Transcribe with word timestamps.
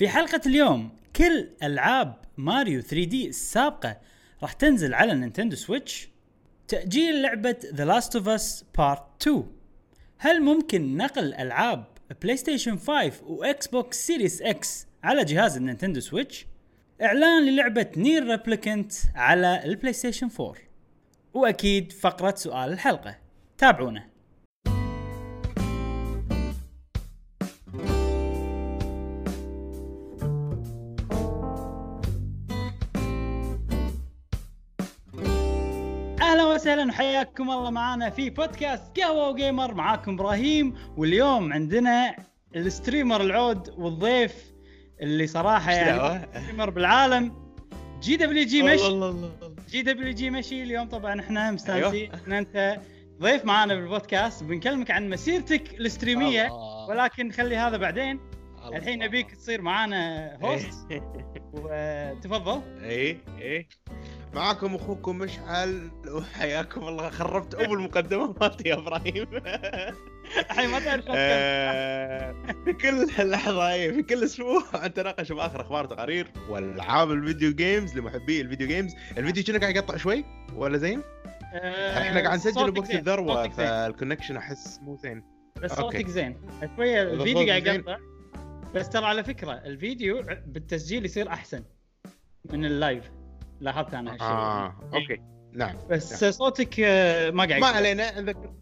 في 0.00 0.08
حلقة 0.08 0.40
اليوم 0.46 0.90
كل 1.16 1.48
ألعاب 1.62 2.16
ماريو 2.36 2.80
3 2.80 3.04
D 3.04 3.28
السابقة 3.28 3.96
راح 4.42 4.52
تنزل 4.52 4.94
على 4.94 5.14
نينتندو 5.14 5.56
سويتش. 5.56 6.08
تأجيل 6.68 7.22
لعبة 7.22 7.56
The 7.72 7.84
Last 7.84 8.20
of 8.20 8.24
Us 8.24 8.64
Part 8.78 9.00
2 9.22 9.44
هل 10.18 10.42
ممكن 10.42 10.96
نقل 10.96 11.34
ألعاب 11.34 11.84
بلاي 12.22 12.36
ستيشن 12.36 12.76
5 12.76 13.12
وإكس 13.26 13.66
بوكس 13.66 14.06
سيريس 14.06 14.42
إكس 14.42 14.86
على 15.02 15.24
جهاز 15.24 15.56
النينتندو 15.56 16.00
سويتش؟ 16.00 16.46
إعلان 17.02 17.46
للعبة 17.46 17.86
NieR 17.96 18.26
Replicant 18.26 18.92
على 19.14 19.64
البلاي 19.64 19.92
ستيشن 19.92 20.28
4 20.40 20.54
وأكيد 21.34 21.92
فقرة 21.92 22.34
سؤال 22.34 22.72
الحلقة. 22.72 23.18
تابعونا. 23.58 24.09
أهلا 36.80 36.92
وحياكم 36.92 37.50
الله 37.50 37.70
معنا 37.70 38.10
في 38.10 38.30
بودكاست 38.30 39.00
قهوة 39.00 39.28
و 39.28 39.36
Gamer 39.36 39.74
معاكم 39.74 40.14
إبراهيم. 40.14 40.74
واليوم 40.96 41.52
عندنا 41.52 42.16
ال 42.56 42.63
streamer 42.63 43.20
العود 43.20 43.68
والضيف 43.78 44.52
اللي 45.00 45.26
صراحة 45.26 45.72
يعني؟ 45.72 46.28
streamer 46.34 46.70
بالعالم 46.70 47.52
GWG 48.02 48.62
مشي. 48.62 48.86
الله 48.86 49.08
الله 49.08 49.30
الله 49.42 49.64
GWG 49.68 50.30
مشي. 50.30 50.62
اليوم 50.62 50.88
طبعا 50.88 51.20
إحنا 51.20 51.50
مستانسين 51.50 52.12
إن 52.26 52.32
أنت 52.32 52.80
ضيف 53.20 53.44
معانا 53.44 53.74
بالبودكاست. 53.74 54.44
بنكلمك 54.44 54.90
عن 54.90 55.10
مسيرتك 55.10 55.80
الستريمية 55.80 56.46
الله. 56.46 56.88
ولكن 56.88 57.32
خلي 57.32 57.56
هذا 57.56 57.76
بعدين. 57.76 58.20
الله. 58.64 58.76
الحين 58.76 58.98
نبيك 58.98 59.30
تصير 59.30 59.62
معانا 59.62 60.32
host 60.42 61.02
وتفضل. 61.52 62.62
اي 62.84 63.18
اي 63.40 63.68
معاكم 64.34 64.74
اخوكم 64.74 65.18
مشعل 65.18 65.90
وحياكم 66.08 66.88
الله 66.88 67.10
خربت 67.10 67.54
ام 67.54 67.72
المقدمة 67.72 68.34
مالتي 68.40 68.68
يا 68.68 68.74
إبراهيم 68.74 69.26
الحين 70.50 70.70
ما 70.70 70.78
تعرف. 70.80 71.04
آه، 71.08 72.34
في 72.64 72.72
كل 72.72 73.06
لحظة 73.30 73.72
إيه، 73.72 73.92
في 73.92 74.02
كل 74.02 74.24
أسبوع 74.24 74.62
نتناقش 74.86 75.32
باخر 75.32 75.60
أخبار 75.60 75.84
تقارير 75.86 76.30
وألعاب 76.48 77.10
ال 77.10 77.17
video 77.17 77.52
games 77.52 77.98
لمحبي 77.98 78.40
ال 78.40 78.45
video 78.45 78.68
games 78.68 78.92
الفيديو 79.18 79.44
كنا 79.44 79.58
قاعد 79.58 79.76
يقطع 79.76 79.96
شوي 79.96 80.24
ولا 80.54 80.78
زين؟ 80.78 81.02
آه، 81.54 81.98
إحنا 81.98 82.20
قاعد 82.20 82.38
نسجل 82.38 82.70
بوقت 82.70 82.90
الذروه. 82.90 83.48
فال 83.48 83.63
connection 83.63 84.36
أحس 84.36 84.80
مو 84.82 84.96
زين 84.96 85.22
بس 85.62 85.70
okay. 85.72 85.96
صوتك 85.98 86.08
زين 86.10 86.36
شوية 86.76 87.02
الفيديو 87.02 87.46
قاعد. 87.48 87.66
يقطع 87.66 87.98
بس 88.74 88.88
ترى 88.88 89.06
على 89.06 89.24
فكرة 89.24 89.52
الفيديو 89.52 90.22
بالتسجيل 90.46 91.04
يصير 91.04 91.28
أحسن 91.28 91.64
من 92.52 92.64
ال 92.64 92.73
live 92.73 93.10
لاحظت 93.60 93.94
أنا 93.94 94.12
هالشيء. 94.12 94.26
آه 94.26 94.74
okay. 94.94 95.22
نعم 95.52 95.76
بس 95.90 96.24
صوتك 96.24 96.80
آه، 96.80 97.30
ما 97.30 97.44
قاعد 97.44 97.60
ما. 97.60 97.66
علينا 97.66 98.20
نذكر 98.20 98.52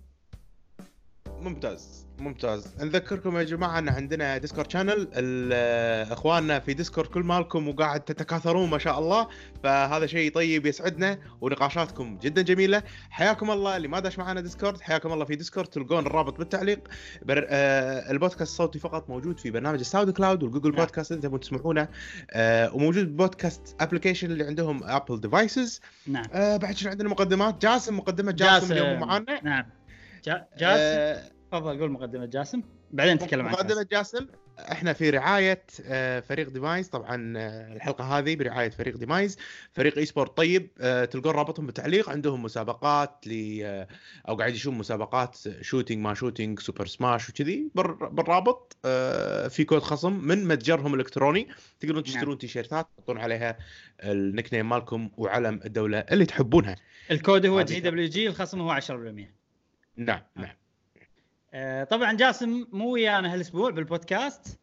ممتاز. 1.26 2.07
ممتاز. 2.20 2.74
نذكركم 2.80 3.36
يا 3.36 3.42
جماعة 3.42 3.78
إن 3.78 3.88
عندنا 3.88 4.38
Discord 4.38 4.70
channel 4.70 5.08
إخواننا 6.12 6.58
في 6.58 6.74
ديسكورد 6.74 7.08
كل 7.08 7.20
مالكم 7.22 7.68
وقاعد 7.68 8.00
تتكاثرون 8.00 8.70
ما 8.70 8.78
شاء 8.78 8.98
الله 8.98 9.28
فهذا 9.62 10.06
شيء 10.06 10.32
طيب 10.32 10.66
يسعدنا 10.66 11.18
ونقاشاتكم 11.40 12.18
جدا 12.18 12.42
جميلة. 12.42 12.82
حياكم 13.10 13.50
الله. 13.50 13.76
اللي 13.76 13.88
ما 13.88 14.00
داش 14.00 14.18
معنا 14.18 14.40
ديسكورد 14.40 14.80
حياكم 14.80 15.12
الله 15.12 15.24
في 15.24 15.36
ديسكورد 15.36 15.66
تلقون 15.66 16.06
الرابط 16.06 16.38
بالتعليق. 16.38 16.88
بر... 17.22 17.46
آه 17.48 18.10
البودكاست 18.10 18.42
الصوتي 18.42 18.78
فقط 18.78 19.10
موجود 19.10 19.40
في 19.40 19.50
برنامج 19.50 19.78
ال 19.78 20.10
SoundCloud 20.10 20.42
والجوجل. 20.42 20.72
بودكاست 20.72 21.12
تبون 21.12 21.40
تسمعونه. 21.40 21.88
آه 22.30 22.74
وموجود 22.74 23.16
بودكاست 23.16 23.76
application 23.80 24.30
اللي 24.30 24.44
عندهم 24.44 24.84
Apple 24.84 25.20
devices 25.20 25.80
نعم. 26.06 26.24
آه 26.32 26.56
بعد 26.56 26.76
شنو 26.76 26.90
عندنا 26.90 27.08
مقدمات؟ 27.08 27.62
جاسم 27.62 27.96
مقدمة 27.96 28.32
جاسم, 28.32 28.72
اليوم 28.72 29.00
معانا. 29.00 29.40
نعم. 29.42 29.64
جا... 30.24 30.46
جاسم. 30.58 30.80
آه، 30.80 31.37
تفضل 31.52 31.80
قول 31.80 31.90
مقدمة 31.90 32.26
جاسم. 32.26 32.62
بعدين 32.90 33.14
نتكلم 33.14 33.46
عن 33.46 33.52
مقدمة 33.52 33.86
جاسم. 33.92 34.26
إحنا 34.58 34.92
في 34.92 35.10
رعاية 35.10 35.62
آه، 35.84 36.20
فريق 36.20 36.48
ديمايز. 36.48 36.88
طبعا 36.88 37.34
آه، 37.36 37.72
الحلقة 37.76 38.04
هذه 38.18 38.36
برعاية 38.36 38.70
فريق 38.70 38.96
ديمايز. 38.96 39.36
فريق 39.72 39.98
esport 39.98 40.36
طيب 40.36 40.70
آه، 40.80 41.04
تلقون 41.04 41.32
رابطهم 41.32 41.66
بالتعليق. 41.66 42.10
عندهم 42.10 42.42
مسابقات 42.42 43.26
ل 43.26 43.60
أو 44.28 44.34
قاعد 44.36 44.54
يشوفون 44.54 44.78
مسابقات 44.78 45.36
shooting 45.60 46.02
ما 46.04 46.14
shooting 46.14 46.60
Super 46.60 46.86
Smash 46.86 47.28
وكذي. 47.28 47.70
بال- 47.74 47.96
بالرابط 48.12 48.76
في 49.50 49.64
كود 49.68 49.82
خصم 49.82 50.12
من 50.12 50.44
متجرهم 50.48 50.94
الإلكتروني. 50.94 51.48
تقدرون 51.80 52.02
تشترون 52.02 52.38
تيشيرتات 52.38 52.88
تحطون 52.96 53.18
عليها 53.18 53.58
ال 54.00 54.54
nickname 54.54 54.68
مالكم 54.68 55.10
وعلم 55.16 55.60
الدولة 55.64 55.98
اللي 55.98 56.26
تحبونها. 56.26 56.76
الكود 57.10 57.46
هو 57.46 57.62
GWG 57.62 58.28
الخصم 58.28 58.60
هو 58.60 58.70
10% 58.80 58.90
نعم 59.96 60.20
نعم. 60.36 60.56
آه، 61.54 61.84
طبعا 61.84 62.12
جاسم 62.12 62.66
مو 62.72 62.90
ويانا 62.90 63.34
هالأسبوع 63.34 63.70
بالبودكاست. 63.70 64.58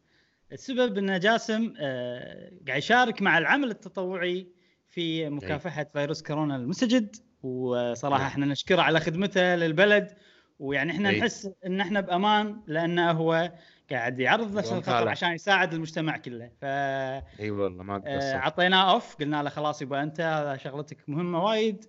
السبب 0.52 0.98
إن 0.98 1.20
جاسم 1.20 1.74
آه، 1.80 2.52
قاعد 2.66 2.78
يشارك 2.78 3.22
مع 3.22 3.38
العمل 3.38 3.70
التطوعي 3.70 4.46
في 4.88 5.30
مكافحة 5.30 5.86
فيروس 5.92 6.22
كورونا 6.22 6.56
المستجد 6.56 7.16
وصراحة 7.42 8.22
نعم. 8.22 8.30
إحنا 8.30 8.46
نشكره 8.46 8.82
على 8.82 9.00
خدمته 9.00 9.54
للبلد. 9.54 10.16
ويعني 10.58 10.92
إحنا 10.92 11.08
أي. 11.08 11.20
نحس 11.20 11.50
إن 11.66 11.80
إحنا 11.80 12.00
بأمان 12.00 12.60
لأنه 12.66 13.10
هو 13.10 13.52
قاعد 13.90 14.18
يعرض 14.18 14.54
نفسه 14.54 14.76
للخطر. 14.76 15.08
عشان 15.08 15.32
يساعد 15.32 15.74
المجتمع 15.74 16.16
كله. 16.16 16.50
ف 16.60 16.64
إي 16.64 17.50
والله 17.50 17.82
ما 17.82 17.96
آه، 17.96 17.98
تقصر 17.98 18.36
عطيناه 18.36 18.92
أوف 18.92 19.16
قلنا 19.16 19.42
له 19.42 19.50
خلاص 19.50 19.82
يبقى 19.82 20.02
أنت 20.02 20.20
هذا 20.20 20.56
شغلتك 20.56 21.08
مهمة 21.08 21.44
وايد. 21.44 21.84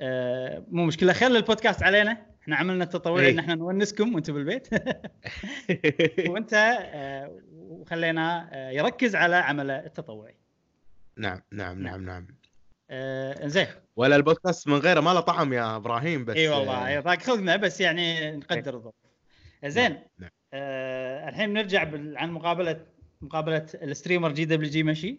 آه، 0.00 0.64
مو 0.70 0.84
مشكلة 0.84 1.12
خلي 1.12 1.38
البودكاست 1.38 1.82
علينا. 1.82 2.31
إحنا 2.42 2.56
عملنا 2.56 2.84
التطوعي 2.84 3.26
إي. 3.26 3.30
إن 3.30 3.38
إحنا 3.38 3.54
نونسكم 3.54 4.14
وأنتم 4.14 4.34
بالبيت. 4.34 4.68
وأنت 6.30 6.54
آه، 6.54 7.40
وخلينا 7.52 8.48
آه، 8.52 8.70
يركز 8.70 9.16
على 9.16 9.36
عمله 9.36 9.78
التطوعي. 9.78 10.34
نعم 11.16 11.42
نعم 11.52 11.82
نعم. 11.82 12.04
نعم 12.06 12.26
آه، 12.90 13.46
زين 13.46 13.66
ولا 13.96 14.16
البودكاست 14.16 14.68
من 14.68 14.74
غيره 14.78 15.00
ما 15.00 15.10
له 15.10 15.20
طعم 15.20 15.52
يا 15.52 15.76
إبراهيم 15.76 16.24
بس 16.24 16.36
إي 16.36 16.48
والله 16.48 17.00
ضاق 17.00 17.22
خلقنا 17.22 17.56
بس 17.56 17.80
يعني 17.80 18.36
نقدر 18.36 18.74
الظروف 18.74 18.94
زين 19.64 19.98
نعم. 20.18 20.30
آه، 20.54 21.28
الحين 21.28 21.48
بنرجع 21.50 21.84
بال- 21.84 22.18
عن 22.18 22.30
مقابلة 22.30 22.86
مقابلة 23.20 23.66
ال 23.74 23.80
streamer 23.80 24.32
GWG 24.32 24.82
مشي 24.82 25.16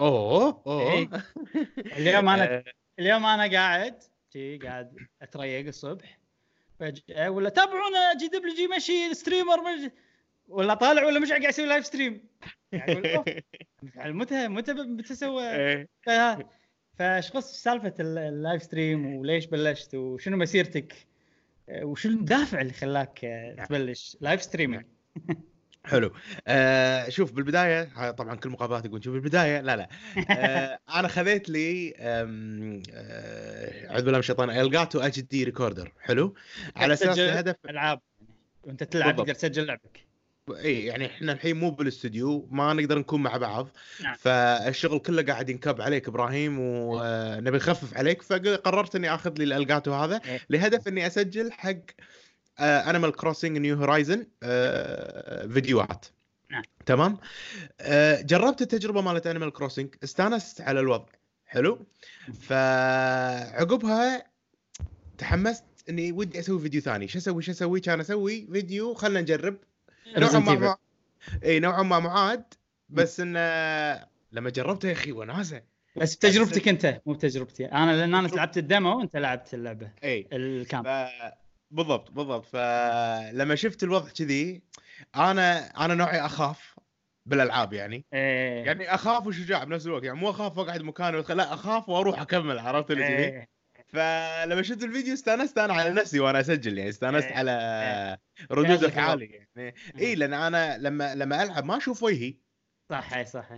أوه 0.00 0.62
أوه. 0.66 0.92
إيه. 0.92 1.08
اليوم 1.76 2.28
أنا 2.28 2.64
اليوم 2.98 3.26
أنا 3.26 3.52
قاعد 3.52 4.02
قاعد 4.62 4.96
أتريق 5.22 5.66
الصبح. 5.66 6.18
فجأة 6.82 7.30
ولا 7.30 7.48
تابعونا 7.48 8.14
GWG 8.20 8.68
مشي 8.68 9.14
streamer 9.14 9.60
مش 9.62 9.90
ولا 10.48 10.74
طالع 10.74 11.06
ولا 11.06 11.20
مش 11.20 11.28
قاعد 11.28 11.42
يسوي 11.44 11.66
live 11.66 11.86
stream 11.86 12.28
أوف، 12.74 13.24
متى 13.96 14.48
متى 14.48 14.72
متى 14.72 15.14
سوى 15.14 15.42
فايش 16.94 17.30
قص 17.30 17.62
سالفة 17.62 17.94
ال- 18.00 18.18
اللايف 18.18 18.62
ستريم 18.62 19.16
وليش 19.16 19.46
بلشت 19.46 19.94
وشنو 19.94 20.36
مسيرتك؟ 20.36 20.94
وشو 21.82 22.08
الدافع 22.08 22.60
اللي 22.60 22.72
خلاك 22.72 23.24
نعم. 23.24 23.66
تبلش 23.66 24.16
live 24.20 24.42
streaming 24.42 24.84
حلو. 25.84 26.12
آه 26.46 27.08
شوف 27.08 27.32
بالبداية 27.32 28.10
طبعا 28.10 28.34
كل 28.36 28.50
مقابلات 28.50 28.84
يقول 28.84 29.04
شوف 29.04 29.14
بالبداية 29.14 29.60
لا 29.60 29.76
لا. 29.76 29.88
آه 30.30 30.78
أنا 30.94 31.08
خذيت 31.08 31.48
لي 31.48 31.94
آه، 31.98 32.24
بالله 33.96 34.12
من 34.12 34.18
الشيطان 34.18 34.50
Elgato 34.50 35.20
HD 35.20 35.44
recorder 35.44 35.92
حلو؟ 36.00 36.34
على 36.76 36.92
أساس 36.92 37.18
الهدف 37.18 37.56
ألعاب. 37.68 38.00
وأنت 38.62 38.82
تلعب. 38.82 39.16
تقدر 39.16 39.34
تسجل 39.34 39.66
لعبك. 39.66 40.06
إي 40.50 40.84
يعني 40.84 41.06
إحنا 41.06 41.32
الحين 41.32 41.56
مو 41.56 41.70
بالاستوديو 41.70 42.48
ما 42.50 42.72
نقدر 42.72 42.98
نكون 42.98 43.22
مع 43.22 43.36
بعض. 43.36 43.68
نعم. 44.02 44.14
فالشغل 44.14 44.98
كله 44.98 45.22
قاعد 45.22 45.48
ينكب 45.48 45.80
عليك 45.80 46.08
إبراهيم 46.08 46.56
ونبي 46.60 47.56
نخفف 47.56 47.96
عليك. 47.96 48.22
فقررت 48.22 48.96
إني 48.96 49.14
آخذ 49.14 49.38
لي 49.38 49.44
ال 49.44 49.51
Elgato 49.51 49.94
هذا. 49.94 50.20
لهدف 50.50 50.88
إني 50.88 51.06
أسجل 51.06 51.52
حق 51.52 51.74
Animal 52.62 53.12
Crossing 53.12 53.58
New 53.58 53.76
Horizons 53.76 54.26
فيديوهات. 55.52 56.06
نعم. 56.50 56.62
تمام؟ 56.86 57.18
آه، 57.80 58.20
جربت 58.20 58.62
التجربة 58.62 59.00
مالت 59.00 59.26
Animal 59.26 59.52
Crossing 59.52 59.94
استانست 60.04 60.60
على 60.60 60.80
الوضع. 60.80 61.12
حلو؟ 61.46 61.86
فعقبها 62.40 64.24
تحمست 65.18 65.64
إني 65.88 66.12
ودي 66.12 66.38
أسوي 66.40 66.60
فيديو 66.60 66.80
ثاني. 66.80 67.08
شو 67.08 67.18
أسوي؟ 67.18 67.42
شو 67.42 67.52
أسوي؟ 67.52 67.80
كان 67.80 68.00
أسوي 68.00 68.46
فيديو 68.52 68.94
خلنا 68.94 69.20
نجرب. 69.20 69.56
نوعا 70.16 70.38
ما. 70.38 70.54
مع... 70.54 70.76
إي 71.44 71.60
نوعا 71.60 71.82
ما 71.82 71.98
معاد 71.98 72.44
بس 72.88 73.20
انه 73.20 73.38
لما 74.32 74.50
جربته 74.50 74.88
يا 74.88 74.92
أخي 74.92 75.12
وناسة. 75.12 75.62
بس 75.96 76.16
بتجربتك 76.16 76.68
أنت 76.68 77.00
مو 77.06 77.12
بتجربتي. 77.12 77.64
أنا 77.64 77.96
لأن 77.96 78.14
أنا 78.14 78.28
لعبت 78.28 78.58
ال 78.58 78.66
demo 78.66 78.98
وانت 78.98 79.16
لعبت 79.16 79.54
اللعبة. 79.54 79.90
إي. 80.04 80.28
الكامب. 80.32 80.84
ف... 80.84 80.88
بالضبط 81.72 82.10
بالضبط. 82.10 82.46
فلما 82.46 83.54
شفت 83.54 83.82
الوضع 83.82 84.08
كذي 84.08 84.62
أنا 85.16 85.58
أنا 85.84 85.94
نوعي 85.94 86.20
أخاف 86.20 86.76
بالألعاب 87.26 87.72
يعني. 87.72 88.04
إيه. 88.12 88.64
يعني 88.64 88.94
أخاف 88.94 89.26
وشجاع 89.26 89.64
بنفس 89.64 89.86
الوقت 89.86 90.04
يعني 90.04 90.18
مو 90.18 90.30
أخاف 90.30 90.58
وأقعد 90.58 90.82
مكاني 90.82 91.24
لا 91.28 91.54
أخاف 91.54 91.88
وأروح 91.88 92.20
أكمل 92.20 92.58
عرفت 92.58 92.90
اللي 92.90 93.02
كذي؟ 93.04 93.24
إيه. 93.24 93.48
فلما 93.86 94.62
شفت 94.62 94.82
الفيديو 94.82 95.14
استأنست 95.14 95.58
أنا 95.58 95.74
على 95.74 95.90
نفسي 95.90 96.20
وأنا 96.20 96.40
أسجل 96.40 96.78
يعني 96.78 96.90
استأنست 96.90 97.26
إيه. 97.26 97.34
على 97.34 98.18
ردود 98.50 98.70
يعجبك 98.70 98.84
أفعالي 98.84 99.24
يعني. 99.24 99.74
اي 99.98 100.14
لأن 100.14 100.34
أنا 100.34 100.78
لما 100.78 101.14
لما 101.14 101.42
ألعب 101.42 101.64
ما 101.64 101.76
أشوف 101.76 102.02
وجهي. 102.02 102.34
صح 102.90 103.14
إيه، 103.14 103.24
صح 103.24 103.48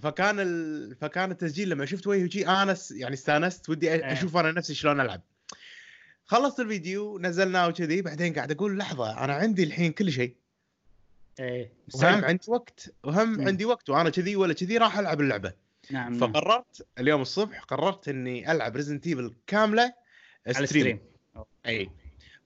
فكان 0.00 0.40
ال... 0.40 0.96
فكان 0.96 1.30
التسجيل 1.30 1.68
لما 1.68 1.86
شفت 1.86 2.06
وجهي 2.06 2.46
أنا 2.46 2.76
يعني 2.90 3.14
استأنست 3.14 3.68
ودي 3.68 3.92
إيه. 3.92 4.12
أشوف 4.12 4.36
أنا 4.36 4.52
نفسي 4.52 4.74
شلون 4.74 5.00
ألعب. 5.00 5.22
خلصت 6.28 6.60
الفيديو 6.60 7.18
نزلناه 7.18 7.68
وكذي 7.68 8.02
بعدين 8.02 8.32
قاعد 8.34 8.50
أقول 8.50 8.78
لحظة 8.78 9.24
أنا 9.24 9.32
عندي 9.34 9.62
الحين 9.64 9.92
كل 9.92 10.12
شيء. 10.12 10.34
إيه. 11.40 11.72
وهم 11.94 12.24
عندي 12.24 12.44
وقت 12.48 12.92
وهم 13.04 13.28
مم. 13.32 13.46
عندي 13.48 13.64
وقت 13.64 13.90
وأنا 13.90 14.10
كذي 14.10 14.36
ولا 14.36 14.54
كذي 14.54 14.78
راح 14.78 14.98
ألعب 14.98 15.20
اللعبة. 15.20 15.52
نعم. 15.90 16.12
نعم. 16.18 16.32
فقررت 16.32 16.86
اليوم 16.98 17.22
الصبح 17.22 17.60
قررت 17.60 18.08
إني 18.08 18.52
ألعب 18.52 18.76
Resident 18.76 19.06
Evil 19.06 19.34
كاملة 19.46 19.92
على 20.56 20.66
stream 20.66 21.00
إي 21.66 21.90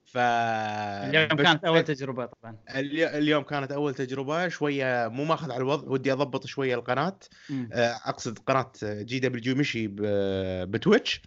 ف 0.05 0.17
اليوم 0.17 1.27
كانت 1.27 1.65
أول 1.65 1.83
تجربة 1.83 2.25
طبعا. 2.25 2.57
الي- 2.75 3.17
اليوم 3.17 3.43
كانت 3.43 3.71
أول 3.71 3.93
تجربة 3.95 4.47
شوية 4.47 5.07
مو 5.07 5.23
ماخذ 5.25 5.51
على 5.51 5.61
الوضع 5.61 5.87
ودي 5.87 6.11
أضبط 6.13 6.45
شوية 6.45 6.75
القناة. 6.75 7.19
مم. 7.49 7.69
آه، 7.73 7.99
أقصد 8.05 8.39
قناة 8.39 8.71
GW 8.83 9.55
مشي 9.55 9.87
ب- 9.87 10.71
بتويتش. 10.71 11.21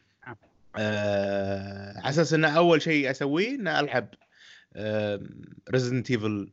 آه، 0.78 1.99
على 1.99 2.08
أساس 2.08 2.32
انه 2.34 2.49
أول 2.56 2.82
شيء 2.82 3.11
أسويه 3.11 3.55
إن 3.55 3.69
ألعب 3.69 4.08
Resident 5.71 6.11
Evil 6.11 6.53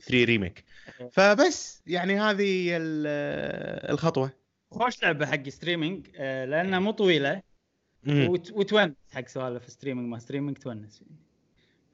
3 0.00 0.24
remake 0.24 0.64
فبس 1.12 1.82
يعني 1.86 2.20
هذه 2.20 2.76
ال- 2.76 3.90
الخطوة. 3.92 4.30
خوش 4.70 5.02
لعبة 5.02 5.26
حق 5.26 5.48
streaming 5.48 6.06
آه، 6.16 6.44
لأنها 6.44 6.78
مو 6.78 6.90
طويلة. 6.90 7.42
وتونس 8.52 8.94
حق 9.12 9.28
سوالف 9.28 9.68
streaming 9.70 10.08
ما 10.08 10.18
streaming 10.18 10.56
تونس. 10.58 11.02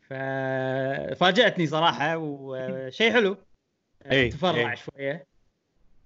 ففاجاتني 0.09 1.67
صراحة 1.67 2.17
وشيء 2.19 3.13
حلو. 3.13 3.37
إي، 4.13 4.29
تفرع 4.29 4.73
إي. 4.73 4.77
شوية. 4.77 5.27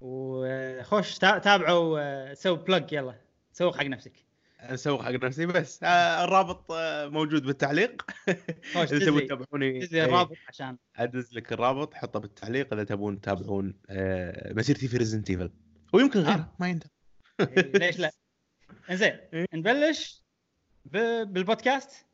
وخوش 0.01 1.19
تا- 1.19 1.39
تابعوا 1.39 2.01
آه، 2.01 2.35
سووا 2.35 2.57
plug 2.57 2.93
يلا. 2.93 3.15
سوق 3.53 3.77
حق 3.77 3.85
نفسك. 3.85 4.13
اسوق 4.63 5.03
حق 5.03 5.11
نفسي 5.11 5.47
بس 5.47 5.83
آه، 5.83 6.25
الرابط 6.25 6.73
آه، 6.73 7.09
موجود 7.09 7.43
بالتعليق. 7.47 8.03
إذا 8.77 9.07
تبون 9.07 9.27
تتابعوني 9.27 9.67
إيه، 9.67 10.05
الرابط 10.05 10.37
عشان. 10.49 10.77
أدز 10.97 11.33
لك 11.33 11.53
الرابط 11.53 11.95
حطه 11.95 12.21
بالتعليق. 12.21 12.73
إذا 12.73 12.85
تبون 12.85 13.21
تتابعون 13.21 13.75
آه، 13.91 14.53
مسيرتي 14.53 14.89
في 14.89 14.97
Resident 14.97 15.31
Evil 15.31 15.51
ويمكن 15.93 16.21
غيره. 16.21 16.55
ما 16.61 16.69
يندم. 16.69 16.87
إيه، 17.41 17.73
ليش 17.75 17.99
لا؟ 17.99 18.11
إنزين 18.91 19.19
إيه. 19.35 19.47
نبلش 19.55 20.23
بالبودكاست؟ 20.85 22.07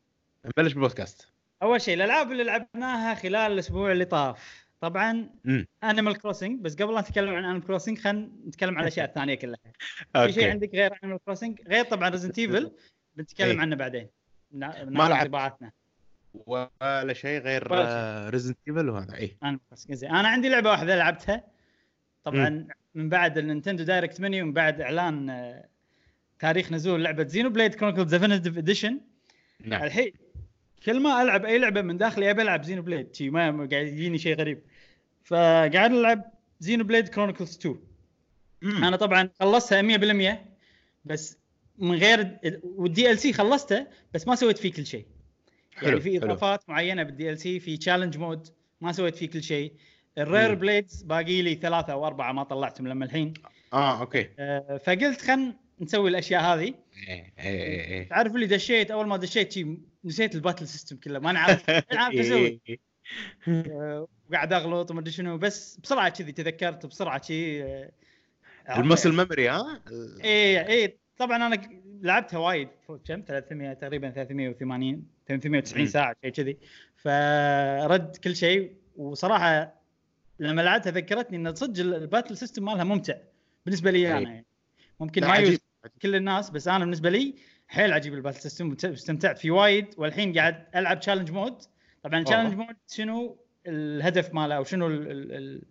نبلش 0.45 0.73
بالبودكاست. 0.73 1.27
أول 1.61 1.81
شيء 1.81 1.93
الألعاب 1.93 2.31
اللي 2.31 2.43
لعبناها 2.43 3.15
خلال 3.15 3.51
الأسبوع 3.51 3.91
اللي 3.91 4.05
طاف. 4.05 4.58
طبعا 4.81 5.29
Animal 5.83 6.17
Crossing 6.17 6.61
بس 6.61 6.75
قبل 6.75 6.93
لا 6.93 7.01
نتكلم 7.01 7.29
عن 7.29 7.43
Animal 7.43 7.63
Crossing 7.63 7.97
خلينا 7.97 8.29
نتكلم 8.47 8.75
عن 8.77 8.81
الأشياء 8.81 9.05
الثانية 9.09 9.35
كلها. 9.35 9.57
في 10.13 10.31
شيء 10.31 10.49
عندك 10.49 10.69
غير 10.73 10.99
Animal 11.03 11.19
Crossing 11.25 11.61
غير 11.67 11.85
طبعا 11.85 12.09
Resident 12.09 12.39
Evil 12.39 12.71
بنتكلم 13.15 13.49
إيه. 13.49 13.59
عنه 13.59 13.75
بعدين. 13.75 14.07
ما 14.51 14.65
لعبت. 14.87 15.21
انطباعاتنا. 15.21 15.71
ولا 16.33 17.13
شيء 17.13 17.41
غير 17.41 17.67
Resident 18.29 18.57
Evil 18.67 18.89
وهذا 18.89 19.15
اي 19.15 19.37
أنا 20.03 20.27
عندي 20.27 20.49
لعبة 20.49 20.69
واحدة 20.69 20.95
لعبتها. 20.95 21.43
طبعا 22.23 22.67
من 22.95 23.09
بعد 23.09 23.37
ال 23.37 23.42
Nintendo 23.42 23.83
Direct 23.83 24.21
مني 24.21 24.41
ومن 24.41 24.53
بعد 24.53 24.81
إعلان 24.81 25.29
آه، 25.29 25.67
تاريخ 26.39 26.71
نزول 26.71 27.03
لعبة 27.03 27.27
Xenoblade 27.27 27.75
Chronicles 27.75 28.15
Definitive 28.15 28.57
Edition 28.57 28.99
نعم. 29.65 29.83
الحين 29.83 30.11
كل 30.85 30.99
ما 30.99 31.21
ألعب 31.21 31.45
أي 31.45 31.59
لعبة 31.59 31.81
من 31.81 31.97
داخلي 31.97 32.31
أبي 32.31 32.41
ألعب 32.41 32.63
Xenoblade 32.63 33.15
شي 33.15 33.29
ما 33.29 33.67
قاعد 33.71 33.87
يجيني 33.87 34.17
شيء 34.17 34.39
غريب. 34.39 34.61
فقاعد 35.23 35.91
العب 35.91 36.31
Xenoblade 36.59 37.07
Chronicles 37.07 37.57
2 37.57 37.79
مم. 38.61 38.83
أنا 38.83 38.97
طبعا 38.97 39.29
خلصتها 39.39 39.81
100% 39.81 40.37
بس 41.05 41.37
من 41.77 41.95
غير 41.95 42.37
ال 42.63 43.19
DLC 43.19 43.33
خلصته 43.33 43.87
بس 44.13 44.27
ما 44.27 44.35
سويت 44.35 44.57
فيه 44.57 44.71
كل 44.71 44.85
شيء. 44.85 45.05
يعني 45.75 45.87
حلو 45.87 45.99
في 45.99 46.19
حلو. 46.19 46.25
إضافات 46.31 46.69
معينة 46.69 47.03
بال 47.03 47.29
DLC 47.29 47.59
في 47.59 47.77
challenge 47.77 48.17
mode 48.17 48.47
ما 48.81 48.91
سويت 48.91 49.15
فيه 49.15 49.29
كل 49.29 49.43
شيء. 49.43 49.73
ال 50.17 50.23
rare 50.23 50.49
مم. 50.49 50.55
blades 50.55 51.01
باقي 51.03 51.41
لي 51.41 51.55
ثلاثة 51.55 51.93
أو 51.93 52.07
أربعة 52.07 52.31
ما 52.31 52.43
طلعتهم 52.43 52.87
لما 52.87 53.05
الحين. 53.05 53.33
آه 53.73 53.99
okay. 54.01 54.29
أه، 54.39 54.81
فقلت 54.85 55.21
خل 55.21 55.53
نسوي 55.81 56.09
الأشياء 56.09 56.41
هذه. 56.41 56.73
إيه 57.07 57.33
إيه 57.39 57.85
إيه 57.85 58.09
تعرف 58.09 58.35
اللي 58.35 58.45
دشيت؟ 58.47 58.91
أول 58.91 59.07
ما 59.07 59.17
دشيت 59.17 59.51
شي 59.51 59.77
نسيت 60.05 60.35
ال 60.35 60.40
battle 60.40 60.67
system 60.67 60.95
كله. 60.95 61.19
ماني 61.19 61.37
عارف 61.39 61.69
ماني 61.69 61.85
عارف 61.91 62.15
شو 62.15 62.21
أسوي. 62.21 62.59
إيه. 62.69 62.79
أه، 63.47 64.07
وقاعد 64.29 64.53
أغلط 64.53 64.91
وما 64.91 64.99
أدري 64.99 65.11
شنو 65.11 65.37
بس 65.37 65.79
بسرعة 65.83 66.09
كذي 66.09 66.31
تذكرت 66.31 66.85
بسرعة 66.85 67.21
شي 67.21 67.63
أه، 67.63 67.91
ال 68.77 68.82
muscle 68.82 69.09
memory 69.15 69.49
ها؟ 69.49 69.81
إيه 70.23 70.67
إيه 70.67 70.97
طبعا 71.17 71.35
أنا 71.47 71.61
لعبتها 72.01 72.37
وايد 72.37 72.67
كم؟ 73.07 73.23
300 73.27 73.73
تقريبا 73.73 74.09
380 74.09 75.03
390 75.27 75.81
مم. 75.81 75.87
ساعة 75.87 76.15
شيء 76.23 76.31
كذي. 76.31 76.57
فرد 76.95 78.15
كل 78.23 78.35
شيء 78.35 78.73
وصراحة 78.97 79.81
لما 80.39 80.61
لعبتها 80.61 80.91
ذكرتني 80.91 81.37
إن 81.37 81.55
صدق 81.55 81.79
ال- 81.81 81.93
ال 81.93 81.99
battle 81.99 82.37
system 82.37 82.65
مالها 82.65 82.83
ممتع 82.83 83.13
بالنسبة 83.65 83.91
لي 83.91 84.07
أنا. 84.07 84.17
أي. 84.17 84.23
يعني 84.23 84.45
ممكن 84.99 85.27
ما. 85.27 85.35
يوز 85.35 85.57
كل 86.01 86.15
الناس 86.15 86.49
بس 86.49 86.67
أنا 86.67 86.79
بالنسبة 86.79 87.09
لي 87.09 87.35
حيل 87.67 87.93
عجيب 87.93 88.13
ال 88.13 88.17
battle 88.17 88.39
system 88.41 88.69
واستمتعت 88.83 89.37
فيه 89.39 89.51
وايد. 89.51 89.85
والحين 89.97 90.37
قاعد 90.37 90.65
ألعب 90.75 90.99
challenge 90.99 91.31
mode 91.31 91.61
طبعا 92.03 92.19
ال 92.19 92.22
challenge 92.22 92.53
mode 92.53 92.75
شنو؟ 92.87 93.37
الهدف 93.67 94.33
ماله 94.33 94.55
أو 94.55 94.63
شنو 94.63 94.87
ال- 94.87 95.11
ال- 95.11 95.31
ال- 95.31 95.61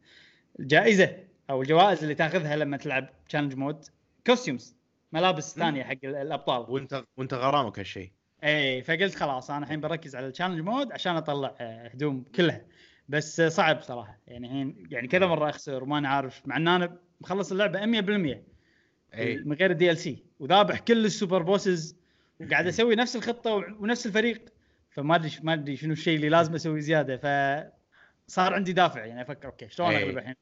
الجائزة 0.60 1.16
أو 1.50 1.62
الجوائز 1.62 2.02
اللي 2.02 2.14
تأخذها 2.14 2.56
لما 2.56 2.76
تلعب 2.76 3.08
challenge 3.28 3.54
mode 3.54 3.84
costumes 4.26 4.76
ملابس. 5.12 5.54
ثانية 5.56 5.82
حق 5.84 5.96
ال- 6.04 6.14
الأبطال. 6.16 6.70
وانت 6.70 7.04
وأنت 7.16 7.34
غرامك 7.34 7.78
هالشيء 7.78 8.10
اي 8.44 8.82
فقلت 8.82 9.14
خلاص 9.14 9.50
أنا 9.50 9.64
الحين 9.64 9.80
بركز 9.80 10.16
على 10.16 10.26
ال 10.26 10.30
challenge 10.30 10.60
mode 10.60 10.92
عشان 10.92 11.16
أطلع 11.16 11.54
آه، 11.60 11.88
هدوم 11.88 12.24
كلها. 12.34 12.64
بس 13.08 13.40
صعب 13.40 13.80
صراحة. 13.82 14.18
يعني 14.26 14.46
الحين 14.46 14.86
يعني 14.90 15.08
كذا 15.08 15.26
مرة 15.26 15.48
أخسر 15.48 15.82
وماني 15.82 16.08
عارف 16.08 16.42
مع 16.46 16.56
إن 16.56 16.68
أنا 16.68 16.96
مخلص 17.20 17.52
اللعبة 17.52 17.86
100% 17.86 18.42
اي 19.14 19.36
من 19.38 19.52
غير 19.56 19.70
ال 19.70 19.98
DLC 19.98 20.24
وذابح 20.40 20.78
كل 20.80 21.04
ال 21.04 21.11
super 21.11 21.42
bosses 21.42 21.96
وقاعد 22.40 22.66
أسوي 22.66 22.94
نفس 22.94 23.16
الخطة 23.16 23.54
ونفس 23.54 24.06
الفريق. 24.06 24.42
فما 24.90 25.14
أدري 25.14 25.30
ما 25.42 25.52
أدري 25.54 25.76
شنو 25.76 25.92
الشيء 25.92 26.16
اللي 26.16 26.28
لازم 26.28 26.54
اسويه 26.54 26.80
زيادة. 26.80 27.16
فصار 28.28 28.54
عندي 28.54 28.72
دافع 28.72 29.04
يعني 29.04 29.22
أفكر 29.22 29.48
okay 29.48 29.68
شلون 29.68 29.88
أي. 29.88 30.02
اغلب 30.02 30.18
الحين؟ 30.18 30.34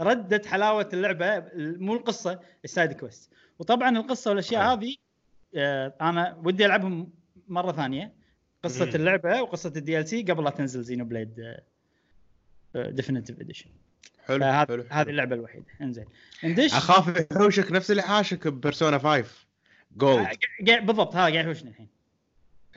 ردت 0.00 0.46
حلاوة 0.46 0.88
اللعبة 0.92 1.44
مو 1.56 1.94
القصة 1.94 2.40
ال 2.64 2.70
side 2.70 2.92
quest. 2.92 3.32
وطبعا 3.58 3.98
القصة 3.98 4.30
والأشياء 4.30 4.62
حلو. 4.62 4.70
هذه 4.70 4.96
آه، 5.54 5.94
أنا 6.00 6.40
ودي 6.44 6.66
ألعبهم 6.66 7.12
مرة 7.48 7.72
ثانية. 7.72 8.12
قصة 8.62 8.84
مم. 8.84 8.90
اللعبة 8.94 9.42
وقصة 9.42 9.72
ال 9.76 10.08
DLC 10.08 10.22
قبل 10.22 10.44
لا 10.44 10.50
تنزل 10.50 10.82
Xenoblade 10.82 11.56
Definitive 12.74 13.40
Edition 13.40 13.70
حلو 14.26 14.44
حلو 14.52 14.84
هذه 14.90 15.08
اللعبة 15.08 15.34
الوحيدة. 15.34 15.66
انزين. 15.80 16.06
ندش 16.44 16.74
أخاف 16.74 17.26
يحوشك 17.32 17.72
نفس 17.72 17.90
اللي 17.90 18.02
حاشك 18.02 18.48
ب 18.48 18.54
Persona 18.54 18.98
5 18.98 19.24
Gold 19.96 20.38
بالضبط 20.82 21.14
هذا 21.14 21.20
قاعد 21.20 21.34
يحوشني 21.34 21.70
الحين. 21.70 21.88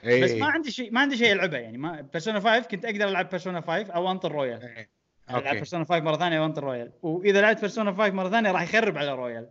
اي 0.05 0.21
بس 0.23 0.31
ما 0.31 0.45
عندي 0.45 0.71
شيء 0.71 0.91
ما 0.91 0.99
عندي 0.99 1.17
شيء 1.17 1.31
ألعبه 1.33 1.57
يعني. 1.57 1.77
ما 1.77 2.01
Persona 2.01 2.39
5 2.39 2.59
كنت 2.59 2.85
أقدر 2.85 3.07
ألعب 3.09 3.29
Persona 3.29 3.61
5 3.61 3.91
أو 3.93 4.11
انطر 4.11 4.31
Royal 4.31 4.61
إيه. 4.61 4.89
ألعب 5.29 5.43
okay. 5.43 5.55
Persona 5.55 5.83
5 5.85 5.99
مرة 5.99 6.17
ثانية 6.17 6.39
وانطر 6.39 6.63
Royal 6.63 6.91
وإذا 7.01 7.41
لعبت 7.41 7.59
Persona 7.61 7.91
5 7.91 8.09
مرة 8.13 8.29
ثانية 8.29 8.51
راح 8.51 8.61
يخرب 8.63 8.97
على 8.97 9.11
Royal 9.15 9.49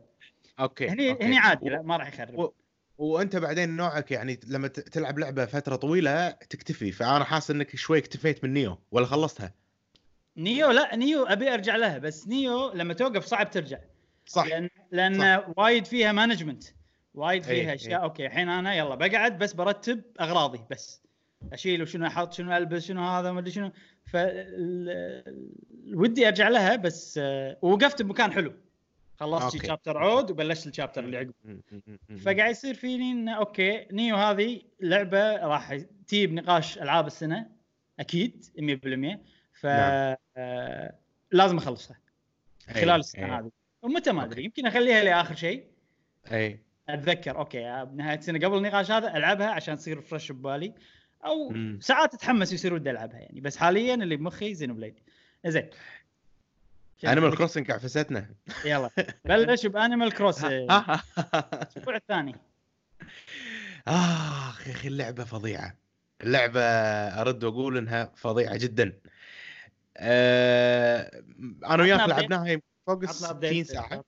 okay 0.60 0.88
هني 0.88 1.10
okay. 1.10 1.24
هني 1.24 1.38
عادي 1.38 1.66
و- 1.66 1.68
لا 1.68 1.82
ما 1.82 1.96
راح 1.96 2.08
يخرب. 2.08 2.38
و- 2.38 2.52
وأنت 2.98 3.36
بعدين 3.36 3.76
نوعك 3.76 4.10
يعني 4.10 4.40
لما 4.48 4.68
تلعب 4.68 5.18
لعبة 5.18 5.44
فترة 5.44 5.76
طويلة 5.76 6.30
تكتفي. 6.30 6.92
فأنا 6.92 7.24
حاسس 7.24 7.50
إنك 7.50 7.76
شوي 7.76 7.98
اكتفيت 7.98 8.44
من 8.44 8.52
Nioh 8.52 8.78
ولا 8.90 9.06
خلصتها؟ 9.06 9.54
Nioh 10.36 10.70
لا 10.70 10.96
Nioh 10.96 11.24
أبي 11.26 11.54
أرجع 11.54 11.76
لها 11.76 11.98
بس 11.98 12.28
Nioh 12.28 12.72
لما 12.72 12.94
توقف 12.94 13.24
صعب 13.24 13.50
ترجع. 13.50 13.78
صح. 14.26 14.46
لأن 14.46 14.68
لأن 14.92 15.42
وايد 15.56 15.86
فيها 15.86 16.12
management 16.12 16.64
وايد 17.14 17.46
إيه، 17.46 17.62
فيها 17.62 17.74
أشياء 17.74 18.00
إيه. 18.00 18.04
okay 18.04 18.26
الحين 18.26 18.48
أنا 18.48 18.74
يلا 18.74 18.94
بقعد 18.94 19.38
بس 19.38 19.52
برتب 19.52 20.02
أغراضي 20.20 20.60
بس 20.70 21.02
أشيل 21.52 21.82
وشنو 21.82 22.06
أحط 22.06 22.32
شنو 22.32 22.56
ألبس 22.56 22.84
شنو 22.84 23.02
هذا 23.02 23.32
ما 23.32 23.40
أدري 23.40 23.50
شنو 23.50 23.72
ف 24.04 24.16
ودي 25.94 26.28
أرجع 26.28 26.48
لها 26.48 26.76
بس 26.76 27.18
آه، 27.22 27.58
ووقفت 27.62 28.02
بمكان 28.02 28.32
حلو 28.32 28.52
خلصت. 29.16 29.66
chapter 29.66 29.98
عود 29.98 30.30
وبلشت 30.30 30.66
ال 30.66 30.71
chapter 30.71 31.04
اللي 31.04 31.16
عقبه. 31.16 31.60
فقاعد 32.24 32.50
يصير 32.50 32.74
فيني 32.74 33.12
إنه 33.12 33.32
okay 33.32 33.86
Nioh 33.92 34.16
هذه 34.16 34.60
لعبة 34.80 35.36
راح 35.36 35.74
تجيب 36.06 36.32
نقاش 36.32 36.78
ألعاب 36.78 37.06
السنة 37.06 37.50
أكيد 38.00 38.44
100% 38.58 39.18
ف 39.52 39.66
نعم. 39.66 40.16
آه، 40.36 40.94
لازم 41.32 41.56
أخلصها 41.56 41.98
إي، 42.68 42.74
خلال 42.74 43.00
السنة 43.00 43.24
إي. 43.24 43.30
هذه 43.30 43.50
ومتى 43.82 44.12
ما. 44.12 44.24
أدري 44.24 44.44
يمكن 44.44 44.66
أخليها 44.66 45.04
لآخر 45.04 45.34
شيء 45.34 45.66
اي 46.32 46.63
أتذكر 46.88 47.38
okay 47.38 47.84
بنهاية 47.84 48.18
السنة 48.18 48.38
قبل 48.38 48.56
النقاش 48.56 48.90
هذا 48.90 49.16
ألعبها 49.16 49.46
عشان 49.46 49.76
تصير 49.76 50.00
fresh 50.00 50.32
ببالي 50.32 50.74
أو 51.24 51.48
مم. 51.48 51.78
ساعات 51.82 52.14
أتحمس 52.14 52.52
يصير 52.52 52.74
ودي 52.74 52.90
ألعبها 52.90 53.18
يعني 53.18 53.40
بس 53.40 53.56
حاليا 53.56 53.94
اللي 53.94 54.16
بمخي 54.16 54.54
Xenoblade 54.54 54.94
زين. 55.46 55.70
انيمال 57.06 57.36
Crossing 57.36 57.70
عفستنا 57.70 58.30
يلا 58.64 58.90
بلش 59.24 59.66
ب 59.66 59.73
Animal 59.73 60.12
Crossing 60.12 60.44
آه. 60.44 61.00
الأسبوع 61.44 61.96
الثاني. 61.96 62.36
آخ 63.88 64.66
يا 64.68 64.72
أخي 64.72 64.88
اللعبة 64.88 65.24
فظيعة. 65.24 65.74
اللعبة 66.20 66.60
أرد 67.20 67.44
وأقول 67.44 67.78
إنها 67.78 68.12
فظيعة 68.16 68.56
جدا. 68.56 68.92
آه، 69.96 71.22
أنا 71.66 71.82
وياك 71.82 72.08
لعبناها 72.08 72.60
فوق 72.86 73.02
ال 73.02 73.08
عطنا 73.08 73.12
60 73.12 73.40
update. 73.64 73.66
ساعة. 73.66 74.04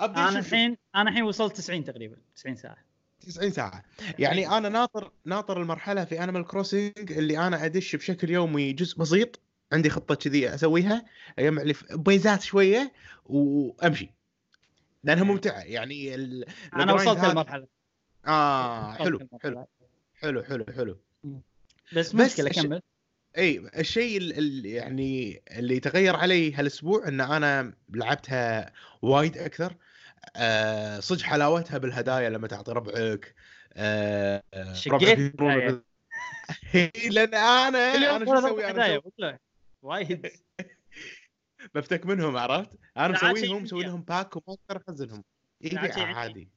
أنا 0.00 0.38
الحين 0.38 0.76
أنا 0.94 1.10
الحين 1.10 1.22
وصلت 1.22 1.56
90 1.56 1.84
تقريبا 1.84 2.16
90 2.36 2.56
ساعة. 2.56 2.76
90 3.20 3.50
ساعة. 3.50 3.84
يعني 4.18 4.48
أنا 4.48 4.68
ناطر 4.68 5.12
ناطر 5.24 5.62
المرحلة 5.62 6.04
في 6.04 6.22
Animal 6.24 6.44
Crossing 6.46 7.12
اللي 7.12 7.38
أنا 7.46 7.64
أدش 7.64 7.96
بشكل 7.96 8.30
يومي 8.30 8.72
جزء 8.72 8.98
بسيط 8.98 9.40
عندي 9.72 9.90
خطة 9.90 10.14
كذي 10.14 10.54
أسويها 10.54 11.04
أجمع 11.38 11.62
لي 11.62 11.74
بيزات 11.90 12.42
شوية 12.42 12.92
وأمشي. 13.26 14.10
لأنها 15.04 15.24
ممتعة. 15.24 15.60
يعني 15.60 16.14
ال... 16.14 16.44
أنا 16.74 16.92
وصلت 16.92 17.24
المرحلة. 17.24 17.66
آه 18.26 18.92
حلو. 18.92 19.28
حلو 19.42 19.66
حلو 20.20 20.42
حلو 20.44 20.64
حلو. 20.76 20.98
بس 21.92 22.12
بس 22.12 22.14
مشكلة 22.14 22.50
الش- 22.50 22.60
كمل. 22.62 22.82
اي 23.38 23.70
الشيء 23.78 24.18
ال- 24.18 24.38
ال- 24.38 24.66
يعني 24.66 25.42
اللي 25.50 25.80
تغير 25.80 26.16
علي 26.16 26.54
هالأسبوع 26.54 27.08
إن 27.08 27.20
أنا 27.20 27.72
لعبتها 27.88 28.72
وايد 29.02 29.38
أكثر. 29.38 29.74
آه 30.36 31.00
صدق 31.00 31.22
حلاوتها 31.22 31.78
بالهدايا 31.78 32.30
لما 32.30 32.48
تعطي 32.48 32.72
ربعك. 32.72 33.34
آه 33.72 34.42
آه، 34.54 34.72
شقيت 34.72 35.40
ربعك. 35.40 35.62
بال- 35.62 35.82
لأن 37.14 37.34
أنا 37.34 37.94
أنا 38.16 38.24
شو 38.24 38.34
أسوي؟ 38.38 38.70
أنا 38.70 39.00
وايد. 39.82 40.30
بفتك 41.74 42.06
منهم 42.06 42.36
عرفت؟ 42.36 42.78
أنا 42.96 43.08
مسويهم 43.08 43.62
مسوي. 43.62 43.84
لهم 43.84 44.02
باك 44.02 44.36
وما 44.36 44.56
أقدر 44.68 44.82
أخزنهم. 44.88 45.24
يبيع. 45.60 46.16
عادي. 46.16 46.48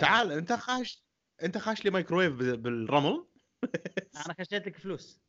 تعال 0.00 0.32
أنت 0.32 0.52
خاش 0.52 1.02
أنت 1.42 1.58
خاش 1.58 1.84
لي 1.84 1.90
مايكرويف 1.90 2.32
بال- 2.32 2.56
بالرمل. 2.56 3.26
أنا 4.16 4.34
خشيت 4.40 4.66
لك 4.66 4.76
فلوس. 4.76 5.20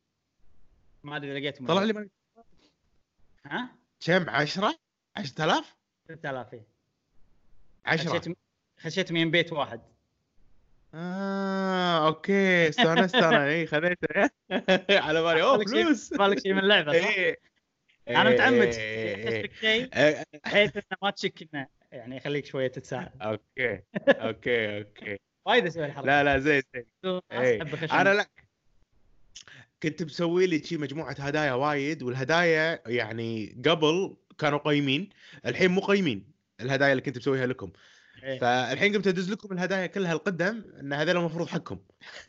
ما 1.02 1.16
أدري 1.16 1.40
لقيتهم 1.40 1.66
طلع 1.66 1.82
لي 1.82 2.08
ها؟ 3.46 3.76
كم؟ 4.00 4.30
10 4.30 4.74
10000 5.16 5.76
3000 6.08 6.54
إيه. 6.54 6.71
10 7.84 8.08
خشيت 8.10 8.36
خشيت 8.78 9.12
من 9.12 9.30
بيت 9.30 9.52
واحد. 9.52 9.80
آه 10.94 12.06
okay. 12.06 12.68
استانست 12.68 13.14
أنا. 13.14 13.46
اي 13.48 13.66
خذيته 13.66 14.30
على 15.06 15.22
بالي. 15.22 15.42
أوه 15.42 15.64
فلوس. 15.64 16.14
بالك 16.14 16.38
شيء 16.42 16.52
من 16.52 16.58
اللعبه 16.58 16.92
صح؟ 17.00 17.06
إيه. 17.08 17.38
أنا 18.08 18.30
متعمد. 18.30 18.74
إيه. 18.74 19.24
احس 19.24 19.44
لك 19.44 19.52
شيء؟ 19.54 19.88
إيه. 19.96 20.24
بحيث 20.44 20.76
إنه 20.76 20.98
ما 21.02 21.10
تشك 21.10 21.48
انه 21.54 21.66
يعني 21.92 22.16
يخليك 22.16 22.46
شوية 22.46 22.68
تتساءل. 22.68 23.10
أوكي. 23.22 23.80
أوكي 24.08 24.78
أوكي. 24.78 25.18
وايد 25.46 25.66
أسوي 25.66 25.84
الحركه 25.84 26.06
لا 26.06 26.24
لا 26.24 26.38
زين 26.38 26.62
زين. 26.74 27.20
إيه. 27.32 27.62
أنا 27.92 28.14
لا. 28.14 28.26
كنت 29.82 30.02
مسوي 30.02 30.46
لي 30.46 30.58
شي 30.64 30.76
مجموعة 30.76 31.16
هدايا 31.18 31.52
وايد 31.52 32.02
والهدايا 32.02 32.82
يعني 32.86 33.56
قبل 33.66 34.16
كانوا 34.38 34.58
قايمين 34.58 35.08
الحين 35.46 35.70
مو 35.70 35.80
قايمين 35.80 36.31
الهدايا 36.62 36.92
اللي 36.92 37.02
كنت 37.02 37.18
مسويها 37.18 37.46
لكم. 37.46 37.72
إيه. 38.22 38.38
فالحين 38.38 38.94
قمت 38.94 39.06
أدز 39.06 39.30
لكم 39.30 39.52
الهدايا 39.52 39.86
كلها 39.86 40.12
القدم 40.12 40.64
إن 40.80 40.92
هذول 40.92 41.16
المفروض 41.16 41.48
حقكم. 41.48 41.78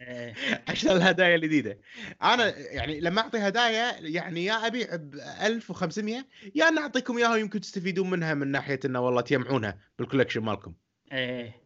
إيه. 0.02 0.34
عشان 0.70 0.92
الهدايا 0.92 1.36
الجديدة. 1.36 1.78
أنا 2.24 2.58
يعني 2.58 3.00
لما 3.00 3.22
أعطي 3.22 3.38
هدايا 3.38 4.00
يعني 4.00 4.46
يا 4.46 4.68
ابيع 4.68 4.96
ب 4.96 5.16
1500 5.42 6.25
يا 6.56 6.68
ان 6.68 6.78
أعطيكم 6.78 7.18
إياها 7.18 7.36
يمكن 7.36 7.62
تستفيدون 7.62 8.10
منها 8.10 8.34
من 8.34 8.48
ناحية 8.48 8.80
إنه 8.86 9.00
والله 9.00 9.22
تجمعونها 9.22 9.78
بالكولكشن 10.00 10.42
مالكم. 10.42 10.74
إيه. 11.12 11.63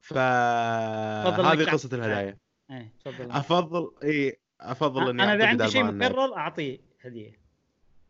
فهذه 0.00 1.52
إنك 1.52 1.68
قصة 1.68 1.96
الهدايا. 1.96 2.36
إيه. 2.70 2.92
تفضل 3.04 3.30
افضل 3.30 3.90
اي 4.04 4.38
أفضل 4.60 5.10
إني 5.10 5.22
أنا 5.22 5.34
إذا 5.34 5.46
عندي 5.46 5.68
شيء 5.70 5.84
مكرر 5.84 6.36
أعطيه 6.36 6.78
هدية. 7.04 7.40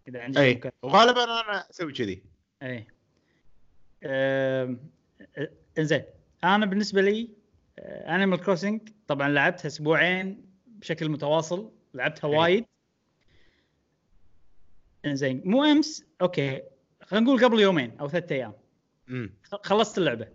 إذا 0.09 0.21
عندي 0.21 0.39
شيء 0.39 0.57
مكرر. 0.57 0.73
وغالبا 0.83 1.25
أنا 1.25 1.71
أسوي 1.71 1.93
كذي. 1.93 2.23
إيه. 2.63 3.00
إنزين 5.79 6.05
أنا 6.45 6.67
بالنسبة 6.67 7.03
لي 7.03 7.31
Animal 7.79 8.41
Crossing 8.41 8.89
طبعا 9.07 9.29
لعبتها 9.29 9.67
أسبوعين 9.67 10.47
بشكل 10.67 11.09
متواصل 11.09 11.73
لعبتها. 11.95 12.29
وايد. 12.29 12.65
إنزين 15.05 15.43
مو 15.45 15.65
أمس 15.65 16.05
أوكي 16.23 16.63
خلينا 17.03 17.27
نقول 17.27 17.45
قبل 17.45 17.61
يومين 17.61 17.99
أو 17.99 18.09
ثلاثة 18.09 18.35
أيام. 18.35 18.53
خلصت 19.63 19.99
اللعبة. 19.99 20.29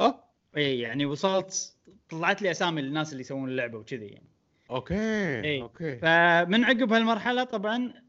اوه 0.00 0.24
إي 0.56 0.80
يعني 0.80 1.06
وصلت 1.06 1.76
طلعت 2.08 2.42
لي 2.42 2.50
أسامي 2.50 2.80
الناس 2.80 3.12
اللي 3.12 3.20
يسوون 3.20 3.48
اللعبة 3.48 3.78
وكذي 3.78 4.06
يعني. 4.06 4.28
أوكي 4.70 4.94
إيه. 4.94 5.62
أوكي. 5.62 5.96
فمن 5.96 6.64
عقب 6.64 6.92
هالمرحلة 6.92 7.44
طبعا 7.44 8.01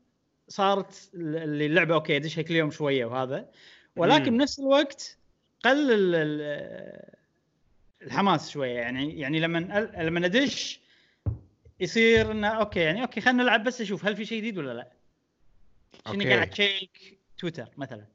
صارت 0.48 1.10
اللي 1.14 1.66
اللعبة 1.66 1.94
أوكي 1.96 2.44
كل 2.44 2.56
يوم 2.56 2.72
شوية 2.72 3.06
وهذا. 3.06 3.50
ولكن. 3.96 4.38
بنفس 4.38 4.60
الوقت 4.60 5.18
قل 5.64 5.92
ال- 5.92 6.16
ال- 6.16 7.14
الحماس 8.02 8.50
شوية. 8.52 8.74
يعني 8.80 9.20
يعني 9.20 9.40
لما 9.40 9.60
لما 9.98 10.26
ادش 10.26 10.80
يصير 11.80 12.32
إنه 12.32 12.48
أوكي 12.48 12.80
يعني 12.80 13.02
أوكي 13.02 13.22
خلينا 13.22 13.44
نلعب 13.44 13.64
بس 13.64 13.82
أشوف 13.82 14.06
هل 14.06 14.16
في 14.16 14.26
شيء 14.26 14.38
جديد 14.38 14.58
ولا 14.58 14.74
لا. 14.74 14.92
شنو. 16.14 16.24
قاعد 16.24 16.50
تـ 16.50 16.60
check؟ 16.60 17.20
تويتر 17.38 17.70
مثلا. 17.78 18.06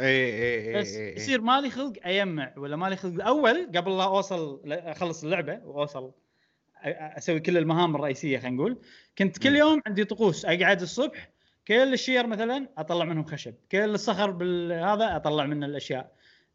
اي 0.00 0.06
اي 0.06 0.68
اي 0.76 0.80
بس 0.80 0.94
اي 0.94 1.14
يصير 1.16 1.40
مالي 1.40 1.70
خلق 1.70 1.92
اجمع 2.02 2.52
ولا 2.56 2.76
مالي 2.76 2.96
خلق. 2.96 3.24
أول 3.26 3.66
قبل 3.76 3.96
لا 3.98 4.04
أوصل 4.04 4.60
أخلص 4.72 5.24
اللعبة 5.24 5.60
وأوصل 5.64 6.12
أسوي 6.84 7.40
كل 7.40 7.58
المهام 7.58 7.96
الرئيسية 7.96 8.38
خلينا 8.38 8.56
نقول 8.56 8.78
كنت 9.18 9.38
كل. 9.38 9.56
يوم 9.56 9.82
عندي 9.86 10.04
طقوس. 10.04 10.44
أقعد 10.44 10.82
الصبح 10.82 11.28
كل 11.68 11.92
الشير 11.92 12.26
مثلا 12.26 12.68
أطلع 12.78 13.04
منهم 13.04 13.24
خشب 13.24 13.54
كل 13.72 13.94
الصخر 13.94 14.30
بالهذا 14.30 15.16
أطلع 15.16 15.46
منه 15.46 15.66
الأشياء. 15.66 16.12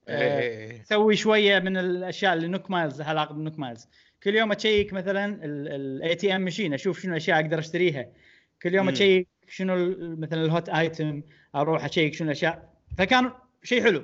آه، 0.08 0.40
إيه. 0.40 0.82
أسوي 0.82 1.16
شوية 1.16 1.60
من 1.60 1.78
الأشياء 1.78 2.34
اللي 2.34 2.48
Nook 2.48 2.72
Miles 2.72 3.02
علاقة 3.02 3.34
بال 3.34 3.43
Nook 3.43 3.60
Miles. 3.60 3.88
كل 4.24 4.36
يوم 4.36 4.52
أ 4.52 4.59
check 4.59 4.94
مثلا 4.94 5.46
ال 5.46 6.16
ATM 6.16 6.42
machine 6.42 6.74
أشوف 6.74 7.00
شنو 7.00 7.12
الأشياء 7.12 7.40
أقدر 7.40 7.60
أشتريها. 7.60 8.08
كل 8.62 8.76
يوم. 8.76 8.90
أ 8.90 8.96
check 8.96 9.28
شنو 9.48 9.96
مثلا 10.00 10.46
ال 10.46 10.52
hot 10.52 10.70
item 10.70 11.22
أروح 11.56 11.86
أ 11.86 11.91
check 11.91 12.14
شنو 12.14 12.28
الأشياء. 12.28 12.74
فكان 12.98 13.32
شيء 13.64 13.84
حلو. 13.84 14.04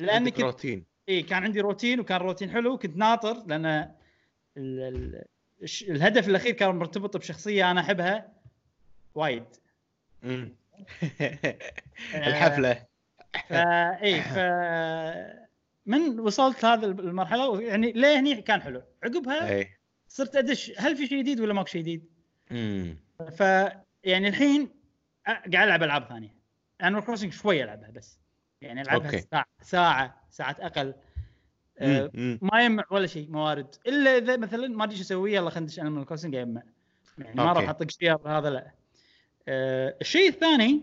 عندك 0.00 0.32
كنت 0.32 0.40
روتين. 0.40 0.84
إي 1.08 1.22
كان 1.22 1.42
عندي 1.42 1.60
روتين 1.60 2.00
وكان 2.00 2.20
روتين 2.20 2.50
حلو. 2.50 2.78
كنت 2.78 2.96
ناطر 2.96 3.42
لأن 3.46 3.66
ال... 3.66 3.90
ال... 4.56 5.24
الش- 5.62 5.82
الهدف 5.82 6.28
الأخير 6.28 6.52
كان 6.52 6.76
مرتبط 6.76 7.16
بشخصية 7.16 7.70
أنا 7.70 7.80
أحبها 7.80 8.28
وايد. 9.14 9.44
الحفلة. 12.14 12.86
فا 13.48 14.02
اي 14.02 14.20
ف 14.20 14.38
من 15.86 16.20
وصلت 16.20 16.64
هذه 16.64 16.84
المرحلة؟ 16.84 17.62
يعني 17.62 17.92
ليه 17.92 18.20
هني 18.20 18.42
كان 18.42 18.62
حلو؟ 18.62 18.82
عقبها 19.02 19.48
اي 19.48 19.78
صرت 20.08 20.36
أدش 20.36 20.72
هل 20.78 20.96
في 20.96 21.06
شيء 21.06 21.18
جديد 21.18 21.40
ولا 21.40 21.54
ماكو 21.54 21.66
شيء 21.68 21.80
جديد؟ 21.80 22.04
امم 22.52 22.98
ف 23.36 23.40
يعني 24.04 24.28
الحين 24.28 24.70
قاعد 25.26 25.54
ألعب 25.54 25.82
ألعاب 25.82 26.08
ثانية. 26.08 26.34
Animal 26.82 27.00
Crossing 27.00 27.32
شوية 27.32 27.64
ألعبها 27.64 27.90
بس. 27.90 28.20
يعني 28.60 28.82
ألعبها 28.82 29.06
أوكي. 29.06 29.18
ساعة 29.30 29.46
ساعة 29.62 30.26
ساعات 30.30 30.60
أقل. 30.60 30.94
مم. 31.80 32.38
ما 32.42 32.64
يجمع 32.64 32.84
ولا 32.90 33.06
شيء 33.06 33.30
موارد. 33.30 33.74
إلا 33.86 34.16
إذا 34.16 34.36
مثلا 34.36 34.68
ما 34.68 34.84
أدري 34.84 34.96
شو 34.96 35.02
أسوي 35.02 35.34
يلا 35.34 35.50
خلينا 35.50 35.64
ندش 35.64 35.80
Animal 35.80 36.06
Crossing 36.06 36.34
يجمع 36.34 36.62
يعني 37.18 37.36
ما. 37.36 37.52
راح 37.52 37.68
أطق 37.68 37.90
شير 37.90 38.18
هذا 38.26 38.50
لا. 38.50 38.70
أه 39.48 39.96
الشيء 40.00 40.28
الثاني 40.28 40.82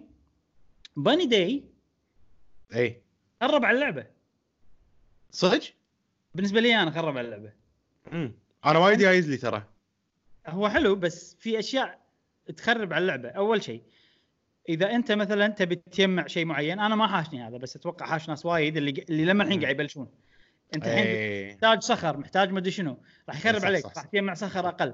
Bunny 0.95 1.25
Day 1.25 1.63
إي. 2.75 3.01
خرب 3.41 3.65
على 3.65 3.75
اللعبة. 3.75 4.05
صدق؟ 5.31 5.61
بالنسبة 6.35 6.61
لي 6.61 6.75
أنا 6.75 6.91
خرب 6.91 7.17
على 7.17 7.25
اللعبة. 7.27 7.51
امم 8.13 8.33
أنا 8.65 8.79
وايد 8.79 8.99
جايز 8.99 9.29
لي 9.29 9.37
ترى. 9.37 9.63
هو 10.47 10.69
حلو 10.69 10.95
بس 10.95 11.35
في 11.39 11.59
أشياء 11.59 11.99
تخرب 12.57 12.93
على 12.93 13.01
اللعبة. 13.01 13.29
أول 13.29 13.63
شيء 13.63 13.83
إذا 14.69 14.91
أنت 14.91 15.11
مثلا 15.11 15.47
تبي 15.47 15.75
تجمع 15.75 16.27
شيء 16.27 16.45
معين 16.45 16.79
أنا 16.79 16.95
ما 16.95 17.07
حاشني 17.07 17.47
هذا 17.47 17.57
بس 17.57 17.75
أتوقع 17.75 18.05
حاش 18.05 18.29
ناس 18.29 18.45
وايد 18.45 18.77
اللي 18.77 19.05
اللي 19.09 19.25
لما 19.25 19.43
الحين. 19.43 19.61
قاعد 19.61 19.75
يبلشون. 19.75 20.11
أنت 20.75 20.87
الحين 20.87 21.53
محتاج 21.53 21.81
صخر 21.81 22.17
محتاج 22.17 22.51
مدري 22.51 22.71
شنو 22.71 23.03
راح 23.29 23.37
يخرب 23.37 23.65
عليك 23.65 23.85
راح. 23.85 24.05
تجمع 24.05 24.33
صخر 24.33 24.67
أقل. 24.67 24.93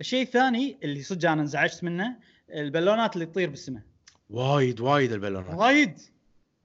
الشيء 0.00 0.22
الثاني 0.22 0.78
اللي 0.82 1.02
صدق 1.02 1.30
أنا 1.30 1.42
انزعجت 1.42 1.84
منه 1.84 2.16
البالونات 2.54 3.14
اللي 3.14 3.26
تطير 3.26 3.50
بالسماء. 3.50 3.82
وايد 4.30 4.80
وايد 4.80 5.12
البالونات. 5.12 5.54
وايد. 5.54 5.98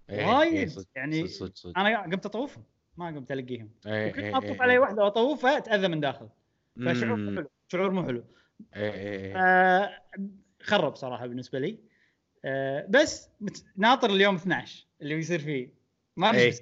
إيه، 0.09 0.19
إيه، 0.19 0.25
وايد. 0.37 0.69
صدق، 0.69 0.87
يعني 0.95 1.27
صدق 1.27 1.45
صدق 1.45 1.55
صدق. 1.55 1.79
أنا 1.79 2.01
قمت 2.01 2.25
أطوفهم. 2.25 2.63
ما 2.97 3.07
قمت 3.07 3.31
ألقيهم. 3.31 3.69
وكل 3.85 3.89
إيه، 3.91 4.13
ما 4.13 4.23
إيه، 4.23 4.37
أطوف 4.37 4.51
إيه. 4.51 4.61
علي 4.61 4.77
واحدة 4.77 5.03
وأطوفها 5.03 5.57
اتاذى 5.57 5.87
من 5.87 5.99
داخل. 5.99 6.29
فشعور. 6.85 7.15
مو 7.17 7.35
حلو. 7.35 7.49
شعور 7.67 7.91
مو 7.91 8.03
حلو. 8.03 8.23
إيه. 8.75 9.37
آه، 9.37 10.01
خرب 10.61 10.95
صراحة 10.95 11.27
بالنسبة 11.27 11.59
لي. 11.59 11.79
آه، 12.45 12.85
بس 12.89 13.29
ناطر 13.77 14.09
اليوم 14.09 14.35
12 14.35 14.87
اللي 15.01 15.15
بيصير 15.15 15.39
فيه. 15.39 15.69
ما 16.17 16.29
ادري 16.29 16.53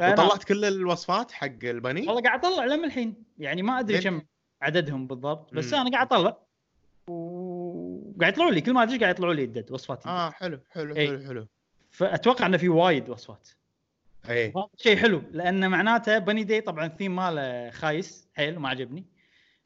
وطلعت 0.00 0.44
كل 0.44 0.64
الوصفات 0.64 1.32
حق 1.32 1.64
البني 1.64 2.06
والله 2.06 2.22
قاعد 2.22 2.44
أطلع 2.44 2.64
لما 2.64 2.86
الحين 2.86 3.24
يعني 3.38 3.62
ما 3.62 3.80
أدري. 3.80 4.00
كم 4.00 4.22
عددهم 4.62 5.06
بالضبط 5.06 5.54
بس 5.54 5.72
مم. 5.72 5.80
أنا 5.80 5.90
قاعد 5.90 6.06
أطلع. 6.06 6.47
وقاعد 8.18 8.32
يطلعوا 8.32 8.50
لي 8.50 8.60
كل 8.60 8.72
ما 8.72 8.82
أدري 8.82 8.98
قاعد 8.98 9.14
يطلعوا 9.14 9.34
لي 9.34 9.44
الدد 9.44 9.72
وصفات 9.72 9.98
الدد. 9.98 10.08
آه 10.08 10.30
حلو 10.30 10.60
حلو 10.70 10.96
إيه. 10.96 11.08
حلو 11.08 11.26
حلو. 11.26 11.46
فأتوقع 11.90 12.46
إنه 12.46 12.56
في 12.56 12.68
وايد 12.68 13.08
وصفات. 13.08 13.48
اي 14.30 14.52
شيء 14.76 14.96
حلو 14.96 15.22
لأن 15.32 15.70
معناته 15.70 16.18
بني 16.18 16.44
داي 16.44 16.60
طبعا 16.60 16.86
الثيم 16.86 17.16
ماله 17.16 17.70
خايس 17.70 18.28
حيل 18.34 18.56
وما 18.56 18.68
عجبني. 18.68 19.04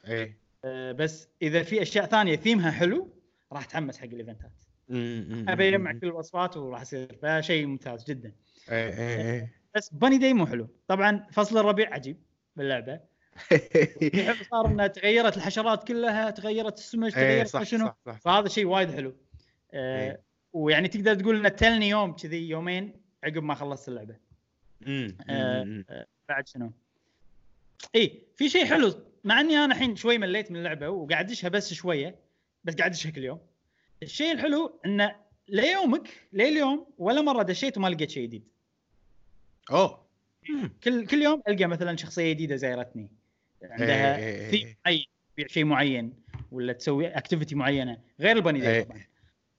اي 0.08 0.36
أه، 0.64 0.92
بس 0.92 1.28
إذا 1.42 1.62
في 1.62 1.82
أشياء 1.82 2.06
ثانية 2.06 2.36
ثيمها 2.36 2.70
حلو 2.70 3.08
راح 3.52 3.64
أتحمس 3.64 3.98
حق 3.98 4.04
ال 4.04 4.10
event 4.10 4.40
ات. 4.40 4.52
أبي 5.48 5.68
أجمع 5.68 5.92
كل 5.92 6.06
الوصفات 6.06 6.56
وراح 6.56 6.82
يصير 6.82 7.18
فشيء 7.22 7.66
ممتاز 7.66 8.04
جدا. 8.04 8.32
اي 8.70 8.98
اي 8.98 9.40
اي 9.40 9.48
بس 9.74 9.90
Bunny 9.94 10.18
Day 10.18 10.34
مو 10.34 10.46
حلو. 10.46 10.68
طبعا 10.88 11.26
فصل 11.32 11.58
الربيع 11.58 11.94
عجيب 11.94 12.16
باللعبة. 12.56 13.00
صار 14.50 14.66
إنها 14.66 14.86
تغيرت 14.86 15.36
الحشرات 15.36 15.88
كلها 15.88 16.30
تغيرت 16.30 16.78
السمك 16.78 17.18
اي 17.18 17.24
تغيرت 17.24 17.48
صح 17.48 17.62
شنو 17.62 17.86
صح 17.86 17.96
صح 18.06 18.20
فهذا 18.20 18.48
شيء 18.48 18.66
وايد 18.66 18.90
حلو 18.90 19.16
أه 19.72 20.00
إيه. 20.00 20.22
ويعني 20.52 20.88
تقدر 20.88 21.14
تقول 21.14 21.36
إنه 21.36 21.48
تلني 21.48 21.88
يوم 21.88 22.12
كذي 22.12 22.48
يومين 22.48 22.92
عقب 23.24 23.42
ما 23.42 23.54
خلصت 23.54 23.88
اللعبة 23.88 24.16
آه، 24.86 25.64
مم. 25.64 25.84
بعد 26.28 26.48
شنو؟ 26.48 26.72
اي 27.94 28.22
في 28.36 28.48
شيء 28.48 28.64
حلو 28.64 28.94
مع 29.24 29.40
إني 29.40 29.56
أنا 29.56 29.74
الحين 29.74 29.96
شوي 29.96 30.18
مليت 30.18 30.50
من 30.50 30.56
اللعبة 30.56 30.88
وقاعد 30.88 31.24
أدشها 31.24 31.48
بس 31.48 31.74
شوية 31.74 32.18
بس 32.64 32.74
قاعد 32.74 32.90
أدشها 32.90 33.10
كل 33.10 33.24
يوم. 33.24 33.40
الشيء 34.02 34.32
الحلو 34.32 34.80
انه 34.86 35.16
ليومك 35.48 36.08
لليوم 36.32 36.86
ولا 36.98 37.22
مرة 37.22 37.42
دشيت 37.42 37.78
وما 37.78 37.88
لقيت 37.88 38.10
شيء 38.10 38.22
جديد. 38.22 38.48
أوه. 39.70 40.06
كل 40.84 41.06
كل 41.06 41.22
يوم 41.22 41.42
ألقى 41.48 41.66
مثلا 41.66 41.96
شخصية 41.96 42.32
جديدة 42.32 42.56
زايرتني 42.56 43.10
عندها 43.70 44.16
إيه، 44.16 44.24
إيه، 44.24 44.50
ثيم 44.50 44.66
إيه. 44.66 44.76
معين 44.84 45.06
تبيع 45.34 45.46
شيء 45.46 45.64
معين 45.64 46.12
ولا 46.52 46.72
تسوي 46.72 47.06
activity 47.08 47.54
معينة 47.54 47.98
غير 48.20 48.36
ال 48.36 48.42
Bunny 48.42 48.68
إيه. 48.68 48.82
طبعا. 48.82 49.00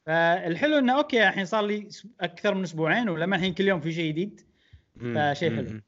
فالحلو 0.05 0.77
إنه 0.77 0.97
أوكي 0.97 1.27
الحين 1.27 1.45
صار 1.45 1.65
لي 1.65 1.87
أكثر 2.21 2.53
من 2.53 2.63
أسبوعين 2.63 3.09
ولما 3.09 3.35
الحين 3.35 3.53
كل 3.53 3.67
يوم 3.67 3.81
في 3.81 3.91
شيء 3.91 4.11
جديد 4.11 4.41
فشيء 4.99 5.55
حلو. 5.55 5.81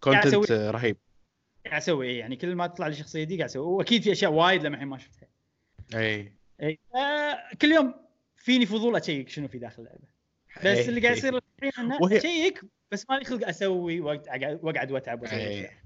content 0.00 0.52
رهيب 0.52 0.96
قاعد 1.66 1.76
أسوي 1.76 2.06
إيه، 2.06 2.18
يعني 2.18 2.36
كل 2.36 2.54
ما 2.54 2.66
تطلع 2.66 2.86
لي 2.86 2.94
شخصية 2.94 3.24
دي 3.24 3.36
قاعد 3.36 3.48
أسوي 3.50 3.62
وأكيد 3.66 4.02
في 4.02 4.12
أشياء 4.12 4.32
وايد 4.32 4.62
لما 4.62 4.74
الحين 4.74 4.88
ما 4.88 4.98
شفتها 4.98 5.28
اي 5.94 6.32
اي 6.62 6.78
آه 6.94 7.38
كل 7.62 7.72
يوم 7.72 7.94
فيني 8.36 8.66
فضول 8.66 8.96
أ 8.96 9.01
check 9.01 9.28
شنو 9.28 9.48
في 9.48 9.58
داخل 9.58 9.82
اللعبة 9.82 10.12
بس 10.60 10.66
إيه. 10.66 10.88
اللي 10.88 11.00
قاعد 11.00 11.16
يصير 11.16 11.40
الحين 11.62 11.84
إنه 11.84 12.16
أ 12.16 12.23
check 12.23 12.60
بس 12.90 13.10
ما 13.10 13.14
لي 13.14 13.24
خلق 13.24 13.48
أسوي 13.48 14.00
أقعد- 14.00 14.58
وأقعد 14.64 14.92
وأتعب 14.92 15.22
وأسوي 15.22 15.38
إيه. 15.38 15.48
إيه. 15.48 15.81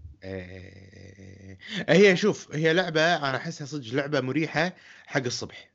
هي 1.89 2.17
شوف 2.17 2.55
هي 2.55 2.73
لعبه 2.73 3.17
أنا 3.17 3.37
احسها 3.37 3.67
صدق 3.67 3.95
لعبه 3.95 4.21
مريحه 4.21 4.73
حق 5.07 5.23
الصبح 5.25 5.71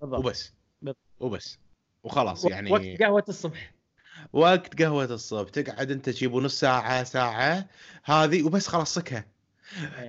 بالضبط 0.00 0.18
وبس 0.18 0.52
بالضبط. 0.82 0.98
وبس 1.20 1.58
وخلاص 2.02 2.44
يعني 2.44 2.72
وقت 2.72 3.02
قهوه 3.02 3.24
الصبح 3.28 3.72
وقت 4.32 4.82
قهوة 4.82 5.04
الصبح 5.04 5.50
تقعد 5.50 5.90
انت 5.90 6.08
تجيب 6.10 6.34
نص 6.34 6.60
ساعة 6.60 7.04
ساعة 7.04 7.68
هذه 8.04 8.42
وبس 8.42 8.66
خلاص 8.66 8.98
إيه. 8.98 9.26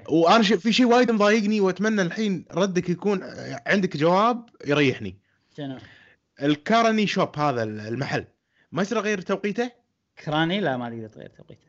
وأنا. 0.09 0.43
في 0.43 0.73
شيء 0.73 0.85
وايد 0.85 1.11
مضايقني 1.11 1.61
واتمنى 1.61 2.01
الحين 2.01 2.45
ردك 2.51 2.89
يكون 2.89 3.23
عندك 3.67 3.97
جواب 3.97 4.49
يريحني 4.65 5.17
شنو 5.57 5.77
الكارني 6.41 7.07
شوب 7.07 7.39
هذا 7.39 7.63
المحل 7.63 8.25
ما 8.71 8.81
يصير 8.81 8.99
اغير 8.99 9.21
توقيته 9.21 9.71
كراني 10.25 10.59
لا 10.59 10.77
ما 10.77 10.89
تقدر 10.89 11.07
تغير 11.07 11.29
توقيته 11.29 11.67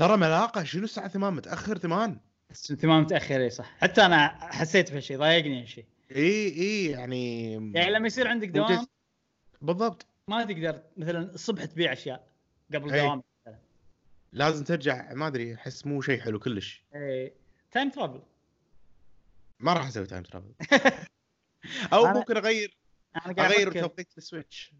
ترى 0.00 0.16
ملاقه 0.16 0.64
شنو 0.64 0.84
الساعة 0.84 1.08
8 1.08 1.36
متأخر؟ 1.36 1.78
8 1.78 2.20
بس 2.50 2.72
ثمان 2.72 3.00
متأخر 3.02 3.36
اي 3.40 3.50
صح. 3.50 3.76
حتى 3.80 4.06
أنا 4.06 4.28
حسيت 4.52 4.90
بهالشيء 4.90 5.18
ضايقني 5.18 5.60
هالشيء 5.62 5.84
إي 6.16 6.48
إي 6.48 6.86
يعني 6.86 7.52
يعني 7.52 7.90
لما 7.90 8.06
يصير 8.06 8.28
عندك 8.28 8.48
دوام 8.48 8.78
وجز- 8.78 8.86
بالضبط. 9.62 10.06
ما 10.28 10.44
تقدر 10.44 10.82
مثلا 10.96 11.34
الصبح 11.34 11.64
تبيع 11.64 11.92
أشياء 11.92 12.28
قبل. 12.74 12.90
دوام. 12.92 13.22
لازم 14.32 14.64
ترجع 14.64 15.12
ما 15.14 15.26
أدري 15.26 15.54
أحس 15.54 15.86
مو 15.86 16.00
شيء 16.02 16.20
حلو 16.20 16.38
كلش. 16.38 16.84
إي. 16.94 17.32
time 17.70 17.90
travel 17.90 18.22
ما 19.60 19.72
راح 19.72 19.86
أسوي 19.86 20.06
time 20.06 20.22
travel 20.22 20.52
أو 21.92 22.06
أنا- 22.06 22.16
ممكن 22.16 22.36
أغير 22.36 22.76
أغير 23.26 23.72
توقيت 23.80 24.18
ال 24.18 24.25
Switch. 24.25 24.72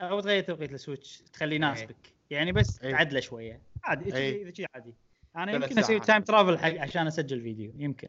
أو 0.00 0.20
تغير 0.20 0.42
توقيت 0.42 0.72
ال 0.72 0.79
Switch 0.79 1.22
تخليه. 1.32 1.56
يناسبك. 1.56 1.96
يعني 2.32 2.52
بس 2.52 2.82
إيه. 2.82 2.92
تعدله 2.92 3.20
شوية. 3.20 3.60
عادي 3.84 4.16
إيه. 4.16 4.42
اذا 4.42 4.52
شيء 4.54 4.66
عادي. 4.74 4.94
أنا 5.36 5.52
يمكن 5.52 5.78
أسوي. 5.78 6.00
time 6.00 6.22
travel 6.22 6.58
حق 6.58 6.78
عشان 6.78 7.06
أسجل 7.06 7.40
فيديو 7.40 7.72
يمكن. 7.76 8.08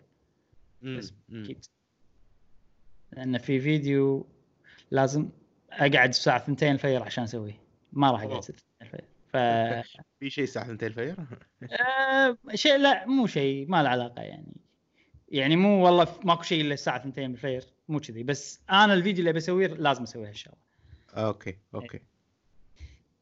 مم، 0.81 0.97
بس. 0.97 1.13
أكيد 1.33 1.65
لأن 3.11 3.37
في 3.37 3.59
فيديو 3.59 4.27
لازم 4.91 5.29
أقعد 5.71 6.09
الساعة 6.09 6.37
2 6.37 6.73
الفجر 6.73 7.03
عشان 7.03 7.23
أسويه. 7.23 7.59
ما 7.93 8.11
راح 8.11 8.21
أقعد 8.21 8.31
أوه. 8.31 8.41
6 8.41 8.55
الفجر. 8.81 9.03
ف 9.33 9.37
في 10.19 10.29
شيء 10.29 10.43
الساعة 10.43 10.63
2 10.63 10.77
الفجر؟ 10.83 11.15
آه، 11.81 12.37
شيء 12.55 12.77
لا 12.77 13.05
مو 13.05 13.27
شيء 13.27 13.67
ما 13.69 13.83
له 13.83 13.89
علاقة 13.89 14.21
يعني. 14.21 14.53
يعني 15.29 15.55
مو 15.55 15.85
والله 15.85 16.07
ماكو 16.23 16.43
شيء 16.43 16.61
إلا 16.61 16.73
الساعة 16.73 16.97
2 16.97 17.31
الفجر 17.31 17.63
مو 17.87 17.99
كذي. 17.99 18.23
بس 18.23 18.59
أنا 18.69 18.93
الفيديو 18.93 19.19
اللي 19.19 19.33
بسويه 19.33 19.67
لازم 19.67 20.03
أسوي 20.03 20.27
هالشغله 20.27 20.57
أوكي 21.13 21.57
أوكي. 21.75 21.99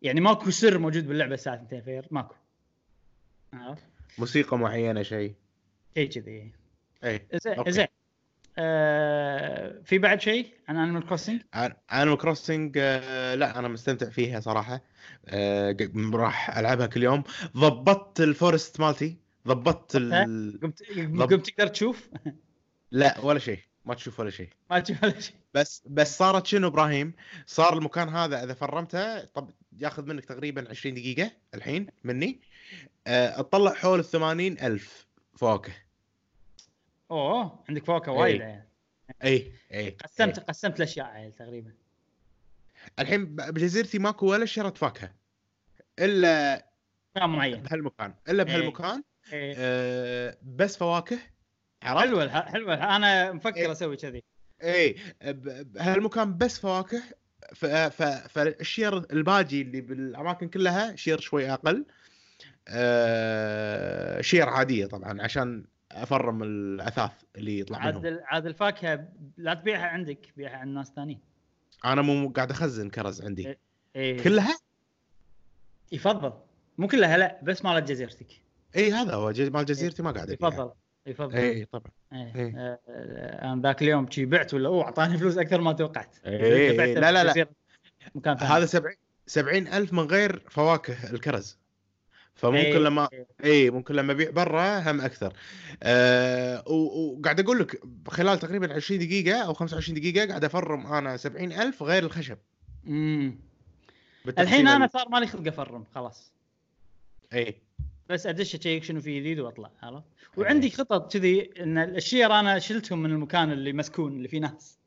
يعني 0.02 0.22
ماكو 0.22 0.52
سر 0.52 0.78
موجود 0.78 1.08
باللعبة 1.08 1.34
الساعة 1.34 1.56
2 1.56 1.82
الفجر 1.82 2.08
ماكو. 2.12 2.36
عرفت؟ 3.54 3.84
موسيقى 4.18 4.58
معينة 4.58 5.04
شيء. 5.04 5.34
شيء 5.96 6.10
كذي 6.10 6.52
إي. 7.04 7.28
زين 7.68 7.88
آه 8.58 9.82
في 9.86 9.98
بعد 9.98 10.22
شيء؟ 10.22 10.48
عن 10.68 10.78
Animal 10.78 11.06
Crossing؟ 11.08 11.42
Animal 11.94 12.18
Crossing 12.18 12.78
لا 12.78 13.60
أنا 13.60 13.68
مستمتع 13.68 14.10
فيها 14.10 14.40
صراحة. 14.40 14.82
آه، 15.28 15.78
راح 16.14 16.58
ألعبها 16.58 16.88
كل 16.88 17.04
يوم. 17.04 17.24
ضبطت 17.58 18.22
ال 18.22 18.30
forest 18.30 18.80
مالتي 18.80 19.18
ضبطت 19.48 19.96
ال... 19.96 20.60
قمت 20.62 20.84
ضب- 20.98 21.34
قمت 21.34 21.50
تقدر 21.50 21.68
تشوف؟ 21.68 22.10
لا 22.92 23.20
ولا 23.20 23.40
شيء. 23.40 23.60
ما 23.86 23.94
تشوف 23.94 24.20
ولا 24.20 24.30
شيء. 24.30 24.50
ما 24.72 24.80
تشوف 24.80 25.04
ولا 25.04 25.20
شيء. 25.20 25.36
بس 25.54 25.84
بس 25.88 26.18
صارت 26.18 26.46
شنو 26.46 26.68
إبراهيم؟ 26.68 27.14
صار 27.46 27.78
المكان 27.78 28.10
هذا 28.10 28.44
إذا 28.44 28.54
فرمته 28.54 29.26
طب 29.26 29.50
ياخذ 29.82 30.06
منك 30.06 30.26
تقريبا 30.26 30.70
20 30.70 30.96
دقيقة 30.96 31.32
الحين 31.54 31.88
مني 32.04 32.40
أه 33.08 33.42
تطلع 33.42 33.74
حول 33.74 34.00
ال 34.00 34.06
80 34.06 34.58
ألف 34.60 35.08
فواكه 35.36 35.74
أوه 37.12 37.64
عندك 37.70 37.86
فواكه 37.86 38.12
وايد 38.12 38.42
إيه. 38.42 38.48
يعني. 38.48 38.68
اي 39.24 39.52
اي 39.74 39.90
قسمت 39.90 40.40
قسمت 40.40 40.78
الأشياء 40.78 41.06
يعني 41.08 41.32
تقريبا 41.32 41.74
الحين 43.00 43.36
بجزيرتي 43.36 44.00
ماكو 44.00 44.32
ولا 44.32 44.46
شجرة 44.46 44.70
فاكهة 44.70 45.14
إلا 46.00 46.66
مكان 47.16 47.30
معين 47.30 47.62
بهالمكان 47.62 48.14
إلا 48.30 48.44
إيه. 48.44 48.50
بهالمكان 48.50 49.04
إيه. 49.34 49.54
أه 49.58 50.38
بس 50.44 50.78
فواكه 50.78 51.20
عرفت؟ 51.84 52.08
حلوة 52.08 52.42
حلوة 52.42 52.96
أنا 52.96 53.32
مفكر 53.32 53.56
إيه. 53.56 53.72
أسوي 53.72 53.98
كذي 53.98 54.24
اي 54.64 54.96
بهالمكان 55.22 56.38
بس 56.38 56.60
فواكه 56.60 57.04
فالشير 58.30 58.98
الباجي 58.98 59.62
اللي 59.62 59.82
بالأماكن 59.82 60.48
كلها 60.48 60.96
شير 60.96 61.20
شوي 61.20 61.54
أقل. 61.54 61.86
أه 62.68 64.22
شير 64.22 64.50
عادية 64.50 64.86
طبعا 64.86 65.22
عشان 65.22 65.66
أفرم 65.92 66.44
الأثاث 66.44 67.12
اللي 67.36 67.60
يطلع 67.60 67.78
عاد 67.78 67.98
منهم. 67.98 68.20
عاد 68.26 68.46
الفاكهة 68.46 69.08
لا 69.38 69.54
تبيعها 69.54 69.86
عندك 69.86 70.34
بيعها 70.38 70.58
عند 70.58 70.76
ناس 70.76 70.92
ثانيين. 70.96 71.20
أنا 71.86 72.02
مو 72.02 72.30
قاعد 72.30 72.52
أخزن 72.52 72.90
كرز 72.90 73.22
عندي. 73.22 73.48
إيه. 73.48 73.58
إيه. 73.96 74.24
كلها؟ 74.24 74.60
يفضل. 75.92 76.34
مو 76.78 76.88
كلها 76.88 77.18
لا 77.18 77.40
بس 77.44 77.66
مالت 77.66 77.90
جزيرتك. 77.90 78.28
اي 78.76 78.92
هذا 78.92 79.14
هو 79.14 79.34
مال 79.40 79.66
جزيرتي 79.66 80.04
ما 80.04 80.12
قاعد 80.12 80.30
يفضل. 80.30 80.72
يفضل. 81.12 81.36
اي 81.38 81.66
طبعا. 81.66 81.92
إيه. 82.14 82.36
إيه. 82.36 82.54
آه، 82.58 82.80
آه، 82.90 83.54
أنا 83.54 83.62
ذاك 83.62 83.82
اليوم 83.82 84.12
شي 84.12 84.26
بعت 84.26 84.54
ولا 84.54 84.70
أوه 84.70 84.84
أعطاني 84.84 85.18
فلوس 85.18 85.38
أكثر 85.38 85.62
ما 85.62 85.74
توقعت. 85.74 86.16
إيه، 86.26 86.72
دفعتها 86.72 87.00
لا، 87.00 87.12
لا، 87.12 87.24
لا. 87.24 87.48
مكان 88.16 88.38
ثاني. 88.38 88.52
هذا 88.52 88.66
70 88.66 88.96
70 89.26 89.68
ألف 89.68 89.94
من 89.94 90.00
غير 90.04 90.44
فواكه 90.50 91.12
الكرز. 91.14 91.58
فممكن 92.36 92.58
إيه، 92.58 92.78
لما 92.78 93.10
إيه. 93.14 93.28
اي 93.44 93.70
ممكن 93.70 93.96
لما 93.96 94.12
أبيع 94.14 94.30
برا 94.30 94.80
هم 94.92 95.02
أكثر. 95.02 95.34
أه 95.84 96.68
وقاعد 96.68 97.40
أقول 97.40 97.60
لك 97.60 97.82
خلال 98.08 98.40
تقريبا 98.40 98.74
20 98.74 99.00
دقيقة 99.00 99.40
أو 99.46 99.54
25 99.54 100.00
دقيقة 100.00 100.28
قاعد 100.28 100.44
أفرم 100.44 100.88
أنا 100.88 101.18
70 101.18 101.52
ألف 101.52 101.84
غير 101.84 102.04
الخشب. 102.04 102.38
امم 102.88 103.40
الحين 104.40 104.68
أنا 104.68 104.86
ال- 104.86 104.92
صار 104.92 105.10
مالي 105.10 105.28
خلق 105.28 105.48
أفرم 105.48 105.84
خلاص. 105.96 106.34
اي 107.34 107.62
بس 108.12 108.28
ادش 108.28 108.56
اشيك 108.56 108.84
شنو 108.84 109.02
في 109.02 109.20
جديد 109.20 109.40
واطلع 109.40 109.72
عرفت؟ 109.84 110.04
وعندي 110.38 110.70
خطط 110.70 111.14
كذي 111.14 111.50
إن 111.60 111.78
الشير 111.78 112.40
أنا 112.40 112.60
شلتهم 112.60 113.04
من 113.04 113.12
المكان 113.12 113.52
اللي 113.52 113.74
مسكون 113.74 114.12
اللي 114.18 114.28
فيه 114.28 114.40
ناس. 114.40 114.80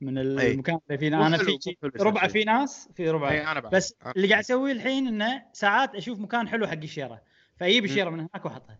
من 0.00 0.18
المكان 0.18 0.78
اللي 0.90 0.98
فيه 0.98 1.10
مو 1.10 1.26
أنا 1.26 1.38
في 1.38 1.58
شيء. 1.60 2.28
في 2.28 2.44
ناس 2.44 2.88
في 2.94 3.10
أنا 3.10 3.60
بعد 3.60 3.74
بس 3.74 3.94
آه. 4.06 4.12
اللي 4.16 4.28
قاعد 4.28 4.40
أسويه 4.40 4.72
الحين 4.72 5.06
إنه 5.06 5.42
ساعات 5.52 5.94
أشوف 5.94 6.18
مكان 6.18 6.48
حلو 6.48 6.66
حق 6.66 6.72
الشيرة 6.72 7.22
فأجيب 7.56 7.84
الشيرة 7.84 8.10
من 8.10 8.20
هناك 8.20 8.44
وأحطها. 8.44 8.78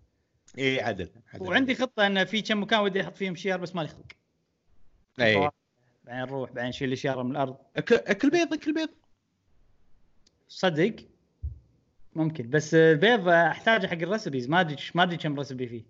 اي 0.58 0.80
عدل, 0.80 1.10
عدل. 1.34 1.46
وعندي 1.48 1.74
خطة 1.74 2.06
انه 2.06 2.24
في 2.24 2.42
كم 2.42 2.62
مكان 2.62 2.80
ودي 2.80 3.00
أحط 3.00 3.16
فيهم 3.16 3.34
شير 3.34 3.56
بس 3.56 3.74
مالي 3.74 3.88
خلق 3.88 4.06
اي 5.20 5.50
بعدين 6.04 6.22
نروح 6.24 6.52
بعدين 6.52 6.68
نشيل 6.68 6.92
الشيرة 6.92 7.22
من 7.22 7.30
الأرض. 7.30 7.56
اكل 7.76 7.94
أكل 7.94 8.30
بيض 8.30 8.52
أكل 8.52 8.74
بيض. 8.74 8.88
صدق؟ 10.48 10.96
ممكن. 12.14 12.50
بس 12.50 12.74
البيض 12.74 13.28
أحتاجه 13.28 13.86
حق 13.86 13.92
ال 13.92 13.99
recipes 13.99 14.48
ما 14.48 14.60
أدري 14.60 14.76
ما 14.94 15.02
أدري 15.02 15.16
كم 15.16 15.38
recipe 15.38 15.66
فيه. 15.68 15.82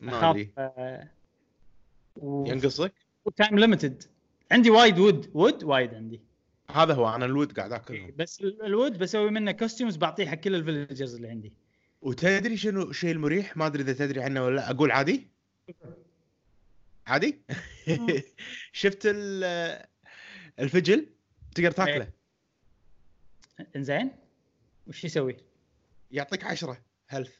ما 0.00 0.30
أدري. 0.30 0.50
آه، 0.58 1.08
و... 2.16 2.46
ينقصك؟ 2.46 2.92
و 3.24 3.31
time 3.31 3.58
limited 3.58 4.02
عندي 4.52 4.70
وايد 4.70 4.98
wood 4.98 5.30
wood 5.34 5.64
وايد 5.64 5.94
عندي. 5.94 6.20
هذا 6.70 6.94
هو 6.94 7.14
أنا 7.14 7.24
ال 7.24 7.31
wood 7.31 7.58
قاعد 7.58 7.72
اكلهم 7.72 8.12
بس 8.16 8.40
ال- 8.40 8.62
ال 8.64 8.71
wood 8.71 8.98
بسوي 8.98 9.30
منه 9.30 9.52
costumes 9.52 9.96
بعطيه 9.96 10.26
حق 10.26 10.34
كل 10.34 10.54
ال 10.54 10.60
villagers 10.60 11.14
اللي 11.14 11.28
عندي. 11.28 11.52
وتدري 12.02 12.56
شنو 12.56 12.82
الشيء 12.82 13.10
المريح؟ 13.12 13.56
ما 13.56 13.66
أدري 13.66 13.82
إذا 13.82 13.92
تدري 13.92 14.22
عنه 14.22 14.44
ولا 14.44 14.56
لا. 14.56 14.70
أقول 14.70 14.90
عادي؟ 14.90 15.28
عادي؟ 17.06 17.40
شفت 18.72 19.02
ال- 19.04 19.84
الفجل؟ 20.58 21.06
تقدر 21.54 21.70
تاكله؟ 21.70 22.08
إنزين؟ 23.76 24.10
وش 24.86 25.04
يسوي؟ 25.04 25.36
يعطيك 26.10 26.44
عشرة 26.44 26.78
هيلث. 27.10 27.34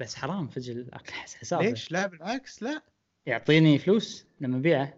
بس 0.00 0.14
حرام 0.14 0.48
فجل 0.48 0.88
أكل 0.92 1.12
حساب 1.12 1.62
ليش؟ 1.62 1.92
لا 1.92 2.06
بالعكس 2.06 2.62
لا. 2.62 2.82
يعطيني 3.26 3.78
فلوس 3.78 4.26
لما 4.40 4.56
أبيعه. 4.56 4.94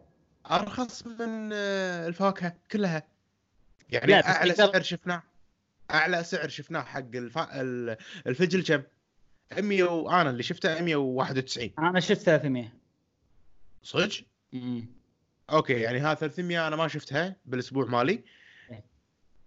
أرخص 0.50 1.06
من 1.06 1.50
آه، 1.52 2.08
الفاكهه 2.08 2.56
كلها. 2.70 3.02
يعني 3.90 4.14
أعلى 4.14 4.52
تقدر- 4.52 4.72
سعر 4.72 4.82
شفناه. 4.82 5.22
أعلى 5.90 6.24
سعر 6.24 6.48
شفناه 6.48 6.82
حق 6.82 6.98
الفا... 7.14 7.60
ال- 7.60 7.96
الفجل 8.26 8.64
كم؟ 8.64 8.82
100 9.62 9.82
وأنا 9.84 10.30
اللي 10.30 10.42
شفته 10.42 10.80
191 10.82 11.70
أنا 11.78 12.00
شفت 12.00 12.20
300 12.22 12.72
صدق؟ 13.82 14.24
مم. 14.52 14.86
okay 15.50 15.72
يعني 15.72 15.98
ها 15.98 16.14
300 16.14 16.66
أنا 16.68 16.76
ما 16.76 16.88
شفتها 16.88 17.36
بالأسبوع 17.46 17.84
مالي. 17.86 18.24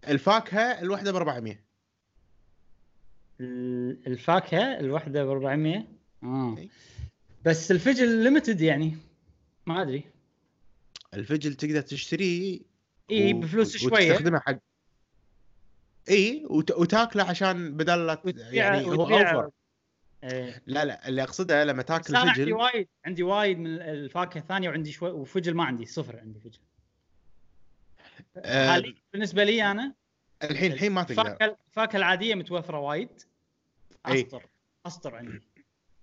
الفاكهة 0.07 0.81
الواحده 0.81 1.11
ب 1.11 1.15
400 1.15 1.59
ال- 3.39 4.07
الفاكهة 4.07 4.79
الواحده 4.79 5.23
ب 5.25 5.29
400 5.29 5.87
آه. 6.23 6.57
بس 7.45 7.71
الفجل 7.71 8.23
limited 8.23 8.61
يعني. 8.61 8.97
ما 9.65 9.81
أدري. 9.81 10.03
الفجل 11.13 11.53
تقدر 11.53 11.81
تشتريه 11.81 12.59
إي 13.11 13.33
و- 13.33 13.39
بفلوس 13.39 13.77
شوية. 13.77 14.11
وتستخدمه 14.11 14.39
حق 14.39 14.57
إي 16.09 16.45
وت... 16.49 16.71
وتاكله 16.71 17.23
عشان 17.23 17.77
بدل 17.77 18.05
لا 18.07 18.21
يعني 18.51 18.85
هو 18.85 18.91
وتبيع- 19.03 19.31
أوفر. 19.35 19.49
إيه. 20.23 20.61
لا 20.65 20.85
لا 20.85 21.07
اللي 21.07 21.23
أقصده 21.23 21.63
لما 21.63 21.81
تاكل 21.83 22.15
أنا 22.15 22.19
عندي 22.29 22.33
فجل 22.43 22.53
وايد 22.53 22.87
عندي 23.05 23.23
وايد 23.23 23.57
من 23.59 23.67
الفاكهة 23.81 24.39
الثانية 24.41 24.69
وعندي 24.69 24.91
شوي 24.91 25.11
وفجل 25.11 25.53
ما 25.53 25.63
عندي 25.63 25.85
صفر 25.85 26.19
عندي 26.19 26.39
فجل. 26.39 26.59
حاليا 28.45 28.95
بالنسبة 29.13 29.43
لي 29.43 29.71
أنا 29.71 29.93
الحين 30.43 30.71
الحين 30.71 30.91
ما 30.91 31.03
تقدر. 31.03 31.21
الفاكهه 31.21 31.57
الفاكهة 31.69 31.97
العادية 31.97 32.35
متوفرة 32.35 32.79
وايد. 32.79 33.09
إي. 34.07 34.21
أسطر. 34.21 34.45
أسطر 34.85 35.15
عندي. 35.15 35.41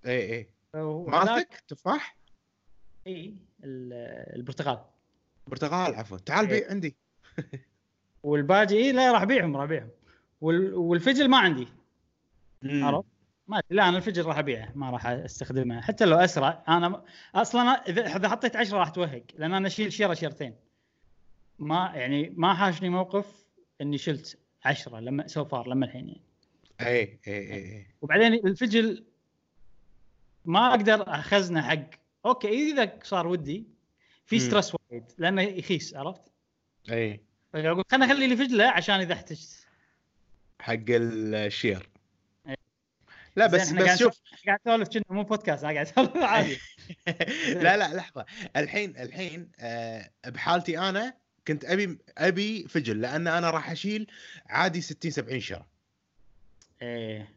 اي 0.07 0.33
اي 0.33 0.49
مالتك؟ 1.07 1.63
تفاح؟ 1.69 2.17
اي 3.07 3.35
ال- 3.65 4.37
البرتقال. 4.37 4.85
برتقال 5.47 5.95
عفوا. 5.95 6.19
تعال 6.19 6.51
إيه. 6.51 6.61
بيع 6.61 6.71
عندي. 6.71 6.97
والباقي 8.23 8.75
اي 8.77 8.93
لا 8.93 9.13
راح 9.13 9.23
أبيعهم 9.23 9.57
راح 9.57 9.63
أبيعهم. 9.65 9.91
وال- 10.41 10.75
والفجل 10.75 11.29
ما 11.29 11.39
عندي. 11.39 11.69
عرفت؟ 12.65 13.09
ما 13.49 13.63
لا 13.71 13.89
أنا 13.89 13.97
الفجل 13.97 14.25
راح 14.25 14.39
أبيعه. 14.39 14.73
ما 14.75 14.91
راح 14.91 15.07
أستخدمه. 15.07 15.81
حتى 15.81 16.05
لو 16.05 16.17
أسرع 16.17 16.65
أنا 16.69 17.05
أصلا 17.35 17.63
اذا 17.63 18.29
حطيت 18.29 18.57
10 18.57 18.79
راح 18.79 18.89
توهق 18.89 19.23
لأن 19.35 19.55
أنا 19.55 19.67
أشيل 19.67 19.93
شيرة 19.93 20.15
شيرتين. 20.15 20.55
ما 21.59 21.93
يعني 21.95 22.33
ما 22.37 22.55
حاشني 22.55 22.89
موقف 22.89 23.27
إني 23.81 23.99
شلت 23.99 24.39
10 24.65 25.01
لما 25.01 25.27
so 25.27 25.45
far 25.45 25.69
لما 25.69 25.87
الحين 25.87 26.09
يعني. 26.09 26.21
اي 26.81 27.19
اي 27.27 27.55
اي 27.55 27.87
وبعدين 28.03 28.35
الفجل 28.35 29.05
ما 30.45 30.71
أقدر 30.71 31.15
أخزنه 31.15 31.63
حق 31.63 31.91
okay 32.27 32.73
إذا 32.73 32.99
صار 33.03 33.27
ودي 33.27 33.67
في. 34.27 34.41
stress 34.41 34.73
وايد 34.75 35.05
لأنه 35.19 35.43
يخيس 35.43 35.95
عرفت؟ 35.95 36.23
اي 36.91 37.21
فاقول 37.53 37.85
خلنا 37.91 38.07
أخلي 38.07 38.27
لي 38.27 38.37
فجلة 38.37 38.65
عشان 38.65 39.01
إذا 39.01 39.15
احتجت. 39.15 39.67
حق 40.61 40.85
الشير. 40.89 41.89
إيه. 42.49 42.57
لا 43.37 43.47
بس 43.47 43.73
بس 43.73 43.99
شوف. 43.99 44.21
قاعد 44.47 44.59
اسولف 44.67 44.89
كأنه 44.89 45.05
مو 45.11 45.23
بودكاست 45.23 45.63
قاعد 45.65 45.77
اسولف 45.77 46.17
عادي. 46.17 46.59
لا 47.65 47.77
لا 47.77 47.95
لحظة. 47.95 48.25
الحين 48.57 48.97
الحين 48.97 49.51
آه، 49.61 50.11
بحالتي 50.27 50.79
أنا 50.79 51.15
كنت 51.49 51.65
أبي 51.65 51.99
أبي 52.19 52.69
فجل 52.69 53.01
لأن 53.01 53.27
أنا 53.27 53.51
راح 53.51 53.71
أشيل 53.71 54.07
عادي 54.47 54.81
60 54.81 55.11
70 55.11 55.41
شير 55.41 55.63
إيه. 56.83 57.29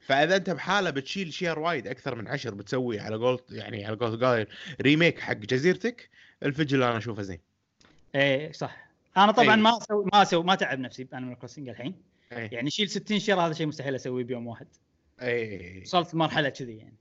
فإذا 0.00 0.36
أنت 0.36 0.50
بحالة 0.50 0.90
بتشيل 0.90 1.32
شير 1.32 1.58
وايد 1.58 1.86
أكثر 1.86 2.14
من 2.14 2.28
10 2.28 2.50
بتسوي 2.50 3.00
على 3.00 3.16
قول 3.16 3.40
يعني 3.50 3.86
على 3.86 3.96
قول 3.96 4.24
قايل 4.24 4.46
remake 4.80 5.20
حق 5.20 5.32
جزيرتك 5.32 6.10
الفجل 6.42 6.82
أنا 6.82 6.98
أشوفه 6.98 7.22
زين. 7.22 7.40
إيه 8.14 8.52
صح. 8.52 8.90
أنا 9.16 9.32
طبعا 9.32 9.54
إيه. 9.54 9.62
ما 9.62 9.78
أسوي 9.78 10.04
ما 10.12 10.22
أسوي 10.22 10.44
ما 10.44 10.54
تعب 10.54 10.78
نفسي 10.78 11.04
ب 11.04 11.09
Animal 11.09 11.38
Crossing 11.38 11.68
الحين. 11.68 12.02
اي 12.32 12.48
يعني 12.52 12.70
شيل 12.70 12.90
60 12.90 13.18
شير 13.18 13.40
هذا 13.40 13.52
شيء 13.52 13.66
مستحيل 13.66 13.94
أسويه 13.94 14.24
بيوم 14.24 14.46
واحد. 14.46 14.66
اي 15.20 15.80
وصلت 15.82 16.14
مرحلة 16.14 16.48
كذي 16.48 16.76
يعني. 16.76 16.96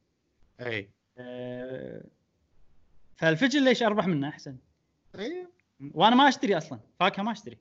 اي 0.59 0.89
أه 1.17 2.03
فالفجل 3.15 3.63
ليش 3.63 3.83
أربح 3.83 4.07
منه 4.07 4.29
أحسن؟ 4.29 4.57
اي 5.19 5.47
وأنا 5.93 6.15
ما 6.15 6.27
أشتري 6.29 6.57
أصلا 6.57 6.79
فاكهة 6.99 7.23
ما 7.23 7.31
أشتري. 7.31 7.57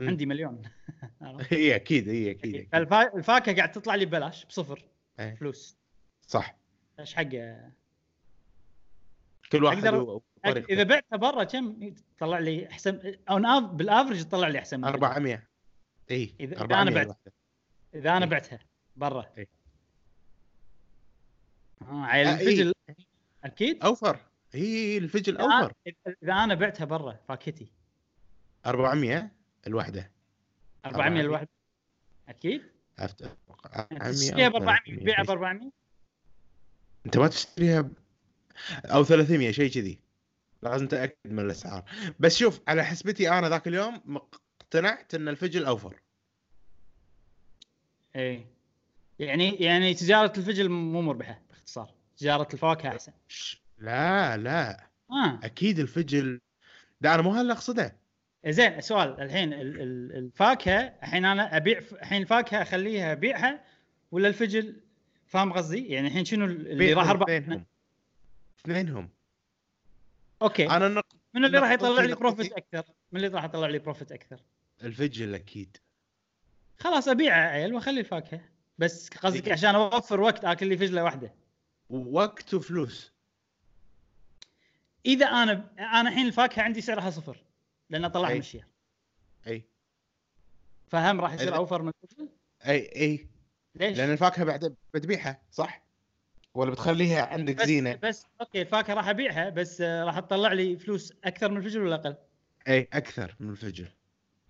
عندي 0.00 0.26
مليون؟ 0.26 0.62
اي 1.52 1.76
أكيد 1.76 2.08
اي 2.08 2.30
أكيد 2.30 2.74
الفاكهة 2.74 3.56
قاعد 3.56 3.72
تطلع 3.72 3.94
لي 3.94 4.06
ببلاش 4.06 4.44
بصفر 4.44 4.84
إيه. 5.20 5.34
فلوس 5.34 5.76
صح 6.26 6.56
إيش 7.00 7.14
حقه 7.14 7.70
كل 9.52 9.64
واحد 9.64 9.82
أقدر- 9.82 9.94
و- 9.94 10.22
وطريقته. 10.44 10.72
إذا 10.72 10.82
بعتها 10.82 11.16
برا 11.16 11.44
كم 11.44 11.94
تطلع 12.16 12.38
لي 12.38 12.70
أحسن 12.70 13.14
أو 13.28 13.60
بال 13.60 13.74
average 13.74 14.24
تطلع 14.24 14.48
لي 14.48 14.58
أحسن 14.58 14.80
من 14.80 14.84
كذا. 14.90 14.94
400 14.94 15.42
اي 16.10 16.34
إذا 16.40 16.60
400 16.60 16.82
أنا 16.82 16.90
بعت-. 16.90 17.32
إذا 17.94 18.10
أنا 18.10 18.24
إيه. 18.24 18.30
بعتها 18.30 18.58
برا 18.96 19.26
إيه. 19.38 19.48
آه 21.82 22.04
عيل 22.04 22.26
آه، 22.26 22.38
إيه. 22.38 22.46
الفجل 22.48 22.72
أكيد 23.44 23.82
أوفر 23.84 24.20
هي 24.56 24.98
الفجل 24.98 25.36
اوفر 25.36 25.72
إذا 26.22 26.32
أنا 26.32 26.54
بعتها 26.54 26.84
برا 26.84 27.18
فاكهتي. 27.28 27.72
400 28.66 29.30
الوحدة. 29.66 30.10
400 30.86 31.06
400. 31.06 31.20
الواحد 31.20 31.48
أكيد. 32.28 32.62
يعني 32.98 34.46
400 34.46 34.48
تشتريها 34.48 34.48
ب 34.48 34.54
أو 34.54 34.60
400 34.60 34.82
300 34.84 35.00
تبيعها 35.00 35.22
ب 35.22 35.26
شيء. 35.26 35.32
400 35.32 35.70
أنت 37.06 37.16
ما 37.16 37.28
تشتريها 37.28 37.80
ب... 37.80 37.92
أو 38.84 39.04
300 39.04 39.50
شيء 39.50 39.70
كذي. 39.70 39.98
لازم 40.62 40.88
تأكد 40.88 41.32
من 41.32 41.40
الأسعار. 41.40 41.84
بس 42.20 42.36
شوف 42.36 42.60
على 42.68 42.84
حسبتي 42.84 43.30
أنا 43.30 43.48
ذاك 43.48 43.68
اليوم 43.68 44.20
اقتنعت 44.62 45.14
إن 45.14 45.28
الفجل 45.28 45.64
أوفر. 45.64 46.00
إيه. 48.16 48.46
يعني 49.18 49.54
يعني 49.54 49.94
تجارة 49.94 50.32
الفجل 50.38 50.68
مو 50.68 51.02
مربحة 51.02 51.42
باختصار. 51.50 51.94
تجارة 52.16 52.48
الفواكه 52.52 52.88
أحسن. 52.88 53.12
لا 53.78 54.36
لا. 54.36 54.86
آه. 55.10 55.40
أكيد 55.42 55.78
الفجل. 55.78 56.40
ده 57.00 57.14
أنا 57.14 57.22
مو 57.22 57.34
هلا 57.34 57.52
أقصده. 57.52 57.96
زين 58.46 58.80
سؤال. 58.80 59.20
الحين 59.20 59.52
ال- 59.52 59.80
ال- 59.80 60.16
الفاكهة 60.16 60.80
الحين 61.02 61.24
أنا 61.24 61.56
أبيع 61.56 61.78
الحين 61.92 62.22
الفاكهه 62.22 62.62
أخليها 62.62 63.12
أبيعها 63.12 63.64
ولا 64.10 64.28
الفجل؟ 64.28 64.80
فاهم 65.26 65.52
قصدي؟ 65.52 65.86
يعني 65.86 66.08
الحين 66.08 66.24
شنو 66.24 66.44
اللي 66.44 66.92
راح 66.92 67.08
اربح؟ 67.08 67.30
اثنينهم 67.30 67.64
اثنينهم. 68.60 69.10
okay. 70.42 70.70
أنا 70.70 70.88
نق... 70.88 71.06
من 71.34 71.44
اللي 71.44 71.58
راح 71.58 71.70
يطلع 71.70 72.04
لي 72.04 72.14
profit 72.14 72.52
أكثر؟ 72.52 72.84
من 73.12 73.24
اللي 73.24 73.36
راح 73.36 73.44
يطلع 73.44 73.66
لي 73.66 73.78
profit 73.78 74.12
أكثر؟ 74.12 74.40
الفجل 74.82 75.34
أكيد. 75.34 75.76
خلاص 76.78 77.08
أبيعه 77.08 77.38
عيل 77.48 77.74
وأخلي 77.74 78.00
الفاكهة. 78.00 78.40
بس 78.78 79.08
قصدك 79.08 79.46
إيه. 79.46 79.52
عشان 79.52 79.74
أوفر 79.74 80.20
وقت 80.20 80.44
آكل 80.44 80.66
لي 80.66 80.76
فجلة 80.76 81.04
واحدة. 81.04 81.34
وقت 81.90 82.54
وفلوس. 82.54 83.12
إذا 85.06 85.26
أنا 85.26 85.70
أنا 85.78 86.08
الحين 86.08 86.26
الفاكهة 86.26 86.62
عندي 86.62 86.80
سعرها 86.80 87.10
صفر 87.10 87.36
لأن 87.90 88.08
طلعها 88.08 88.28
من 88.28 88.32
أي. 88.32 88.38
الشير 88.38 88.66
أي 89.46 89.64
فهم 90.88 91.20
راح 91.20 91.32
يصير 91.32 91.56
أوفر 91.56 91.82
من 91.82 91.92
الفجل 92.04 92.28
أي 92.66 92.90
أي 92.96 93.26
ليش؟ 93.74 93.98
لأن 93.98 94.12
الفاكهة 94.12 94.44
بعد 94.44 94.76
بتبيعها 94.94 95.42
صح؟ 95.50 95.86
ولا 96.54 96.70
بتخليها 96.70 97.26
عندك 97.26 97.54
بس 97.54 97.66
زينة؟ 97.66 97.94
بس 98.02 98.26
okay 98.40 98.62
الفاكهة 98.62 98.94
راح 98.94 99.08
أبيعها 99.08 99.50
بس 99.50 99.80
آه، 99.80 100.04
راح 100.04 100.20
تطلع 100.20 100.52
لي 100.52 100.76
فلوس 100.76 101.12
أكثر 101.24 101.50
من 101.50 101.56
الفجل 101.56 101.80
ولا 101.80 101.94
أقل؟ 101.94 102.16
أي 102.68 102.88
أكثر 102.92 103.36
من 103.40 103.50
الفجل 103.50 103.88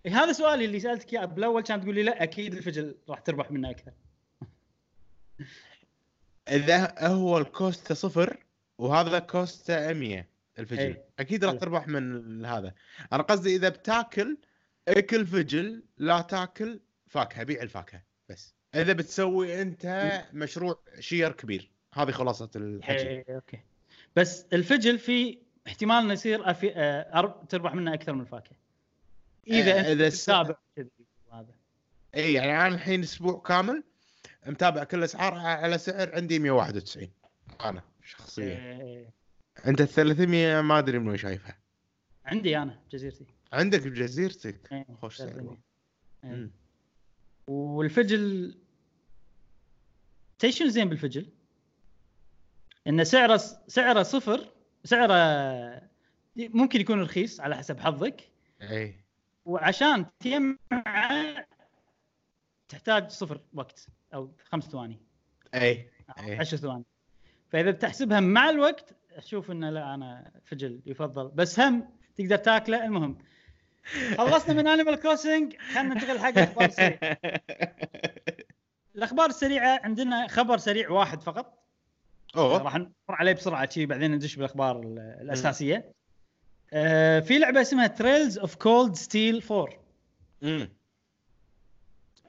إيه 0.05 0.23
هذا 0.23 0.31
سؤالي 0.31 0.65
اللي 0.65 0.79
سألتك 0.79 1.13
إياه 1.13 1.25
بالاول 1.25 1.61
كانت 1.61 1.83
تقول 1.83 1.95
لي 1.95 2.03
لا 2.03 2.23
أكيد 2.23 2.53
الفجل 2.53 2.95
راح 3.09 3.19
تربح 3.19 3.51
منه 3.51 3.69
أكثر 3.69 3.91
إذا 6.49 7.07
هو 7.07 7.37
ال 7.37 7.48
cost 7.48 7.93
صفر 7.93 8.37
وهذا 8.77 9.19
cost 9.19 9.71
100 9.71 10.36
الفجل. 10.59 10.79
أي. 10.79 11.03
أكيد 11.19 11.43
راح 11.43 11.51
حلو. 11.51 11.59
تربح 11.59 11.87
من 11.87 12.45
هذا. 12.45 12.73
أنا 13.13 13.23
قصدي 13.23 13.55
إذا 13.55 13.69
بتاكل 13.69 14.37
أكل 14.87 15.25
فجل 15.25 15.83
لا 15.97 16.21
تاكل 16.21 16.79
فاكهة 17.07 17.43
بيع 17.43 17.61
الفاكهة 17.61 18.03
بس. 18.29 18.53
إذا 18.75 18.93
بتسوي 18.93 19.61
أنت 19.61 20.11
مشروع 20.33 20.79
شير 20.99 21.31
كبير. 21.31 21.69
هذه 21.93 22.11
خلاصة 22.11 22.49
الحكي 22.55 23.07
إيه 23.07 23.25
okay. 23.29 23.59
بس 24.15 24.45
الفجل 24.53 24.99
في 24.99 25.37
احتمال 25.67 25.95
إنه 25.97 26.13
يصير 26.13 26.51
أفي... 26.51 26.71
أر- 27.13 27.47
تربح 27.47 27.73
منه 27.73 27.93
أكثر 27.93 28.13
من 28.13 28.21
الفاكهة. 28.21 28.55
إذا 29.47 29.89
آه، 29.89 29.91
انت 29.93 30.01
تتابع 30.01 30.55
كذي 30.75 30.89
هذا 31.33 31.53
اي 32.15 32.33
يعني 32.33 32.51
أنا 32.51 32.67
الحين 32.75 33.01
أسبوع 33.03 33.41
كامل 33.45 33.83
متابع 34.47 34.83
كل 34.83 34.97
الاسعار 34.97 35.33
على 35.33 35.77
سعر 35.77 36.15
عندي 36.15 36.39
191 36.39 37.09
أنا 37.65 37.81
شخصيا. 38.03 38.45
إيه، 38.45 39.09
أنت 39.65 39.81
ال 39.81 39.87
300 39.87 40.61
ما 40.61 40.79
أدري 40.79 40.99
من 40.99 41.07
وين 41.07 41.17
شايفها. 41.17 41.57
عندي 42.25 42.57
أنا 42.57 42.79
جزيرتي. 42.91 43.25
عندك 43.53 43.87
بجزيرتك؟ 43.87 44.73
إيه، 44.73 44.85
خوش 45.01 45.17
300. 45.17 45.57
سعر 46.21 46.33
إيه. 46.33 46.49
والفجل 47.47 48.55
تدري 50.39 50.51
شنو 50.51 50.67
زين 50.67 50.89
بالفجل؟ 50.89 51.29
انه 52.87 53.03
سعره 53.03 53.37
سعره 53.67 54.03
صفر 54.03 54.51
سعره 54.83 55.81
ممكن 56.35 56.81
يكون 56.81 57.01
رخيص 57.01 57.39
على 57.39 57.57
حسب 57.57 57.79
حظك. 57.79 58.21
اي 58.61 58.95
وعشان 59.45 60.05
تجمع 60.19 60.57
تحتاج 62.69 63.09
صفر 63.09 63.41
وقت 63.53 63.87
أو 64.13 64.31
خمس 64.45 64.63
ثواني. 64.63 64.99
اي 65.53 65.89
إيه. 66.19 66.39
عشر 66.39 66.57
ثواني. 66.57 66.85
فإذا 67.49 67.71
بتحسبها 67.71 68.19
مع 68.19 68.49
الوقت 68.49 68.95
أشوف 69.17 69.51
إنه 69.51 69.69
لا 69.69 69.93
أنا 69.93 70.31
فجل 70.45 70.79
يفضل. 70.85 71.27
بس 71.27 71.59
هم 71.59 71.89
تقدر 72.17 72.35
تاكله. 72.35 72.85
المهم 72.85 73.17
خلصنا 74.17 74.53
من 74.53 74.67
Animal 74.67 74.95
Crossing 74.95 75.55
خلينا 75.57 75.93
ننتقل 75.93 76.19
حق 76.19 76.27
الاخبار 76.27 76.65
السريعه 76.65 76.99
الأخبار 78.95 79.29
السريعة 79.29 79.79
عندنا 79.83 80.27
خبر 80.27 80.57
سريع 80.57 80.89
واحد 80.91 81.21
فقط. 81.21 81.63
أوه. 82.35 82.57
راح 82.57 82.75
نمر 82.75 82.89
عليه 83.09 83.33
بسرعة 83.33 83.69
شي 83.69 83.85
بعدين 83.85 84.11
ندش 84.11 84.35
بالأخبار 84.35 84.79
ال- 84.79 84.99
الأساسية. 85.21 85.91
آه 86.73 87.19
في 87.19 87.37
لعبة 87.37 87.61
اسمها 87.61 87.87
Trails 87.87 88.37
of 88.39 88.55
Cold 88.55 88.95
Steel 88.95 89.43
4 89.51 89.67
امم 90.43 90.69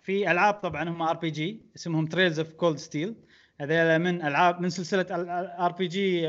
في 0.03 0.31
ألعاب 0.31 0.55
طبعا 0.55 0.89
هم 0.89 1.03
RPG 1.03 1.61
اسمهم 1.77 2.07
Trails 2.07 2.39
of 2.39 2.53
Cold 2.53 2.77
Steel 2.77 3.15
هذول 3.61 3.99
من 3.99 4.23
ألعاب 4.23 4.61
من 4.61 4.71
سلسلة 4.71 5.07
RPG 5.59 6.27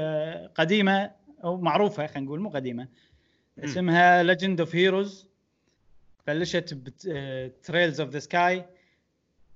قديمة 0.48 1.12
أو 1.44 1.58
معروفة 1.58 2.08
خلينا 2.08 2.26
نقول 2.26 2.39
مو 2.39 2.50
قديمة. 2.50 2.88
اسمها 3.60 4.24
Legend 4.24 4.60
of 4.60 4.76
Heroes 4.76 5.30
بلشت 6.28 6.74
ب 6.74 6.92
Trails 6.92 8.02
of 8.02 8.10
the 8.10 8.19
Sky 8.19 8.65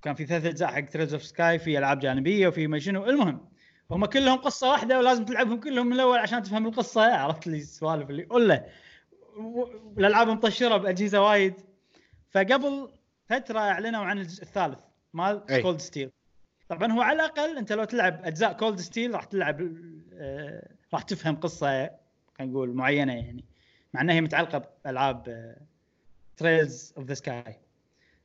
كان 0.02 0.14
في 0.16 0.26
ثلاث 0.26 0.46
أجزاء 0.46 0.70
حق 0.70 0.86
Trails 0.86 1.14
of 1.14 1.24
Sky 1.24 1.60
في 1.60 1.78
ألعاب 1.78 2.00
جانبية 2.00 2.48
وفي 2.48 2.68
ما 2.68 2.80
شنو. 2.80 3.06
المهم 3.06 3.48
هم 3.92 4.06
كلهم 4.06 4.38
قصة 4.38 4.70
واحدة 4.72 5.00
ولازم 5.00 5.26
تلعبهم 5.26 5.60
كلهم 5.60 5.88
من 5.88 5.94
الأول 5.94 6.18
عشان 6.18 6.44
تفهم 6.44 6.68
القصة 6.68 7.16
عرفت 7.16 7.48
لي 7.48 7.58
السوالف 7.58 8.10
اللي 8.10 8.28
ولا 8.30 8.66
الالعاب 9.98 10.28
مطشرة 10.28 10.78
بأجهزة 10.78 11.22
وايد. 11.22 11.54
فقبل 12.32 12.90
فترة 13.30 13.60
أعلنوا 13.60 14.06
عن 14.06 14.20
الجزء 14.20 14.44
الثالث 14.44 14.80
مال. 15.14 15.62
Cold 15.62 15.80
Steel 15.80 16.12
طبعا 16.74 16.92
هو 16.92 17.02
على 17.02 17.16
الأقل 17.16 17.58
أنت 17.58 17.72
لو 17.74 17.84
تلعب 17.84 18.26
أجزاء 18.26 18.54
Cold 18.54 18.80
Steel 18.80 19.14
راح 19.14 19.24
تلعب 19.24 19.78
آه، 20.14 20.68
راح 20.94 21.02
تفهم 21.02 21.36
قصة 21.36 21.90
خلينا 22.38 22.54
نقول 22.54 22.74
معينة 22.74 23.14
يعني. 23.14 23.46
مع 23.94 24.02
إنها 24.02 24.16
هي 24.16 24.22
متعلقة 24.22 24.70
بألعاب 24.86 25.56
Trails 26.38 26.94
of 26.98 27.06
the 27.06 27.14
Sky 27.14 27.60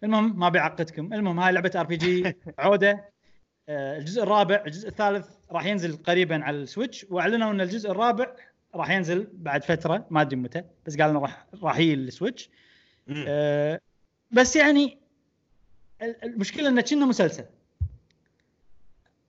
المهم 0.05 0.39
ما 0.39 0.49
بيعقدكم 0.49 1.13
المهم 1.15 1.39
هاي 1.41 1.53
لعبة 1.53 1.71
RPG 1.77 2.37
عودة. 2.59 3.05
آه، 3.69 3.99
الجزء 3.99 4.23
الرابع 4.23 4.63
الجزء 4.67 4.89
الثالث 4.89 5.29
راح 5.51 5.65
ينزل 5.67 5.97
قريبا 5.97 6.45
على 6.45 6.57
ال 6.57 6.63
Switch. 6.63 7.07
وأعلنوا 7.11 7.51
إن 7.51 7.61
الجزء 7.61 7.91
الرابع 7.91 8.35
راح 8.75 8.91
ينزل 8.91 9.29
بعد 9.33 9.65
فترة 9.65 10.07
ما 10.11 10.21
أدري 10.21 10.37
متى 10.37 10.63
بس 10.87 10.97
قالوا 10.97 11.21
راح 11.21 11.47
راح 11.63 11.79
يجي 11.79 11.95
ال 11.95 12.02
Switch. 12.02 12.51
آه، 13.29 13.81
بس 14.31 14.57
يعني 14.57 14.99
ال- 16.03 16.25
المشكلة 16.25 16.69
انه 16.69 16.81
كأنه 16.83 17.07
مسلسل. 17.07 17.45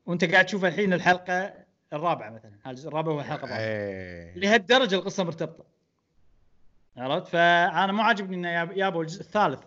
وانت 0.10 0.24
قاعد 0.26 0.46
تشوف 0.46 0.66
الحين 0.66 0.94
الحلقة 0.94 1.54
الرابعة 1.94 2.30
مثلا. 2.30 2.52
هذا 2.64 2.72
الجزء 2.72 2.88
الرابع 2.88 3.12
هو 3.12 3.20
الحلقة 3.20 3.44
الرابعة. 3.46 4.38
لهالدرجة 4.38 4.96
القصة 4.96 5.24
مرتبطة. 5.24 5.66
عرفت؟ 6.98 7.28
فأنا 7.28 7.92
مو 7.92 8.02
عاجبني 8.02 8.36
إنه 8.36 8.50
ياب- 8.50 8.78
يابوا 8.78 9.02
الجزء 9.02 9.22
الثالث. 9.22 9.60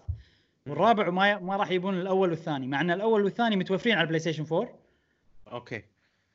والرابع 0.67 1.09
وما 1.09 1.31
ي- 1.31 1.39
ما 1.41 1.57
راح 1.57 1.71
يبون 1.71 2.01
الأول 2.01 2.31
والثاني 2.31 2.67
مع 2.67 2.81
إن 2.81 2.91
الأول 2.91 3.25
والثاني 3.25 3.57
متوفرين 3.57 3.95
على 3.95 4.03
ال 4.03 4.19
PlayStation 4.21 4.45
4 4.45 4.79
okay. 5.53 5.83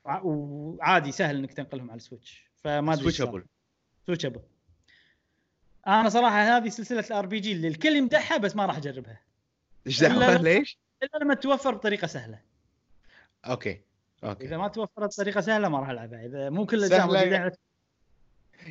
وع- 0.05 0.21
وعادي 0.23 1.11
سهل 1.11 1.35
إنك 1.37 1.53
تنقلهم 1.53 1.91
على 1.91 1.97
ال 1.97 2.04
Switch 2.04 2.43
فما 2.55 2.93
أدري. 2.93 3.03
switchable 3.03 3.45
switchable 4.07 4.39
أنا 5.87 6.09
صراحة 6.09 6.57
هذه 6.57 6.69
سلسلة 6.69 6.99
ال 7.07 7.25
RPG 7.25 7.51
اللي 7.51 7.67
الكل 7.67 7.95
يمدحها 7.95 8.37
بس 8.37 8.55
ما 8.55 8.65
راح 8.65 8.77
أجربها. 8.77 9.19
إيش 9.87 10.03
دعوة. 10.03 10.37
ليش؟ 10.37 10.77
إلا 11.03 11.23
لما 11.23 11.33
تتوفر 11.33 11.75
بطريقة 11.75 12.07
سهلة. 12.07 12.39
okay. 13.45 13.81
okay. 14.23 14.45
إذا 14.45 14.57
ما 14.57 14.67
توفرت 14.67 15.13
بطريقه 15.13 15.41
سهلة 15.41 15.69
ما 15.69 15.79
راح 15.79 15.89
ألعبها. 15.89 16.25
إذا 16.25 16.49
مو 16.49 16.65
كل 16.65 16.77
الأجزاء 16.77 16.99
سهلة 16.99 17.51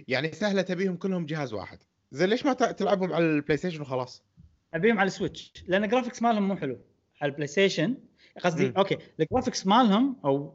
يعني 0.08 0.32
سهلة 0.32 0.62
تبيهم 0.62 0.96
كلهم 0.96 1.26
جهاز 1.26 1.52
واحد. 1.52 1.78
زين 2.12 2.28
ليش 2.28 2.46
ما 2.46 2.52
تلعبهم 2.52 3.12
على 3.12 3.24
ال 3.24 3.56
PlayStation 3.56 3.80
وخلاص؟ 3.80 4.22
أبيهم 4.74 4.98
على 4.98 5.06
ال 5.06 5.13
Switch. 5.13 5.64
لأن 5.66 5.84
ال 5.84 5.88
graphics 5.88 6.22
مالهم 6.22 6.48
مو 6.48 6.56
حلو. 6.56 6.78
على 7.20 7.30
ال 7.30 7.46
PlayStation 7.46 7.96
قصدي. 8.40 8.72
okay 8.76 8.98
ال 9.20 9.25
graphics 9.25 9.66
مالهم 9.66 10.16
أو 10.24 10.54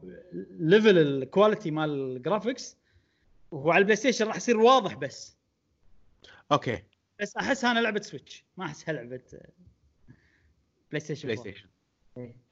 level 0.58 0.98
ال 0.98 1.07
quality 1.07 1.70
مال 1.70 2.16
ال 2.16 2.23
graphics 2.23 2.76
وهو 3.50 3.70
على 3.70 3.78
ال 3.78 3.96
PlayStation 3.96 4.26
راح 4.26 4.36
يصير 4.36 4.56
واضح 4.56 4.94
بس. 4.94 5.36
okay. 6.52 6.82
بس 7.20 7.36
احسها 7.36 7.70
أنا 7.70 7.80
لعبة 7.80 8.00
Switch. 8.00 8.44
ما 8.56 8.64
أحسها 8.64 8.94
لعبة 8.94 9.20
PlayStation 10.90 11.28
Play 11.28 11.38
4. 11.38 11.52
Station. 11.52 11.68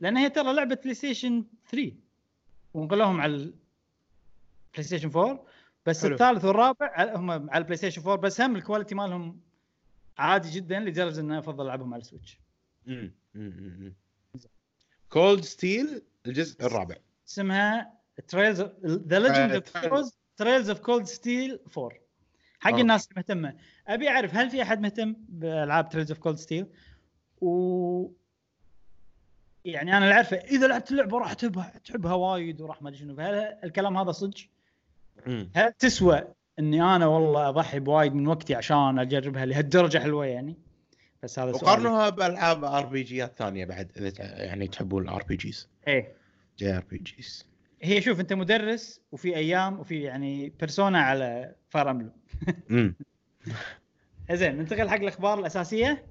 لأن 0.00 0.16
هي 0.16 0.30
ترى 0.30 0.52
لعبة 0.52 0.74
PlayStation 0.74 1.44
3 1.70 1.92
ونقلوهم 2.74 3.20
على 3.20 3.32
ال 3.34 4.82
PlayStation 4.82 5.08
4 5.08 5.44
بس 5.86 6.02
حلو. 6.02 6.12
الثالث 6.12 6.44
والرابع 6.44 7.14
هم 7.16 7.30
على 7.30 7.58
ال 7.58 7.76
PlayStation 7.76 8.02
4 8.02 8.16
بس 8.16 8.40
هم 8.40 8.56
ال 8.56 8.61
quality 8.61 8.94
مالهم 8.94 9.40
عادي 10.18 10.50
جدا 10.50 10.80
لدرجة 10.80 11.20
ان 11.20 11.32
أفضل 11.32 11.64
ألعبهم 11.64 11.94
على 11.94 12.00
ال 12.00 12.06
Switch 12.06 12.40
Cold 15.08 15.44
Steel 15.44 16.02
الجزء 16.26 16.66
الرابع. 16.66 16.96
اسمها 17.28 17.92
Trails 18.28 18.60
The 18.84 19.18
Legend 19.18 19.52
of 19.52 19.76
Heroes 19.76 20.18
Trails 20.36 20.70
of 20.70 20.80
Cold 20.80 21.04
Steel 21.06 21.60
4 21.78 21.90
حق 22.60 22.70
okay. 22.70 22.82
الناس 22.82 23.08
المهتمه 23.10 23.56
أبي 23.86 24.08
أعرف 24.08 24.34
هل 24.34 24.50
في 24.50 24.62
أحد 24.62 24.80
مهتم 24.80 25.16
بألعاب 25.28 25.88
Trails 25.88 26.10
of 26.10 26.20
Cold 26.20 26.36
Steel 26.36 26.66
و 27.40 28.10
يعني 29.64 29.96
أنا 29.96 30.04
اللي 30.04 30.14
اعرفه 30.14 30.36
إذا 30.36 30.66
لعبت 30.66 30.90
اللعبة 30.90 31.18
راح 31.18 31.32
تحبها 31.32 31.72
تحبها 31.84 32.14
وايد 32.14 32.60
وراح 32.60 32.82
ما 32.82 32.88
أدري 32.88 33.00
شنو 33.00 33.16
فهل 33.16 33.34
الكلام 33.64 33.96
هذا 33.96 34.12
صدق؟ 34.12 34.38
هل 35.56 35.72
تسوى 35.78 36.24
إني 36.58 36.82
أنا 36.82 37.06
والله 37.06 37.48
أضحي 37.48 37.80
بوايد 37.80 38.14
من 38.14 38.26
وقتي 38.26 38.54
عشان 38.54 38.98
أجربها 38.98 39.46
لهالدرجة 39.46 39.98
حلوة 39.98 40.26
يعني؟ 40.26 40.56
بس 41.22 41.38
هذا 41.38 41.52
سؤال. 41.52 41.62
وقارنوها 41.64 42.08
بألعاب 42.08 42.64
RPG 42.64 43.02
ات 43.02 43.36
ثانية 43.36 43.64
بعد 43.64 43.90
إذا 43.96 44.12
يعني 44.44 44.68
تحبون 44.68 45.02
ال 45.02 45.22
RPGs 45.22 45.68
إيه. 45.88 46.12
JRPGs. 46.58 47.46
هي 47.82 48.00
شوف 48.00 48.20
أنت 48.20 48.32
مدرس 48.32 49.00
وفي 49.12 49.36
أيام 49.36 49.80
وفي 49.80 50.02
يعني 50.02 50.48
Persona 50.60 51.00
على 51.00 51.54
Fire 51.70 51.90
Emblem 51.90 52.12
زين 54.32 54.56
ننتقل 54.56 54.88
حق 54.88 54.96
الأخبار 54.96 55.38
الأساسية. 55.38 56.04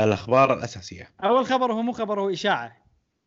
الأخبار 0.00 0.54
الأساسية. 0.54 1.10
أول 1.24 1.46
خبر 1.46 1.72
هو 1.72 1.82
مو 1.82 1.92
خبر 1.92 2.20
هو 2.20 2.30
إشاعة. 2.30 2.76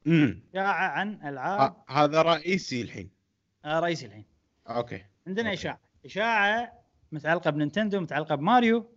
امم 0.08 0.44
إشاعة 0.54 0.88
عن 0.88 1.28
العاب. 1.28 1.76
هذا 1.90 2.22
رئيسي 2.22 2.82
الحين. 2.82 3.10
آه 3.66 3.80
رئيسي 3.80 4.06
الحين. 4.06 4.26
okay. 4.68 5.06
عندنا 5.28 5.50
okay. 5.50 5.60
إشاعة. 5.60 5.80
إشاعة 6.06 6.74
متعلقة 7.12 7.50
ب 7.50 7.55
Nintendo 7.55 8.00
متعلقة 8.00 8.36
بماريو. 8.36 8.96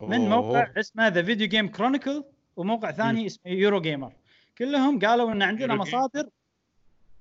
من 0.00 0.20
موقع 0.20 0.72
اسمه 0.76 1.08
The 1.08 1.22
Video 1.22 1.48
Game 1.48 1.68
Chronicle 1.68 2.24
وموقع 2.56 2.92
ثاني 2.92 3.26
اسمه 3.26 3.52
Eurogamer 3.52 4.12
كلهم 4.58 4.98
قالوا 4.98 5.32
إن 5.32 5.42
عندنا 5.42 5.74
يورو. 5.74 5.82
مصادر 5.82 6.28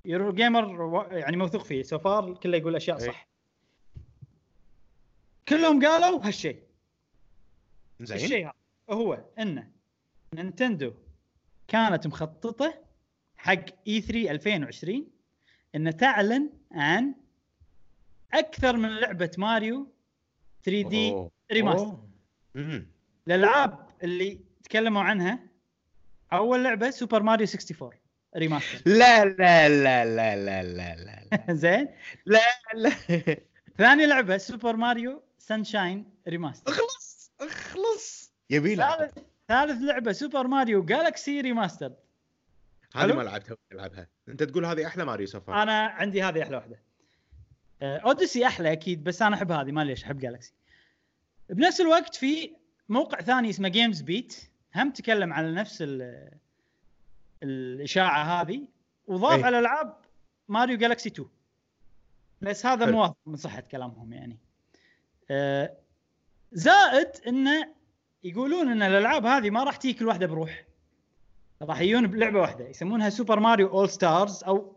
Eurogamer 0.06 1.08
يعني 1.12 1.38
موثوق 1.38 1.64
فيه. 1.64 1.84
so 1.84 2.04
far 2.04 2.34
كله 2.34 2.58
يقول 2.58 2.76
أشياء 2.76 3.02
إيه. 3.02 3.08
صح. 3.08 3.28
كلهم 5.48 5.86
قالوا 5.86 6.28
هالشيء. 6.28 6.64
زين. 8.00 8.18
الشيء 8.18 8.50
هو 8.90 9.24
ان 9.40 9.72
Nintendo 10.34 10.94
كانت 11.68 12.08
مخططة 12.08 12.82
حق 13.38 13.66
E3 13.88 14.32
2020 14.32 15.08
ان 15.76 15.98
تعلن 15.98 16.50
عن 16.72 17.16
أكثر 18.34 18.78
من 18.78 18.90
لعبة 18.90 19.32
Mario 19.38 19.94
3D. 20.64 21.30
remaster. 21.52 21.98
الألعاب 23.28 23.90
اللي 24.04 24.40
تكلموا 24.64 25.02
عنها 25.02 25.40
أول 26.34 26.64
لعبة 26.64 26.90
Super 26.90 27.24
Mario 27.24 27.48
64 27.48 27.92
remaster. 28.38 28.82
لا 29.00 29.26
لا 29.26 29.70
لا 29.70 30.06
لا 30.06 30.36
لا 30.36 30.64
لا 30.64 30.96
لا 30.96 31.54
زين. 31.64 31.88
لا 32.26 32.40
لا. 32.74 32.90
ثاني 33.78 34.06
لعبة 34.06 34.38
Super 34.38 34.76
Mario 34.76 35.24
Sunshine 35.38 36.06
remaster 36.28 36.72
اخلص 36.72 37.32
اخلص. 37.42 38.34
يبي 38.50 38.76
لها 38.76 39.12
ثالث 39.48 39.82
لعبة 39.82 40.12
Super 40.12 40.48
Mario 40.48 40.84
Galaxy 40.86 41.42
remaster 41.42 41.94
هذه. 42.96 43.14
ما 43.14 43.22
لعبتها 43.24 43.58
ألعبها؟ 43.72 44.08
أنت 44.30 44.44
تقول 44.44 44.66
هذه 44.66 44.88
أحلى 44.88 45.06
Mario 45.06 45.28
ever 45.28 45.62
أنا 45.64 45.86
عندي 45.86 46.24
هذه 46.24 46.44
أحلى 46.44 46.56
واحدة. 46.58 46.80
آه، 47.82 47.98
Odyssey 47.98 48.48
أحلى 48.48 48.72
أكيد 48.72 49.04
بس 49.04 49.22
أنا 49.22 49.36
أحب 49.36 49.52
هذه 49.52 49.72
ما 49.72 49.84
ليش 49.84 50.04
أحب 50.04 50.20
Galaxy 50.20 50.54
بنفس 51.50 51.82
الوقت 51.82 52.16
في 52.16 52.56
موقع 52.90 53.22
ثاني 53.22 53.50
اسمه 53.50 53.68
GamesBeat 53.70 54.36
هم 54.76 54.92
تكلم 54.92 55.34
على 55.34 55.52
نفس 55.52 55.78
ال- 55.82 56.32
الإشاعة 57.44 58.42
هذه 58.42 58.68
وضاف 59.08 59.40
إيه. 59.40 59.46
على 59.46 59.60
ألعاب 59.60 59.98
Mario 60.48 60.78
Galaxy 60.78 61.10
2 61.10 61.30
بس 62.42 62.66
هذا. 62.66 62.92
مو 62.92 63.00
واثق 63.00 63.18
من 63.26 63.36
صحة 63.36 63.62
كلامهم 63.62 64.14
يعني. 64.14 64.38
آه، 65.32 65.78
زائد 66.52 67.12
إنه 67.28 67.75
يقولون 68.26 68.70
إن 68.70 68.82
الألعاب 68.82 69.26
هذه 69.26 69.50
ما 69.50 69.64
راح 69.64 69.76
تجي 69.76 69.94
كل 69.94 70.08
واحدة 70.08 70.26
بروح. 70.26 70.66
راح 71.62 71.82
يجون 71.82 72.08
بلعبة 72.08 72.40
واحدة 72.40 72.68
يسمونها 72.68 73.10
Super 73.10 73.40
Mario 73.40 73.68
All-Stars 73.68 74.44
أو 74.44 74.76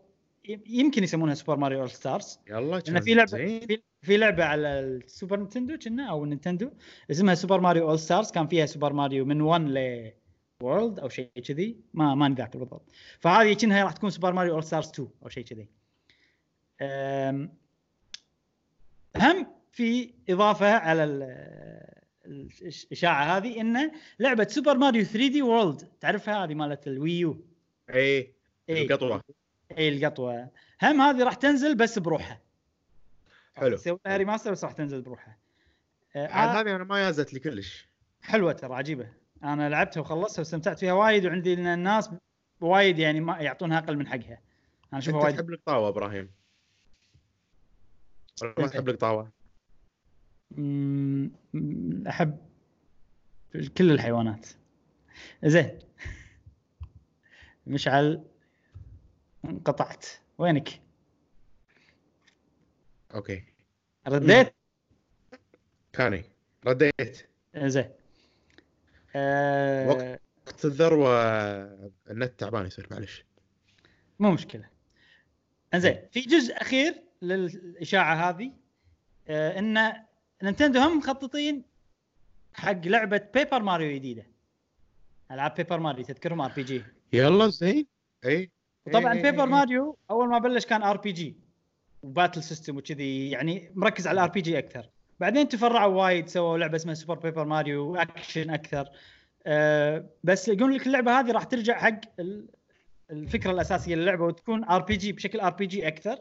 يمكن 0.67 1.03
يسمونها 1.03 1.33
Super 1.33 1.57
Mario 1.57 1.79
All-Stars 1.79 2.39
يلا 2.49 2.79
لأن 2.79 3.01
في 3.01 3.13
لعبه. 3.13 3.29
في, 3.29 3.81
في 4.01 4.17
لعبة 4.17 4.45
على 4.45 4.79
ال 4.79 4.89
Super 4.89 5.37
Nintendo 5.37 5.77
كنا 5.77 6.09
أو 6.09 6.25
Nintendo 6.25 6.71
اسمها 7.11 7.35
Super 7.35 7.59
Mario 7.59 7.89
All-Stars 7.89 8.31
كان 8.31 8.47
فيها 8.47 8.65
Super 8.65 8.93
Mario 8.93 9.25
من 9.25 9.41
1 9.41 9.61
ل 9.61 10.11
World 10.63 10.99
أو 10.99 11.09
شيء 11.09 11.29
كذي 11.47 11.77
ما 11.93 12.15
ما 12.15 12.35
ذاكر 12.37 12.59
بالضبط. 12.59 12.91
فهذه 13.19 13.53
كأنها 13.53 13.83
راح 13.83 13.91
تكون 13.91 14.09
Super 14.09 14.33
Mario 14.33 14.53
All-Stars 14.53 14.89
2 14.89 15.09
أو 15.23 15.29
شيء 15.29 15.43
كذي. 15.43 15.67
هم 19.17 19.47
في 19.71 20.13
إضافة 20.29 20.73
على 20.73 21.03
الإشاعة 22.29 23.37
هذه 23.37 23.61
انه 23.61 23.91
لعبة 24.19 24.47
Super 24.47 24.77
Mario 24.77 25.03
3D 25.03 25.41
World 25.41 25.87
تعرفها 25.99 26.43
هذه 26.43 26.53
مالت 26.53 26.87
ال 26.87 26.97
Wii 26.97 27.26
U؟ 27.26 27.45
اي 27.89 28.33
إيه. 28.69 28.83
القطوة. 28.83 29.23
اي 29.77 29.89
القطوة. 29.89 30.49
هم 30.83 31.01
هذه 31.01 31.23
راح 31.23 31.33
تنزل 31.33 31.75
بس 31.75 31.99
بروحها. 31.99 32.41
حلو. 33.55 33.77
سوي 33.77 33.99
لها 34.05 34.17
remaster 34.17 34.51
بس 34.51 34.63
راح 34.63 34.71
تنزل 34.71 35.01
بروحها. 35.01 35.37
آه، 36.15 36.27
عاد 36.27 36.49
آه، 36.49 36.61
هذه 36.61 36.75
أنا 36.75 36.83
ما 36.83 36.99
يازت 36.99 37.33
لي 37.33 37.39
كلش 37.39 37.89
حلوة 38.21 38.51
ترى 38.51 38.75
عجيبة. 38.75 39.07
أنا 39.43 39.69
لعبتها 39.69 40.01
وخلصتها 40.01 40.39
واستمتعت 40.39 40.79
فيها 40.79 40.93
وايد 40.93 41.25
وعندي 41.25 41.53
الناس 41.53 42.09
وايد 42.61 42.99
يعني 42.99 43.19
ما 43.19 43.37
يعطونها 43.37 43.77
أقل 43.77 43.97
من 43.97 44.07
حقها. 44.07 44.41
أنا 44.93 44.99
أشوفها 44.99 45.21
وايد. 45.21 45.35
تحب 45.35 45.49
القطاوه 45.49 45.89
إبراهيم؟ 45.89 46.31
ما. 48.57 48.67
تحب 48.67 48.89
القطاوه 48.89 49.31
أحب 52.09 52.37
كل 53.77 53.91
الحيوانات. 53.91 54.47
زين. 55.45 55.79
مشعل 57.67 58.23
انقطعت. 59.45 60.05
وينك؟ 60.37 60.81
أوكي. 63.15 63.43
رديت؟ 64.07 64.53
كاني. 65.93 66.23
رديت. 66.65 67.29
زين. 67.57 67.89
آه 69.15 69.87
وقت. 69.87 70.21
وقت 70.47 70.65
الذروة 70.65 71.13
النت 72.11 72.39
تعبان 72.39 72.65
يصير 72.65 72.87
معلش. 72.91 73.25
مو 74.19 74.31
مشكلة. 74.31 74.69
إنزين 75.73 76.07
في 76.11 76.21
جزء 76.21 76.61
أخير 76.61 77.03
للإشاعة 77.21 78.29
هذه. 78.29 78.53
آه 79.27 79.59
ان 79.59 80.08
Nintendo 80.43 80.79
هم 80.79 80.97
مخططين 80.97 81.63
حق 82.53 82.85
لعبة 82.85 83.21
Paper 83.33 83.61
Mario 83.63 83.95
جديدة. 83.95 84.25
ألعاب 85.31 85.55
Paper 85.55 85.79
Mario 85.79 86.05
تذكرهم 86.05 86.41
RPG 86.41 86.83
يلا 87.13 87.47
زين. 87.47 87.85
إي. 88.25 88.51
وطبعا 88.87 89.13
إيه. 89.13 89.21
Paper 89.21 89.45
Mario 89.45 89.97
أول 90.11 90.27
ما 90.29 90.37
بلش 90.39 90.65
كان 90.65 90.83
RPG 90.83 91.35
و 92.03 92.09
battle 92.09 92.43
system 92.43 92.77
وكذي 92.77 93.29
يعني 93.29 93.71
مركز 93.75 94.07
على 94.07 94.15
ال 94.15 94.29
RPG 94.29 94.57
أكثر. 94.59 94.89
بعدين 95.19 95.47
تفرعوا 95.47 96.03
وايد 96.03 96.27
سووا 96.27 96.57
لعبة 96.57 96.75
اسمها 96.75 96.93
Super 96.93 97.15
Paper 97.19 97.45
Mario 97.45 97.95
action 97.95 98.49
أكثر. 98.49 98.89
أه 99.45 100.09
بس 100.23 100.47
يقول 100.47 100.75
لك 100.75 100.87
اللعبة 100.87 101.19
هذه 101.19 101.31
راح 101.31 101.43
ترجع 101.43 101.77
حق 101.79 102.01
ال- 102.19 102.47
الفكرة 103.11 103.51
الأساسية 103.51 103.95
للعبة 103.95 104.25
وتكون 104.25 104.63
ار 104.63 104.81
بي 104.81 104.95
جي 104.95 105.11
بشكل 105.11 105.39
ار 105.39 105.53
بي 105.53 105.65
جي 105.65 105.87
أكثر. 105.87 106.17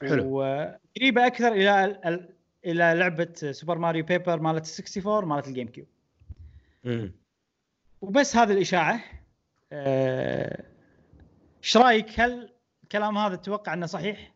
حلو. 0.00 0.38
وقريبة 0.40 1.26
أكثر 1.26 1.52
إلى 1.52 1.84
ال- 1.84 2.06
ال- 2.06 2.34
إلى 2.64 2.94
لعبة 2.94 3.52
Super 3.52 3.78
Mario 3.78 4.04
Paper 4.04 4.40
مالت 4.40 4.66
ال 4.66 4.84
64 4.84 5.28
مالت 5.28 5.48
ال 5.48 5.68
GameCube 5.68 5.86
مم. 6.84 7.12
وبس 8.00 8.36
هذه 8.36 8.52
الإشاعة. 8.52 9.04
آه، 9.72 10.64
إيش 11.62 11.76
رأيك؟ 11.76 12.20
هل 12.20 12.52
الكلام 12.82 13.18
هذا 13.18 13.36
تتوقع 13.36 13.74
إنه 13.74 13.86
صحيح؟ 13.86 14.34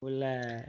ولا؟ 0.00 0.66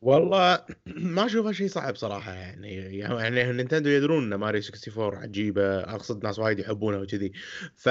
والله 0.00 0.64
ما 1.16 1.26
اشوفها 1.26 1.52
شيء 1.52 1.68
صعب 1.68 1.96
صراحة 1.96 2.32
يعني. 2.32 2.98
يعني 2.98 3.52
Nintendo 3.52 3.90
يدرون 3.90 4.32
إن 4.32 4.38
ماريو 4.38 4.62
64 4.62 5.16
عجيبة 5.16 5.80
أقصد 5.80 6.24
ناس 6.24 6.38
وايد 6.38 6.58
يحبونها 6.58 6.98
وكذي. 6.98 7.32
ف 7.74 7.88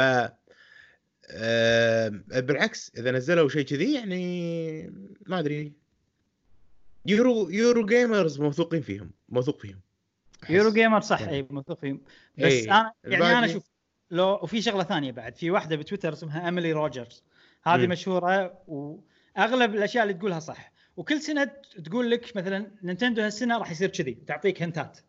آه، 1.29 2.09
بالعكس 2.29 2.91
إذا 2.97 3.11
نزلوا 3.11 3.49
شيء 3.49 3.65
كذي 3.65 3.93
يعني 3.93 4.81
ما 5.27 5.39
أدري. 5.39 5.82
Euro 7.05 7.49
Eurogamer 7.49 8.41
موثوقين 8.41 8.81
فيهم 8.81 9.11
موثوق 9.29 9.59
فيهم. 9.59 9.79
أحس. 10.43 10.51
Eurogamer 10.51 11.01
صح 11.01 11.21
يعني. 11.21 11.33
إي 11.33 11.47
موثوق 11.49 11.79
فيهم. 11.79 12.01
بس 12.37 12.43
إيه، 12.43 12.71
أنا 12.71 12.93
يعني 13.03 13.37
أنا 13.37 13.45
أشوف 13.45 13.63
لو 14.11 14.39
وفي 14.43 14.61
شغلة 14.61 14.83
ثانية 14.83 15.11
بعد 15.11 15.35
في 15.35 15.51
واحدة 15.51 15.75
بتويتر 15.75 16.13
اسمها 16.13 16.49
Emily 16.49 16.71
Rogers 16.71 17.23
هذه. 17.63 17.87
مشهورة 17.87 18.61
وأغلب 18.67 19.75
الأشياء 19.75 20.03
اللي 20.03 20.13
تقولها 20.13 20.39
صح. 20.39 20.71
وكل 20.97 21.21
سنة 21.21 21.51
تقول 21.85 22.11
لك 22.11 22.37
مثلا 22.37 22.71
Nintendo 22.83 23.21
هالسنة 23.21 23.57
راح 23.57 23.71
يصير 23.71 23.89
كذي 23.89 24.13
تعطيك 24.13 24.61
hint 24.61 24.87
ات. 24.87 24.99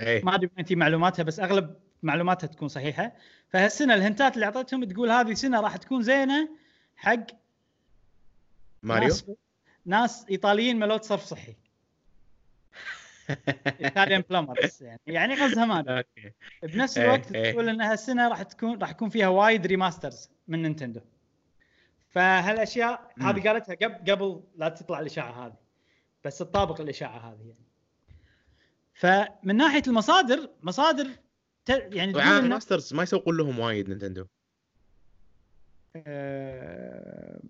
إيه 0.00 0.24
ما 0.24 0.34
أدري 0.34 0.50
انت 0.58 0.72
معلوماتها 0.72 1.22
بس 1.22 1.40
أغلب 1.40 1.76
معلوماتها 2.02 2.46
تكون 2.46 2.68
صحيحة. 2.68 3.12
فهالسنة 3.48 3.94
ال 3.94 4.01
hint 4.01 4.27
ات 4.27 4.34
اللي 4.34 4.46
اعطتهم 4.46 4.84
تقول 4.84 5.10
هذه 5.10 5.32
السنة 5.32 5.60
راح 5.60 5.76
تكون 5.76 6.02
زينة 6.02 6.48
حق 6.96 7.26
ماريو؟ 8.82 9.14
ناس 9.86 10.26
إيطاليين 10.30 10.78
ملوت 10.78 11.04
صرف 11.04 11.24
صحي 11.24 11.56
ايطاليان 13.80 14.24
بلمرز 14.30 14.82
يعني 14.82 15.00
يعني 15.06 15.34
غزها 15.34 15.64
ما. 15.64 15.80
أوكي 15.98 16.32
بنفس 16.62 16.98
إيه، 16.98 17.04
الوقت 17.04 17.32
إيه. 17.32 17.52
تقول 17.52 17.68
إن 17.68 17.80
هالسنة 17.80 18.28
راح 18.28 18.42
تكون 18.42 18.78
راح 18.78 18.90
يكون 18.90 19.08
فيها 19.08 19.28
وايد 19.28 19.66
ريماسترز 19.66 20.30
من 20.48 20.62
نينتندو 20.62 21.00
فهالأشياء. 22.08 23.12
هذه 23.20 23.48
قالتها 23.48 23.74
قبل 23.74 24.10
قبل 24.12 24.42
لا 24.56 24.68
تطلع 24.68 25.00
الإشاعة 25.00 25.46
هذه 25.46 25.56
بس 26.24 26.38
تطابق 26.38 26.80
الإشاعة 26.80 27.18
هذه 27.18 27.40
يعني 27.40 27.70
فمن 28.94 29.56
ناحية 29.56 29.82
المصادر 29.86 30.50
مصادر. 30.62 31.10
يعني 31.68 32.14
وعاد 32.14 32.42
إن- 32.42 32.46
ماسترز 32.46 32.94
ما 32.94 33.02
يسوقون 33.02 33.36
لهم 33.36 33.58
وايد 33.58 33.88
نينتندو 33.88 34.26
آه، 35.96 37.40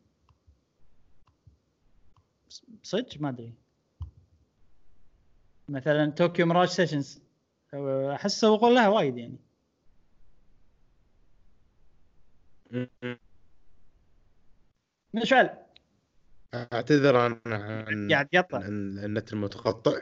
صدق؟ 2.82 3.20
ما 3.20 3.28
أدري. 3.28 3.54
مثلا 5.68 6.10
Tokyo 6.10 6.46
Mirage 6.46 6.68
Sessions. 6.68 7.22
احس 7.74 8.40
سوقوا 8.40 8.70
لها 8.70 8.88
وايد 8.88 9.16
يعني. 9.18 9.36
مشعل 15.14 15.50
أعتذر 16.54 17.16
عن 17.16 17.40
عن 17.46 18.08
قاعد 18.12 18.28
يقطع 18.32 18.58
النت 18.58 19.32
المتقطع. 19.32 20.00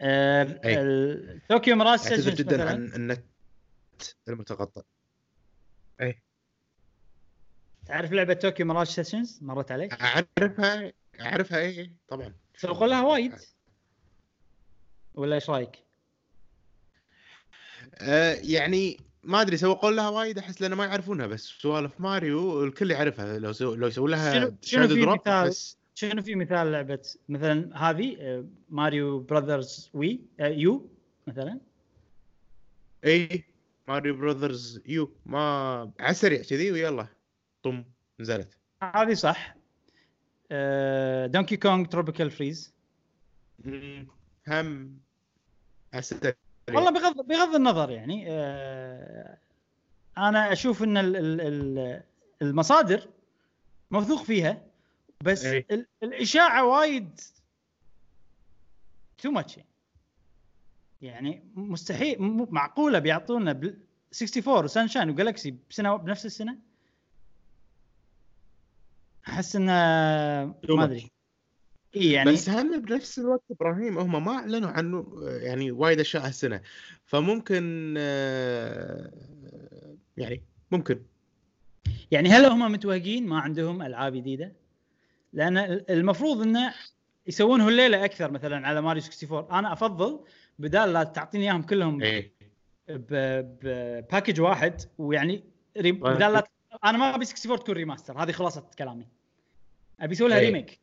آه، 0.00 1.40
Tokyo 1.48 1.76
Mirage 1.76 1.98
أعتذر 1.98 2.16
Sessions 2.16 2.34
جدا 2.34 2.56
مثلا. 2.56 2.70
عن 2.70 2.84
النت 2.94 3.24
المتقطع. 4.28 4.82
تعرف 7.86 8.12
لعبة 8.12 8.34
Tokyo 8.34 8.66
Mirage 8.66 8.86
Sessions؟ 8.86 9.38
مرت 9.42 9.72
عليك؟ 9.72 9.92
أعرفها 9.92 10.92
أعرفها 11.20 11.58
اي 11.58 11.80
إي، 11.80 11.92
طبعا. 12.08 12.34
سوقوا 12.56 12.86
لها 12.86 13.02
وايد. 13.02 13.32
ولا 15.14 15.34
إيش 15.34 15.50
رأيك؟ 15.50 15.70
آه 17.98 18.32
يعني 18.42 18.96
ما 19.22 19.40
أدري 19.40 19.56
سوقوا 19.56 19.90
لها 19.90 20.08
وايد 20.08 20.38
أحس 20.38 20.60
لأن 20.62 20.72
ما 20.72 20.84
يعرفونها 20.84 21.26
بس 21.26 21.42
سوالف 21.44 22.00
ماريو 22.00 22.64
الكل 22.64 22.90
يعرفها. 22.90 23.38
لو 23.38 23.52
سو... 23.52 23.74
لو 23.74 23.86
يسوون 23.86 24.10
لها 24.10 24.34
شنو- 24.40 24.56
شنو 24.62 24.88
في 24.88 25.06
مثال؟ 25.06 25.28
أحس 25.46 25.76
شنو 25.94 26.22
في 26.22 26.34
مثال 26.34 26.72
لعبة؟ 26.72 27.02
مثلا 27.28 27.90
هذه 27.90 28.16
آه، 28.20 28.44
Mario 28.68 29.20
Brothers 29.20 29.90
Wii 29.94 30.20
آه، 30.40 30.46
U 30.48 30.90
مثلا؟ 31.26 31.60
اي 33.04 33.44
ماريو 33.88 34.16
براذرز 34.16 34.80
يو. 34.86 35.12
ما 35.26 35.38
على 36.00 36.10
السريع 36.10 36.42
كذي 36.42 36.72
ويلا. 36.72 37.06
طم 37.62 37.84
نزلت. 38.20 38.58
هذه 38.82 39.14
صح. 39.14 39.54
دونكي 41.26 41.56
كونغ 41.56 41.86
تروبيكال 41.86 42.30
فريز 42.30 42.72
هم 44.48 44.98
السريع 45.94 46.34
والله 46.70 46.90
بغض 46.90 47.26
بغض 47.26 47.54
النظر 47.54 47.90
يعني 47.90 48.24
آه، 48.28 49.38
أنا 50.18 50.52
أشوف 50.52 50.82
إن 50.82 50.96
ال- 50.96 51.16
ال- 51.16 51.40
ال- 51.40 52.02
المصادر 52.42 53.08
موثوق 53.90 54.22
فيها 54.22 54.62
بس. 55.24 55.44
ال- 55.44 55.86
الإشاعة 56.02 56.64
وايد 56.66 57.20
تو 59.18 59.30
ماتش 59.30 59.58
يعني. 61.02 61.42
مستحيل 61.54 62.22
م- 62.22 62.46
معقولة 62.54 62.98
بيعطونا 62.98 63.52
بال- 63.52 63.78
64 64.22 64.64
وسانشاين 64.64 65.10
وجالكسي 65.10 65.54
بسنه 65.70 65.96
بنفس 65.96 66.26
السنة؟ 66.26 66.58
أحس 69.30 69.56
إنه 69.56 69.72
ما. 70.68 70.84
أدري. 70.84 71.10
اي 71.96 72.10
يعني 72.12 72.32
بس 72.32 72.48
هم 72.50 72.80
بنفس 72.80 73.18
الوقت 73.18 73.42
إبراهيم 73.50 73.98
هم 73.98 74.24
ما 74.24 74.32
أعلنوا 74.32 74.70
عنه 74.70 75.06
يعني 75.26 75.70
وايد 75.70 76.00
أشياء 76.00 76.26
هالسنة. 76.26 76.60
فممكن 77.04 77.94
آه، 77.98 79.10
يعني 80.16 80.42
ممكن. 80.70 81.02
يعني 82.10 82.28
هل 82.28 82.44
هم 82.44 82.72
متوهقين؟ 82.72 83.26
ما 83.26 83.40
عندهم 83.40 83.82
ألعاب 83.82 84.14
جديدة؟ 84.14 84.52
لأن 85.32 85.58
ال- 85.58 85.90
المفروض 85.90 86.42
انه 86.42 86.74
يسوونه 87.26 87.68
الليلة 87.68 88.04
أكثر 88.04 88.30
مثلا 88.30 88.66
على 88.68 88.80
ماريو 88.80 89.02
64 89.02 89.58
أنا 89.58 89.72
أفضل 89.72 90.24
بدال 90.58 90.92
لا 90.92 91.04
تعطيني 91.04 91.44
إياهم 91.44 91.62
كلهم 91.62 92.02
إيه. 92.02 92.32
ب 92.88 93.07
package 93.07 94.40
واحد 94.40 94.80
ويعني. 94.98 95.44
بدال 95.76 96.32
لا 96.32 96.50
أنا 96.84 96.98
ما 96.98 97.14
أبي 97.14 97.24
64 97.24 97.58
تكون 97.58 97.74
remaster 97.74 98.22
هذه 98.22 98.32
خلاصة 98.32 98.70
كلامي. 98.78 99.06
أبي 100.00 100.12
أسوي 100.14 100.28
لها 100.28 100.38
إيه. 100.38 100.46
remake 100.46 100.80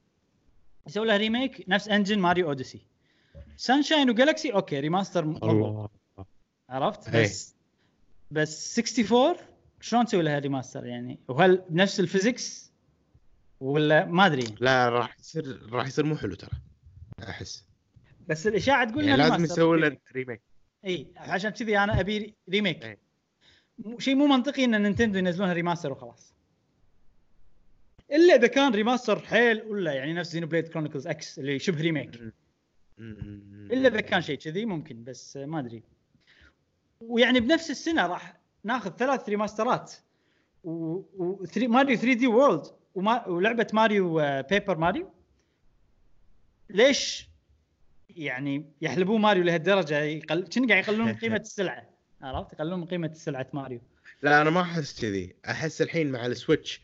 يسوي 0.87 1.07
لها 1.07 1.17
remake 1.17 1.65
نفس 1.67 1.87
engine 1.87 2.19
Mario 2.19 2.47
Odyssey 2.47 2.81
Sunshine 3.57 4.09
و 4.09 4.16
Galaxy 4.16 4.53
أوكي 4.53 4.79
remaster 4.79 5.25
مضبوط 5.25 5.49
الله. 5.49 5.89
عرفت؟ 6.69 7.15
إيه. 7.15 7.23
بس 7.23 7.55
بس 8.31 8.79
64 8.79 9.35
شلون 9.81 10.05
تسوي 10.05 10.23
لها 10.23 10.39
remaster 10.39 10.85
يعني 10.85 11.19
وهل 11.27 11.63
بنفس 11.69 11.99
ال 11.99 12.08
physics 12.08 12.71
ولا 13.59 14.05
ما 14.05 14.25
أدري. 14.25 14.55
لا 14.59 14.89
راح 14.89 15.19
يصير 15.19 15.69
راح 15.71 15.87
يصير 15.87 16.05
مو 16.05 16.15
حلو 16.15 16.35
ترى 16.35 16.51
أحس. 17.23 17.65
بس 18.27 18.47
الاشاعه 18.47 18.91
تقول 18.91 19.07
يعني 19.07 19.21
لازم. 19.21 19.43
يسوي 19.43 19.79
له 19.79 19.97
remake 20.13 20.41
إي 20.85 21.07
عشان 21.15 21.49
كذي 21.49 21.77
أنا 21.77 21.99
أبي 21.99 22.35
remake 22.49 22.85
إيه. 22.85 22.99
شيء 23.99 24.15
مو 24.15 24.27
منطقي 24.27 24.63
إن 24.63 24.81
Nintendo 24.81 25.19
ينزلونها 25.19 25.53
remaster 25.53 25.91
وخلاص. 25.91 26.33
إلا 28.11 28.35
إذا 28.35 28.47
كان 28.47 28.73
remaster 28.73 29.19
حيل 29.19 29.61
ولا 29.61 29.93
يعني 29.93 30.13
نفس 30.13 30.31
Xenoblade 30.31 30.67
Chronicles 30.67 31.07
X 31.07 31.39
اللي 31.39 31.59
شبه 31.59 31.81
remake 31.81 32.19
إلا 32.99 33.87
إذا 33.87 34.01
كان 34.01 34.21
شيء 34.21 34.37
كذي 34.37 34.65
ممكن 34.65 35.03
بس 35.03 35.37
ما 35.37 35.59
أدري. 35.59 35.83
ويعني 37.01 37.39
بنفس 37.39 37.71
السنة 37.71 38.07
راح 38.07 38.39
ناخذ 38.63 38.91
ثلاث 38.91 39.29
remaster 39.29 39.86
ات 39.86 39.93
و, 40.63 41.01
و... 41.17 41.45
three... 41.45 41.67
Mario 41.67 41.97
3D 41.97 42.27
World 42.27 42.65
وما... 42.95 43.27
ولعبة 43.27 43.67
Mario 43.73 44.13
Paper 44.49 44.77
Mario 44.77 45.09
ليش 46.69 47.27
يعني 48.09 48.65
يحلبون 48.81 49.21
ماريو 49.21 49.43
لهالدرجة؟ 49.43 49.99
يقل... 49.99 50.45
قاعد 50.69 50.83
يقللون 50.83 51.07
من 51.07 51.13
قيمة 51.23 51.37
السلعة. 51.37 51.89
عرفت؟ 52.21 52.53
يقللون 52.53 52.79
من 52.79 52.85
قيمة 52.85 53.13
سلعة 53.13 53.47
ماريو 53.53 53.81
لا 54.21 54.41
أنا 54.41 54.49
ما 54.49 54.61
أحس 54.61 55.01
كذي. 55.01 55.35
أحس 55.49 55.81
الحين 55.81 56.11
مع 56.11 56.25
ال 56.25 56.33
Switch 56.33 56.81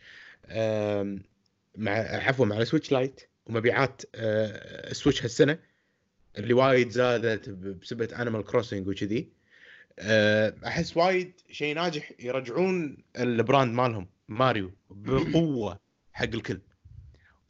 مع 1.75 1.91
عفوا 1.91 2.45
مع 2.45 2.57
ال 2.57 2.62
Switch 2.62 2.91
Lite 2.91 3.21
ومبيعات 3.45 4.01
آه، 4.15 4.91
ال 4.91 4.96
Switch 4.96 5.23
هالسنة 5.23 5.59
اللي 6.37 6.53
وايد 6.53 6.89
زادت 6.89 7.49
ب- 7.49 7.79
بسبه 7.79 8.21
Animal 8.21 8.43
Crossing 8.45 8.87
وكذي. 8.87 9.29
آه، 9.99 10.55
أحس 10.65 10.97
وايد 10.97 11.33
شيء 11.51 11.75
ناجح 11.75 12.11
يرجعون 12.19 12.97
ال 13.19 13.28
brand 13.28 13.73
مالهم 13.73 14.07
ماريو 14.27 14.71
بقوة 14.89 15.79
حق 16.13 16.23
الكل. 16.23 16.59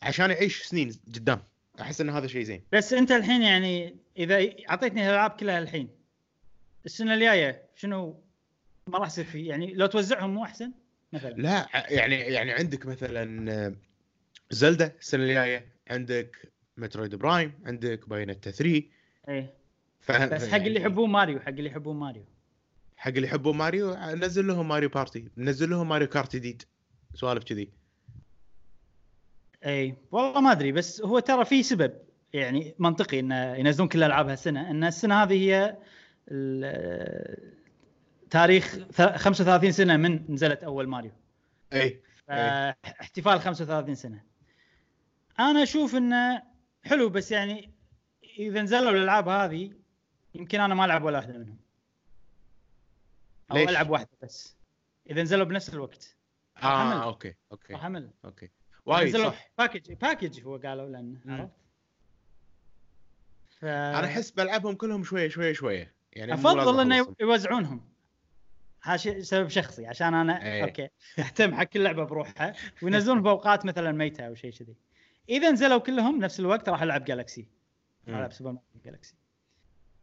عشان 0.02 0.32
يعيش 0.32 0.64
سنين 0.64 0.92
قدام. 1.16 1.44
أحس 1.82 2.02
إن 2.02 2.10
هذا 2.10 2.28
شيء 2.28 2.44
زين. 2.44 2.64
بس 2.72 2.94
أنت 2.94 3.12
الحين 3.12 3.42
يعني 3.42 3.96
إذا 4.18 4.50
أعطيتني 4.70 5.06
الالعاب 5.10 5.32
كلها 5.32 5.60
الحين 5.60 5.90
السنة 6.86 7.14
الجاية 7.14 7.64
شنو 7.76 8.24
ما 8.88 8.98
راح 8.98 9.08
يصير 9.08 9.26
في؟ 9.26 9.46
يعني 9.46 9.74
لو 9.74 9.86
توزعهم 9.86 10.34
مو 10.34 10.44
أحسن؟ 10.44 10.72
مثلا. 11.14 11.34
لا 11.34 11.68
يعني 11.90 12.16
يعني 12.16 12.52
عندك 12.52 12.86
مثلا 12.86 13.52
آه، 13.52 13.76
Zelda 14.52 14.92
السنة 15.00 15.24
الجاية 15.24 15.66
عندك 15.90 16.52
Metroid 16.78 17.16
Prime 17.16 17.54
عندك 17.66 18.10
Bayonetta 18.10 18.52
3 18.52 18.84
إيه. 19.30 19.54
بس 20.10 20.48
حق 20.50 20.58
اللي 20.58 20.82
يحبون 20.82 21.10
ماريو 21.10 21.40
حق 21.40 21.48
اللي 21.48 21.66
يحبون 21.70 21.96
ماريو. 21.96 22.24
حق 22.98 23.12
اللي 23.12 23.28
يحبون 23.28 23.58
ماريو 23.58 23.96
نزل 23.96 24.48
لهم 24.48 24.68
ماريو 24.68 24.90
بارتي 24.90 25.28
نزل 25.38 25.70
لهم 25.70 25.90
Mario 25.90 26.08
Kart 26.08 26.36
جديد 26.36 26.64
سوالف 27.14 27.44
كذي. 27.44 27.70
اي 29.66 29.96
والله 30.12 30.42
ما 30.42 30.52
أدري 30.52 30.72
بس 30.72 31.02
هو 31.02 31.20
ترى 31.20 31.46
في 31.46 31.64
سبب 31.64 31.94
يعني 32.34 32.76
منطقي 32.80 33.20
إن 33.20 33.32
ينزلون 33.32 33.88
كل 33.90 34.00
الألعاب 34.00 34.30
هالسنة 34.30 34.72
إن 34.72 34.84
السنة 34.84 35.24
هذه 35.24 35.34
هي 35.34 35.78
ال- 36.32 37.54
تاريخ 38.34 38.76
ث- 38.92 39.16
35 39.18 39.72
سنة 39.72 39.98
من 39.98 40.26
نزلت 40.34 40.64
أول 40.64 40.88
ماريو. 40.88 41.12
اي 41.74 42.02
آه، 42.30 42.76
احتفال 43.02 43.40
35 43.42 43.96
سنة. 43.96 44.24
أنا 45.40 45.64
أشوف 45.64 45.96
إنه 45.96 46.42
حلو 46.84 47.10
بس 47.10 47.32
يعني 47.32 47.72
إذا 48.40 48.62
نزلوا 48.62 48.92
الألعاب 48.92 49.28
هذه 49.28 49.72
يمكن 50.36 50.60
أنا 50.62 50.76
ما 50.76 50.86
ألعب 50.86 51.04
ولا 51.04 51.18
واحدة 51.18 51.34
منهم. 51.38 51.58
أو 53.52 53.58
ليش؟ 53.58 53.70
ألعب 53.70 53.90
واحدة 53.90 54.10
بس. 54.24 54.56
إذا 55.10 55.22
نزلوا 55.24 55.46
بنفس 55.46 55.74
الوقت. 55.74 56.16
آه 56.64 56.82
أمل. 56.94 57.02
أوكي 57.04 57.34
أوكي 57.52 57.74
راح 57.74 57.86
أمل. 57.86 58.10
أوكي. 58.26 58.50
وايد 58.86 59.18
صح. 59.18 59.52
package 59.58 59.94
package 59.94 60.44
هو 60.44 60.58
قالوا 60.58 60.90
لأن. 60.90 61.18
عرفت؟ 61.28 61.52
ف... 63.60 63.66
أنا 63.66 64.06
أحس 64.06 64.32
بلعبهم 64.32 64.76
كلهم 64.76 65.04
شوية 65.04 65.28
شوية 65.30 65.54
شوية. 65.54 65.94
يعني 66.14 66.34
أفضل 66.34 66.80
إنه. 66.80 67.16
يوزعونهم. 67.20 67.93
هذا 68.84 69.22
سبب 69.22 69.48
شخصي 69.48 69.88
عشان 69.88 70.14
أنا 70.14 70.46
إيه. 70.46 70.64
okay. 70.64 70.90
أهتم 71.20 71.56
حق 71.56 71.64
كل 71.64 71.84
لعبة 71.84 72.04
بروحها 72.04 72.54
وينزلون 72.82 73.22
بأوقات 73.24 73.66
مثلا 73.66 73.92
ميتة 73.92 74.28
أو 74.28 74.36
شيء 74.36 74.52
كذي. 74.52 74.76
إذا 75.30 75.52
نزلوا 75.52 75.78
كلهم 75.78 76.20
نفس 76.20 76.40
الوقت 76.40 76.70
راح 76.70 76.82
ألعب 76.82 77.06
Galaxy 77.06 77.48
راح. 78.08 78.18
ألعب 78.18 78.34
Super 78.34 78.52
Mario 78.52 78.82
Galaxy 78.86 79.16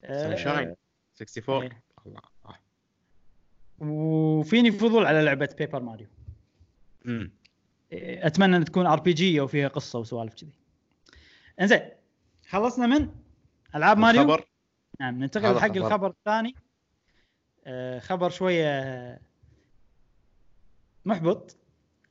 Sunshine 0.02 0.74
64 1.20 1.62
إيه. 1.62 1.82
الله. 2.06 2.20
وفيني 3.78 4.70
فضول 4.70 5.06
على 5.06 5.22
لعبة 5.22 5.54
Paper 5.58 5.82
Mario 5.82 6.06
امم 7.06 7.32
أتمنى 7.92 8.56
أن 8.56 8.64
تكون 8.64 8.86
RPG 8.86 9.40
أو 9.40 9.46
فيها 9.46 9.68
قصة 9.68 9.98
وسوالف 9.98 10.34
كذي. 10.34 10.52
إنزين 11.60 11.80
خلصنا 12.48 12.86
من 12.86 13.08
ألعاب 13.74 13.98
ماريو. 13.98 14.22
خبر 14.22 14.46
نعم 15.00 15.18
ننتقل 15.18 15.60
حق 15.60 15.68
خبر. 15.68 15.76
الخبر 15.76 16.10
الثاني. 16.10 16.54
خبر 18.00 18.30
شوية 18.30 19.20
محبط. 21.04 21.56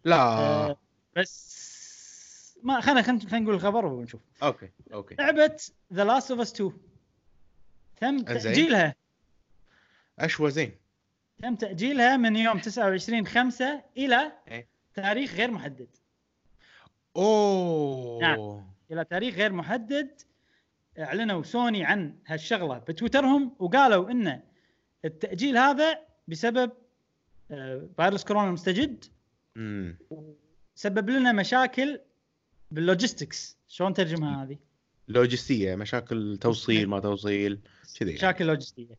لا. 0.03 0.15
آه 0.21 0.77
بس 1.15 2.59
ما 2.63 2.81
خلينا 2.81 3.01
خلينا 3.01 3.39
نقول 3.39 3.55
الخبر 3.55 3.85
ونشوف 3.85 4.21
okay 4.43 4.69
okay. 4.93 5.15
لعبة 5.15 5.55
The 5.93 6.03
Last 6.03 6.31
of 6.31 6.39
Us 6.39 6.53
2 6.53 6.73
تم. 8.01 8.19
تأجيلها. 8.19 8.95
أشوى 10.19 10.51
زين. 10.51 10.75
تم 11.41 11.55
تأجيلها 11.55 12.17
من 12.17 12.35
يوم 12.35 12.59
29 12.59 13.27
5 13.27 13.81
إلى 13.97 14.31
إيه. 14.47 14.67
تاريخ 14.93 15.33
غير 15.33 15.51
محدد. 15.51 15.87
أوه. 17.15 18.21
نعم. 18.21 18.65
إلى 18.91 19.05
تاريخ 19.05 19.35
غير 19.35 19.53
محدد. 19.53 20.21
أعلنوا 20.99 21.43
سوني 21.43 21.85
عن 21.85 22.15
هالشغلة 22.27 22.77
بتويترهم 22.77 23.55
وقالوا 23.59 24.11
ان 24.11 24.41
التأجيل 25.05 25.57
هذا 25.57 25.99
بسبب 26.27 26.71
آه، 27.51 27.87
فيروس 27.97 28.23
كورونا 28.23 28.47
المستجد 28.47 29.05
امم 29.57 29.97
سبب 30.75 31.09
لنا 31.09 31.31
مشاكل 31.31 31.99
بال 32.71 32.85
logistics. 32.85 33.57
شلون 33.67 33.93
ترجمها 33.93 34.43
هذه؟ 34.43 34.57
لوجستية 35.07 35.75
مشاكل 35.75 36.37
توصيل 36.41 36.89
ما 36.89 36.99
توصيل 36.99 37.59
كذي 37.99 38.09
يعني. 38.09 38.13
مشاكل 38.13 38.45
لوجستية. 38.45 38.95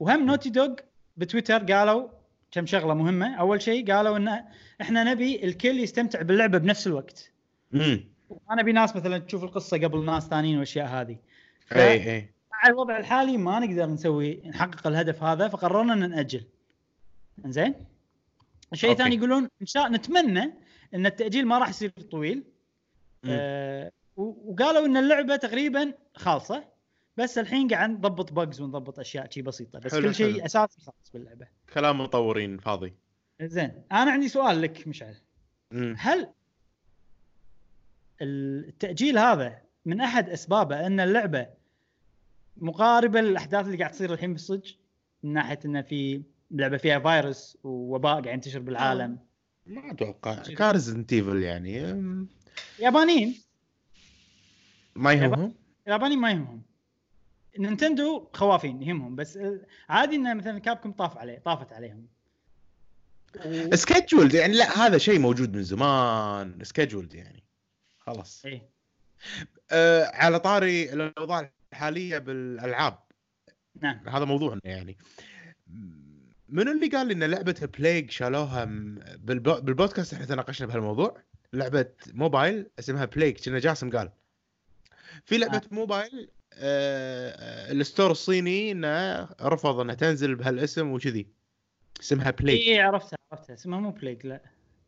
وهم 0.00 0.26
Naughty 0.26 0.50
Dog 0.50 0.74
بتويتر 1.16 1.72
قالوا 1.72 2.08
كم 2.50 2.66
شغلة 2.66 2.94
مهمة. 2.94 3.34
أول 3.34 3.62
شيء 3.62 3.92
قالوا 3.92 4.16
إن 4.16 4.44
إحنا 4.80 5.04
نبي 5.04 5.44
الكل 5.44 5.80
يستمتع 5.80 6.22
باللعبة 6.22 6.58
بنفس 6.58 6.86
الوقت. 6.86 7.32
امم 7.74 8.04
أنا 8.50 8.60
أبي 8.60 8.72
ناس 8.72 8.96
مثلا 8.96 9.18
تشوف 9.18 9.44
القصة 9.44 9.78
قبل 9.78 10.04
ناس 10.04 10.28
ثانيين 10.28 10.54
والأشياء 10.54 10.86
هذه. 10.86 11.16
اي 11.72 12.16
اي 12.16 12.30
مع 12.56 12.68
الوضع 12.70 12.98
الحالي 12.98 13.36
ما 13.36 13.58
نقدر 13.58 13.86
نسوي 13.86 14.42
نحقق 14.46 14.86
الهدف 14.86 15.22
هذا 15.22 15.48
فقررنا 15.48 15.92
إن 15.92 16.10
نأجل. 16.10 16.44
زين 17.46 17.74
الشيء. 18.72 18.92
الثاني 18.92 19.16
يقولون 19.16 19.48
إن 19.60 19.66
شاء 19.66 19.88
نتمنى 19.92 20.54
إن 20.94 21.06
التأجيل 21.06 21.46
ما 21.46 21.58
راح 21.58 21.68
يصير 21.68 21.90
طويل. 21.90 22.44
آه 23.24 23.92
وقالوا 24.16 24.86
إن 24.86 24.96
اللعبة 24.96 25.36
تقريبا 25.36 25.92
خالصة 26.14 26.64
بس 27.16 27.38
الحين 27.38 27.68
قاعد 27.68 27.90
نضبط 27.90 28.32
بجز 28.32 28.60
ونضبط 28.60 28.98
أشياء 28.98 29.30
شي 29.30 29.42
بسيطة 29.42 29.78
بس 29.78 29.94
حلو، 29.94 30.02
كل 30.02 30.14
شيء. 30.14 30.44
أساسي 30.44 30.80
خاص 30.80 31.10
باللعبة. 31.14 31.46
كلام 31.74 32.00
مطورين 32.00 32.58
فاضي. 32.58 32.94
زين 33.42 33.82
أنا 33.92 34.10
عندي 34.10 34.28
سؤال 34.28 34.62
لك 34.62 34.88
مشعل. 34.88 35.14
هل 35.96 36.28
التأجيل 38.22 39.18
هذا 39.18 39.58
من 39.84 40.00
أحد 40.00 40.28
أسبابه 40.28 40.86
إن 40.86 41.00
اللعبة 41.00 41.46
مقاربة 42.56 43.20
للأحداث 43.20 43.66
اللي 43.66 43.78
قاعد 43.78 43.90
تصير 43.90 44.12
الحين 44.12 44.32
بالصج 44.32 44.72
من 45.22 45.32
ناحية 45.32 45.58
ان 45.64 45.82
في 45.82 46.22
لعبة 46.50 46.76
فيها 46.76 46.98
فيروس 46.98 47.58
ووباء 47.64 48.12
قاعد 48.12 48.26
ينتشر 48.26 48.58
بالعالم. 48.58 49.18
ما 49.66 49.92
أتوقع. 49.92 50.34
كا 50.34 50.43
Resident 50.43 51.12
Evil 51.12 51.42
يعني 51.42 51.72
يابانيين. 52.78 53.42
ما 54.94 55.12
يهمهم؟ 55.12 55.54
اليابانيين 55.86 56.20
ما 56.20 56.30
يهمهم. 56.30 56.62
نينتندو 57.58 58.28
خوافين 58.34 58.82
يهمهم 58.82 59.16
بس 59.16 59.38
عادي 59.88 60.16
ان 60.16 60.36
مثلا 60.36 60.58
كابكم 60.58 60.92
طاف 60.92 61.18
عليه 61.18 61.38
طافت 61.38 61.72
عليهم. 61.72 62.06
سكجولد 63.74 64.34
يعني 64.34 64.54
لا 64.54 64.78
هذا 64.86 64.98
شيء 64.98 65.18
موجود 65.18 65.56
من 65.56 65.62
زمان. 65.62 66.58
سكجولد 66.62 67.14
يعني. 67.14 67.44
خلاص. 67.98 68.42
إيه. 68.46 68.68
آه 69.70 70.10
على 70.14 70.40
طاري 70.40 70.92
الأوضاع 70.92 71.50
الحاليه 71.76 72.18
بالألعاب. 72.18 72.98
نعم. 73.82 74.08
هذا 74.08 74.24
موضوعنا 74.24 74.60
يعني. 74.64 74.96
منو 76.48 76.72
اللي 76.72 76.88
قال 76.88 77.10
إن 77.10 77.24
لعبة 77.24 77.68
بليج 77.78 78.10
شالوها. 78.10 78.64
بالبودكاست 79.20 80.14
إحنا 80.14 80.26
تناقشنا 80.26 80.66
بهالموضوع؟ 80.66 81.22
لعبة 81.52 81.86
موبايل 82.12 82.66
اسمها 82.78 83.04
Plague 83.04 83.44
كنا 83.44 83.58
جاسم 83.58 83.90
قال. 83.90 84.10
في 85.24 85.38
لعبة 85.38 85.56
آه. 85.56 85.74
موبايل 85.74 86.30
آه... 86.52 87.30
آه، 87.30 87.72
ال 87.72 87.78
store 87.78 88.10
الصيني 88.10 88.72
إنه 88.72 89.28
رفض 89.42 89.80
إنها 89.80 89.94
تنزل 89.94 90.34
بهالاسم 90.34 90.92
وكذي. 90.92 91.26
اسمها 92.00 92.30
بليج 92.30 92.60
إيه 92.68 92.82
عرفتها 92.82 93.16
عرفتها. 93.32 93.54
اسمها 93.54 93.80
مو 93.80 93.90
Plague 93.90 94.26
لا. 94.26 94.40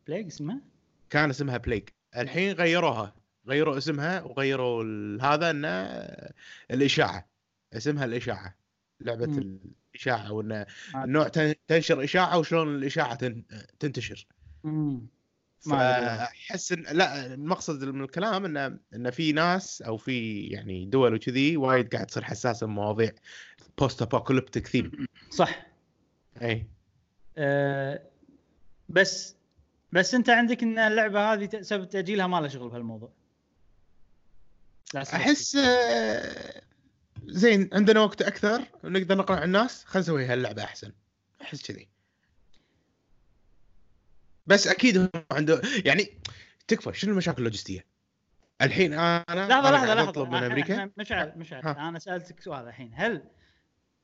Plague 0.07 0.25
اسمها؟ 0.25 0.61
كان 1.09 1.29
اسمها 1.29 1.57
Plague 1.57 1.83
الحين 2.17 2.51
غيروها. 2.51 3.15
غيروا 3.47 3.77
اسمها 3.77 4.21
وغيروا 4.21 4.83
ال- 4.83 5.21
هذا 5.21 5.49
إنه 5.49 5.67
الإشاعة 6.71 7.29
اسمها 7.73 8.05
الإشاعة 8.05 8.55
لعبة 9.01 9.25
مم. 9.27 9.59
الإشاعة 9.93 10.31
وان. 10.31 10.65
النوع 10.95 11.27
تن- 11.27 11.55
تنشر 11.67 12.03
إشاعة 12.03 12.37
وشلون 12.37 12.75
الإشاعة 12.75 13.15
تن- 13.15 13.43
تنتشر 13.79 14.27
مم. 14.63 15.07
فأحس 15.59 16.71
ان 16.71 16.83
لا 16.91 17.33
المقصد 17.33 17.83
من 17.83 18.03
الكلام 18.03 18.45
إنه 18.45 18.79
إن 18.95 19.09
في 19.11 19.31
ناس 19.31 19.81
أو 19.81 19.97
في 19.97 20.41
يعني 20.41 20.85
دول 20.85 21.13
وكذي 21.13 21.57
وايد 21.57 21.93
قاعد 21.95 22.05
تصير 22.05 22.23
حساسة 22.23 22.67
من 22.67 22.73
مواضيع 22.73 23.11
post 23.77 24.01
apocalyptic 24.01 24.67
theme 24.67 24.91
صح 25.29 25.65
اي 26.41 26.67
أه 27.37 28.01
بس 28.89 29.35
بس 29.91 30.13
أنت 30.13 30.29
عندك 30.29 30.63
إن 30.63 30.79
اللعبة 30.79 31.33
هذه 31.33 31.61
سبب 31.61 31.89
تأجيلها 31.89 32.27
ما 32.27 32.37
لها 32.41 32.47
شغل 32.47 32.69
بهالموضوع. 32.69 33.11
أحس 34.95 35.55
آه، 35.55 36.61
زين 37.25 37.69
عندنا 37.73 37.99
وقت 37.99 38.21
أكثر 38.21 38.61
نقدر 38.83 39.17
نقنع 39.17 39.43
الناس 39.43 39.85
خلينا 39.85 40.03
نسوي 40.03 40.25
هاللعبة 40.25 40.63
أحسن. 40.63 40.91
أحس 41.41 41.71
كذي. 41.71 41.89
بس 44.47 44.67
أكيد 44.67 45.09
عنده 45.31 45.61
يعني 45.85 46.17
تكفى 46.67 46.93
شنو 46.93 47.11
المشاكل 47.11 47.37
اللوجستية؟ 47.37 47.85
الحين 48.61 48.93
أنا 48.93 49.25
لحظه 49.29 49.69
أنا 49.69 49.75
لحظة 49.75 49.93
لحظة 49.93 50.09
أطلب 50.09 50.29
من 50.29 50.43
أمريكا. 50.43 50.91
مشعل 50.97 51.33
مشعل. 51.35 51.61
أنا 51.61 51.99
سألتك 51.99 52.39
سؤال 52.39 52.67
الحين. 52.67 52.91
هل 52.95 53.23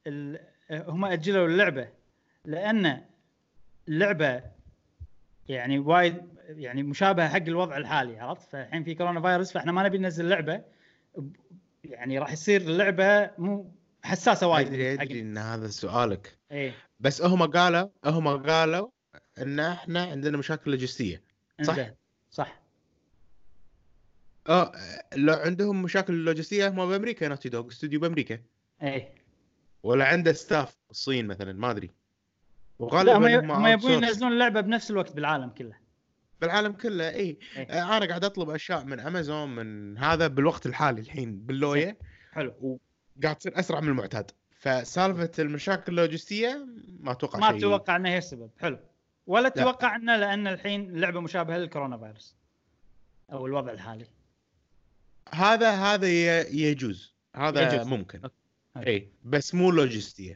ال... 0.08 0.40
هم 0.72 1.06
أجلوا 1.06 1.48
اللعبة 1.48 1.90
لأن 2.46 3.06
اللعبة 3.88 4.44
يعني 5.50 5.80
وايد 5.80 6.18
يعني 6.50 6.84
مشابهة 6.84 7.30
حق 7.30 7.42
الوضع 7.42 7.78
الحالي 7.78 8.20
عرفت؟ 8.20 8.50
فالحين 8.50 8.84
في 8.84 8.96
كورونا 8.96 9.22
فيروس 9.22 9.52
فإحنا 9.52 9.72
ما 9.72 9.84
نبي 9.84 9.98
ننزل 9.98 10.30
لعبة 10.30 10.62
يعني 11.84 12.20
راح 12.20 12.32
يصير 12.32 12.62
اللعبة 12.62 13.32
مو 13.38 13.72
حساسة 14.04 14.48
وايد 14.48 14.68
ادري 14.68 14.94
أدري 14.94 15.22
إن 15.22 15.38
هذا 15.38 15.68
سؤالك. 15.68 16.38
إيه. 16.52 16.74
بس 17.00 17.22
هم 17.22 17.44
قالوا 17.44 17.90
هم 18.06 18.28
قالوا 18.28 18.90
إن 19.38 19.60
إحنا 19.60 20.04
عندنا 20.04 20.38
مشاكل 20.38 20.72
لوجستية. 20.72 21.24
صح. 21.62 21.78
صح. 22.32 22.62
آه 24.48 24.72
لو 25.16 25.34
عندهم 25.34 25.82
مشاكل 25.82 26.26
لوجستية 26.26 26.68
هم 26.68 26.90
بأمريكا 26.90 27.28
Naughty 27.28 27.50
Dog. 27.50 27.68
استوديو 27.68 28.00
بأمريكا. 28.00 28.40
إيه. 28.82 29.16
ولا 29.84 30.06
عنده 30.06 30.34
staff 30.34 30.76
الصين 30.92 31.28
مثلا 31.28 31.54
ما 31.54 31.72
أدري. 31.72 31.92
وغالبا 32.80 33.40
هم 33.58 33.68
يبون. 33.68 33.92
ينزلون 33.92 34.32
اللعبة 34.32 34.62
بنفس 34.62 34.92
الوقت 34.92 35.12
بالعالم 35.16 35.50
كله. 35.50 35.85
بالعالم 36.46 36.74
كله 36.74 37.10
اي 37.10 37.38
إيه. 37.58 37.64
آه، 37.64 37.98
أنا 37.98 38.06
قاعد 38.06 38.24
أطلب 38.24 38.50
أشياء 38.50 38.86
من 38.86 39.00
امازون 39.00 39.56
من 39.56 39.98
هذا 39.98 40.28
بالوقت 40.28 40.66
الحالي 40.66 41.02
الحين 41.02 41.40
باللوية 41.40 41.98
حلو. 42.32 42.80
وقاعد 43.20 43.36
تصير 43.36 43.60
أسرع 43.60 43.80
من 43.80 43.88
المعتاد. 43.88 44.32
فسالفة 44.60 45.32
المشاكل 45.40 45.92
اللوجستية 45.92 46.68
ما 47.00 47.12
أتوقع 47.12 47.40
ما 47.40 47.52
شيء. 47.52 47.60
تتوقع 47.60 47.96
إنه 47.96 48.10
هي 48.10 48.18
السبب. 48.18 48.50
حلو. 48.60 48.80
ولا 49.28 49.44
لا. 49.44 49.50
تتوقع 49.50 49.96
إنه 49.96 50.16
لأن 50.18 50.48
الحين 50.48 50.90
اللعبه 50.90 51.20
مشابهة 51.20 51.58
للكورونا 51.58 51.98
فيروس 51.98 52.36
أو 53.32 53.46
الوضع 53.46 53.72
الحالي. 53.72 54.06
هذا 55.34 55.72
هذا 55.72 56.08
يجوز. 56.42 57.16
هذا 57.36 57.74
يجوز. 57.74 57.88
ممكن. 57.88 58.22
اي 58.78 59.10
بس 59.24 59.56
مو 59.56 59.72
لوجستية. 59.72 60.36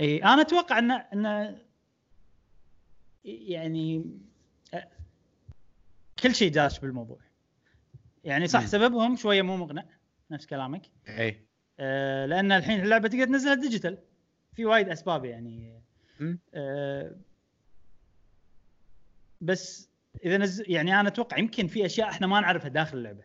اي 0.00 0.24
أنا 0.24 0.42
أتوقع 0.42 0.78
انه 0.78 0.94
انه 0.94 1.58
يعني 3.24 4.04
كل 6.22 6.34
شيء 6.34 6.50
داش 6.52 6.78
بالموضوع. 6.78 7.18
يعني 8.24 8.46
صح 8.46 8.60
مم. 8.60 8.66
سببهم 8.66 9.16
شوية 9.16 9.42
مو 9.42 9.56
مقنع 9.56 9.84
نفس 10.30 10.46
كلامك. 10.46 10.82
إي. 11.08 11.44
آه، 11.80 12.26
لأن 12.26 12.52
الحين 12.52 12.80
اللعبة 12.80 13.08
تقدر 13.08 13.24
تنزلها 13.24 13.54
digital 13.54 13.98
في 14.54 14.64
وايد 14.64 14.88
أسباب 14.88 15.24
يعني. 15.24 15.80
آه، 16.54 17.16
بس 19.40 19.88
إذا 20.24 20.36
نز... 20.38 20.62
يعني 20.66 21.00
أنا 21.00 21.08
أتوقع 21.08 21.38
يمكن 21.38 21.66
في 21.66 21.86
أشياء 21.86 22.08
إحنا 22.10 22.26
ما 22.26 22.40
نعرفها 22.40 22.68
داخل 22.68 22.98
اللعبة. 22.98 23.24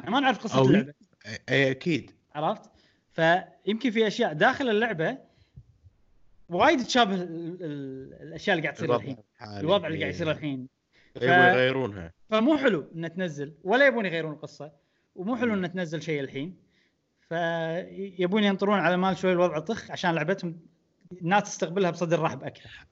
إحنا 0.00 0.10
ما 0.10 0.20
نعرف 0.20 0.38
قصة 0.38 0.58
أو 0.58 0.64
اللعبة. 0.64 0.94
إي 1.48 1.70
أكيد. 1.70 2.10
عرفت؟ 2.34 2.70
فيمكن 3.12 3.90
في 3.90 4.06
أشياء 4.06 4.32
داخل 4.32 4.68
اللعبة 4.68 5.18
وايد 6.48 6.84
تشابه 6.84 7.14
ال- 7.14 7.22
ال- 7.60 8.22
الأشياء 8.22 8.56
اللي 8.56 8.68
قاعد 8.68 8.76
تصير 8.76 8.96
الحين. 8.96 9.16
الوضع 9.58 9.86
اللي 9.86 9.98
قاعد. 10.00 10.14
يصير 10.14 10.30
الحين. 10.30 10.68
يبغوا 11.16 11.44
يغيرونها. 11.44 12.12
فمو 12.30 12.58
حلو 12.58 12.90
ان 12.96 13.14
تنزل 13.14 13.54
ولا 13.64 13.86
يبون 13.86 14.06
يغيرون 14.06 14.32
القصة. 14.32 14.72
ومو 15.14 15.36
حلو 15.36 15.54
ان 15.54 15.72
تنزل 15.72 16.02
شيء 16.02 16.20
الحين. 16.20 16.56
فيبون 17.28 18.44
ينطرون 18.44 18.78
على 18.78 18.96
مال 18.96 19.18
شوي 19.18 19.32
الوضع 19.32 19.58
طخ 19.58 19.90
عشان 19.90 20.14
لعبتهم 20.14 20.60
الناس 21.22 21.42
تستقبلها 21.42 21.90
بصدر 21.90 22.22
رحب 22.22 22.44
أكثر. 22.44 22.86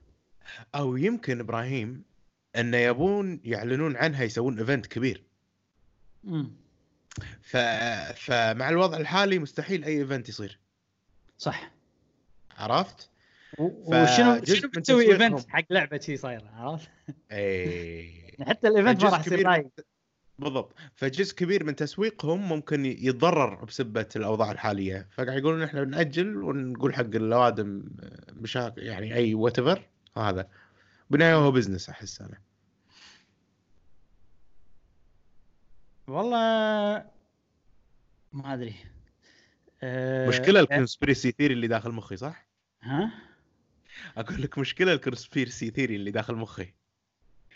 أو 0.75 0.97
يمكن 0.97 1.39
إبراهيم 1.39 2.03
انه 2.55 2.77
يبون 2.77 3.41
يعلنون 3.43 3.97
عنها 3.97 4.23
يسوون 4.23 4.59
event 4.59 4.85
كبير. 4.85 5.23
امم 6.25 6.51
ف... 7.41 7.57
فمع 8.15 8.69
الوضع 8.69 8.97
الحالي 8.97 9.39
مستحيل 9.39 9.83
أي 9.83 9.97
event 9.97 10.29
يصير. 10.29 10.59
صح. 11.37 11.71
عرفت؟ 12.57 13.09
وشنو 13.57 14.45
شنو 14.45 14.69
بتسوي. 14.69 15.13
event 15.13 15.49
حق 15.49 15.65
لعبة 15.69 15.99
شي 15.99 16.17
صايرة 16.17 16.49
عرفت؟ 16.53 16.89
اي 17.31 18.35
حتى 18.47 18.67
ال 18.67 18.73
event 18.73 19.03
ما 19.03 19.09
راح 19.09 19.27
يصير 19.27 19.47
رايق 19.47 19.69
بالضبط 20.39 20.75
فجزء 20.95 21.35
كبير 21.35 21.63
من 21.63 21.75
تسويقهم 21.75 22.49
ممكن 22.49 22.85
يتضرر 22.85 23.65
بسبة 23.65 24.07
الأوضاع 24.15 24.51
الحالية 24.51 25.07
فقاعد 25.11 25.37
يقولون 25.37 25.63
إحنا 25.63 25.83
بنأجل 25.83 26.43
ونقول 26.43 26.95
حق 26.95 27.15
الأوادم 27.15 27.83
مشاكل 28.31 28.83
يعني 28.83 29.15
أي 29.15 29.33
وات 29.33 29.59
هذا 30.17 30.49
بالنهايه 31.09 31.35
هو 31.35 31.51
business 31.51 31.89
أحس 31.89 32.21
أنا 32.21 32.37
والله 36.07 36.39
ما 38.33 38.53
أدري 38.53 38.75
أه 39.83 40.27
مشكلة 40.27 40.59
ال 40.59 40.66
conspiracy 40.66 41.31
theory 41.31 41.53
اللي 41.53 41.67
داخل 41.67 41.91
مخي 41.91 42.17
صح؟ 42.17 42.47
ها؟ 42.81 43.28
أقول 44.17 44.41
لك 44.41 44.57
مشكلة 44.57 44.93
ال 44.93 45.00
conspiracy 45.00 45.69
theory 45.69 45.95
اللي 45.95 46.11
داخل 46.11 46.35
مخي. 46.35 46.73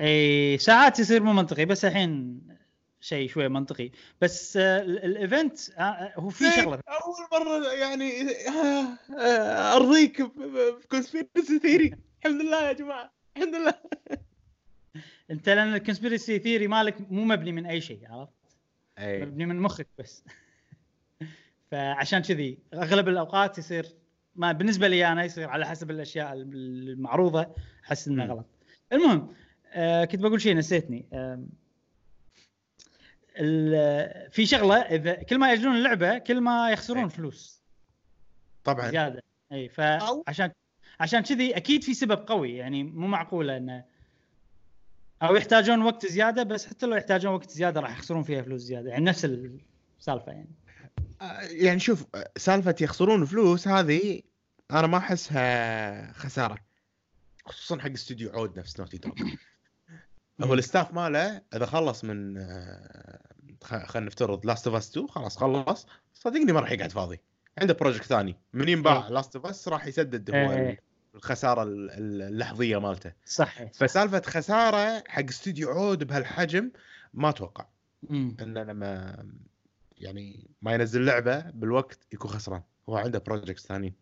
اي 0.01 0.57
ساعات 0.57 0.99
يصير 0.99 1.23
مو 1.23 1.33
منطقي 1.33 1.65
بس 1.65 1.85
الحين 1.85 2.41
شيء 3.01 3.29
شوي 3.29 3.47
منطقي. 3.49 3.91
بس 4.21 4.57
آه، 4.57 4.81
ال- 4.81 5.03
ال 5.05 5.16
event 5.16 5.69
آه، 5.77 6.13
هو 6.15 6.29
في 6.29 6.51
شغلة. 6.51 6.79
أول 6.87 7.45
مرة 7.45 7.71
يعني 7.73 8.21
آه، 8.47 8.97
آه، 9.19 9.75
أرضيك 9.75 10.21
ب 10.21 10.34
conspiracy 10.34 11.59
theory 11.61 11.93
الحمد 12.25 12.41
لله 12.41 12.67
يا 12.67 12.73
جماعة 12.73 13.11
الحمد 13.37 13.55
لله. 13.55 13.73
أنت 15.31 15.49
لأن 15.49 15.73
ال 15.73 15.79
conspiracy 15.79 16.39
theory 16.39 16.67
مالك 16.67 17.11
مو 17.11 17.23
مبني 17.23 17.51
من 17.51 17.65
أي 17.65 17.81
شيء 17.81 17.99
عرفت؟ 18.09 18.33
اي 18.99 19.25
مبني 19.25 19.45
من 19.45 19.59
مخك 19.59 19.87
بس. 19.99 20.23
فعشان 21.71 22.19
كذي 22.19 22.57
أغلب 22.73 23.07
الأوقات 23.07 23.57
يصير 23.57 23.85
ما 24.35 24.51
بالنسبة 24.51 24.87
لي 24.87 25.07
أنا 25.07 25.23
يصير 25.23 25.49
على 25.49 25.65
حسب 25.65 25.91
الأشياء 25.91 26.33
المعروضة 26.33 27.47
أحس 27.85 28.07
إنه. 28.07 28.25
غلط. 28.25 28.45
المهم 28.93 29.33
آه 29.73 30.05
كنت 30.05 30.21
بقول 30.21 30.41
شيء 30.41 30.55
نسيتني. 30.55 31.05
ال- 33.39 34.31
في 34.31 34.45
شغلة 34.45 34.75
إذا 34.75 35.13
كل 35.13 35.37
ما 35.37 35.49
ياجلون 35.49 35.75
اللعبة 35.75 36.17
كل 36.17 36.41
ما 36.41 36.71
يخسرون 36.71 37.03
إيه. 37.03 37.09
فلوس. 37.09 37.61
طبعا. 38.63 38.89
زيادة. 38.91 39.23
إي 39.51 39.69
فعشان 39.69 40.51
عشان 40.99 41.19
كذي 41.21 41.57
أكيد 41.57 41.83
في 41.83 41.93
سبب 41.93 42.27
قوي. 42.27 42.53
يعني 42.57 42.83
مو 42.83 43.07
معقوله 43.07 43.57
انه 43.57 43.83
أو 45.23 45.35
يحتاجون 45.35 45.81
وقت 45.81 46.05
زيادة 46.05 46.43
بس 46.43 46.65
حتى 46.67 46.85
لو 46.85 46.95
يحتاجون 46.95 47.33
وقت 47.33 47.49
زيادة 47.49 47.81
راح 47.81 47.91
يخسرون 47.97 48.23
فيها 48.23 48.41
فلوس 48.41 48.61
زيادة. 48.61 48.89
يعني 48.89 49.05
نفس 49.05 49.25
السالفة 49.25 50.31
يعني. 50.31 50.49
آه، 50.62 50.62
يعني 51.41 51.79
شوف 51.79 52.05
سالفة 52.37 52.75
يخسرون 52.81 53.25
فلوس 53.25 53.67
هذه 53.67 54.21
أنا 54.71 54.87
ما 54.87 54.97
أحسها 54.97 56.13
خسارة 56.13 56.57
خصوصا 57.45 57.79
حق 57.81 57.89
استوديو 57.91 58.31
عود 58.31 58.59
نفس 58.59 58.79
Naughty 58.79 58.97
Dog 58.97 59.13
هو 60.41 60.53
ال 60.53 60.60
staff 60.60 60.93
ماله 60.93 61.41
إذا 61.55 61.65
خلص 61.65 62.03
من 62.03 62.37
آه، 62.37 63.19
خلينا 63.63 64.07
نفترض 64.07 64.45
Last 64.45 64.67
of 64.67 64.75
Us 64.75 64.89
2 64.91 65.07
خلاص 65.07 65.37
خلص. 65.37 65.87
صدقني 66.13 66.51
ما 66.51 66.59
راح 66.59 66.71
يقعد 66.71 66.91
فاضي. 66.91 67.19
عنده 67.57 67.73
project 67.73 68.03
ثاني. 68.03 68.35
من 68.53 68.69
ينباع 68.69 69.07
Last 69.07 69.35
of 69.35 69.45
Us 69.45 69.67
راح 69.67 69.85
يسدد 69.87 70.31
هو 70.35 70.51
إيه. 70.51 70.79
الخسارة 71.15 71.63
ال- 71.63 71.91
ال- 71.91 72.21
اللحظية 72.21 72.77
مالته. 72.77 73.11
صح 73.25 73.63
فسالفة 73.63 74.21
خسارة 74.25 75.03
حق 75.07 75.23
استوديو 75.29 75.69
عود 75.69 76.03
بهالحجم 76.03 76.71
ما 77.13 77.29
أتوقع. 77.29 77.65
إنه 78.11 78.63
لما 78.63 79.15
يعني 80.03 80.47
ما 80.61 80.73
ينزل 80.73 81.05
لعبة 81.05 81.39
بالوقت 81.39 81.99
يكون 82.13 82.31
خسران. 82.31 82.61
هو 82.89 82.97
عنده 82.97 83.19
project 83.19 83.59
ثانيين. 83.59 83.93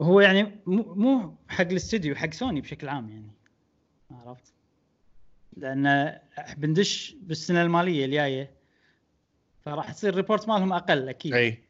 هو 0.00 0.20
يعني 0.20 0.60
مو 0.66 1.34
حق 1.48 1.66
الاستوديو 1.66 2.14
حق 2.14 2.32
سوني 2.32 2.60
بشكل 2.60 2.88
عام 2.88 3.08
يعني. 3.08 3.30
عرفت؟ 4.10 4.52
لأن 5.56 6.18
بندش 6.56 7.16
بالسنة 7.22 7.62
المالية 7.62 8.04
الجاية. 8.04 8.50
فراح 9.64 9.92
تصير 9.92 10.14
report 10.14 10.48
مالهم 10.48 10.72
أقل 10.72 11.08
أكيد. 11.08 11.34
أي. 11.34 11.62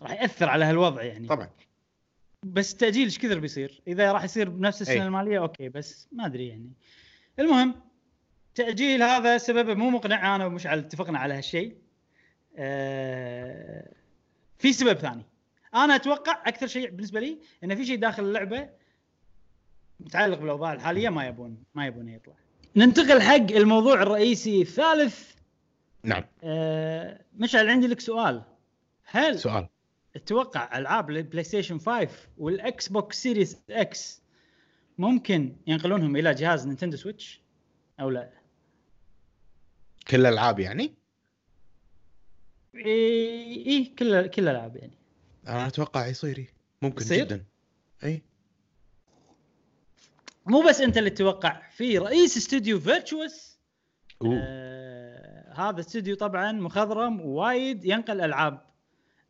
راح 0.00 0.10
يأثر 0.10 0.48
على 0.48 0.64
هالوضع 0.64 1.02
يعني. 1.02 1.28
طبعا. 1.28 1.50
بس 2.42 2.72
التاجيل 2.72 3.04
إيش 3.04 3.18
كثر 3.18 3.38
بيصير؟ 3.38 3.82
إذا 3.86 4.12
راح 4.12 4.24
يصير 4.24 4.48
بنفس 4.48 4.82
السنة 4.82 5.02
أي. 5.02 5.06
المالية 5.06 5.38
أوكي 5.38 5.68
بس 5.68 6.08
ما 6.12 6.26
أدري 6.26 6.48
يعني. 6.48 6.72
المهم 7.38 7.74
تأجيل 8.54 9.02
هذا 9.02 9.38
سببه 9.38 9.74
مو 9.74 9.90
مقنع 9.90 10.36
أنا 10.36 10.46
ومشعل 10.46 10.78
اتفقنا 10.78 11.18
على 11.18 11.34
هالشيء. 11.34 11.76
آه 12.56 13.92
في 14.58 14.72
سبب 14.72 14.98
ثاني. 14.98 15.26
أنا 15.74 15.96
أتوقع 15.96 16.42
أكثر 16.46 16.66
شيء 16.66 16.90
بالنسبة 16.90 17.20
لي 17.20 17.38
انه 17.64 17.74
في 17.74 17.86
شيء 17.86 17.98
داخل 17.98 18.24
اللعبة 18.24 18.68
متعلق 20.00 20.38
بالاوضاع 20.38 20.72
الحاليه 20.72 21.08
ما 21.08 21.26
يبون 21.26 21.62
ما 21.74 21.86
يبونه 21.86 22.14
يطلع. 22.14 22.34
ننتقل 22.76 23.22
حق 23.22 23.56
الموضوع 23.56 24.02
الرئيسي 24.02 24.62
الثالث 24.62 25.32
نعم 26.02 26.24
آه 26.44 27.20
مشعل 27.36 27.70
عندي 27.70 27.86
لك 27.86 28.00
سؤال. 28.00 28.42
هل 29.04 29.38
سؤال 29.38 29.68
تتوقع 30.14 30.78
ألعاب 30.78 31.10
ال 31.10 31.44
PlayStation 31.44 31.78
5 31.78 32.08
وال 32.38 32.88
Xbox 32.88 33.22
Series 33.22 33.56
X 33.70 34.22
ممكن 34.98 35.56
ينقلونهم 35.66 36.16
إلى 36.16 36.34
جهاز 36.34 36.66
Nintendo 36.66 36.96
Switch 36.96 37.42
أو 38.00 38.10
لا؟ 38.10 38.30
كل 40.08 40.20
الألعاب 40.20 40.60
يعني 40.60 40.94
إي 42.74 42.82
إيه 43.66 43.94
كل 43.96 44.26
كل 44.26 44.42
الألعاب 44.42 44.76
يعني 44.76 44.98
أنا 45.48 45.66
أتوقع 45.66 46.06
يصير 46.06 46.38
إيه. 46.38 46.48
ممكن 46.82 47.02
يصير؟ 47.02 47.24
جدا 47.24 47.44
إي 48.04 48.22
مو 50.46 50.62
بس 50.68 50.80
أنت 50.80 50.98
اللي 50.98 51.10
تتوقع 51.10 51.62
في 51.70 51.98
رئيس 51.98 52.36
استوديو 52.36 52.80
Virtuos. 52.80 53.58
آه 54.26 55.52
هذا 55.56 55.80
استوديو 55.80 56.16
طبعا 56.16 56.52
مخضرم 56.52 57.20
وايد 57.20 57.84
ينقل 57.84 58.20
ألعاب 58.20 58.66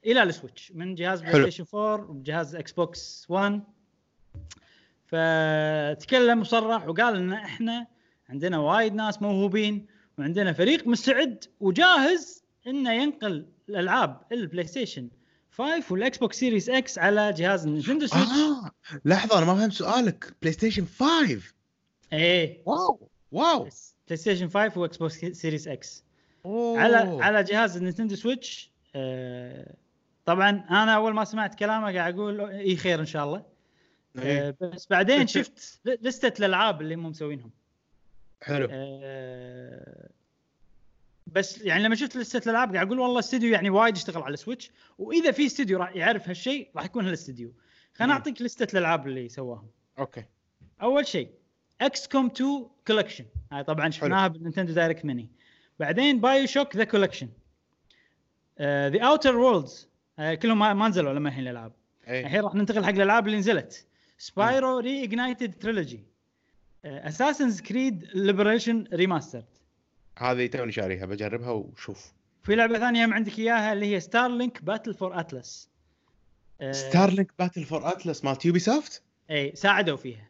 إلى 0.06 0.22
ال 0.22 0.29
Switch 0.29 0.72
من 0.72 0.94
جهاز 0.94 1.20
PlayStation 1.22 1.64
4 1.74 2.10
وجهاز 2.10 2.54
Xbox 2.54 3.26
One 3.28 3.62
فتكلم 5.06 6.40
وصرح 6.40 6.88
وقال 6.88 7.16
إن 7.16 7.32
إحنا 7.32 7.86
عندنا 8.28 8.58
وايد 8.58 8.94
ناس 8.94 9.22
موهوبين 9.22 9.86
وعندنا 10.18 10.52
فريق 10.52 10.86
مستعد 10.86 11.44
وجاهز 11.60 12.44
إنه 12.66 12.92
ينقل 12.92 13.46
الألعاب 13.68 14.20
ال 14.32 14.66
PlayStation 14.66 15.08
5 15.50 15.84
وال 15.90 16.18
Xbox 16.18 16.38
Series 16.38 16.68
X 16.68 16.98
على 16.98 17.32
جهاز 17.32 17.66
Nintendo 17.66 18.06
Switch 18.06 18.28
آه 18.30 18.70
لحظة 19.04 19.38
أنا 19.38 19.46
ما 19.46 19.54
فهمت 19.54 19.72
سؤالك. 19.72 20.34
PlayStation 20.42 20.86
5 20.86 21.40
إيه. 22.12 22.62
Wow. 22.66 23.08
Wow. 23.32 23.58
PlayStation 24.06 24.48
5 24.48 24.80
و 24.80 24.96
Xbox 24.96 25.14
Series 25.18 25.68
X 25.68 26.04
أوه. 26.44 26.80
على 26.80 26.96
على 27.24 27.42
جهاز 27.44 27.76
ال 27.76 27.81
Nintendo 27.81 28.16
Switch 28.16 28.72
آه، 28.94 29.74
طبعا 30.24 30.50
أنا 30.70 30.94
أول 30.96 31.14
ما 31.14 31.24
سمعت 31.24 31.54
كلامه 31.54 31.92
قاعد 31.92 32.14
أقول 32.18 32.40
اي 32.40 32.76
خير 32.76 33.00
إن 33.00 33.06
شاء 33.06 33.24
الله. 33.24 33.42
إيه. 34.18 34.48
آه، 34.48 34.54
بس 34.60 34.86
بعدين 34.90 35.26
شفت 35.36 35.80
ل- 35.84 35.96
لستة 36.08 36.38
الألعاب 36.38 36.80
اللي 36.80 36.94
هم 36.94 37.06
مسوينهم. 37.06 37.50
حلو. 38.42 38.68
آه، 38.70 40.08
بس 41.26 41.62
يعني 41.62 41.84
لما 41.84 41.94
شفت 41.94 42.16
لستة 42.16 42.44
الألعاب 42.44 42.74
قاعد 42.74 42.86
أقول 42.86 42.98
والله 43.00 43.18
استوديو 43.18 43.52
يعني 43.52 43.70
وايد 43.70 43.96
اشتغل 43.96 44.22
على 44.22 44.34
ال 44.34 44.39
Switch 44.39 44.70
وإذا 44.98 45.30
في 45.30 45.46
استوديو 45.46 45.78
راح 45.78 45.96
يعرف 45.96 46.28
هالشيء 46.28 46.70
راح 46.76 46.84
يكون 46.84 47.06
هالاستوديو. 47.06 47.52
خليني. 47.94 48.12
أعطيك 48.12 48.42
لستة 48.42 48.72
الألعاب 48.72 49.06
اللي 49.06 49.28
سواهم. 49.28 49.70
Okay. 49.98 50.24
أول 50.82 51.06
شيء 51.06 51.30
XCOM 51.80 52.26
2 52.26 52.66
Collection 52.86 53.24
هاي 53.52 53.64
طبعا 53.64 53.90
شفناها 53.90 54.28
بال 54.28 54.37
Nintendo 54.37 54.72
Direct 54.72 55.04
Mini 55.04 55.30
بعدين 55.78 56.20
BioShock 56.20 56.76
The 56.76 56.84
Collection 56.84 57.28
The 58.60 59.02
Outer 59.02 59.36
Worlds 59.36 59.88
كلهم 60.42 60.58
ما 60.58 60.88
نزلوا 60.88 61.12
لما 61.12 61.28
الحين 61.28 61.42
الألعاب. 61.44 61.72
اي 62.08 62.20
الحين 62.20 62.40
راح 62.40 62.54
ننتقل 62.54 62.84
حق 62.84 62.90
الألعاب 62.90 63.26
اللي 63.26 63.38
نزلت. 63.38 63.86
Spyro 64.18 64.78
Reignited 64.78 65.54
Trilogy 65.54 66.04
Assassin's 66.84 67.60
Creed 67.60 68.04
Liberation 68.14 68.84
Remastered 68.92 69.44
هذه 70.18 70.46
توني 70.46 70.72
شاريها 70.72 71.06
بجربها 71.06 71.50
وشوف. 71.50 72.12
في 72.42 72.54
لعبة 72.54 72.78
ثانية 72.78 73.04
هم 73.04 73.14
عندك 73.14 73.38
إياها 73.38 73.72
اللي 73.72 73.94
هي 73.94 74.00
Starlink 74.00 74.64
Battle 74.64 74.94
for 74.94 75.20
Atlas 75.20 75.68
Starlink 76.70 77.32
Battle 77.38 77.64
for 77.64 77.88
Atlas 77.88 78.24
مال 78.24 78.36
Ubisoft 78.44 79.02
اي 79.30 79.52
ساعدوا 79.54 79.96
فيها. 79.96 80.28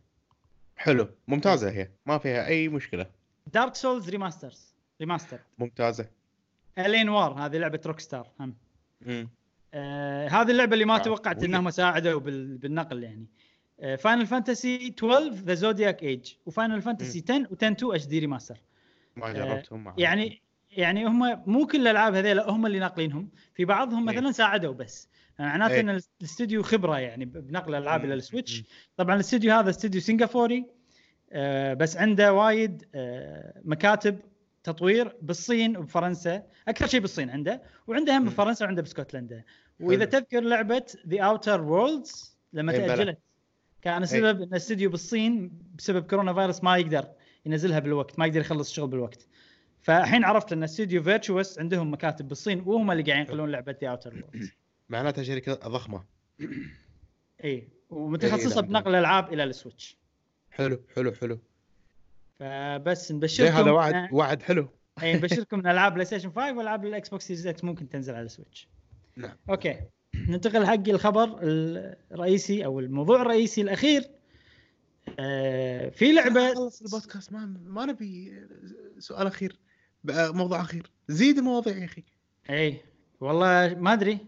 حلو 0.77 1.09
ممتازة 1.29 1.71
هي 1.71 1.89
ما 2.07 2.19
فيها 2.19 2.47
أي 2.47 2.69
مشكلة. 2.69 3.07
Dark 3.53 3.75
Souls 3.75 4.11
Remastered 4.11 4.75
remaster 5.01 5.39
ممتازة. 5.59 6.09
L.A. 6.79 7.09
Noire 7.09 7.33
هذه 7.33 7.57
لعبة 7.57 7.81
Rockstar 7.87 8.31
هم 8.41 8.55
آه 9.75 10.29
هذه 10.29 10.51
اللعبة 10.51 10.75
اللي 10.75 10.85
ما 10.85 10.95
آه، 10.95 10.99
توقعت. 10.99 11.45
إنهم 11.45 11.71
ساعدوا 11.71 12.21
بال... 12.21 12.59
بالنقل 12.59 13.03
يعني. 13.03 13.27
Final 13.99 14.27
Fantasy 14.27 14.87
12 14.89 15.31
The 15.33 15.55
Zodiac 15.55 16.03
Age 16.03 16.33
و 16.47 16.53
Final 16.53 16.83
Fantasy 16.83 17.25
10 17.29 17.45
و10 17.45 17.53
2 17.53 17.77
HD 17.83 18.07
Remaster 18.07 18.59
ما 19.17 19.33
جربتهم 19.33 19.85
معهم. 19.85 19.99
يعني 19.99 20.43
يعني 20.71 21.07
هم 21.07 21.43
مو 21.47 21.67
كل 21.67 21.81
الألعاب 21.81 22.15
هذيلا 22.15 22.51
هم 22.51 22.67
اللي 22.67 22.79
ناقلينهم 22.79 23.29
في 23.55 23.65
بعضهم 23.65 24.09
إيه. 24.09 24.17
مثلا 24.17 24.33
ساعدوا 24.33 24.75
بس 24.75 25.09
معناته 25.39 25.75
إيه. 25.75 25.81
إن 25.81 26.01
الاستوديو 26.21 26.63
خبرة 26.63 26.99
يعني 26.99 27.25
بنقل 27.25 27.75
الالعاب 27.75 28.05
إلى. 28.05 28.15
ال 28.15 28.21
Switch. 28.21 28.63
طبعا 28.97 29.15
الاستوديو 29.15 29.53
هذا 29.55 29.71
استوديو 29.71 30.01
سنغافوري 30.01 30.65
آه 31.33 31.75
بس 31.75 31.97
عنده 31.97 32.33
وايد 32.33 32.85
آه 32.95 33.61
مكاتب 33.65 34.19
تطوير 34.65 35.17
بالصين 35.23 35.77
وبفرنسا 35.77 36.43
أكثر 36.69 36.87
شيء 36.87 37.01
بالصين 37.01 37.31
عنده 37.31 37.63
وعنده 37.87 38.19
هم. 38.19 38.25
بفرنسا 38.25 38.65
وعنده 38.65 38.83
باسكتلندا 38.83 39.43
وإذا. 39.81 40.05
تذكر 40.05 40.41
لعبة 40.41 40.87
The 41.09 41.21
Outer 41.21 41.61
Worlds 41.63 42.37
لما 42.53 42.73
إي 42.73 42.79
بلى. 42.79 42.87
تأجلت 42.89 43.19
كان 43.83 44.03
السبب 44.03 44.43
إن 44.43 44.55
استديو 44.55 44.91
بالصين 44.91 45.59
بسبب 45.79 46.07
كورونا 46.07 46.35
فيروس 46.35 46.65
ما 46.65 46.77
يقدر 46.77 47.09
ينزلها 47.47 47.79
بالوقت 47.79 48.19
ما 48.19 48.27
يقدر 48.27 48.41
يخلص 48.41 48.69
الشغل 48.69 48.89
بالوقت. 48.89 49.27
فالحين 49.83 50.25
عرفت 50.25 50.53
إن 50.53 50.63
استديو 50.63 51.03
Virtuos 51.03 51.59
عندهم 51.59 51.93
مكاتب 51.93 52.29
بالصين 52.29 52.61
وهم 52.67 52.91
اللي 52.91 53.03
قاعدين 53.03 53.27
ينقلون 53.27 53.51
لعبة 53.51 53.77
The 53.83 53.89
Outer 53.89 54.25
معناتها 54.89 55.25
شركة 55.25 55.55
ضخمة. 55.55 56.05
اي 57.45 57.69
ومتخصصة 57.91 58.61
نعم. 58.61 58.71
بنقل 58.71 58.91
الألعاب 58.91 59.33
إلى 59.33 59.45
ال 59.45 59.51
Switch. 59.51 59.97
حلو 60.51 60.81
حلو 60.95 61.13
حلو. 61.13 61.39
فبس 62.39 63.13
نبشركم 63.13 63.57
هذا 63.57 63.71
وعد 63.71 64.13
وعد 64.13 64.43
حلو؟ 64.43 64.69
اي 65.03 65.15
نبشركم 65.17 65.59
إن 65.61 65.67
ألعاب 65.67 65.95
PlayStation 65.95 66.31
5 66.31 66.53
وألعاب 66.53 66.85
ال 66.85 67.09
Xbox 67.09 67.27
Series 67.27 67.47
X 67.47 67.65
ممكن 67.65 67.89
تنزل 67.89 68.15
على 68.15 68.25
ال 68.25 68.30
Switch. 68.30 68.69
نعم. 69.17 69.37
Okay. 69.51 69.81
ننتقل 70.33 70.67
حق 70.67 70.89
الخبر 70.89 71.39
الرئيسي 71.43 72.65
أو 72.65 72.81
الموضوع 72.81 73.23
الرئيسي 73.23 73.61
الأخير. 73.61 74.11
آه 75.19 75.89
في 75.89 76.13
لعبة 76.13 76.55
خلص 76.55 76.83
البودكاست 76.83 77.33
ما 77.33 77.47
ما 77.65 77.85
نبي 77.85 78.43
سؤال 78.99 79.27
أخير 79.27 79.59
موضوع 80.09 80.61
أخير. 80.61 80.91
زيد 81.09 81.39
المواضيع 81.39 81.77
يا 81.77 81.85
أخي. 81.85 82.05
إي 82.51 82.81
والله 83.21 83.75
ما 83.75 83.93
أدري. 83.93 84.19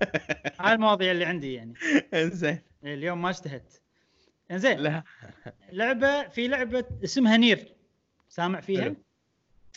هاي 0.60 0.72
المواضيع 0.72 1.12
اللي 1.12 1.24
عندي 1.24 1.54
يعني. 1.54 1.74
إنزين. 2.14 2.58
اليوم 2.84 3.22
ما 3.22 3.30
اجتهدت 3.30 3.80
إنزين 4.50 4.78
لا. 4.78 5.04
لعبة 5.72 6.28
في 6.28 6.48
لعبة 6.48 6.84
اسمها 7.04 7.36
نير. 7.36 7.74
سامع 8.28 8.60
فيها؟ 8.60 8.94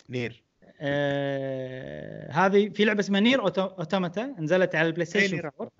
Nier. 0.09 0.43
آه 0.81 2.31
هذه 2.31 2.69
في 2.69 2.85
لعبة 2.85 2.99
اسمها 2.99 3.19
Nier 3.19 3.41
Automata 3.41 4.35
نزلت 4.39 4.75
على 4.75 4.87
البلاي 4.87 5.05
ستيشن 5.05 5.45
4 5.45 5.71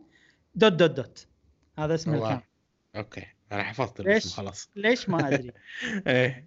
dot 0.54 0.72
dot 0.72 0.90
dot 0.90 1.26
هذا 1.78 1.94
اسم 1.94 2.14
الله. 2.14 2.26
الكامل. 2.26 2.42
okay. 2.96 3.26
أنا 3.52 3.62
حفظت 3.62 4.00
ليش؟ 4.00 4.08
الاسم 4.08 4.30
خلاص. 4.36 4.70
ليش 4.76 5.08
ما 5.08 5.28
أدري؟ 5.28 5.52
إيه. 6.06 6.46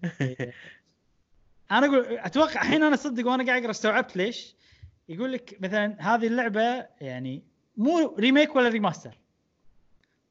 أنا 1.72 1.86
أقول 1.86 2.06
أتوقع 2.18 2.62
الحين 2.62 2.84
أنا 2.84 2.96
صدق 2.96 3.28
وأنا 3.28 3.46
قاعد 3.46 3.62
أقرأ 3.62 3.72
استوعبت 3.72 4.18
ليش. 4.18 4.56
يقول 5.10 5.34
لك 5.34 5.58
مثلا 5.60 5.96
هذه 6.00 6.28
اللعبة 6.28 6.88
يعني 7.02 7.44
مو 7.78 8.16
remake 8.20 8.56
ولا 8.56 8.70
remaster 8.70 9.18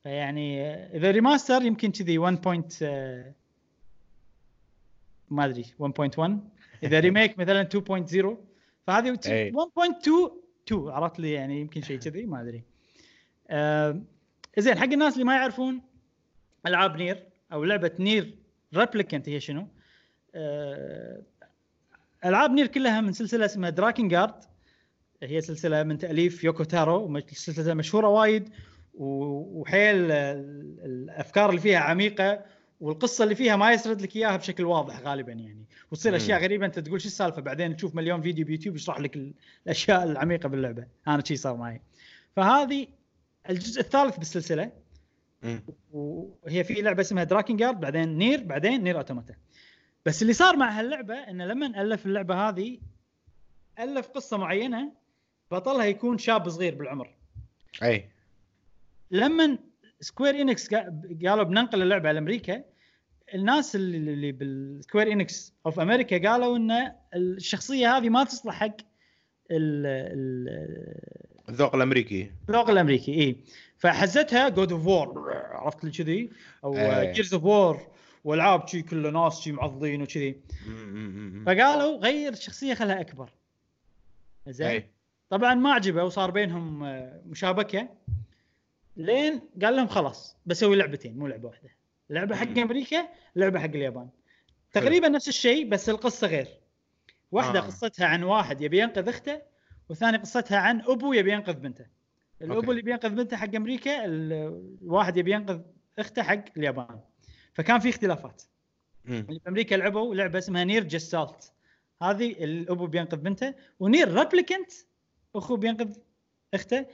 فيعني 0.03 0.65
إذا 0.75 1.11
remaster 1.11 1.62
يمكن 1.63 1.91
كذي 1.93 2.19
1. 2.19 2.39
point، 2.39 2.83
آه، 2.83 3.33
ما 5.31 5.45
أدري 5.45 5.65
1.1 5.79 6.31
إذا 6.83 7.01
remake 7.07 7.39
مثلا 7.39 7.63
2.0 7.63 8.37
فهذه 8.87 9.19
أي. 9.27 9.53
1.22 9.53 10.73
عرفت 10.73 11.21
لي 11.21 11.33
يعني 11.33 11.61
يمكن 11.61 11.83
شيء 11.83 11.99
كذي 11.99 12.27
ما 12.27 12.41
أدري 12.41 12.63
آه، 13.51 14.03
زين 14.59 14.79
حق 14.79 14.93
الناس 14.93 15.13
اللي 15.13 15.25
ما 15.25 15.35
يعرفون 15.35 15.83
ألعاب 16.67 16.97
Nier 16.97 17.27
أو 17.53 17.65
لعبة 17.65 17.93
Nier 18.01 18.35
Replicant 18.75 19.29
هي 19.29 19.41
شنو؟ 19.41 19.69
آه، 20.35 21.23
ألعاب 22.25 22.51
Nier 22.51 22.66
كلها 22.67 23.01
من 23.01 23.13
سلسلة 23.13 23.45
اسمها 23.45 23.71
Drakengard 23.70 24.45
هي 25.23 25.41
سلسلة 25.41 25.83
من 25.83 25.99
تأليف 25.99 26.45
يوكو 26.45 26.65
تارو 26.65 27.21
سلسلة 27.33 27.75
مشهورة 27.75 28.09
وايد 28.09 28.51
وحيل 28.95 30.11
ال- 30.11 30.80
الأفكار 30.84 31.51
اللي 31.51 31.61
فيها 31.61 31.78
عميقة 31.78 32.45
والقصة 32.80 33.24
اللي 33.24 33.34
فيها 33.34 33.57
ما 33.57 33.72
يسرد 33.72 34.03
لك 34.03 34.16
إياها 34.16 34.36
بشكل 34.36 34.64
واضح 34.64 35.01
غالبا 35.01 35.32
يعني. 35.32 35.64
وتصير. 35.90 36.16
أشياء 36.16 36.43
غريبه 36.43 36.66
أنت 36.66 36.78
تقول 36.78 37.01
شو 37.01 37.07
السالفة؟ 37.07 37.43
بعدين 37.43 37.76
تشوف 37.76 37.95
مليون 37.95 38.22
فيديو 38.22 38.47
بيوتيوب 38.47 38.76
يشرح 38.76 39.01
لك 39.01 39.16
ال- 39.16 39.32
الأشياء 39.66 40.03
العميقة 40.05 40.49
باللعبة. 40.49 40.86
أنا 41.09 41.24
شي 41.24 41.36
صار 41.36 41.57
معي. 41.57 41.80
فهذه 42.36 42.86
الجزء 43.51 43.80
الثالث 43.80 44.16
بالسلسلة. 44.18 44.70
وهي 45.93 46.64
في 46.64 46.74
لعبة 46.74 47.01
اسمها 47.01 47.24
Drakengard 47.25 47.81
بعدين 47.80 48.18
Nier 48.18 48.43
بعدين 48.45 48.84
Nier 48.85 48.97
Automata 48.97 49.35
بس 50.07 50.22
اللي 50.22 50.32
صار 50.32 50.57
مع 50.57 50.78
هاللعبة 50.80 51.14
إنه 51.14 51.45
لما 51.47 51.82
ألف 51.82 52.07
اللعبة 52.07 52.49
هذه 52.49 52.78
ألف 53.78 54.09
قصة 54.09 54.36
معينة 54.36 54.93
بطلها 55.51 55.84
يكون 55.84 56.18
شاب 56.18 56.49
صغير 56.49 56.74
بالعمر. 56.74 57.14
أي. 57.82 58.09
لما 59.13 59.59
Square 60.01 60.41
Enix 60.41 60.75
قالوا 60.75 61.43
بننقل 61.43 61.83
اللعبة 61.83 62.09
على 62.09 62.19
أمريكا 62.19 62.65
الناس 63.35 63.77
اللي, 63.77 64.33
بال 64.33 64.53
Square 64.53 65.12
Enix 65.12 65.55
of 65.66 65.81
America 65.81 66.31
قالوا 66.31 66.57
إن 66.57 66.93
الشخصية 67.15 67.97
هذه 67.97 68.09
ما 68.09 68.25
تصلح 68.25 68.55
حق 68.55 68.77
ال- 69.51 69.87
ال- 69.87 71.49
الذوق 71.49 71.75
الأمريكي. 71.75 72.31
الذوق 72.49 72.71
الأمريكي 72.71 73.15
إي. 73.15 73.37
فحزتها 73.79 74.49
God 74.49 74.73
of 74.73 74.87
War 74.87 75.33
عرفت 75.53 75.85
لي 75.85 75.91
كذي 75.91 76.31
أو 76.65 76.77
إيه. 76.77 77.13
Gears 77.12 77.35
of 77.35 77.45
War 77.45 77.81
والعاب 78.25 78.69
شي 78.69 78.83
كله 78.83 79.11
ناس 79.11 79.41
شي 79.41 79.53
معضلين 79.53 80.03
وكذي. 80.03 80.41
فقالوا 81.47 81.99
غير 81.99 82.33
الشخصية 82.33 82.75
خلها 82.75 83.01
أكبر. 83.01 83.31
زين. 84.49 84.67
اي 84.67 84.91
طبعا 85.31 85.55
ما 85.55 85.73
عجبه 85.73 86.05
وصار 86.05 86.31
بينهم 86.31 86.85
آه، 86.85 87.23
مشابكة. 87.27 87.89
لين 88.97 89.40
قال 89.62 89.76
لهم 89.76 89.86
خلاص 89.86 90.36
بسوي 90.47 90.76
لعبتين 90.76 91.18
مو 91.18 91.26
لعبة 91.26 91.49
واحدة. 91.49 91.70
لعبة 92.11 92.36
حق. 92.36 92.59
أمريكا 92.59 93.09
لعبة 93.36 93.59
حق 93.61 93.64
اليابان. 93.64 94.09
تقريبا 94.72 95.09
نفس 95.09 95.28
الشيء 95.28 95.68
بس 95.68 95.88
القصة 95.90 96.26
غير. 96.26 96.49
واحدة 97.32 97.59
آه. 97.59 97.62
قصتها 97.62 98.07
عن 98.07 98.22
واحد 98.22 98.61
يبي 98.61 98.78
ينقذ 98.80 99.09
أخته 99.09 99.43
والثاني 99.88 100.16
قصتها 100.16 100.59
عن 100.59 100.80
ابو 100.80 101.12
يبي 101.12 101.32
ينقذ 101.32 101.53
بنته. 101.55 101.86
الأبو 102.43 102.55
okay. 102.55 102.70
اللي 102.70 102.80
يبي 102.80 102.90
ينقذ 102.90 103.11
بنته 103.11 103.36
حق 103.36 103.55
أمريكا 103.55 104.05
ال- 104.05 104.76
الواحد 104.82 105.16
يبي 105.16 105.32
ينقذ 105.32 105.61
أخته 105.99 106.22
حق 106.22 106.45
اليابان. 106.57 107.01
فكان 107.55 107.78
في 107.80 107.88
اختلافات. 107.88 108.43
اللي 109.09 109.40
بامريكا 109.45 109.74
لعبوا 109.74 110.14
لعبة 110.14 110.38
اسمها 110.38 110.64
Nier 110.64 110.85
Gestalt 110.85 111.53
هذه 112.03 112.45
الأبو 112.45 112.86
بينقذ 112.86 113.16
بنته 113.16 113.55
و 113.81 113.87
Nier 113.87 114.14
Replicant 114.14 114.70
أخوه 115.36 115.57
بينقذ 115.57 115.97
أخته. 116.55 116.86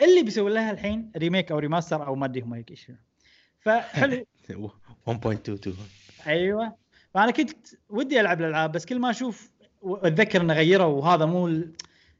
اللي 0.00 0.22
بيسوي 0.22 0.50
لها 0.50 0.70
الحين 0.70 1.12
remake 1.16 1.52
أو 1.52 1.58
remaster 1.58 2.06
أو 2.06 2.14
ما 2.14 2.26
أدري 2.26 2.40
هم 2.40 2.54
هيك 2.54 2.70
إيش. 2.70 2.92
فحلو. 3.60 4.26
1.22 5.10 5.70
أيوه. 6.26 6.76
فأنا 7.14 7.30
كنت 7.30 7.66
ودي 7.88 8.20
ألعب 8.20 8.40
الألعاب 8.40 8.72
بس 8.72 8.86
كل 8.86 8.98
ما 8.98 9.10
أشوف 9.10 9.50
وأتذكر 9.80 10.40
إنه 10.40 10.54
غيروا 10.54 10.86
وهذا 10.86 11.24
مو 11.24 11.46
ال... 11.46 11.72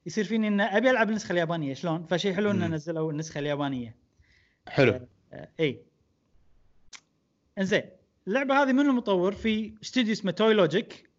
يصير 0.07 0.25
فيني 0.25 0.49
ان 0.49 0.61
أبي 0.61 0.91
ألعب 0.91 1.09
النسخة 1.09 1.33
اليابانية. 1.33 1.75
شلون؟ 1.75 2.05
فشيء 2.07 2.35
حلو 2.35 2.51
إنه. 2.51 2.67
نزلوا 2.67 3.13
النسخة 3.13 3.39
اليابانية. 3.39 3.97
حلو. 4.69 5.01
آه، 5.33 5.49
إي. 5.61 5.83
إنزين. 7.59 7.83
اللعبة 8.29 8.63
هذه 8.63 8.73
من 8.73 8.81
المطور 8.81 9.33
في 9.33 9.75
استوديو 9.83 10.13
اسمه 10.13 10.31
Toylogic 10.31 11.11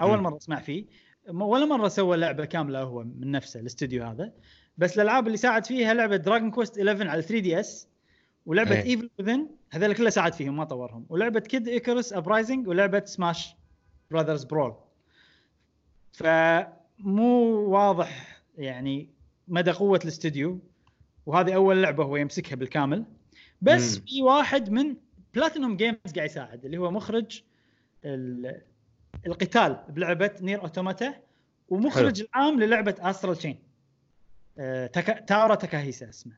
أول. 0.00 0.18
مرة 0.20 0.36
أسمع 0.36 0.60
فيه. 0.60 0.84
ولا 1.28 1.64
مرة 1.64 1.88
سوى 1.88 2.16
لعبة 2.16 2.44
كاملة 2.44 2.82
هو 2.82 3.04
من 3.04 3.30
نفسه 3.30 3.60
الاستوديو 3.60 4.04
هذا. 4.04 4.32
بس 4.78 4.96
الألعاب 4.96 5.26
اللي 5.26 5.36
ساعد 5.38 5.66
فيها 5.66 5.94
لعبة 5.94 6.16
Dragon 6.16 6.50
Quest 6.50 6.78
11 6.78 7.08
على 7.08 7.22
3DS 7.22 7.88
ولعبة. 8.46 8.82
Evil 8.82 9.10
Within 9.18 9.48
هذول 9.70 9.94
كلها 9.94 10.10
ساعد 10.10 10.32
فيهم 10.32 10.56
ما 10.56 10.64
طورهم. 10.64 11.06
ولعبة 11.08 11.40
Kid 11.40 11.68
Icarus 11.68 12.12
Uprising 12.12 12.68
ولعبة 12.68 13.02
سماش 13.04 13.54
Bros 14.10 14.44
Brawl 14.44 14.74
فمو 16.12 17.60
واضح 17.70 18.40
يعني 18.58 19.08
مدى 19.48 19.70
قوة 19.70 20.00
الاستوديو 20.04 20.58
وهذه 21.26 21.54
أول 21.54 21.82
لعبة 21.82 22.04
هو 22.04 22.16
يمسكها 22.16 22.56
بالكامل. 22.56 23.04
بس 23.62 23.96
مم. 23.98 24.04
في 24.06 24.22
واحد 24.22 24.70
من 24.70 24.96
Platinum 25.34 25.76
Games 25.76 25.96
قاعد 26.16 26.30
يساعد 26.30 26.64
اللي 26.64 26.78
هو 26.78 26.90
مخرج 26.90 27.42
ال- 28.04 28.60
القتال 29.26 29.78
بلعبة 29.88 30.30
Nier 30.40 30.62
Automata 30.62 31.14
ومخرج 31.68 32.22
العام 32.22 32.60
للعبة 32.60 32.94
Astral 33.00 33.36
Chain 33.36 33.58
تاكا 34.92 35.20
تاورا 35.20 35.54
تاكاهيسا 35.54 36.08
اسمه. 36.08 36.32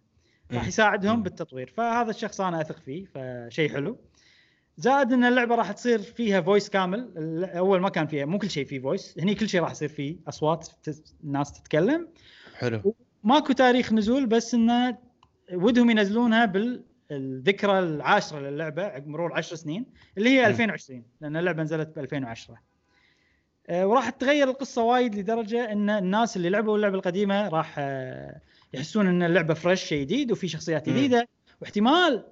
راح 0.53 0.63
مم. 0.63 0.69
يساعدهم 0.69 1.17
مم. 1.17 1.23
بالتطوير. 1.23 1.73
فهذا 1.77 2.11
الشخص 2.11 2.41
أنا 2.41 2.61
أثق 2.61 2.79
فيه 2.79 3.07
فشيء 3.07 3.73
حلو. 3.73 3.99
زائد 4.77 5.13
إن 5.13 5.25
اللعبة 5.25 5.55
راح 5.55 5.73
تصير 5.73 5.99
فيها 6.03 6.41
voice 6.41 6.71
كامل. 6.71 7.45
أول 7.45 7.81
ما 7.81 7.89
كان 7.89 8.07
فيها 8.07 8.25
مو 8.25 8.39
كل 8.39 8.51
شيء 8.51 8.65
فيه 8.65 8.81
voice 8.81 9.19
هني 9.19 9.35
كل 9.35 9.49
شيء 9.49 9.61
راح 9.61 9.71
يصير 9.71 9.89
فيه 9.89 10.17
أصوات 10.29 10.69
الناس 11.25 11.53
تتكلم. 11.53 12.09
حلو. 12.55 12.95
ماكو 13.25 13.53
تاريخ 13.53 13.93
نزول 13.93 14.27
بس 14.27 14.55
انه 14.55 14.99
ودهم 15.53 15.91
ينزلونها 15.91 16.45
بالذكرى 16.45 17.79
العاشرة 17.79 18.39
للعبة 18.39 18.93
مرور 19.07 19.33
10 19.33 19.57
سنين 19.57 19.87
اللي 20.19 20.31
هي 20.31 20.41
مم. 20.43 20.47
2020 20.47 21.05
لأن 21.21 21.37
اللعبة 21.37 21.63
نزلت 21.63 21.89
ب 21.89 21.99
2010 21.99 22.55
آه، 22.55 22.59
وراح 23.71 24.11
تتغير 24.11 24.49
القصة 24.51 24.83
وايد 24.83 25.15
لدرجة 25.15 25.73
إن 25.73 25.91
الناس 25.91 26.37
اللي 26.37 26.51
لعبوا 26.51 26.77
اللعبة 26.77 26.95
القديمة 26.95 27.49
راح 27.49 27.75
آه، 27.79 28.41
يحسون 28.75 29.07
إن 29.07 29.23
اللعبة 29.23 29.55
fresh 29.55 29.83
شيء 29.83 30.01
جديد 30.01 30.33
وفي 30.33 30.49
شخصيات. 30.49 30.89
جديدة 30.89 31.29
واحتمال 31.61 32.25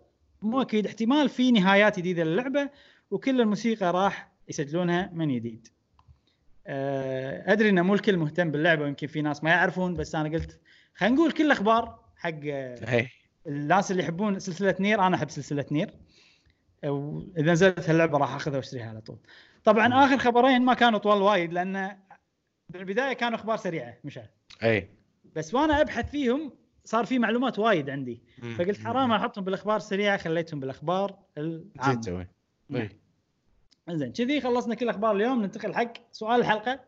مو 0.43 0.62
أكيد 0.62 0.87
احتمال 0.87 1.28
في 1.28 1.53
نهايات 1.53 1.99
جديدة 1.99 2.24
للعبة 2.24 2.70
وكل 3.11 3.41
الموسيقى 3.41 3.93
راح 3.93 4.33
يسجلونها 4.49 5.11
من 5.12 5.35
جديد. 5.35 5.68
آه، 6.66 7.53
أدري 7.53 7.68
إن 7.68 7.81
مو 7.81 7.95
الكل 7.95 8.16
مهتم 8.16 8.51
باللعبة 8.51 8.83
ويمكن 8.83 9.07
في 9.07 9.22
ناس 9.22 9.45
ما 9.45 9.51
يعرفون 9.51 9.95
بس 9.95 10.14
أنا 10.14 10.28
قلت 10.28 10.61
خلينا 10.95 11.14
نقول 11.14 11.33
كل 11.33 11.47
الأخبار 11.47 11.99
حق 12.16 12.41
آه، 12.45 12.74
الناس 13.47 13.91
اللي 13.91 14.03
يحبون 14.03 14.39
سلسلة 14.39 14.74
نير 14.81 15.07
أنا 15.07 15.16
أحب 15.16 15.31
سلسلة 15.31 15.66
نير 15.70 15.91
واذا 16.85 17.53
نزلت 17.53 17.91
اللعبه 17.91 18.18
راح 18.18 18.35
أخذها 18.35 18.57
وأشتريها 18.57 18.89
على 18.89 19.01
طول. 19.01 19.18
طبعا. 19.65 20.05
آخر 20.05 20.19
خبرين 20.19 20.63
ما 20.63 20.75
كانوا 20.75 20.99
طوال 20.99 21.23
وايد 21.23 21.53
لأن 21.53 21.97
بالبدايه 22.69 23.13
كانوا 23.13 23.39
أخبار 23.39 23.57
سريعة 23.57 23.97
مشعل 24.05 24.29
أي. 24.63 24.89
بس 25.37 25.55
وأنا 25.55 25.81
أبحث 25.81 26.11
فيهم 26.11 26.53
صار 26.85 27.07
في 27.07 27.19
معلومات 27.19 27.59
وايد 27.59 27.91
عندي. 27.91 28.23
فقلت 28.59 28.79
حرام 28.79 29.13
أحطهم 29.13 29.45
بالأخبار 29.45 29.77
السريعة 29.77 30.17
خليتهم 30.17 30.61
بالأخبار 30.61 31.19
العامة. 31.39 32.27
نعم. 32.69 32.89
زين 33.91 34.13
كذي 34.13 34.41
خلصنا 34.41 34.75
كل 34.75 34.89
أخبار 34.89 35.17
اليوم 35.17 35.43
ننتقل 35.43 35.75
حق 35.75 35.93
سؤال 36.13 36.41
الحلقة. 36.41 36.81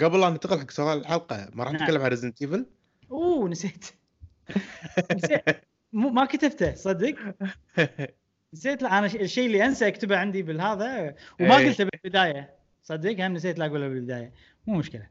قبل 0.00 0.20
لا 0.20 0.30
ننتقل 0.30 0.60
حق 0.60 0.70
سؤال 0.70 0.98
الحلقة 0.98 1.50
ما 1.54 1.64
راح 1.64 1.72
نعم. 1.72 1.82
نتكلم 1.82 2.02
عن 2.02 2.08
ريزنت 2.08 2.42
ايفل 2.42 2.66
أوه 3.10 3.48
نسيت. 3.48 3.84
نسيت. 5.16 5.44
ما 5.92 6.24
كتبته 6.24 6.74
صدق؟ 6.74 7.14
نسيت 8.54 8.82
أنا 8.82 9.06
الشيء 9.06 9.46
اللي 9.46 9.64
أنسى 9.66 9.88
أكتبه 9.88 10.16
عندي 10.16 10.42
بالهذا 10.42 11.14
وما 11.40 11.58
إيه. 11.58 11.68
قلته 11.68 11.84
بالبداية. 11.84 12.54
صدق 12.82 13.24
هم 13.24 13.32
نسيت 13.34 13.58
لا 13.58 13.66
أقوله 13.66 13.88
بالبداية. 13.88 14.32
مو 14.66 14.74
مشكلة. 14.78 15.06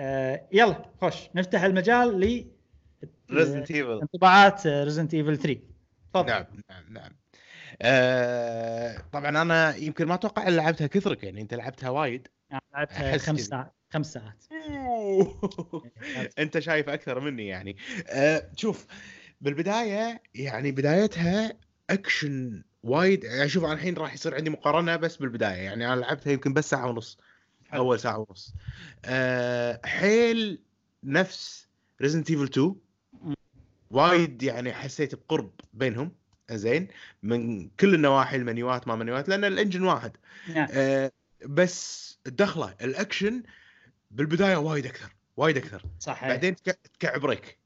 آه 0.00 0.48
يلا 0.52 0.84
خوش. 1.00 1.16
نفتح 1.34 1.62
المجال 1.62 2.20
ل 2.20 2.46
Resident 3.30 3.70
Evil 3.70 4.00
انطباعات 4.02 4.66
Resident 4.66 5.14
Evil 5.14 5.36
3 5.38 5.60
تفضل. 6.14 6.26
نعم 6.28 6.44
نعم 6.70 6.84
نعم. 6.92 7.10
آه، 7.82 8.98
طبعا 9.12 9.42
أنا 9.42 9.76
يمكن 9.76 10.06
ما 10.06 10.14
أتوقع 10.14 10.48
لعبتها 10.48 10.86
كثرك 10.86 11.24
يعني 11.24 11.40
أنت 11.40 11.54
لعبتها 11.54 11.90
وايد. 11.90 12.28
يعني 12.50 12.62
لعبتها 12.74 13.18
خمس. 13.18 13.40
ساعات 13.40 13.74
خمس 13.90 14.12
ساعات. 14.12 14.44
أنت 16.38 16.58
شايف 16.58 16.88
أكثر 16.88 17.20
مني 17.20 17.46
يعني. 17.46 17.76
آه، 18.08 18.50
شوف 18.56 18.86
بالبداية 19.40 20.22
يعني 20.34 20.72
بدايتها 20.72 21.52
اكشن 21.90 22.62
وايد 22.82 23.24
يعني 23.24 23.48
شوف 23.48 23.64
أنا 23.64 23.72
الحين 23.72 23.94
راح 23.94 24.14
يصير 24.14 24.34
عندي 24.34 24.50
مقارنة 24.50 24.96
بس 24.96 25.16
بالبداية 25.16 25.56
يعني 25.62 25.92
أنا 25.92 26.00
لعبتها 26.00 26.30
يمكن 26.32 26.52
بس 26.52 26.70
ساعة 26.70 26.86
ونص 26.88 27.18
حلو. 27.68 27.80
أول 27.82 28.00
ساعة 28.00 28.26
ونص. 28.28 28.54
أه 29.04 29.80
حيل 29.84 30.62
نفس 31.04 31.68
Resident 32.00 32.30
Evil 32.30 32.44
2 32.44 32.74
مم. 33.22 33.34
وايد 33.90 34.42
يعني 34.42 34.72
حسيت 34.72 35.14
بقرب 35.14 35.50
بينهم 35.74 36.12
زين 36.50 36.88
من 37.22 37.68
كل 37.68 37.94
النواحي 37.94 38.36
ال 38.36 38.45
menuات 38.45 38.88
ما 38.88 38.96
menuات 38.96 39.28
لأن 39.28 39.44
ال 39.44 39.49
engine 39.49 39.82
واحد. 39.82 40.16
نعم. 40.54 40.68
أه 40.70 41.12
بس 41.46 42.18
الدخله 42.26 42.74
الأكشن 42.82 43.42
بالبداية 44.10 44.56
وايد 44.56 44.86
أكثر 44.86 45.14
وايد 45.36 45.56
أكثر. 45.56 45.82
صحيح. 45.98 46.28
بعدين 46.28 46.56
تك- 46.56 46.78
تكعب 46.98 47.20
break 47.20 47.58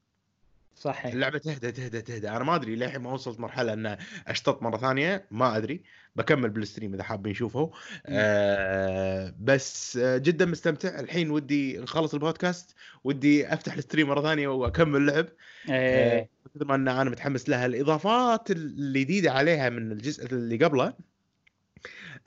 صحيح. 0.83 1.13
اللعبة 1.13 1.37
تهدى 1.37 1.71
تهدى 1.71 2.01
تهدى. 2.01 2.29
أنا 2.29 2.43
ما 2.43 2.55
أدري 2.55 2.75
للحين 2.75 3.01
ما 3.01 3.11
وصلت 3.11 3.39
مرحلة 3.39 3.73
ان 3.73 3.97
اشتط 4.27 4.63
مرة 4.63 4.77
ثانية 4.77 5.25
ما 5.31 5.57
أدري. 5.57 5.83
بكمل 6.15 6.49
بال 6.49 6.60
stream 6.60 6.93
إذا 6.93 7.03
حابين 7.03 7.31
نشوفه. 7.31 7.71
آه 8.05 9.35
بس 9.39 9.97
آه 9.97 10.17
جدا 10.17 10.45
مستمتع. 10.45 10.99
الحين 10.99 11.31
ودي 11.31 11.77
نخلص 11.77 12.13
البودكاست 12.13 12.75
ودي 13.03 13.53
أفتح 13.53 13.73
ال 13.73 13.78
stream 13.78 14.07
مرة 14.07 14.21
ثانية 14.21 14.47
وأكمل 14.47 15.05
لعب. 15.05 15.25
إيه. 15.69 16.19
آه، 16.19 16.27
مثل 16.55 16.65
ما 16.65 16.75
أن 16.75 16.87
أنا 16.87 17.09
متحمس 17.09 17.49
لها. 17.49 17.65
الإضافات 17.65 18.51
الجديده 18.51 19.31
عليها 19.31 19.69
من 19.69 19.91
الجزء 19.91 20.25
اللي 20.25 20.65
قبله 20.65 20.93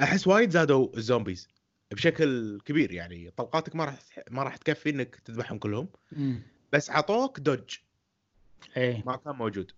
أحس 0.02 0.26
وايد 0.26 0.50
زادوا 0.50 0.96
ال 0.96 1.03
zombies 1.03 1.48
بشكل 1.92 2.60
كبير. 2.64 2.92
يعني 2.92 3.30
طلقاتك 3.36 3.76
ما 3.76 3.84
راح 3.84 3.94
ما 4.30 4.42
راح 4.42 4.56
تكفي 4.56 4.90
إنك 4.90 5.16
تذبحهم 5.24 5.58
كلهم. 5.58 5.88
مم. 6.12 6.42
بس 6.72 6.90
عطوك 6.90 7.40
dodge. 7.40 7.78
إيه. 8.76 9.02
ما 9.06 9.16
كان 9.16 9.34
موجود. 9.34 9.72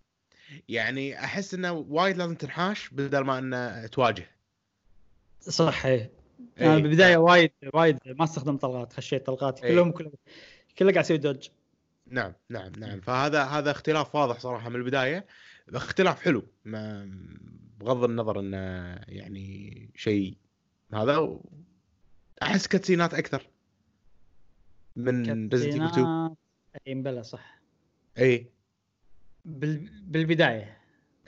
يعني 0.68 1.18
أحس 1.24 1.54
إنه 1.54 1.72
وايد 1.72 2.16
لازم 2.16 2.34
تنحاش 2.34 2.88
بدل 2.88 3.20
ما 3.20 3.38
إنه 3.38 3.86
تواجه. 3.86 4.30
صح 5.40 5.86
إيه. 5.86 6.10
إيه. 6.60 6.66
أنا 6.66 6.78
بالبداية 6.78 7.16
وايد 7.16 7.50
وايد 7.74 7.98
ما 8.06 8.24
استخدم 8.24 8.56
طلقات 8.56 8.92
خشيت 8.92 9.26
طلقاتي 9.26 9.64
إيه. 9.64 9.70
كلهم 9.74 9.90
كلهم 9.90 10.12
كله 10.78 10.92
قاعد 10.92 11.04
يسوي 11.04 11.18
dodge. 11.18 11.48
نعم 12.06 12.32
نعم 12.48 12.72
نعم. 12.78 13.00
فهذا 13.00 13.44
هذا 13.44 13.70
اختلاف 13.70 14.14
واضح 14.14 14.38
صراحة 14.40 14.68
من 14.68 14.76
البداية. 14.76 15.26
اختلاف 15.68 16.20
حلو. 16.20 16.42
ما 16.64 17.10
بغض 17.80 18.04
النظر 18.04 18.40
إنه 18.40 18.56
يعني 19.08 19.90
شيء 19.94 20.36
هذا 20.94 21.16
و- 21.16 21.50
أحس 22.42 22.66
cutsceneات 22.66 23.14
أكثر 23.14 23.46
من 24.96 25.48
Resident 25.48 25.54
Evil 25.54 25.84
2 25.84 25.88
cutsceneات 25.88 26.36
إي 26.86 26.94
مبلى 26.94 27.22
صح. 27.22 27.60
إي. 28.18 28.46
بال... 29.48 29.88
بالبداية. 30.02 30.78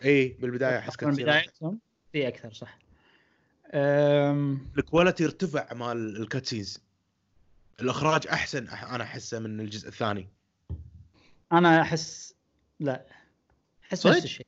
إي 0.05 0.29
بالبداية 0.29 0.79
أحس 0.79 0.91
من 0.91 1.09
cutsceneات 1.09 1.43
بدايتهم. 1.43 1.79
في 2.13 2.29
أكثر 2.29 2.53
صح. 2.53 2.79
أم... 3.75 4.71
ال 4.79 4.85
quality 4.85 5.25
ارتفع 5.25 5.75
مال 5.75 6.17
ال 6.23 6.28
cutscenes. 6.28 6.79
الإخراج 7.81 8.27
أحسن 8.27 8.69
أنا 8.69 9.05
أحسه 9.05 9.39
من 9.39 9.61
الجزء 9.61 9.89
الثاني. 9.89 10.29
أنا 11.53 11.81
أحس 11.83 12.35
لا. 12.81 13.07
أحس؟ 13.85 14.07
نفس 14.07 14.25
الشيء. 14.25 14.47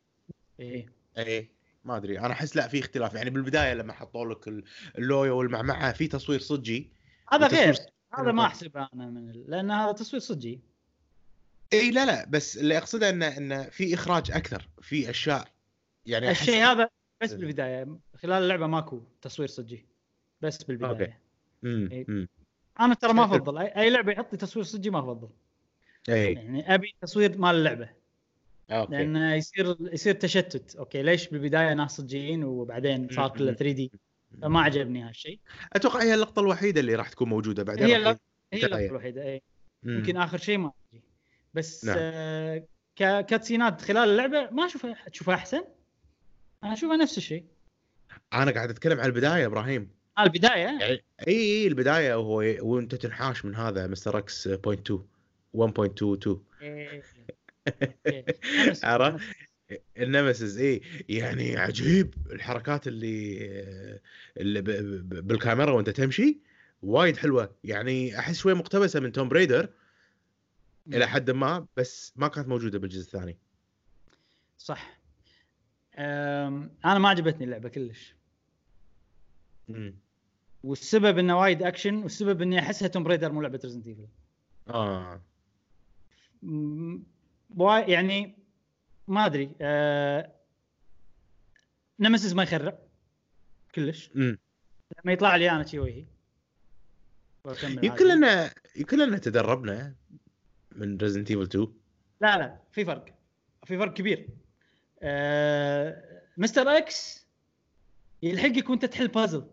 إيه 0.60 0.86
إيه 1.18 1.50
ما 1.84 1.96
أدري. 1.96 2.18
أنا 2.18 2.32
أحس 2.32 2.56
لا 2.56 2.68
في 2.68 2.78
اختلاف. 2.80 3.14
يعني 3.14 3.30
بالبداية 3.30 3.74
لما 3.74 3.92
حطوا 3.92 4.26
لك 4.34 4.48
ال- 4.48 4.64
اللوية 4.98 5.32
والمعمعة 5.32 5.92
في 5.92 6.08
تصوير 6.08 6.40
صجي. 6.40 6.92
هذا 7.32 7.46
غير. 7.46 7.76
هذا 8.14 8.32
ما 8.32 8.46
أحسبه 8.46 8.88
أنا 8.94 9.06
من. 9.06 9.32
لأن 9.32 9.70
هذا 9.70 9.92
تصوير 9.92 10.20
صجي. 10.20 10.60
إي 11.72 11.90
لا 11.90 12.06
لا 12.06 12.26
بس 12.28 12.58
اللي 12.58 12.78
أقصده 12.78 13.10
انه 13.10 13.36
انه 13.36 13.62
في 13.62 13.94
إخراج 13.94 14.30
أكثر 14.30 14.68
في 14.82 15.10
أشياء. 15.10 15.48
يعني 16.06 16.30
الشيء 16.30 16.64
هذا 16.64 16.88
بس 17.22 17.32
بالبداية 17.32 17.98
خلال 18.16 18.42
اللعبة 18.42 18.66
ماكو 18.66 19.02
تصوير 19.22 19.48
صجي 19.48 19.86
بس 20.40 20.62
بالبداية. 20.62 21.20
إيه. 21.64 22.04
مم. 22.08 22.28
أنا 22.80 22.94
ترى 22.94 23.12
ما 23.12 23.24
أفضل 23.24 23.58
أي 23.58 23.90
لعبة 23.90 24.12
يحط 24.12 24.32
لي 24.32 24.38
تصوير 24.38 24.64
صجي 24.64 24.90
ما 24.90 24.98
أفضل. 24.98 25.28
إي. 26.08 26.32
يعني 26.32 26.74
أبي 26.74 26.94
تصوير 27.00 27.38
مال 27.38 27.54
اللعبة. 27.54 27.88
أوكي. 28.70 28.92
لأن 28.92 29.16
يصير 29.16 29.76
يصير 29.80 30.14
تشتت. 30.14 30.76
أوكي 30.76 31.02
ليش 31.02 31.28
بالبداية 31.28 31.74
ناس 31.74 31.96
صجيين 31.96 32.44
وبعدين 32.44 33.08
صار. 33.10 33.28
كله 33.28 33.52
3D 33.52 33.92
فما 34.42 34.60
عجبني 34.60 35.02
هالشيء. 35.02 35.40
أتوقع 35.72 36.02
هي 36.02 36.14
اللقطة 36.14 36.40
الوحيدة 36.40 36.80
اللي 36.80 36.94
راح 36.94 37.08
تكون 37.08 37.28
موجودة 37.28 37.62
بعدين. 37.62 37.86
هي 37.86 37.96
راح 37.96 38.12
اللقطة- 38.14 38.18
هي. 38.52 38.66
اللقطة 38.66 38.86
الوحيدة 38.86 39.22
إي. 39.22 39.42
يمكن 39.84 40.16
آخر 40.16 40.38
شيء 40.38 40.58
ما 40.58 40.72
أدري. 40.92 41.02
بس 41.54 41.84
نعم. 41.84 41.96
آه 42.00 42.58
ك- 42.96 43.26
cutsceneات 43.26 43.80
خلال 43.80 44.08
اللعبة 44.10 44.50
ما 44.50 44.66
أشوفها 44.66 44.96
تشوفها 45.12 45.34
أحسن. 45.34 45.64
أنا 46.64 46.72
أشوفها 46.72 46.96
نفس 46.96 47.18
الشيء. 47.18 47.44
أنا 48.32 48.50
قاعد 48.50 48.70
أتكلم 48.70 49.00
عن 49.00 49.06
البداية 49.06 49.46
إبراهيم. 49.46 49.90
آه 50.18 50.22
البداية؟ 50.22 50.60
يعني 50.64 50.84
إي 50.92 51.02
إي 51.28 51.66
البداية 51.66 52.14
وهو 52.14 52.36
وأنت 52.60 52.94
تنحاش 52.94 53.44
من 53.44 53.54
هذا 53.54 53.86
Mister 53.86 54.18
X 54.18 54.48
point 54.48 54.90
2 54.90 55.04
1.22 55.52 56.38
إيه. 56.62 57.02
إيه. 58.06 58.24
نفس- 58.68 58.84
عرفت؟ 58.84 59.24
Nemesis 59.98 60.58
إي. 60.60 60.80
يعني 61.08 61.56
عجيب 61.56 62.14
الحركات 62.32 62.86
اللي 62.88 63.38
اللي 64.36 64.60
بالكاميرا 65.22 65.70
وأنت 65.72 65.90
تمشي. 65.90 66.38
وايد 66.82 67.16
حلوة. 67.16 67.54
يعني 67.64 68.18
أحس 68.18 68.38
شوي 68.38 68.54
مقتبسة 68.54 69.00
من 69.00 69.12
Tomb 69.12 69.28
Raider 69.28 69.68
إلى 70.86 71.06
حد 71.06 71.30
ما 71.30 71.66
بس 71.76 72.12
ما 72.16 72.28
كانت 72.28 72.48
موجودة 72.48 72.78
بالجزء 72.78 73.00
الثاني. 73.00 73.38
صح. 74.58 75.00
أنا 75.98 76.98
ما 76.98 77.08
عجبتني 77.08 77.44
اللعبة 77.44 77.68
كلش. 77.68 78.14
مم. 79.68 79.94
والسبب 80.64 81.18
إنه 81.18 81.38
وايد 81.38 81.62
أكشن 81.62 81.94
والسبب 81.94 82.42
إني 82.42 82.58
أحسها 82.58 82.88
Tomb 82.88 83.02
Raider 83.02 83.32
مو 83.32 83.42
لعبة 83.42 83.60
Resident 83.64 83.86
Evil 83.86 84.06
آه. 84.68 85.20
يعني 87.88 88.38
ما 89.08 89.26
أدري 89.26 89.52
أه... 89.60 90.32
Nemesis 92.00 92.34
ما 92.34 92.42
يخرع 92.42 92.78
كلش. 93.74 94.10
امم 94.16 94.38
لما 95.04 95.12
يطلع 95.12 95.36
لي 95.36 95.50
أنا 95.50 95.64
شي 95.66 95.78
وجهي. 95.78 96.04
يمكن. 97.62 98.20
لأن 98.20 98.50
يمكن 98.76 98.98
لأن 98.98 99.20
تدربنا. 99.20 99.94
من 100.76 100.96
Resident 100.96 101.30
Evil 101.30 101.42
2 101.42 101.66
لا 102.20 102.38
لا 102.38 102.58
في 102.72 102.84
فرق. 102.84 103.04
في 103.64 103.78
فرق 103.78 103.94
كبير. 103.94 104.28
أه... 105.02 106.22
Mister 106.36 106.68
X 106.68 107.26
يلحقك 108.22 108.70
وانت 108.70 108.84
تحل 108.84 109.08
بازل 109.08 109.44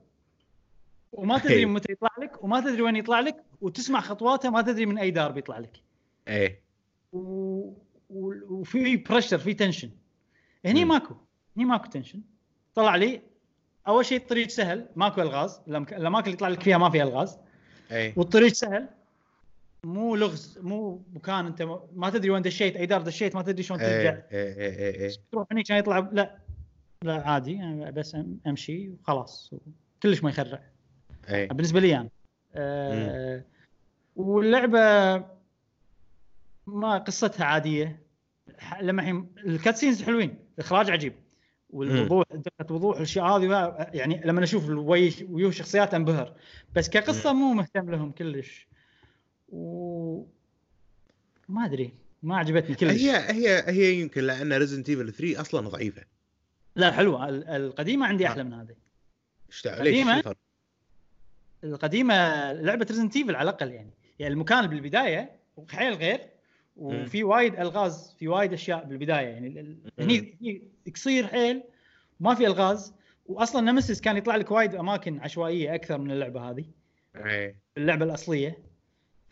وما 1.11 1.38
تدري. 1.38 1.65
متى 1.65 1.91
يطلع 1.91 2.09
لك 2.22 2.43
وما 2.43 2.59
تدري 2.59 2.82
وين 2.82 2.95
يطلع 2.95 3.20
لك 3.20 3.43
وتسمع 3.61 4.01
خطواته 4.01 4.49
ما 4.49 4.61
تدري 4.61 4.86
من 4.86 4.97
أي 4.97 5.11
دار 5.11 5.32
بيطلع 5.32 5.59
لك. 5.59 5.82
إيه. 6.28 6.61
و... 7.13 7.20
و... 8.09 8.34
وفي 8.49 8.97
pressure 8.97 9.38
في 9.38 9.53
tension 9.53 9.89
هني. 10.65 10.86
ماكو 10.86 11.15
هني 11.57 11.65
ماكو 11.65 11.89
tension 11.89 12.22
طلع 12.76 12.95
لي 12.95 13.22
أول 13.88 14.05
شيء 14.05 14.17
الطريق 14.17 14.47
سهل 14.47 14.89
ماكو 14.95 15.22
ألغاز. 15.22 15.61
الاماكن 15.67 16.26
اللي 16.26 16.34
يطلع 16.34 16.47
لك 16.47 16.61
فيها 16.61 16.78
ما 16.78 16.89
فيها 16.89 17.03
ألغاز. 17.03 17.38
إيه. 17.91 18.13
والطريق 18.17 18.53
سهل 18.53 18.89
مو 19.84 20.15
لغز 20.15 20.59
مو 20.61 21.05
مكان 21.13 21.45
انت 21.45 21.61
ما- 21.93 22.09
تدري 22.09 22.30
وين 22.30 22.41
دشيت 22.41 22.75
اي 22.75 22.86
دار 22.86 23.01
دشيت 23.01 23.36
ما 23.36 23.41
تدري 23.41 23.63
شلون 23.63 23.80
ترجع. 23.80 23.89
إيه 23.91 24.23
إيه 24.32 24.77
إيه 24.77 24.95
إيه 24.95 25.11
تروح 25.32 25.47
هني 25.51 25.63
كان 25.63 25.77
يطلع 25.77 26.09
لا 26.11 26.39
لا 27.03 27.30
عادي 27.30 27.53
يعني 27.53 27.91
بس 27.91 28.17
أمشي 28.47 28.89
وخلاص 28.89 29.53
كلش 30.03 30.23
ما 30.23 30.30
يخرع. 30.30 30.63
إيه. 31.30 31.47
بالنسبة 31.47 31.80
لي 31.80 31.95
أنا. 31.97 32.09
أه 32.55 33.43
واللعبة 34.15 34.80
ما 36.67 36.97
قصتها 36.97 37.45
عادية. 37.45 38.03
لما 38.82 39.01
الحين 39.01 39.30
ال 39.45 39.51
cutscenes 39.51 40.03
حلوين 40.03 40.39
الاخراج 40.57 40.91
عجيب. 40.91 41.13
والوضوح 41.69 42.25
دقة 42.32 42.73
وضوح 42.75 42.95
الأشياء 42.97 43.25
هذه 43.25 43.75
يعني 43.93 44.21
لما 44.25 44.43
أشوف 44.43 44.69
ويو 44.69 45.51
شخصيات 45.51 45.93
أنبهر. 45.93 46.34
بس 46.75 46.89
كقصة 46.89 47.34
مو 47.34 47.53
مهتم 47.53 47.91
لهم 47.91 48.11
كلش. 48.11 48.68
و 49.52 50.26
ما 51.50 51.66
أدري 51.66 51.93
ما 52.24 52.38
عجبتني 52.38 52.76
كلش. 52.76 53.02
هي 53.02 53.18
هي 53.18 53.64
هي 53.68 53.93
يمكن 53.93 54.22
لأن 54.24 54.54
Resident 54.53 54.89
Evil 54.89 55.13
3 55.14 55.41
أصلا 55.41 55.70
ضعيفة. 55.70 56.02
لا 56.76 56.91
حلوة. 56.91 57.30
ال- 57.30 57.47
القديمة 57.47 58.08
عندي 58.08 58.28
أحلى 58.28 58.43
من 58.43 58.54
هذه. 58.54 58.76
إيش 59.50 59.68
الفرق؟ 59.68 60.38
القديمة 61.64 62.54
لعبة 62.54 62.86
Resident 62.89 63.15
Evil 63.15 63.36
على 63.36 63.50
الأقل 63.50 63.72
يعني. 63.72 63.93
يعني 64.20 64.34
المكان 64.34 64.68
بالبداية 64.68 65.39
حيل 65.70 65.93
غير 65.93 66.20
وفي 66.78 67.24
وايد 67.24 67.56
ألغاز 67.60 68.16
في 68.20 68.28
وايد 68.28 68.54
أشياء 68.54 68.86
بالبداية 68.86 69.28
يعني. 69.28 69.78
هني 70.00 70.38
هني 70.41 70.62
قصير 70.95 71.28
حيل 71.28 71.64
ما 72.20 72.36
في 72.36 72.47
ألغاز 72.47 72.93
واصلا 73.26 73.72
Nemesis 73.72 74.01
كان 74.02 74.18
يطلع 74.18 74.36
لك 74.36 74.52
وايد 74.52 74.76
أماكن 74.76 75.20
عشوائية 75.20 75.76
أكثر 75.76 75.97
من 75.97 76.12
اللعبة 76.12 76.50
هذه. 76.50 76.66
إيه. 77.16 77.56
اللعبة 77.78 78.06
الأصلية. 78.06 78.68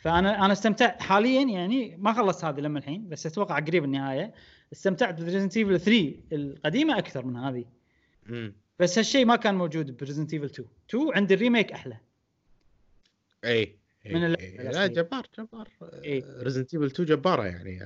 فانا 0.07 0.45
أنا 0.45 0.53
استمتعت 0.53 1.01
حاليا 1.01 1.41
يعني 1.41 1.97
ما 1.97 2.13
خلصت 2.13 2.45
هذه 2.45 2.59
لما 2.59 2.79
الحين 2.79 3.09
بس 3.09 3.25
أتوقع 3.25 3.59
قريب 3.59 3.83
النهاية 3.83 4.33
استمتعت 4.73 5.21
ب 5.21 5.25
Resident 5.25 5.57
Evil 5.57 5.79
3 5.79 6.15
القديمة 6.31 6.97
أكثر 6.97 7.25
من 7.25 7.37
هذه 7.37 7.65
امم 8.29 8.53
بس 8.79 8.97
هالشيء 8.97 9.25
ما 9.25 9.35
كان 9.35 9.55
موجود 9.55 9.97
ب 9.97 10.01
Resident 10.01 10.33
Evil 10.33 10.45
2 10.45 10.69
2 10.89 11.15
عند 11.15 11.31
ال 11.31 11.37
remake 11.37 11.71
أحلى 11.71 11.97
اي 13.45 13.75
من 14.05 14.25
اللعبة 14.25 14.43
إيه. 14.43 14.71
لا. 14.71 14.87
جبار 14.87 15.27
جبار 15.39 15.69
إيه. 16.03 16.23
Resident 16.43 16.73
Evil 16.73 16.85
2 16.85 17.07
جبارة 17.07 17.45
يعني. 17.45 17.79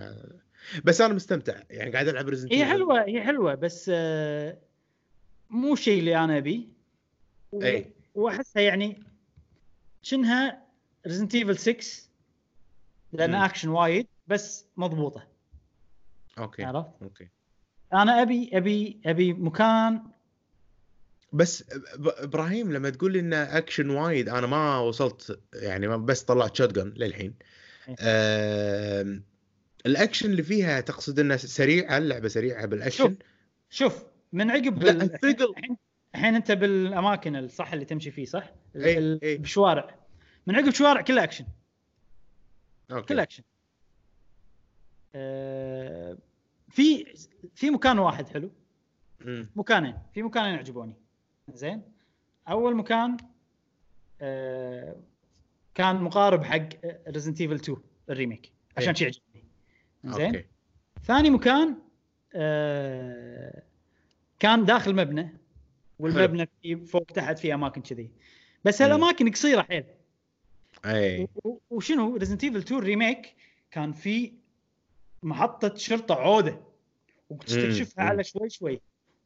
بس 0.84 1.02
أنا 1.02 1.14
مستمتع 1.14 1.62
يعني 1.70 1.92
قاعد 1.92 2.08
ألعب 2.08 2.30
Resident 2.30 2.54
هي 2.54 2.66
حلوة 2.66 3.04
هي 3.04 3.22
حلوة 3.22 3.56
بس 3.56 3.92
آه، 3.94 4.58
مو 5.50 5.74
الشيء 5.74 6.00
اللي 6.00 6.18
أنا 6.18 6.38
ابيه 6.38 6.62
إي. 7.64 7.86
وأحسها 8.16 8.62
يعني 8.62 9.04
شنها 10.02 10.62
Resident 11.08 11.36
Evil 11.36 11.58
6 11.58 12.11
لأن 13.14 13.30
مم. 13.32 13.36
اكشن 13.36 13.70
وايد 13.70 14.08
بس 14.28 14.66
مضبوطة 14.78 15.28
okay 16.38 16.64
عرفت؟ 16.64 16.90
okay 17.02 17.30
أنا 17.94 18.22
أبي 18.22 18.50
أبي 18.54 19.02
أبي 19.06 19.34
مكان 19.34 20.02
بس 21.34 21.66
إبراهيم 22.00 22.72
لما 22.72 22.90
تقول 22.90 23.16
انه 23.18 23.58
اكشن 23.58 23.90
وايد 23.90 24.30
أنا 24.30 24.48
ما 24.48 24.78
وصلت 24.78 25.40
يعني 25.54 25.88
ما 25.88 25.98
بس 25.98 26.24
طلعت 26.24 26.56
shotgun 26.56 26.94
للحين 26.98 27.34
إيه. 27.90 27.96
آم، 28.00 29.24
الاكشن 29.86 30.32
اللي 30.32 30.44
فيها 30.44 30.80
تقصد 30.82 31.20
انها 31.20 31.38
سريعه 31.38 31.98
اللعبة 31.98 32.28
سريعة 32.28 32.66
بالاكشن 32.66 32.98
شوف 33.04 33.14
شوف 33.70 34.04
من 34.34 34.52
عقب 34.52 34.84
لا،. 34.84 34.92
الحين 34.92 35.78
الحين 36.16 36.36
أنت 36.36 36.52
بالأماكن 36.52 37.36
الصح 37.36 37.74
اللي 37.74 37.86
تمشي 37.86 38.12
فيه 38.12 38.26
صح؟ 38.26 38.52
ال- 38.76 38.84
إي، 38.84 38.98
ال- 38.98 39.24
إي. 39.24 39.38
بالشوارع 39.38 39.96
من 40.48 40.56
عقب 40.56 40.70
شوارع 40.70 41.02
كلها 41.02 41.24
action 41.24 41.46
okay. 42.92 43.08
كل 43.08 43.20
اكشن 43.20 43.44
آه، 45.16 46.18
في 46.70 47.06
في 47.56 47.70
مكان 47.70 48.00
واحد 48.00 48.28
حلو. 48.28 48.52
مكانين. 49.56 49.98
في 50.14 50.24
مكانين 50.24 50.56
عجبوني 50.60 50.94
زين؟ 51.54 51.82
أول 52.48 52.76
مكان 52.76 53.18
آه، 54.22 54.96
كان 55.76 55.96
مقارب 55.96 56.44
حق 56.44 56.70
Resident 57.08 57.42
Evil 57.42 57.56
2 57.56 57.78
ال 58.10 58.16
remake 58.16 58.52
عشان 58.78 58.90
إيه. 58.90 58.96
شي 58.96 59.06
عجبني 59.06 59.44
زين؟ 60.06 60.36
okay. 60.36 60.46
ثاني 61.04 61.30
مكان 61.30 61.78
آه، 62.34 63.64
كان 64.40 64.66
داخل 64.66 64.96
مبنى 64.96 65.38
والمبنى 66.00 66.50
فيه 66.62 66.76
فوق 66.76 67.04
تحت 67.04 67.40
في 67.40 67.54
أماكن 67.54 67.82
كذي. 67.82 68.12
بس. 68.66 68.82
هالاماكن 68.82 69.32
قصيرة 69.32 69.62
حيل. 69.62 69.84
اي 70.86 71.28
وشنو 71.70 72.16
Resident 72.16 72.44
Evil 72.44 72.58
2 72.58 72.82
remake 72.82 73.36
كان 73.72 73.92
في 73.94 74.34
محطة 75.24 75.76
شرطة 75.76 76.16
عودة 76.16 76.62
وتستكشفها. 77.30 78.04
على 78.04 78.24
شوي 78.24 78.50
شوي 78.50 78.82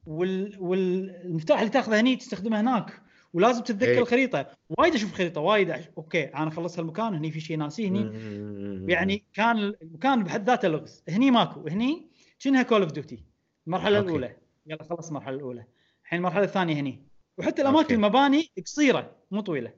وال... 0.06 0.56
والمفتاح 0.60 1.60
اللي 1.60 1.72
تاخذه 1.72 2.00
هني 2.00 2.16
تستخدمه 2.16 2.62
هناك 2.62 3.02
ولازم 3.34 3.64
تتذكر 3.64 3.92
إيه. 3.92 4.00
الخريطة 4.00 4.58
وايد 4.70 4.96
أشوف 4.96 5.14
خريطة 5.14 5.42
وايد 5.42 5.70
أش... 5.70 5.84
okay 5.98 6.24
أنا 6.24 6.50
خلصت 6.50 6.80
هالمكان 6.80 7.14
هني 7.14 7.32
في 7.32 7.40
شيء 7.40 7.58
ناسيه 7.58 7.88
هني. 7.88 8.92
يعني 8.92 9.24
كان 9.34 9.58
المكان 9.82 10.24
بحد 10.24 10.50
ذاته 10.50 10.68
لغز 10.68 11.04
هني 11.10 11.32
ماكو 11.32 11.68
هني 11.68 12.08
شنها 12.40 12.64
Call 12.64 12.82
of 12.82 12.92
Duty 12.92 13.24
المرحلة 13.68 13.98
okay. 13.98 14.08
الأولى 14.08 14.36
يلا 14.68 14.84
خلص 14.84 15.08
المرحلة 15.08 15.36
الأولى 15.36 15.66
الحين 16.04 16.20
المرحلة 16.20 16.44
الثانية 16.44 16.76
هني 16.80 17.02
وحتى 17.38 17.62
الأماكن 17.62 17.82
okay. 17.82 17.94
المباني 17.96 18.50
قصيرة 18.66 19.16
مو 19.32 19.42
طويلة. 19.42 19.74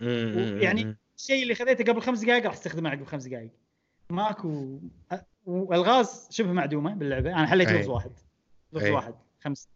يعني 0.00 0.96
الشيء 1.18 1.42
اللي 1.42 1.54
خذيته 1.54 1.92
قبل 1.92 2.02
خمس 2.02 2.20
دقائق 2.20 2.44
راح 2.44 2.52
أستخدمه 2.52 2.90
عقب 2.90 3.04
خمس 3.04 3.26
دقائق 3.26 3.50
ماكو 4.10 4.80
والغاز 5.46 6.28
شبه 6.30 6.52
معدومة 6.52 6.94
باللعبة. 6.94 7.30
أنا 7.30 7.46
حليت. 7.46 7.68
لغز 7.68 7.88
واحد. 7.88 8.12
لغز. 8.72 8.86
واحد. 8.86 9.14
خمس. 9.40 9.68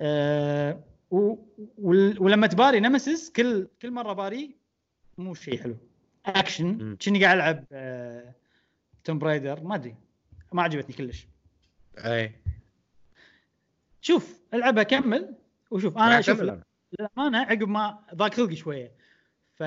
أه 0.00 0.84
و... 1.10 1.36
ولما 2.18 2.46
تباري 2.46 2.80
Nemesis 2.80 3.30
كل 3.30 3.68
كل 3.82 3.90
مرة 3.90 4.12
باري 4.12 4.56
مو 5.18 5.34
شيء 5.34 5.62
حلو. 5.62 5.76
اكشن. 6.26 6.96
كني 6.96 7.24
قاعد 7.24 7.36
ألعب 7.36 7.64
أه... 7.72 8.34
Tomb 9.04 9.18
Raider 9.18 9.60
ما 9.60 9.74
أدري. 9.74 9.96
ما 10.52 10.62
عجبتني 10.62 10.96
كلش. 10.96 11.28
أي. 11.98 12.32
شوف 14.00 14.40
ألعبها 14.54 14.82
كمل 14.82 15.34
وشوف 15.70 15.98
أنا 15.98 16.20
شوف. 16.20 16.40
للأمانة 16.40 17.38
عقب 17.38 17.68
ما 17.68 18.04
ضاق 18.14 18.34
خلقي 18.34 18.56
شوية. 18.56 18.92
ف 19.54 19.62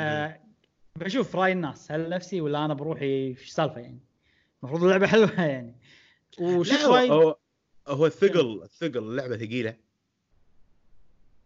بشوف 0.95 1.35
رأي 1.35 1.51
الناس. 1.51 1.91
هل 1.91 2.09
نفسي 2.09 2.41
ولا 2.41 2.65
أنا 2.65 2.73
بروحي؟ 2.73 3.27
إيش 3.27 3.47
السالفه 3.47 3.81
يعني؟ 3.81 3.99
المفروض 4.63 4.83
اللعبة 4.83 5.07
حلوة 5.07 5.41
يعني. 5.41 5.75
لا 6.39 6.81
هو 6.85 7.37
هو, 7.87 8.05
الثقل 8.05 8.63
الثقل 8.63 8.97
اللعبه 8.97 9.37
ثقيلة. 9.37 9.75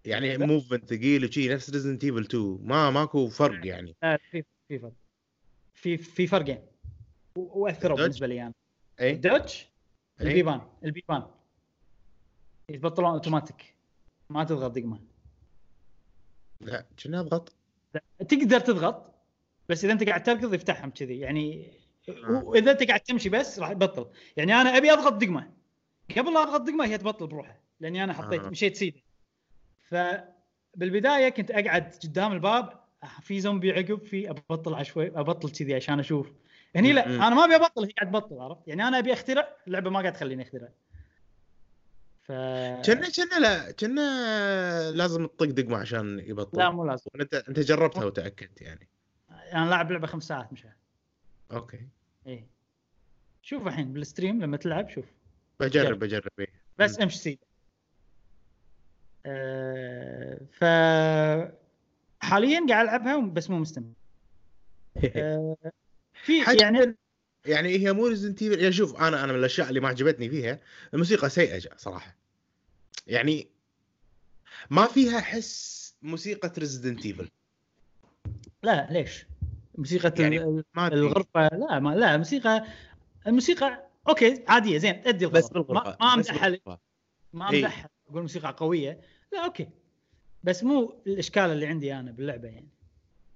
يعني 0.05 0.37
movement 0.37 0.85
ثقيل 0.93 1.25
وشي 1.25 1.49
نفس 1.49 1.69
Resident 1.69 2.03
Evil 2.03 2.21
2 2.21 2.59
ما 2.61 2.89
ماكو 2.89 3.27
فرق 3.27 3.67
يعني. 3.67 3.95
لا، 4.03 4.17
في 4.31 4.43
في 4.67 4.79
فرق. 4.79 4.93
في 5.73 5.97
في 5.97 6.27
فرقين. 6.27 6.59
وأثروا؟ 7.35 7.97
بالنسبة 7.97 8.27
لي 8.27 8.41
أنا. 8.41 8.53
اي 8.99 9.11
الدوج؟ 9.11 9.63
إيه. 10.21 10.27
البيبان. 10.27 10.61
البيبان. 10.83 11.23
يتبطلون 12.69 13.11
اوتوماتيك 13.11 13.75
ما 14.29 14.43
تضغط 14.43 14.71
دقمة. 14.71 14.99
لا 16.61 16.85
كنا 17.03 17.19
أضغط؟ 17.19 17.53
تقدر 18.29 18.59
تضغط. 18.59 19.12
بس 19.69 19.83
إذا 19.83 19.93
أنت 19.93 20.03
قاعد 20.03 20.23
تركض 20.23 20.53
يفتحهم 20.53 20.89
كذي. 20.89 21.19
يعني 21.19 21.73
آه. 22.09 22.43
واذا 22.43 22.71
أنت 22.71 22.83
قاعد 22.83 22.99
تمشي 22.99 23.29
بس 23.29 23.59
راح 23.59 23.69
يبطل 23.69 24.07
يعني 24.37 24.61
أنا 24.61 24.77
أبي 24.77 24.93
أضغط 24.93 25.13
دقمة. 25.13 25.51
قبل 26.17 26.33
لا 26.33 26.43
أضغط 26.43 26.61
دقمة 26.61 26.85
هي 26.85 26.97
تبطل 26.97 27.27
بروحها 27.27 27.59
لأني 27.79 28.03
أنا 28.03 28.13
حطيت 28.13 28.41
آه. 28.41 28.49
مشيت 28.49 28.75
سيده 28.75 28.99
فبالبدايه 29.89 31.29
كنت 31.29 31.51
أقعد 31.51 31.93
قدام 32.03 32.31
الباب 32.31 32.83
في 33.21 33.39
زومبي 33.39 33.71
عقب 33.71 34.03
في 34.03 34.29
أبطل 34.29 34.73
عشوائي 34.73 35.11
أبطل 35.15 35.51
كذي 35.51 35.75
عشان 35.75 35.99
أشوف. 35.99 36.33
هني 36.75 36.93
لا. 36.93 37.05
أنا 37.05 37.29
ما 37.29 37.45
أبي 37.45 37.55
أبطل 37.55 37.83
هي 37.83 37.91
قاعد 37.91 38.11
تبطل 38.11 38.39
عرفت؟ 38.39 38.67
يعني 38.67 38.87
أنا 38.87 38.99
أبي 38.99 39.13
أخترع 39.13 39.47
اللعبة 39.67 39.89
ما 39.89 39.99
قاعد 39.99 40.13
تخليني 40.13 40.43
أخترع. 40.43 40.69
ف 42.23 42.31
كنا 42.85 43.09
كنا 43.09 43.39
لا 43.39 43.71
كنا 43.71 44.91
لازم 44.91 45.25
تطق 45.25 45.45
دقمة 45.45 45.77
عشان 45.77 46.19
يبطل. 46.19 46.57
لا 46.57 46.69
مو 46.69 46.85
لازم. 46.85 47.11
أنت 47.21 47.33
أنت 47.33 47.59
جربتها 47.59 48.05
وتأكدت 48.05 48.61
يعني. 48.61 48.87
أنا 49.53 49.69
لاعب 49.69 49.91
لعبة 49.91 50.07
خمس 50.07 50.23
ساعات 50.23 50.53
مش 50.53 50.67
okay. 51.51 51.87
إيه. 52.27 52.47
شوف 53.41 53.67
الحين 53.67 53.93
بال 53.93 54.05
stream 54.05 54.41
لما 54.41 54.57
تلعب 54.57 54.89
شوف. 54.89 55.05
بجرب 55.59 55.99
بجرب 55.99 56.31
إيه. 56.39 56.47
بس. 56.79 57.01
امشي 57.01 57.17
سيده 57.17 57.47
أه 59.25 60.39
ف 60.51 60.63
حاليا 62.23 62.65
قاعد 62.69 62.85
ألعبها 62.85 63.17
بس 63.17 63.49
مو 63.49 63.59
مستمتع 63.59 63.89
أه 65.15 65.57
في 66.23 66.43
يعني 66.59 66.95
يعني 67.45 67.69
هي 67.77 67.93
مو 67.93 68.07
Resident 68.07 68.41
Evil 68.41 68.59
يعني 68.59 68.73
شوف 68.73 68.95
أنا 69.01 69.23
أنا 69.23 69.33
من 69.33 69.39
الأشياء 69.39 69.69
اللي 69.69 69.79
ما 69.79 69.87
عجبتني 69.87 70.29
فيها 70.29 70.59
الموسيقى 70.93 71.29
سيئة 71.29 71.77
صراحة. 71.77 72.15
يعني 73.07 73.47
ما 74.69 74.87
فيها 74.87 75.19
حس 75.19 75.95
موسيقى 76.01 76.53
Resident 76.57 77.05
Evil 77.05 77.29
لا 78.63 78.87
ليش؟ 78.91 79.25
موسيقى 79.77 80.13
يعني. 80.19 80.63
الغرفة 80.77 81.47
لا 81.47 81.79
ما 81.79 81.89
لا 81.95 82.13
الموسيقى 82.13 82.65
الموسيقى 83.27 83.87
okay 84.09 84.43
عادية 84.47 84.77
زين 84.77 85.01
ادي 85.05 85.25
بس 85.25 85.51
الغرض 85.51 85.67
بالغرفة 85.67 85.97
ما, 86.01 86.15
بس 86.15 86.29
أمدحها. 86.29 86.79
ما 87.33 87.49
إيه. 87.51 87.57
أمدحها 87.59 87.89
أقول 88.09 88.21
موسيقى 88.21 88.55
قوية 88.57 89.01
لا 89.33 89.45
okay 89.45 89.69
بس 90.43 90.63
مو 90.63 91.01
الإشكال 91.07 91.43
اللي 91.43 91.67
عندي 91.67 91.93
أنا 91.95 92.11
باللعبة 92.11 92.47
يعني 92.47 92.67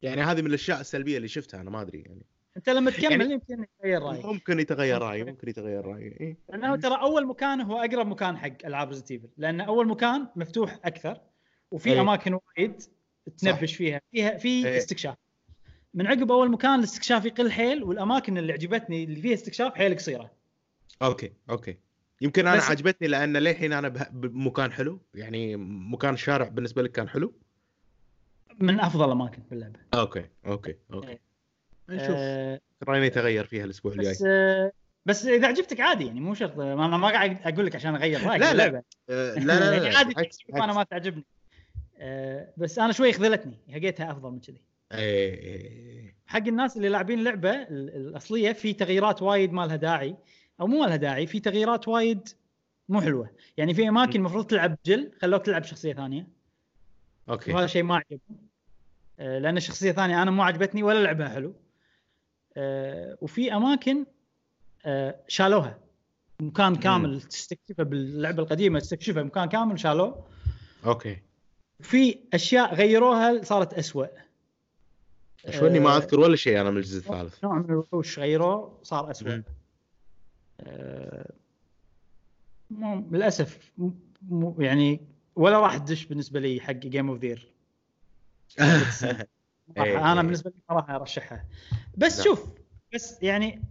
يعني 0.02 0.22
هذه 0.22 0.42
من 0.42 0.48
الأشياء 0.48 0.82
السلبية 0.82 1.18
اللي 1.18 1.28
شفتها 1.28 1.62
أنا 1.62 1.70
ما 1.70 1.82
أدري 1.82 2.00
يعني 2.02 2.26
أنت 2.58 2.70
لما 2.70 2.92
تكمل 2.92 3.12
يعني- 3.12 3.34
يمكن 3.34 3.64
يتغير 3.64 4.02
رأيك 4.02 4.26
ممكن 4.26 4.60
يتغير 4.60 5.02
رأيي 5.02 5.24
ممكن 5.24 5.50
يتغير 5.50 5.86
رأيي 5.86 6.08
إيه. 6.20 6.38
لأنه 6.50 6.76
ترى 6.76 7.02
أول 7.02 7.28
مكان 7.28 7.62
هو 7.62 7.78
أقرب 7.78 8.08
مكان 8.08 8.38
حق 8.38 8.66
ألعاب 8.66 8.90
Resident 8.90 9.12
Evil 9.12 9.30
لأن 9.38 9.62
أول 9.62 9.88
مكان 9.88 10.28
مفتوح 10.36 10.80
أكثر 10.86 11.22
وفي 11.72 11.90
أي. 11.94 12.00
أماكن 12.00 12.34
وايد 12.34 12.82
تنبش 13.38 13.76
فيها 13.76 14.02
فيها 14.12 14.38
في 14.38 14.68
أي. 14.68 14.78
استكشاف 14.78 15.16
من 15.94 16.08
عقب 16.08 16.32
أول 16.32 16.52
مكان 16.52 16.80
الاستكشاف 16.80 17.26
يقل 17.26 17.52
حيل 17.52 17.84
والأماكن 17.84 18.38
اللي 18.38 18.54
عجبتني 18.54 19.04
اللي 19.04 19.22
فيها 19.22 19.34
استكشاف 19.34 19.76
حيل 19.76 19.96
قصيرة. 19.96 20.32
okay 21.02 21.34
okay. 21.50 21.78
يمكن 22.22 22.48
أنا 22.48 22.62
عجبتني 22.62 23.08
لأن 23.08 23.38
للحين 23.38 23.74
أنا 23.74 23.90
بمكان 24.12 24.72
حلو. 24.72 25.02
يعني 25.14 25.56
مكان 25.92 26.14
الشارع 26.14 26.48
بالنسبة 26.48 26.82
لك 26.84 26.92
كان 26.92 27.10
حلو؟ 27.10 27.34
من 28.60 28.80
أفضل 28.80 29.06
الأماكن 29.06 29.44
باللعبه 29.50 29.80
okay 29.94 30.26
okay 30.46 30.76
okay. 30.94 31.08
إيه. 31.08 31.20
نشوف. 31.90 32.16
آه 32.18 32.60
راينا 32.84 33.06
يتغير 33.06 33.46
فيها 33.46 33.66
الأسبوع 33.66 33.92
الجاي. 33.92 34.12
بس 34.12 34.24
آه 34.28 34.72
بس 35.06 35.26
إذا 35.26 35.48
عجبتك 35.48 35.80
عادي 35.80 36.06
يعني 36.06 36.20
مو 36.20 36.34
شرط 36.34 36.58
ما 36.58 36.86
أنا 36.86 36.98
ما 36.98 37.08
قاعد 37.08 37.38
أقول 37.44 37.66
لك 37.66 37.76
عشان 37.76 37.96
أغير 37.96 38.24
رأيك 38.24 38.42
لا، 38.42 38.54
لا. 38.54 38.84
آه، 39.10 39.34
لا 39.34 39.40
لا 39.40 39.60
لا, 39.60 39.72
يعني 39.84 39.90
لا 39.90 39.98
عادي 39.98 40.14
بالعكس، 40.14 40.38
تشوف 40.38 40.56
أنا. 40.56 40.74
ما 40.74 40.84
تعجبني. 40.84 41.26
آه 41.98 42.54
بس 42.58 42.80
أنا 42.80 42.92
شوي 42.92 43.14
خذلتني 43.14 43.60
لقيتها 43.70 44.12
أفضل 44.12 44.32
من 44.32 44.40
كذي. 44.40 44.62
إيه. 44.92 46.16
حق 46.28 46.48
الناس 46.48 46.78
اللي 46.78 46.90
لاعبين 46.90 47.20
اللعبه 47.20 47.52
ال- 47.52 47.96
الأصلية 47.96 48.52
في 48.52 48.74
تغييرات 48.74 49.22
وايد 49.22 49.54
ما 49.54 49.66
لها 49.66 49.76
داعي 49.76 50.16
أو 50.62 50.68
مو 50.68 50.86
لها 50.86 50.96
داعي 50.96 51.28
في 51.28 51.40
تغييرات 51.40 51.88
وايد 51.88 52.30
مو 52.90 53.02
حلوة. 53.02 53.30
يعني 53.58 53.74
في 53.74 53.90
أماكن 53.90 54.20
المفروض 54.20 54.46
تلعب 54.46 54.78
جل 54.86 55.12
خلوك 55.22 55.46
تلعب 55.46 55.64
شخصية 55.64 55.94
ثانية. 55.94 56.28
أوكي. 57.30 57.54
وهذا 57.54 57.68
شيء 57.68 57.84
ما 57.84 57.96
عجبني. 57.96 58.38
آه، 59.20 59.40
لأن 59.40 59.58
الشخصية 59.58 59.90
الثانية 59.90 60.22
أنا 60.22 60.32
مو 60.32 60.44
عجبتني 60.44 60.84
ولا 60.84 61.04
لعبها 61.04 61.30
حلو. 61.30 61.54
آه، 62.58 63.18
وفي 63.22 63.54
أماكن 63.54 64.06
شالوها. 65.28 65.80
مكان 66.40 66.76
كامل 66.76 67.22
تستكشفه 67.22 67.84
باللعبة 67.84 68.44
القديمة 68.44 68.80
تستكشفه 68.80 69.24
مكان 69.24 69.50
كامل 69.50 69.80
شالوه. 69.80 70.28
Okay. 70.86 71.18
وفي 71.80 72.20
أشياء 72.34 72.74
غيروها 72.76 73.44
صارت 73.44 73.74
أسوأ. 73.74 74.08
شو 75.50 75.68
إني 75.68 75.80
ما 75.80 75.90
آه، 75.90 75.98
أذكر 75.98 76.20
ولا 76.20 76.36
شيء 76.36 76.62
أنا 76.62 76.72
من 76.72 76.78
الجزء 76.78 76.98
الثالث. 76.98 77.44
نوع 77.44 77.56
من 77.60 77.70
الوحوش 77.70 78.20
غيروه 78.20 78.80
صار 78.84 79.14
مم. 79.22 79.44
آه، 80.62 81.32
مو 82.70 83.08
للأسف 83.12 83.72
يعني 84.60 85.02
ولا 85.36 85.60
راح 85.60 85.78
تدش 85.78 86.06
بالنسبة 86.06 86.40
لي 86.40 86.62
حق 86.62 86.72
game 86.72 87.10
of 87.10 87.20
the 87.20 87.34
year 87.34 87.54
أنا 88.60 89.26
إيه. 89.78 90.22
بالنسبة 90.22 90.50
لي 90.50 90.56
ما 90.70 90.76
راح 90.76 90.90
أرشحها. 90.90 91.46
بس 91.98 92.18
نعم. 92.18 92.26
شوف 92.26 92.48
بس 92.94 93.24
يعني 93.24 93.62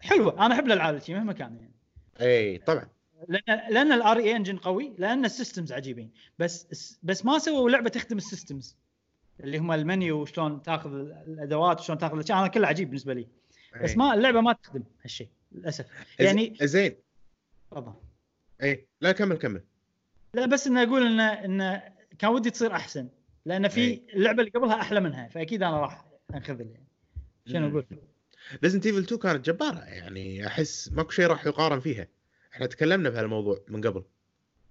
حلوة. 0.00 0.46
أنا 0.46 0.54
أحب 0.54 0.66
الالعاب 0.66 0.98
شي 0.98 1.14
مهما 1.14 1.32
كان 1.32 1.56
يعني. 1.56 1.74
اي 2.20 2.58
طبعا. 2.58 2.88
لأن 3.28 3.72
لأن 3.74 3.92
ال 3.92 4.16
RE 4.16 4.36
Engine 4.36 4.56
قوي 4.56 4.92
لأن 4.98 5.24
ال 5.24 5.30
systems 5.30 5.72
عجيبين. 5.72 6.10
بس 6.38 6.98
بس 7.02 7.24
ما 7.24 7.38
سووا 7.38 7.70
لعبة 7.70 7.88
تخدم 7.88 8.16
ال 8.16 8.23
systems 8.23 8.76
اللي 9.40 9.58
هم 9.58 9.72
المنيو 9.72 10.22
وشلون 10.22 10.62
تاخذ 10.62 10.94
الأدوات 10.94 11.80
وشلون 11.80 11.98
تاخذ 11.98 12.14
الأشياء. 12.14 12.38
أنا 12.38 12.48
كله 12.48 12.68
عجيب 12.68 12.88
بالنسبة 12.88 13.14
لي. 13.14 13.28
بس 13.82 13.90
إيه. 13.90 13.96
ما 13.96 14.14
اللعبة 14.14 14.40
ما 14.40 14.52
تخدم 14.52 14.82
هالشيء 15.02 15.28
للأسف. 15.52 15.86
يعني 16.18 16.56
زين 16.62 16.96
تفضل. 17.70 17.94
اي 18.62 18.86
لا 19.00 19.12
كمل 19.12 19.36
كمل. 19.36 19.62
لا 20.34 20.46
بس 20.46 20.66
اني 20.66 20.82
أقول 20.82 21.06
ان 21.06 21.20
ان 21.20 21.82
كان 22.18 22.30
ودي 22.30 22.50
تصير 22.50 22.72
أحسن. 22.72 23.08
لأن 23.46 23.68
في 23.68 23.80
إيه. 23.80 24.02
اللعبة 24.14 24.40
اللي 24.40 24.50
قبلها 24.50 24.80
أحلى 24.80 25.00
منها 25.00 25.28
فأكيد 25.28 25.62
أنا 25.62 25.80
راح 25.80 26.04
أنخذل 26.34 26.66
يعني. 26.66 26.86
شنو. 27.46 27.68
أقول؟ 27.68 27.86
Resident 28.62 28.86
Evil 28.86 28.98
2 28.98 29.20
كانت 29.20 29.46
جبارة. 29.46 29.78
يعني 29.78 30.46
أحس 30.46 30.92
ماكو 30.92 31.10
شيء 31.10 31.26
راح 31.26 31.46
يقارن 31.46 31.80
فيها. 31.80 32.08
إحنا 32.52 32.66
تكلمنا 32.66 33.10
بهالموضوع 33.10 33.60
من 33.68 33.80
قبل. 33.80 34.04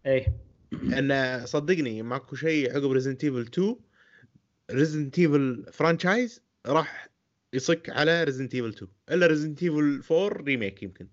إيه. 0.06 0.28
ان 0.74 1.42
صدقني 1.46 2.02
ماكو 2.02 2.36
شيء 2.36 2.76
عقب 2.76 2.92
Resident 2.92 3.24
Evil 3.24 3.42
2 3.42 3.76
Resident 4.74 5.20
Evil 5.20 5.66
franchise 5.74 6.42
راح 6.66 7.10
يصك 7.54 7.90
على 7.90 8.24
Resident 8.24 8.56
Evil 8.56 8.70
2 8.70 8.92
إلا 9.12 9.28
Resident 9.28 9.64
Evil 9.64 10.04
4 10.12 10.44
remake 10.44 10.84
يمكن. 10.84 11.08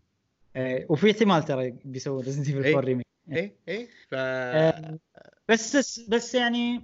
إيه، 0.57 0.87
وفي 0.89 1.11
احتمال 1.11 1.45
ترى 1.45 1.71
بيسوون 1.85 2.25
Resident 2.25 2.49
Evil 2.49 2.65
إيه. 2.65 2.75
4 2.75 2.85
remake 2.85 3.07
اي 3.33 3.53
اي 3.69 3.87
ف 3.87 4.15
آه، 4.15 4.99
بس 5.49 6.01
بس 6.09 6.35
يعني 6.35 6.83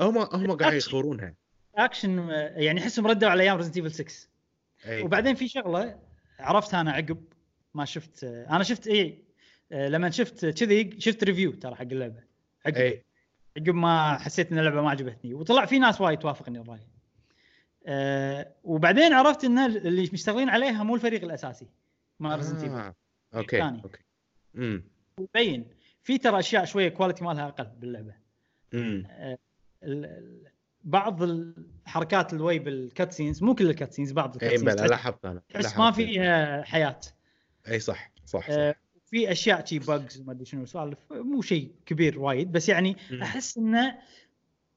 هم 0.00 0.18
هم 0.18 0.52
قاعد 0.52 0.72
يخورونها. 0.74 1.34
اكشن 1.74 2.18
آه، 2.18 2.58
يعني 2.58 2.80
احسهم 2.80 3.06
ردوا 3.06 3.28
على 3.28 3.42
أيام 3.42 3.56
Resident 3.56 3.76
Evil 3.76 3.92
6 3.92 4.28
أي. 4.86 5.02
وبعدين 5.02 5.34
في 5.34 5.48
شغلة 5.48 5.98
عرفتها 6.38 6.80
أنا 6.80 6.92
عقب 6.92 7.24
ما 7.74 7.84
شفت 7.84 8.24
آه، 8.24 8.56
أنا 8.56 8.64
شفت 8.64 8.86
اي 8.86 9.24
لما 9.70 10.10
شفت 10.10 10.46
كذي 10.46 11.00
شفت 11.00 11.24
review 11.24 11.52
ترى 11.52 11.74
حق 11.74 11.82
اللعبة. 11.82 12.33
عقب 12.66 13.00
عقب 13.56 13.74
ما 13.74 14.18
حسيت 14.18 14.52
إن 14.52 14.58
اللعبة 14.58 14.82
ما 14.82 14.90
عجبتني. 14.90 15.34
وطلع 15.34 15.64
في 15.66 15.78
ناس 15.78 16.00
وايد 16.00 16.18
توافقني 16.18 16.58
الراي 16.58 16.80
أه 17.86 18.52
وبعدين 18.64 19.12
عرفت 19.12 19.44
إن 19.44 19.58
اللي 19.58 20.10
مشتغلين 20.12 20.48
عليها 20.48 20.82
مو 20.82 20.94
الفريق 20.94 21.24
الأساسي 21.24 21.66
ما 22.20 22.36
Resident 22.36 22.64
آه. 22.64 22.94
Okay 23.34 23.58
ثاني. 23.58 23.82
Okay. 23.84 24.02
امم 24.56 24.84
مبين 25.18 25.68
في 26.02 26.18
ترى 26.18 26.38
أشياء 26.38 26.64
شوية 26.64 26.88
quality 26.88 27.24
مالها 27.24 27.48
أقل 27.48 27.64
باللعبة. 27.64 28.14
امم 28.74 29.06
ال- 29.82 30.44
بعض 30.84 31.22
الحركات 31.22 32.32
الوي 32.32 32.58
بال 32.58 32.73
cutscenes 32.73 33.42
مو 33.42 33.54
كل 33.54 33.70
ال 33.70 33.74
cutscenes 33.74 34.12
بعض 34.12 34.28
اي 34.30 34.34
ال 34.48 34.51
cutscenes 34.51 34.74
بلا 34.74 34.86
لاحظت 34.86 35.24
أنا 35.24 35.42
تحس. 35.54 35.78
ما 35.78 35.90
فيها 35.90 36.62
حياة. 36.62 37.00
إي 37.68 37.80
صح 37.80 38.10
صح, 38.26 38.40
صح. 38.40 38.46
أه 38.50 38.74
في 39.06 39.32
أشياء 39.32 39.64
شي 39.64 39.78
bugs 39.78 40.22
ما 40.26 40.32
أدري 40.32 40.44
شنو 40.44 40.66
سوالف. 40.66 40.98
مو 41.10 41.42
شيء 41.42 41.70
كبير 41.86 42.18
وايد 42.18 42.52
بس 42.52 42.68
يعني. 42.68 42.96
أحس 43.22 43.58
إنه 43.58 43.98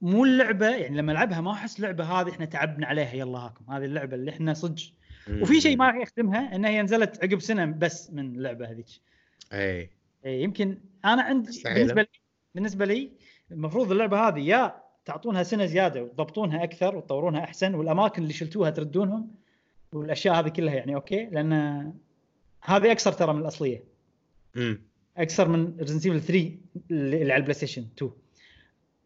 مو 0.01 0.25
اللعبة 0.25 0.69
يعني 0.69 0.97
لما 0.97 1.11
ألعبها 1.11 1.41
ما 1.41 1.51
أحس 1.51 1.77
اللعبة 1.77 2.03
هذه 2.03 2.29
إحنا 2.29 2.45
تعبنا 2.45 2.87
عليها 2.87 3.13
يلا 3.13 3.37
هاكم. 3.37 3.71
هذه 3.71 3.85
اللعبة 3.85 4.15
اللي 4.15 4.31
إحنا 4.31 4.53
صدق. 4.53 4.83
وفي 5.41 5.61
شيء 5.61 5.77
ما 5.77 5.87
راح 5.87 5.95
يخدمها 5.95 6.55
إنها 6.55 6.69
هي 6.69 6.81
نزلت 6.81 7.23
عقب 7.23 7.39
سنة 7.39 7.65
بس 7.65 8.11
من 8.11 8.35
اللعبة 8.35 8.71
هذيك. 8.71 8.87
إي. 9.53 9.89
إيه، 10.25 10.43
يمكن 10.43 10.77
أنا 11.05 11.21
عندي. 11.21 11.61
بالنسبة 11.65 12.01
لي 12.01 12.07
بالنسبة 12.55 12.85
لي 12.85 13.11
المفروض 13.51 13.91
اللعبة 13.91 14.27
هذه 14.27 14.39
يا 14.39 14.75
تعطونها 15.05 15.43
سنة 15.43 15.65
زيادة 15.65 16.03
وتضبطونها 16.03 16.63
أكثر 16.63 16.95
وتطورونها 16.95 17.43
أحسن 17.43 17.75
والأماكن 17.75 18.21
اللي 18.21 18.33
شلتوها 18.33 18.69
تردونهم 18.69 19.31
والأشياء 19.91 20.39
هذه 20.39 20.49
كلها 20.49 20.73
يعني 20.73 20.95
okay؟ 20.95 21.25
لأن 21.25 21.53
هذه 22.63 22.91
أكثر 22.91 23.11
ترى 23.11 23.33
من 23.33 23.41
الأصلية. 23.41 23.83
أكثر 25.17 25.47
من 25.47 25.77
Resident 25.79 26.05
Evil 26.05 26.21
3 26.21 26.51
اللي 26.91 27.33
على 27.33 27.35
ال 27.35 27.53
PlayStation 27.53 27.87
2 27.97 28.11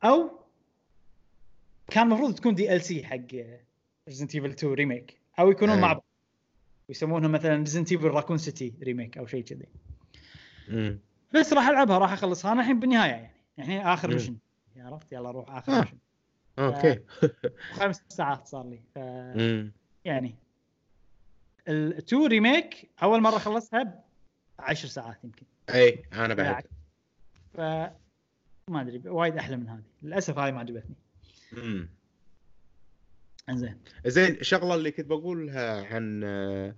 أو 0.03 0.31
كان 1.87 2.07
المفروض 2.07 2.35
تكون 2.35 2.55
DLC 2.55 3.03
حق 3.03 3.17
Resident 4.07 4.35
Evil 4.35 4.49
2 4.49 4.73
remake 4.73 5.17
أو 5.39 5.51
يكونون 5.51 5.75
أي. 5.75 5.81
مع 5.81 5.93
بعض. 5.93 6.05
ويسمونها 6.89 7.27
مثلا 7.27 7.55
Resident 7.57 7.91
Evil 7.91 8.07
Raccoon 8.07 8.37
City 8.37 8.73
remake 8.83 9.17
أو 9.17 9.25
شيء 9.25 9.43
كذي. 9.43 9.65
بس 11.33 11.53
راح 11.53 11.67
ألعبها 11.67 11.97
راح 11.97 12.11
أخلصها. 12.11 12.51
أنا 12.51 12.61
الحين 12.61 12.79
بالنهاية 12.79 13.11
يعني. 13.11 13.31
يعني 13.57 13.93
آخر 13.93 14.09
مم. 14.09 14.15
mission 14.15 14.37
عرفت 14.77 15.11
يلا 15.11 15.31
روح 15.31 15.51
آخر 15.51 15.73
آه. 15.73 15.81
mission 15.81 15.97
okay. 16.59 16.99
خمس 17.79 18.03
ساعات 18.09 18.47
صار 18.47 18.69
لي. 18.69 18.79
ف 18.95 18.97
يعني 20.05 20.35
ال 21.67 21.82
two 21.82 22.25
remake 22.25 22.89
أول 23.03 23.21
مرة 23.21 23.37
خلصها 23.37 24.03
10 24.61 24.89
ساعات 24.89 25.23
يمكن. 25.23 25.45
إي 25.69 26.03
أنا 26.13 26.33
بعد. 26.33 26.63
ف 27.53 27.59
ما 28.67 28.81
أدري 28.81 29.09
وايد 29.09 29.37
أحلى 29.37 29.57
من 29.57 29.69
هذه. 29.69 29.83
للأسف 30.01 30.37
هذه 30.37 30.51
ما 30.51 30.59
عجبتني. 30.59 30.95
امم 31.53 31.89
إنزين. 33.49 33.77
زين 34.05 34.35
الشغله 34.35 34.75
اللي 34.75 34.91
كنت 34.91 35.05
بقولها 35.05 35.85
عن 35.85 36.21
آه، 36.23 36.75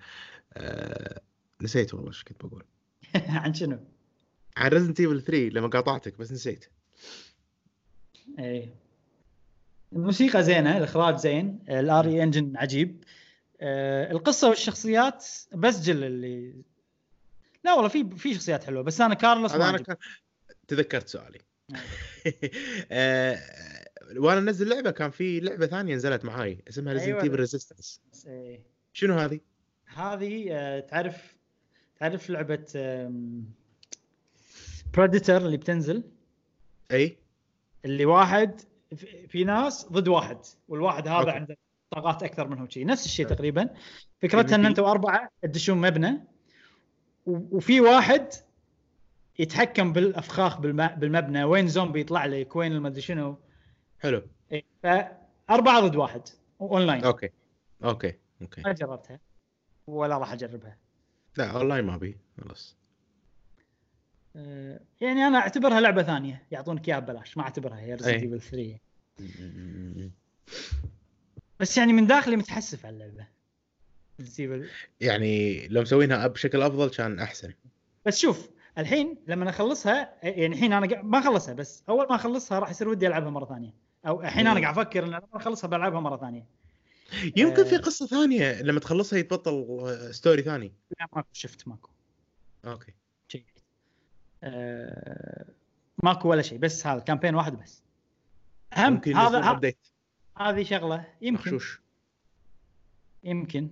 آه، 0.54 1.22
نسيت 1.62 1.94
والله 1.94 2.10
إيش 2.10 2.24
كنت 2.24 2.46
بقول. 2.46 2.66
عن 3.16 3.54
شنو؟ 3.54 3.80
عن 4.58 4.70
Resident 4.70 5.00
Evil 5.00 5.22
3 5.22 5.50
لما 5.50 5.68
قاطعتك 5.68 6.18
بس 6.18 6.32
نسيت. 6.32 6.66
إي. 8.40 8.70
الموسيقى 9.94 10.44
زينة 10.44 10.78
الإخراج 10.78 11.16
زين 11.16 11.60
ال 11.70 12.06
RE 12.06 12.24
Engine 12.24 12.58
عجيب. 12.58 13.04
آه، 13.62 14.12
القصة 14.12 14.50
والشخصيات 14.50 15.26
بسجل 15.54 16.04
اللي 16.04 16.64
لا 17.64 17.74
والله 17.74 17.88
في 17.90 18.10
في 18.18 18.34
شخصيات 18.34 18.64
حلوة 18.64 18.82
بس 18.84 19.02
أنا 19.02 19.14
كارلوس 19.14 19.56
ما 19.56 19.70
أنا. 19.70 19.78
كان 19.78 19.96
تذكرت 20.68 21.08
سؤالي 21.08 21.40
آه، 22.92 23.40
وأنا 24.18 24.40
أنزل 24.40 24.70
لعبة 24.70 24.92
كان 24.92 25.12
في 25.12 25.40
لعبة 25.40 25.66
ثانية 25.68 25.96
نزلت 25.96 26.26
معاي 26.26 26.64
اسمها 26.70 26.94
Resident. 26.94 27.16
Evil 27.24 27.36
Resistance 27.36 28.02
إيه. 28.28 28.60
شنو 28.94 29.14
هذه؟ 29.20 29.40
هذه 29.86 30.48
آه، 30.52 30.80
تعرف 30.80 31.36
تعرف 32.00 32.30
لعبة 32.30 32.66
Predator 34.94 35.38
اللي 35.38 35.58
بتنزل 35.58 36.04
إي 36.92 37.18
اللي 37.86 38.06
واحد 38.06 38.62
في- 39.28 39.44
ناس 39.44 39.86
ضد 39.92 40.08
واحد 40.08 40.38
والواحد 40.68 41.08
هذا. 41.08 41.32
عنده 41.32 41.58
طاقات 41.92 42.24
أكثر 42.24 42.48
منهم 42.48 42.70
شيء 42.70 42.86
نفس 42.86 43.06
الشيء 43.06 43.28
تقريبا 43.28 43.70
فكرتها 44.22 44.56
إن 44.56 44.64
PvP. 44.64 44.68
أنتم 44.68 44.84
أربعة 44.84 45.30
تدشون 45.42 45.78
مبنى 45.78 46.24
وفي 47.26 47.82
واحد 47.82 48.28
يتحكم 49.40 49.94
بالأفخاخ 49.94 50.60
بالم- 50.60 50.96
بالمبنى 51.00 51.44
وين 51.44 51.68
زومبي 51.68 52.00
يطلع 52.02 52.26
لك 52.26 52.56
وين 52.56 52.72
المدري 52.72 53.02
شنو. 53.02 53.38
حلو. 54.00 54.22
إيه، 54.52 54.64
فأربعة 54.84 55.80
ضد 55.80 55.96
واحد 55.96 56.22
online. 56.62 57.04
Okay 57.04 57.30
okay 57.84 58.14
okay. 58.42 58.62
ما 58.62 58.72
جربتها 58.72 59.20
ولا 59.88 60.18
راح 60.18 60.32
أجربها. 60.34 60.78
لا 61.38 61.52
أونلاين 61.52 61.86
ما 61.86 61.96
أبي 61.96 62.18
خلاص. 62.42 62.78
آه، 64.36 64.80
يعني 65.02 65.28
أنا 65.28 65.38
أعتبرها 65.38 65.80
لعبة 65.82 66.04
ثانية 66.04 66.44
يعطونك 66.52 66.90
إياها 66.90 67.00
ببلاش 67.00 67.38
ما 67.38 67.44
أعتبرها 67.44 67.80
هي. 67.80 67.94
Resident 67.94 68.08
Evil 68.24 68.42
3 68.42 68.80
بس 71.60 71.78
يعني 71.78 71.94
من 71.94 72.08
داخلي 72.08 72.36
متحسف 72.36 72.86
على 72.86 72.94
اللعبة. 72.96 73.28
يعني 75.02 75.68
لو 75.68 75.82
مسوينها 75.82 76.28
بشكل 76.28 76.62
أفضل 76.62 76.90
كان 76.90 77.20
أحسن. 77.20 77.54
بس 78.06 78.20
شوف 78.20 78.50
الحين 78.78 79.18
لما 79.28 79.50
اخلصها 79.50 80.14
يعني 80.24 80.46
الحين 80.46 80.74
أنا 80.74 81.02
ما 81.02 81.20
اخلصها 81.20 81.54
بس 81.54 81.84
أول 81.90 82.08
ما 82.10 82.16
أخلصها 82.16 82.60
راح 82.60 82.70
يصير 82.70 82.90
ودي 82.90 83.08
ألعبها 83.08 83.30
مرة 83.30 83.46
ثانية. 83.46 83.74
أو 84.08 84.22
الحين 84.22 84.48
أنا. 84.48 84.62
قاعد 84.62 84.78
أفكر 84.78 85.04
إن 85.04 85.10
لما 85.10 85.28
أخلصها 85.34 85.68
بلعبها 85.68 86.00
مرة 86.00 86.18
ثانية. 86.18 86.46
يمكن 87.36 87.64
في 87.64 87.76
آه. 87.76 87.80
قصة 87.80 88.08
ثانية 88.08 88.62
لما 88.62 88.80
تخلصها 88.80 89.20
يتبطل 89.20 89.68
آه، 89.82 90.12
story 90.12 90.42
ثاني. 90.42 90.74
لا 91.00 91.08
ماكو 91.16 91.28
شفت 91.34 91.68
ماكو. 91.68 91.90
Okay. 92.66 92.94
شيء. 93.28 93.46
آه 94.44 95.46
ماكو 96.04 96.30
ولا 96.30 96.42
شيء 96.42 96.58
بس 96.58 96.88
هذا 96.88 97.00
campaign 97.00 97.36
واحد 97.36 97.60
بس. 97.60 97.84
هم 98.74 98.94
ممكن 98.94 99.16
هذا 99.16 99.74
هذه 100.38 100.64
شغلة 100.64 101.06
يمكن. 101.22 101.42
مخشوش. 101.42 101.82
يمكن. 103.24 103.70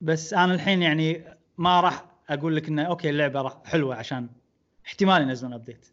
بس 0.00 0.34
أنا 0.34 0.54
الحين 0.54 0.82
يعني 0.82 1.24
ما 1.58 1.80
راح 1.80 2.04
أقول 2.28 2.56
لك 2.56 2.68
إنه 2.68 2.82
okay 2.82 3.10
اللعبة 3.10 3.42
راح 3.42 3.56
حلوة 3.64 3.94
عشان 3.94 4.28
احتمال 4.86 5.22
ينزلون 5.22 5.52
update 5.52 5.86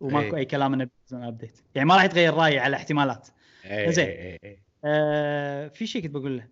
وماكو 0.00 0.36
إيه. 0.36 0.40
أي 0.40 0.44
كلام 0.44 0.74
إنه 0.74 0.88
ينزلون 1.02 1.28
update 1.28 1.58
يعني 1.74 1.88
ما 1.88 1.94
راح 1.94 2.04
يتغير 2.04 2.34
رأيي 2.34 2.58
على 2.58 2.76
احتمالات 2.76 3.28
إيه، 3.64 3.90
زين. 3.90 4.06
إيه،. 4.06 4.58
آه 4.84 5.68
في 5.68 5.86
شيء 5.86 6.02
كنت 6.02 6.10
بقول 6.10 6.36
له 6.38 6.46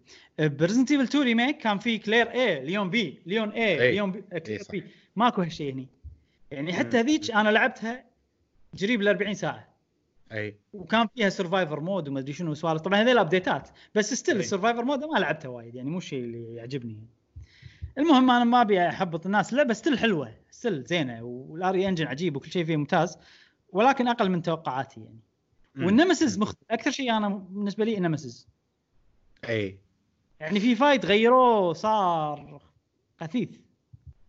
ب 0.49 0.53
Resident 0.53 0.91
Evil 0.91 1.03
2 1.03 1.25
remake 1.25 1.59
كان 1.59 1.79
في 1.79 1.99
Claire 1.99 2.31
A 2.31 2.65
Leon 2.65 2.91
B 2.91 3.23
Leon 3.27 3.51
A 3.51 3.83
إيه. 3.83 3.91
Leon 3.91 4.13
B 4.13 4.41
Claire. 4.41 4.63
B 4.71 4.85
ماكو 5.17 5.43
هالشيء 5.43 5.73
هني 5.73 5.89
يعني 6.51 6.73
حتى. 6.73 7.01
هذيك 7.01 7.31
أنا 7.31 7.49
لعبتها 7.49 8.05
قريب 8.83 9.03
ال 9.03 9.09
40 9.09 9.35
ساعة 9.35 9.69
أي. 10.33 10.57
وكان 10.73 11.07
فيها 11.07 11.29
survivor 11.29 11.81
mode 11.81 12.09
وما 12.09 12.21
أدري 12.21 12.33
شنو 12.33 12.55
سوالف. 12.55 12.83
طبعا 12.83 13.03
هذول 13.03 13.19
update 13.19 13.62
ات 13.62 13.69
بس 13.95 14.15
still. 14.15 14.37
ال 14.37 14.42
survivor 14.42 14.85
mode 14.85 15.05
ما 15.05 15.19
لعبته 15.19 15.49
وايد 15.49 15.75
يعني 15.75 15.91
مو 15.91 15.99
الشيء 15.99 16.25
اللي 16.25 16.55
يعجبني. 16.55 16.97
المهم 17.99 18.31
أنا 18.31 18.45
ما 18.45 18.61
أبي 18.61 18.89
أحبط 18.89 19.27
الناس 19.27 19.53
اللعبه 19.53 19.75
still 19.75 19.99
حلوة 19.99 20.35
still 20.51 20.85
زينة 20.85 21.23
وال 21.23 21.56
RE 21.56 21.89
Engine 21.89 22.07
عجيب 22.07 22.37
وكل 22.37 22.51
شيء 22.51 22.65
فيه 22.65 22.77
ممتاز 22.77 23.19
ولكن 23.73 24.09
أقل 24.09 24.31
من 24.31 24.43
توقعاتي 24.43 25.01
يعني. 25.01 25.21
وال 25.77 25.91
Nemesis 25.91 26.39
مختلف 26.39 26.71
أكثر 26.71 26.91
شيء 26.91 27.17
أنا 27.17 27.29
بالنسبة 27.29 27.85
لي 27.85 27.97
ال 27.97 28.03
Nemesis. 28.03 28.49
أي. 29.49 29.79
يعني 30.41 30.61
في 30.61 30.75
fight 30.75 31.07
غيروه 31.07 31.73
صار 31.73 32.63
خفيف 33.21 33.61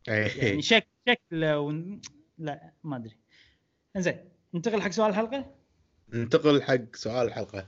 يعني 0.08 0.26
اي 0.26 0.62
شكل 0.62 0.88
شكل 1.08 1.46
و... 1.46 1.84
لا 2.38 2.74
ما 2.84 2.96
أدري. 2.96 3.16
إنزين 3.96 4.18
ننتقل 4.54 4.82
حق 4.82 4.90
سؤال 4.90 5.10
الحلقة؟ 5.10 5.59
ننتقل 6.14 6.64
حق 6.64 6.96
سؤال 6.96 7.28
الحلقة. 7.28 7.66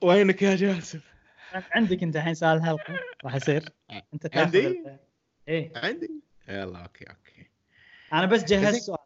وينك 0.00 0.42
يا 0.42 0.56
جاسم؟ 0.56 1.00
عندك 1.52 2.02
انت 2.02 2.16
الحين 2.16 2.34
سؤال 2.34 2.56
الحلقة؟ 2.58 2.94
راح 3.24 3.34
يصير. 3.34 3.68
انت 4.14 4.36
عندي؟ 4.36 4.66
ال- 4.66 4.98
إيه. 5.48 5.72
عندي؟ 5.76 6.10
يلا 6.48 6.78
okay 6.82 7.04
okay. 7.10 7.50
أنا 8.12 8.26
بس 8.26 8.44
جهزت. 8.44 8.82
سؤال. 8.82 8.98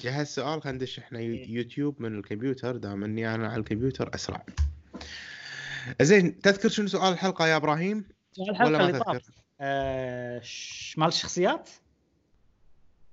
جهز 0.00 0.26
سؤال 0.26 0.62
خلينا 0.62 0.78
ندش 0.78 0.98
إحنا 0.98 1.20
يو- 1.20 1.34
إيه. 1.34 1.50
يوتيوب 1.50 2.02
من 2.02 2.18
الكمبيوتر 2.18 2.76
دام 2.76 3.04
إني 3.04 3.34
أنا 3.34 3.48
على 3.48 3.60
الكمبيوتر 3.60 4.14
أسرع. 4.14 4.44
زين 6.02 6.40
تذكر 6.40 6.68
شنو 6.68 6.86
سؤال 6.88 7.12
الحلقة 7.12 7.46
يا 7.46 7.56
إبراهيم؟ 7.56 8.08
سؤال 8.32 8.50
ولا 8.50 8.66
الحلقة 8.66 8.78
ما 8.82 8.86
اللي 8.88 8.98
طاف 8.98 9.16
تذكر 9.16 9.32
آه 9.60 10.40
ش- 10.40 10.94
مال 10.98 11.08
الشخصيات؟ 11.08 11.70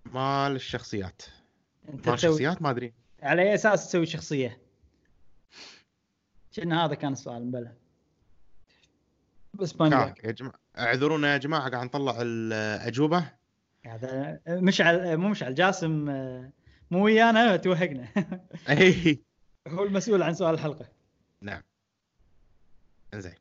مال 0.06 0.56
الشخصيات. 0.56 1.22
انت 1.92 2.06
تسوي 2.06 2.14
الشخصيات 2.14 2.62
ما 2.62 2.70
أدري. 2.70 2.94
على 3.22 3.42
أي 3.42 3.56
أساس 3.56 3.88
تسوي 3.88 4.06
شخصية؟ 4.06 4.62
كنا 6.56 6.86
هذا 6.86 6.96
كان 6.96 7.14
السؤال 7.14 7.46
مبلى 7.46 7.74
بس 9.54 9.76
ما 9.76 9.90
كان. 9.90 10.14
يا 10.24 10.32
جماعة. 10.32 10.60
اعذرونا 10.78 11.34
يا 11.34 11.38
جماعة 11.38 11.70
قاعد 11.70 11.86
نطلع 11.86 12.18
الأجوبة. 12.22 13.32
هذا 13.86 14.40
مشعل 14.48 15.18
مو 15.18 15.30
مشعل 15.30 15.56
جاسم 15.56 16.06
مو 16.92 17.06
ويانا 17.06 17.56
توهقنا. 17.58 18.08
أي. 18.70 19.24
هو 19.68 19.84
المسؤول 19.84 20.24
عن 20.24 20.34
سؤال 20.34 20.54
الحلقة. 20.54 20.90
نعم. 21.42 21.62
إنزين. 23.14 23.36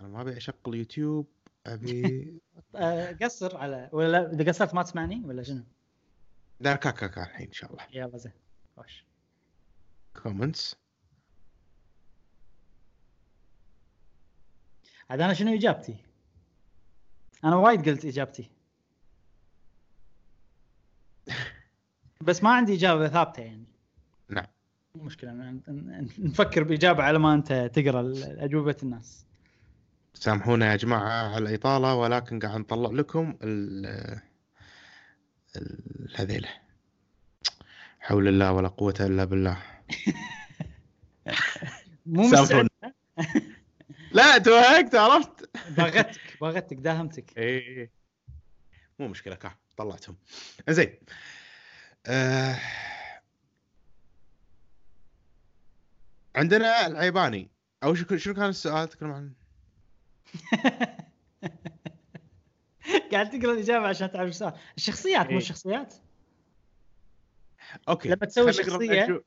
أنا 0.00 0.08
ما 0.08 0.20
أبي 0.20 0.36
اشغل 0.36 0.74
يوتيوب 0.74 1.28
أبي 1.66 2.40
آه، 2.76 3.12
قصر 3.22 3.56
على 3.56 3.88
ولا 3.92 4.12
لا، 4.12 4.32
إذا 4.32 4.48
قصرت 4.48 4.74
ما 4.74 4.82
تسمعني 4.82 5.22
ولا 5.24 5.42
شنو؟ 5.42 5.62
لا 6.60 6.76
كاكا 6.76 7.06
كا 7.06 7.22
الحين 7.22 7.46
إن 7.46 7.52
شاء 7.52 7.70
الله. 7.72 7.86
يلا 7.92 8.18
زين 8.18 8.32
خوش. 8.76 9.04
comments 10.22 10.76
عاد 15.10 15.20
أنا 15.20 15.34
شنو 15.34 15.54
إجابتي؟ 15.54 15.96
أنا 17.44 17.56
وايد 17.56 17.88
قلت 17.88 18.04
إجابتي. 18.04 18.50
بس 22.20 22.42
ما 22.42 22.50
عندي 22.54 22.74
إجابة 22.74 23.08
ثابتة 23.08 23.40
يعني. 23.42 23.64
نعم. 24.28 24.46
مشكلة 24.94 25.60
نفكر 26.18 26.62
بإجابة 26.64 27.02
على 27.02 27.18
ما 27.18 27.34
أنت 27.34 27.70
تقرأ 27.74 28.12
أجوبة 28.44 28.76
الناس. 28.82 29.26
سامحونا 30.14 30.70
يا 30.70 30.76
جماعة 30.76 31.34
على 31.34 31.48
الإطالة 31.48 31.94
ولكن 31.94 32.38
قاعد 32.38 32.60
نطلع 32.60 32.90
لكم 32.90 33.38
ال 33.42 33.86
ال- 35.56 36.12
هذيله 36.16 36.48
حول 38.00 38.28
الله 38.28 38.52
ولا 38.52 38.68
قوة 38.68 38.94
إلا 39.00 39.24
بالله. 39.24 39.62
مو 42.06 42.30
سامحونا. 42.30 42.68
لا 44.12 44.38
توهقت 44.38 44.94
عرفت؟ 44.94 45.50
باغتك 45.76 46.38
باغتك 46.40 46.76
داهمتك. 46.76 47.38
اي 47.38 47.90
مو 48.98 49.08
مشكلة 49.08 49.34
كا 49.34 49.54
طلعتهم. 49.76 50.16
زين 50.68 50.94
آه... 52.06 52.58
عندنا 56.36 56.86
العيباني. 56.86 57.50
أو 57.84 57.94
شو 57.94 58.16
شنو 58.16 58.34
كان 58.34 58.48
السؤال؟ 58.48 58.88
تكلم 58.88 59.10
عن 59.10 59.32
قاعد 63.12 63.30
تقرا 63.30 63.52
الإجابة 63.52 63.86
عشان 63.86 64.10
تعرف 64.10 64.30
السؤال 64.30 64.52
الشخصيات 64.76 65.24
مو 65.26 65.30
إيه. 65.30 65.36
الشخصيات 65.36 65.94
أوكي 67.88 68.08
لما 68.08 68.26
تسوي 68.26 68.52
شو- 68.52 69.20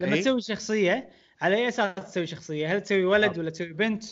لما 0.00 0.14
إيه. 0.14 0.20
تسوي 0.20 0.40
شخصية 0.40 1.08
على 1.40 1.56
أي 1.56 1.68
أساس 1.68 1.94
تسوي 1.94 2.26
شخصية؟ 2.26 2.72
هل 2.72 2.80
تسوي 2.82 3.04
ولد 3.04 3.34
آه. 3.34 3.38
ولا 3.38 3.50
تسوي 3.50 3.72
بنت؟ 3.72 4.04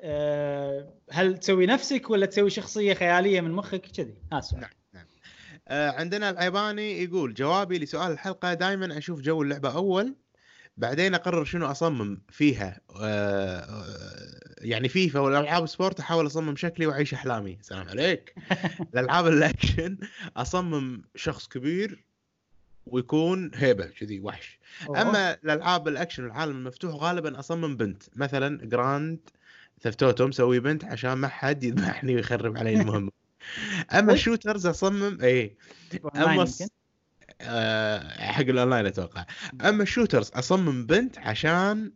أه 0.00 0.94
هل 1.10 1.38
تسوي 1.38 1.66
نفسك 1.66 2.10
ولا 2.10 2.26
تسوي 2.26 2.50
شخصية 2.50 2.94
خيالية 2.94 3.40
من 3.40 3.50
مخك 3.50 3.80
كذي؟ 3.80 4.14
ها 4.32 4.38
السؤال 4.38 4.66
نعم. 4.92 5.06
آه 5.68 5.90
عندنا 5.90 6.30
العيباني 6.30 7.02
يقول 7.02 7.34
جوابي 7.34 7.78
لسؤال 7.78 8.12
الحلقة 8.12 8.54
دائما 8.54 8.98
أشوف 8.98 9.20
جو 9.20 9.42
اللعبة 9.42 9.74
أول 9.74 10.14
بعدين 10.78 11.14
أقرر 11.14 11.44
شنو 11.44 11.66
أصمم 11.70 12.20
فيها 12.30 12.80
آه 13.00 13.58
آه، 13.58 14.54
يعني 14.58 14.88
فيفا 14.88 15.20
والألعاب 15.20 15.66
sport 15.66 16.00
أحاول 16.00 16.26
أصمم 16.26 16.56
شكلي 16.56 16.86
وأعيش 16.86 17.14
أحلامي. 17.14 17.58
سلام 17.62 17.88
عليك. 17.88 18.34
الألعاب 18.94 19.26
الأكشن 19.26 19.98
أصمم 20.36 21.02
شخص 21.14 21.48
كبير 21.48 22.04
ويكون 22.86 23.50
هيبة 23.54 23.86
كذي 23.86 24.20
وحش. 24.20 24.58
أوه. 24.88 25.02
أما 25.02 25.34
الألعاب 25.44 25.88
الأكشن 25.88 26.24
والعالم 26.24 26.56
المفتوح 26.56 26.94
غالبا 26.94 27.38
أصمم 27.38 27.76
بنت 27.76 28.02
مثلا 28.16 28.66
Grand 28.66 29.18
Theft 29.80 30.06
Auto 30.06 30.26
مسوي 30.26 30.60
بنت 30.60 30.84
عشان 30.84 31.12
ما 31.12 31.28
حد 31.28 31.64
يذبحني 31.64 32.14
ويخرب 32.14 32.56
علي 32.58 32.80
المهمه 32.80 33.10
أما 33.98 34.12
ال 34.12 34.18
shooters 34.18 34.66
أصمم 34.66 35.18
اي 35.22 35.56
أما 36.16 36.46
حق 38.18 38.40
الأونلاين 38.40 38.86
أتوقع. 38.86 39.24
أما 39.60 39.82
ال 39.82 39.87
shooters 39.87 40.30
أصمم 40.34 40.86
بنت 40.86 41.18
عشان 41.18 41.92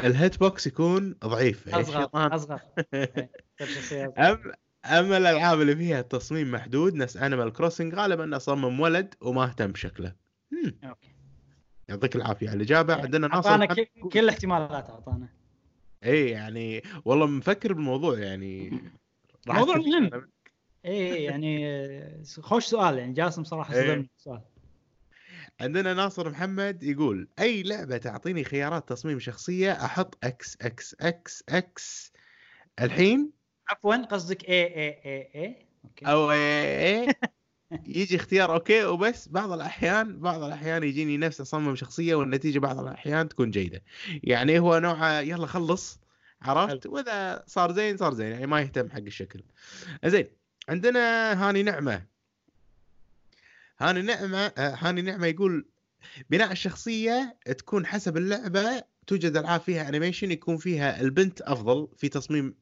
ال 0.00 0.40
hitbox 0.40 0.66
يكون 0.66 1.14
ضعيف. 1.24 1.68
أصغر 1.68 2.10
أصغر. 2.14 2.60
إيه، 2.94 3.28
أصغر. 3.60 4.12
أم 4.18 4.52
أما 4.84 5.16
الألعاب 5.16 5.60
اللي 5.60 5.76
فيها 5.76 6.02
تصميم 6.02 6.50
محدود 6.50 6.94
نفس 6.94 7.16
Animal 7.16 7.52
Crossing 7.52 7.94
غالبا 7.94 8.36
أصمم 8.36 8.80
ولد 8.80 9.14
وما 9.20 9.44
اهتم 9.44 9.66
بشكله. 9.66 10.12
okay. 10.84 11.14
يعطيك 11.88 12.16
العافية 12.16 12.48
على 12.48 12.56
الإجابة. 12.56 12.94
عندنا 12.94 13.28
ناصر 13.28 13.50
أعطانا 13.50 13.86
كل 14.12 14.18
الاحتمالات 14.18 14.90
أعطانا. 14.90 15.28
اي 16.04 16.30
يعني 16.30 16.82
والله 17.04 17.26
مفكر 17.26 17.72
بالموضوع 17.72 18.18
يعني 18.18 18.82
موضوع 19.46 19.76
مهم. 19.76 20.30
اي 20.86 21.24
يعني 21.24 21.66
آه، 21.66 22.22
خوش 22.40 22.64
سؤال 22.64 22.98
يعني 22.98 23.12
جاسم 23.12 23.44
صراحة 23.44 23.74
إيه. 23.74 23.82
صدمني 23.82 24.10
السؤال. 24.18 24.40
عندنا 25.60 25.94
ناصر 25.94 26.30
محمد 26.30 26.82
يقول 26.82 27.28
أي 27.38 27.62
لعبة 27.62 27.96
تعطيني 27.96 28.44
خيارات 28.44 28.88
تصميم 28.88 29.18
شخصية 29.18 29.72
أحط 29.72 30.18
إكس 30.24 30.56
إكس 30.62 30.96
إكس 31.00 31.44
إكس 31.48 32.12
الحين؟ 32.80 33.30
عفوا 33.68 33.96
قصدك 33.96 34.48
اي 34.48 34.62
اي 34.62 34.88
اي 35.04 35.30
اي 35.34 35.66
okay. 35.84 36.06
أو 36.06 36.30
إيه 36.30 37.08
يجي 37.86 38.16
اختيار 38.16 38.54
okay 38.54 38.84
وبس. 38.84 39.28
بعض 39.28 39.52
الأحيان 39.52 40.20
بعض 40.20 40.42
الأحيان 40.42 40.82
يجيني 40.82 41.16
نفس 41.16 41.40
أصمم 41.40 41.76
شخصية 41.76 42.14
والنتيجة 42.14 42.58
بعض 42.58 42.78
الأحيان 42.78 43.28
تكون 43.28 43.50
جيدة. 43.50 43.82
يعني 44.22 44.58
هو 44.58 44.78
نوعه 44.78 45.20
يلا 45.20 45.46
خلص 45.46 46.00
عرفت؟ 46.42 46.86
وإذا 46.86 47.44
صار 47.46 47.72
زين 47.72 47.96
صار 47.96 48.14
زين 48.14 48.32
يعني 48.32 48.46
ما 48.46 48.60
يهتم 48.60 48.90
حق 48.90 48.98
الشكل. 48.98 49.42
زين 50.04 50.39
عندنا 50.70 51.32
هاني 51.48 51.62
نعمة. 51.62 52.06
هاني 53.78 54.02
نعمة 54.02 54.38
آه، 54.38 54.74
هاني 54.80 55.02
نعمة 55.02 55.26
يقول 55.26 55.68
بناء 56.30 56.52
الشخصية 56.52 57.36
تكون 57.58 57.86
حسب 57.86 58.16
اللعبة 58.16 58.82
توجد 59.06 59.36
ألعاب 59.36 59.60
فيها 59.60 59.88
animation 59.88 60.30
يكون 60.30 60.56
فيها 60.56 61.00
البنت 61.00 61.40
أفضل 61.40 61.88
في 61.96 62.08
تصميم 62.08 62.54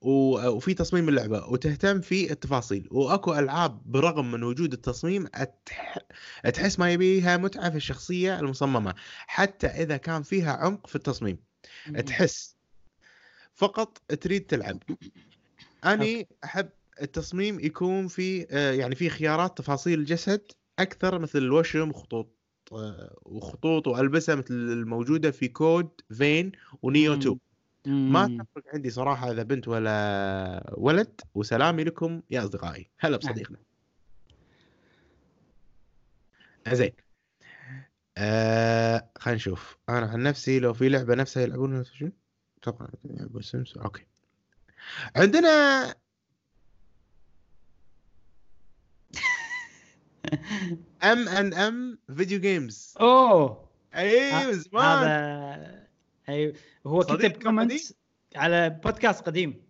و- 0.00 0.48
وفي 0.48 0.74
تصميم 0.74 1.08
اللعبة 1.08 1.46
وتهتم 1.46 2.00
في 2.00 2.32
التفاصيل. 2.32 2.88
وأكو 2.90 3.34
ألعاب 3.34 3.82
برغم 3.92 4.30
من 4.30 4.42
وجود 4.42 4.72
التصميم 4.72 5.26
أتح... 5.34 5.98
تحس 6.54 6.78
ما 6.78 6.92
يبيها 6.92 7.36
متعة 7.36 7.70
في 7.70 7.76
الشخصية 7.76 8.40
المصممة 8.40 8.94
حتى 9.26 9.66
إذا 9.66 9.96
كان 9.96 10.22
فيها 10.22 10.52
عمق 10.52 10.86
في 10.86 10.96
التصميم. 10.96 11.38
تحس. 12.06 12.56
فقط 13.54 13.98
تريد 13.98 14.46
تلعب. 14.46 14.78
أني 15.84 16.28
أحب 16.44 16.68
التصميم 17.02 17.60
يكون 17.60 18.08
في 18.08 18.46
آه، 18.50 18.72
يعني 18.72 18.94
في 18.94 19.08
خيارات 19.08 19.58
تفاصيل 19.58 19.98
الجسد 19.98 20.52
أكثر 20.78 21.18
مثل 21.18 21.38
الوشم 21.38 21.90
وخطوط 21.90 22.36
آه، 22.72 23.18
وخطوط 23.22 23.86
وألبسة 23.86 24.34
مثل 24.34 24.54
الموجودة 24.54 25.30
في 25.30 25.48
كود 25.48 25.88
فين 26.12 26.52
و 26.82 26.88
Nioh 26.88 27.14
2 27.14 27.38
ما. 27.86 28.26
تفرق 28.26 28.64
عندي 28.74 28.90
صراحة 28.90 29.30
إذا 29.32 29.42
بنت 29.42 29.68
ولا 29.68 30.74
ولد 30.76 31.20
وسلامي 31.34 31.84
لكم 31.84 32.22
يا 32.30 32.44
أصدقائي. 32.44 32.90
هلا 32.98 33.16
بصديقنا. 33.16 33.58
زين. 36.72 36.92
آه 38.18 39.10
خلينا 39.18 39.36
نشوف. 39.36 39.76
أنا 39.88 40.06
عن 40.06 40.22
نفسي 40.22 40.58
لو 40.58 40.74
في 40.74 40.88
لعبة 40.88 41.14
نفسها 41.14 41.42
يلعبونها 41.42 41.82
شو؟ 41.82 42.08
طبعا 42.62 42.88
يلعبون 43.04 43.42
Sims 43.42 43.76
okay. 43.76 44.06
عندنا 45.16 45.94
MNM 51.02 51.98
Video 52.16 52.40
Games 52.40 52.94
أوه. 53.00 53.68
اي 53.96 54.30
ه- 54.32 54.46
من 54.46 54.52
زمان. 54.52 55.08
هذا 55.08 55.86
اي 56.28 56.52
هو 56.86 57.00
كتب 57.00 57.42
comment؟ 57.42 57.72
على 58.36 58.70
بودكاست 58.70 59.26
قديم. 59.26 59.62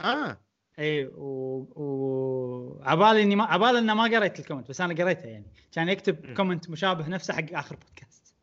آه. 0.00 0.38
اي 0.78 1.06
و... 1.06 1.56
و... 1.76 2.80
عبالي 2.82 3.22
إني 3.22 3.36
ما 3.36 3.44
عبالي 3.44 3.78
إنه 3.78 3.94
ما 3.94 4.02
قريت 4.02 4.40
ال 4.40 4.44
comment 4.44 4.68
بس 4.68 4.80
أنا 4.80 4.94
قريته 4.94 5.26
يعني. 5.26 5.46
كان 5.72 5.88
يكتب. 5.88 6.34
comment 6.34 6.70
مشابه 6.70 7.08
نفسه 7.08 7.34
حق 7.34 7.52
آخر 7.52 7.76
بودكاست. 7.76 8.34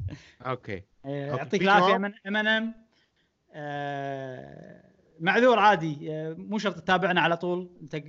okay. 0.42 0.74
okay، 1.06 1.12
يعطيك 1.12 1.62
في 1.62 1.66
العافية؟ 1.66 1.96
MNM 1.96 2.74
معذور 5.20 5.60
عادي. 5.60 6.12
آه، 6.12 6.34
مو 6.34 6.58
شرط 6.58 6.80
تتابعنا 6.80 7.22
على 7.22 7.38
طول. 7.38 7.70
أنت 7.82 8.04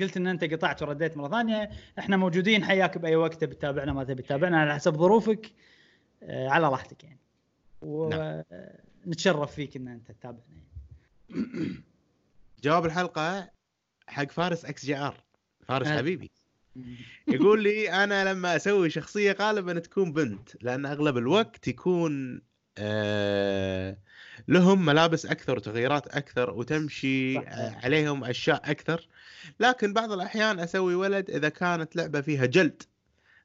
قلت 0.00 0.16
إن 0.16 0.26
أنت 0.26 0.44
قطعت 0.44 0.82
ورديت 0.82 1.16
مرة 1.16 1.28
ثانية. 1.28 1.70
إحنا 1.98 2.16
موجودين 2.16 2.64
حياك 2.64 2.98
بأي 2.98 3.16
وقت 3.16 3.34
تبي 3.34 3.54
تتابعنا 3.54 3.92
ما 3.92 4.04
تبي 4.04 4.22
تتابعنا 4.22 4.60
على 4.60 4.74
حسب 4.74 4.96
ظروفك 4.96 5.52
آه، 6.22 6.48
على 6.48 6.68
راحتك 6.68 7.04
يعني. 7.04 7.20
ونتشرف 7.82 9.54
فيك 9.54 9.76
إن 9.76 9.88
أنت 9.88 10.10
تتابعنا 10.10 10.42
يعني. 10.48 11.82
جواب 12.62 12.86
الحلقة 12.86 13.50
حق 14.06 14.30
فارس 14.30 14.64
XGR 14.64 15.24
فارس 15.68 15.86
هلا. 15.86 15.98
حبيبي. 15.98 16.30
يقول 17.28 17.62
لي 17.62 17.90
أنا 18.04 18.32
لما 18.32 18.56
أسوي 18.56 18.90
شخصية 18.90 19.36
غالبا 19.40 19.78
تكون 19.78 20.12
بنت 20.12 20.62
لأن 20.62 20.86
أغلب 20.86 21.16
الوقت 21.18 21.68
يكون 21.68 22.42
آه 22.78 23.96
لهم 24.48 24.84
ملابس 24.84 25.26
أكثر 25.26 25.56
وتغييرات 25.56 26.06
أكثر 26.06 26.50
وتمشي 26.50 27.34
صح. 27.34 27.42
عليهم 27.84 28.24
أشياء 28.24 28.70
أكثر. 28.70 29.08
لكن 29.60 29.92
بعض 29.92 30.12
الأحيان 30.12 30.60
أسوي 30.60 30.94
ولد 30.94 31.30
إذا 31.30 31.48
كانت 31.48 31.96
لعبة 31.96 32.20
فيها 32.20 32.46
جلد. 32.46 32.82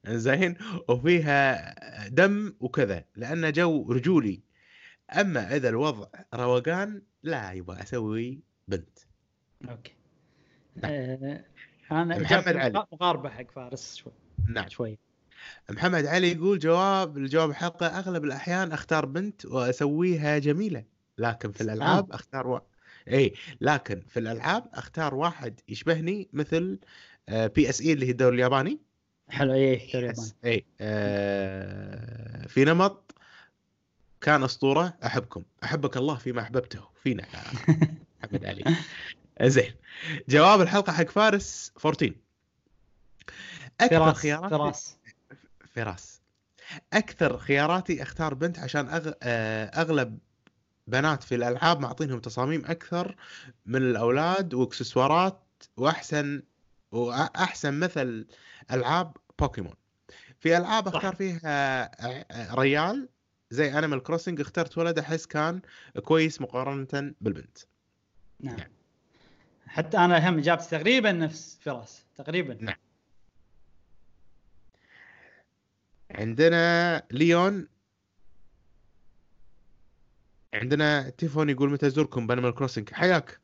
زين 0.07 0.57
وفيها 0.89 1.73
دم 2.09 2.53
وكذا 2.59 3.03
لأنه 3.15 3.49
جو 3.49 3.91
رجولي. 3.91 4.41
أما 5.11 5.55
إذا 5.55 5.69
الوضع 5.69 6.07
روقان 6.33 7.01
لا 7.23 7.51
يبغى 7.51 7.81
أسوي 7.81 8.39
بنت. 8.67 8.99
okay. 9.69 9.93
آه، 10.83 11.45
أنا 11.91 12.19
محمد 12.19 12.55
علي. 12.55 12.85
مقاربه 12.91 13.29
حق 13.29 13.51
فارس 13.51 13.95
شوي. 13.95 14.13
نعم. 14.49 14.69
شوي. 14.69 14.99
محمد 15.69 16.05
علي 16.05 16.31
يقول 16.31 16.59
جواب 16.59 17.17
الجواب 17.17 17.49
الحلقة 17.49 17.87
أغلب 17.87 18.23
الأحيان 18.23 18.71
أختار 18.71 19.05
بنت 19.05 19.45
وأسويها 19.45 20.37
جميلة 20.37 20.83
لكن 21.17 21.51
في 21.51 21.61
الألعاب 21.61 22.11
أختار 22.11 22.47
و... 22.47 22.61
اي 23.07 23.33
لكن 23.61 24.01
في 24.07 24.19
الألعاب 24.19 24.65
أختار 24.73 25.15
واحد 25.15 25.59
يشبهني 25.67 26.29
مثل 26.33 26.79
PES 27.29 27.93
اللي 27.93 28.05
هي 28.05 28.11
الدوري 28.11 28.35
الياباني. 28.35 28.79
حلو 29.29 29.53
اي 29.53 29.73
الدوري 29.73 30.09
الياباني. 30.09 30.31
اي 30.45 30.65
آه 30.81 32.47
في 32.47 32.65
نمط 32.65 33.15
كان 34.21 34.43
أسطورة 34.43 34.93
أحبكم 35.05 35.43
أحبك 35.63 35.97
الله 35.97 36.15
فيما 36.15 36.41
أحببته 36.41 36.81
فينا. 37.03 37.25
محمد 38.23 38.45
علي. 38.45 38.75
زين 39.41 39.73
جواب 40.29 40.61
الحلقة 40.61 40.93
حق 40.93 41.09
فارس 41.09 41.71
14 41.85 42.13
أكثر 43.81 44.13
خيارات 44.13 44.49
فراس. 44.49 44.98
فراس 45.79 46.21
أكثر 46.93 47.37
خياراتي 47.37 48.03
أختار 48.03 48.33
بنت 48.33 48.59
عشان 48.59 48.87
أغ... 48.87 49.11
آه، 49.23 49.65
أغلب 49.65 50.19
بنات 50.87 51.23
في 51.23 51.35
الألعاب 51.35 51.79
معطينهم 51.79 52.19
تصاميم 52.19 52.65
أكثر 52.65 53.15
من 53.65 53.81
الأولاد 53.81 54.53
وإكسسوارات 54.53 55.43
وأحسن 55.77 56.43
وأحسن 56.91 57.79
مثل 57.79 58.27
ألعاب 58.71 59.17
بوكيمون 59.39 59.73
في 60.39 60.57
ألعاب. 60.57 60.87
أختار 60.87 61.15
فيها 61.15 61.91
آه، 62.05 62.55
ريال 62.55 63.09
زي 63.49 63.77
Animal 63.77 64.03
Crossing 64.03 64.41
اخترت 64.41 64.77
ولد 64.77 64.99
أحس 64.99 65.25
كان 65.25 65.61
كويس 66.03 66.41
مقارنة 66.41 67.13
بالبنت 67.21 67.57
نعم 68.39 68.55
نعم. 68.57 68.67
حتى 69.67 69.97
أنا 69.97 70.29
هم 70.29 70.37
إجابتي 70.37 70.69
تقريبا 70.69 71.11
نفس 71.11 71.59
فراس 71.61 72.05
تقريبا 72.15 72.57
نعم. 72.61 72.75
عندنا 76.19 77.03
ليون. 77.11 77.67
عندنا 80.53 81.09
تيفون 81.09 81.49
يقول 81.49 81.71
متى 81.71 81.87
أزوركم 81.87 82.27
ب 82.27 82.31
Animal 82.31 82.55
Crossing 82.55 82.89
حياك. 82.93 83.39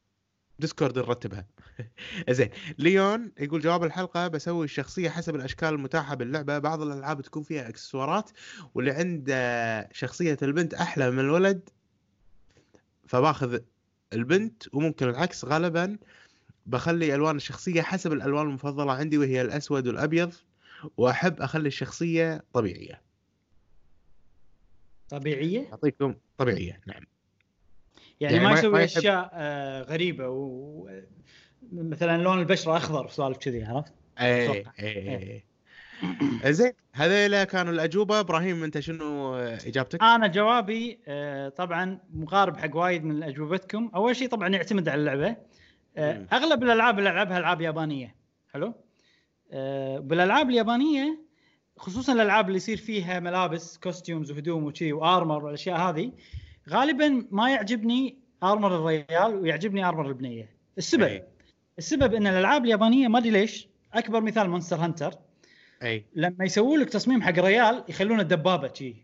Discord 0.59 0.99
نرتبها. 0.99 1.47
زين. 2.29 2.49
ليون 2.77 3.31
يقول 3.39 3.61
جواب 3.61 3.83
الحلقة 3.83 4.27
بسوي 4.27 4.65
الشخصية 4.65 5.09
حسب 5.09 5.35
الأشكال 5.35 5.69
المتاحة 5.69 6.15
باللعبة. 6.15 6.59
بعض 6.59 6.81
الألعاب 6.81 7.21
تكون 7.21 7.43
فيها 7.43 7.69
إكسسوارات 7.69 8.29
واللي 8.73 8.91
عنده 8.91 9.89
شخصية 9.93 10.37
البنت 10.41 10.73
أحلى 10.73 11.11
من 11.11 11.19
الولد 11.19 11.69
فباخذ 13.07 13.59
البنت. 14.13 14.63
وممكن 14.73 15.09
العكس 15.09 15.45
غالبا 15.45 15.97
بخلي 16.65 17.15
ألوان 17.15 17.35
الشخصية 17.35 17.81
حسب 17.81 18.13
الألوان 18.13 18.47
المفضلة 18.47 18.91
عندي 18.91 19.17
وهي 19.17 19.41
الأسود 19.41 19.87
والأبيض. 19.87 20.33
وأحب 20.97 21.41
أخلي 21.41 21.67
الشخصية 21.67 22.43
طبيعية. 22.53 23.01
طبيعية؟ 25.09 25.67
أعطيكم 25.71 26.15
طبيعية 26.37 26.81
نعم. 26.87 27.03
يعني, 28.19 28.35
يعني 28.35 28.47
ما 28.47 28.59
يسوي 28.59 28.83
أشياء 28.83 29.29
آه 29.33 29.81
غريبة 29.81 30.29
و 30.29 30.89
مثلا 31.71 32.17
لون 32.17 32.39
البشرة 32.39 32.77
أخضر 32.77 33.09
سوالف 33.09 33.37
كذي 33.37 33.63
عرفت؟ 33.63 33.93
إيه 34.19 34.51
أتوقع. 34.51 34.71
إيه 34.79 35.43
إيه 36.43 36.51
زين 36.51 36.73
هذيلا 36.91 37.43
كانوا 37.43 37.73
الأجوبة. 37.73 38.19
إبراهيم 38.19 38.63
أنت 38.63 38.79
شنو 38.79 39.35
إجابتك؟ 39.35 40.03
أنا 40.03 40.27
جوابي 40.27 40.99
آه 41.07 41.49
طبعا 41.49 41.99
مقارب 42.13 42.57
حق 42.57 42.75
وايد 42.75 43.03
من 43.03 43.23
أجوبتكم. 43.23 43.91
أول 43.95 44.15
شيء 44.15 44.29
طبعا 44.29 44.47
يعتمد 44.47 44.89
على 44.89 44.99
اللعبة. 44.99 45.35
آه. 45.97 46.25
أغلب 46.33 46.63
الألعاب 46.63 46.99
اللي 46.99 47.09
ألعبها 47.09 47.37
ألعاب 47.37 47.61
يابانية. 47.61 48.15
حلو؟ 48.53 48.67
آه 48.67 48.75
بالألعاب 49.99 50.49
اليابانية 50.49 51.25
خصوصا 51.77 52.13
الألعاب 52.13 52.47
اللي 52.47 52.57
يصير 52.57 52.77
فيها 52.77 53.19
ملابس 53.19 53.77
costumes 53.77 54.31
وهدوم 54.31 54.63
وشي 54.63 54.93
و 54.93 55.02
armor 55.02 55.45
والأشياء 55.45 55.77
هذه 55.77 56.11
غالبا 56.69 57.27
ما 57.31 57.49
يعجبني 57.49 58.17
armor 58.43 58.75
الرجال 58.75 59.35
ويعجبني 59.35 59.85
armor 59.85 60.07
البنية. 60.07 60.49
السبب 60.77 61.03
أي. 61.03 61.23
السبب 61.77 62.13
إن 62.13 62.27
الألعاب 62.27 62.65
اليابانية 62.65 63.07
ما 63.07 63.19
أدري 63.19 63.29
ليش 63.29 63.67
أكبر 63.93 64.21
مثال 64.21 64.49
Monster 64.49 64.75
Hunter 64.75 65.13
أي. 65.83 66.05
لما 66.15 66.45
يسوون 66.45 66.79
لك 66.79 66.89
تصميم 66.89 67.21
حق 67.21 67.39
ريال 67.39 67.83
يخلونه 67.89 68.23
دبابة 68.23 68.73
شي. 68.73 68.95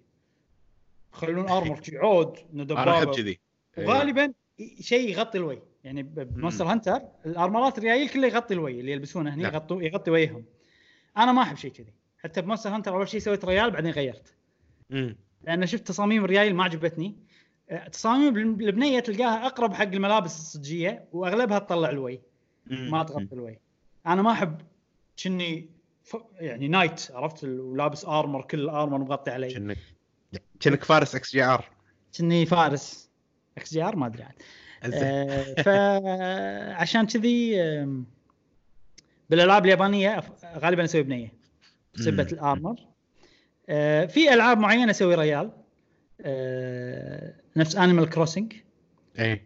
يخلون 1.13 1.49
armor 1.49 1.81
شي 1.83 1.97
عود 1.97 2.37
إنه 2.53 2.63
أنا 2.63 2.91
أحب 2.91 3.01
دبابة. 3.01 3.17
كذي. 3.17 3.39
وغالبا 3.77 4.33
شيء 4.79 5.09
يغطي 5.09 5.37
الوجه. 5.37 5.70
يعني 5.83 6.03
ب 6.03 6.11
Monster 6.11 6.65
Hunter 6.65 7.01
ال 7.25 7.33
armor 7.33 7.70
ات 7.70 7.77
الريايل 7.77 8.09
كله 8.09 8.27
يغطي 8.27 8.53
الوجه 8.53 8.79
اللي 8.79 8.91
يلبسونه 8.91 9.33
هني 9.33 9.43
نعم. 9.43 9.53
يغطوا 9.53 9.81
يغطي 9.81 10.11
وجههم 10.11 10.45
أنا 11.17 11.31
ما 11.31 11.41
أحب 11.41 11.55
شيء 11.57 11.71
كذي. 11.71 11.93
حتى 12.23 12.41
ب 12.41 12.45
Monster 12.45 12.69
Hunter 12.75 12.95
أول 12.95 13.09
شيء 13.09 13.19
سويت 13.19 13.45
ريال 13.45 13.71
بعدين 13.71 13.91
غيرت. 13.91 14.35
مم. 14.89 15.17
لأن 15.43 15.65
شفت 15.65 15.87
تصاميم 15.87 16.25
الريايل 16.25 16.55
ما 16.55 16.63
عجبتني. 16.63 17.15
أه، 17.69 17.87
تصاميم 17.87 18.37
الب- 18.37 18.61
البنية 18.61 18.99
تلقاها 18.99 19.45
أقرب 19.47 19.73
حق 19.73 19.83
الملابس 19.83 20.39
الصجية 20.39 21.05
وأغلبها 21.11 21.59
تطلع 21.59 21.89
مم. 22.67 22.91
ما 22.91 23.03
تغطي 23.03 23.35
الوجه 23.35 23.59
أنا 24.07 24.21
ما 24.21 24.31
أحب 24.31 24.61
كني 25.23 25.69
ف... 26.03 26.15
يعني 26.39 26.67
knight 26.67 27.11
عرفت؟ 27.11 27.43
ولابس 27.43 28.05
armor 28.05 28.41
كل 28.41 28.59
ال 28.59 28.65
armor 28.65 28.97
مغطي 28.97 29.31
علي. 29.31 29.53
كأنك 29.53 29.77
كأنك 30.59 30.83
فارس 30.83 31.15
XGR. 31.15 31.69
كني 32.17 32.45
فارس 32.45 33.09
XGR 33.57 33.95
ما 33.95 34.05
أدري 34.07 34.23
عاد. 34.23 34.33
فعشان 35.65 37.05
كذي 37.05 37.55
بالألعاب 39.29 39.65
اليابانية 39.65 40.23
غالبا 40.57 40.83
أسوي 40.83 41.03
بنية 41.03 41.33
سبة 41.95 42.23
مم. 42.23 42.29
ال 42.31 42.38
armor. 42.38 42.79
آه، 43.69 44.05
في 44.05 44.33
ألعاب 44.33 44.57
معينة 44.57 44.91
أسوي 44.91 45.15
ريال. 45.15 45.51
آه، 46.21 47.33
نفس 47.55 47.75
Animal 47.75 48.09
Crossing 48.09 48.53
اي 49.19 49.41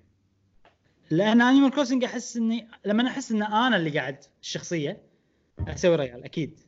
لأن 1.10 1.42
Animal 1.42 1.72
Crossing 1.72 2.04
أحس 2.04 2.38
اني 2.38 2.68
لما 2.86 3.08
أحس 3.08 3.32
إن 3.32 3.44
أنا 3.44 3.76
اللي 3.78 3.90
قاعد 4.00 4.18
الشخصية 4.42 5.02
أسوي 5.68 5.96
ريال 5.96 6.24
أكيد. 6.24 6.60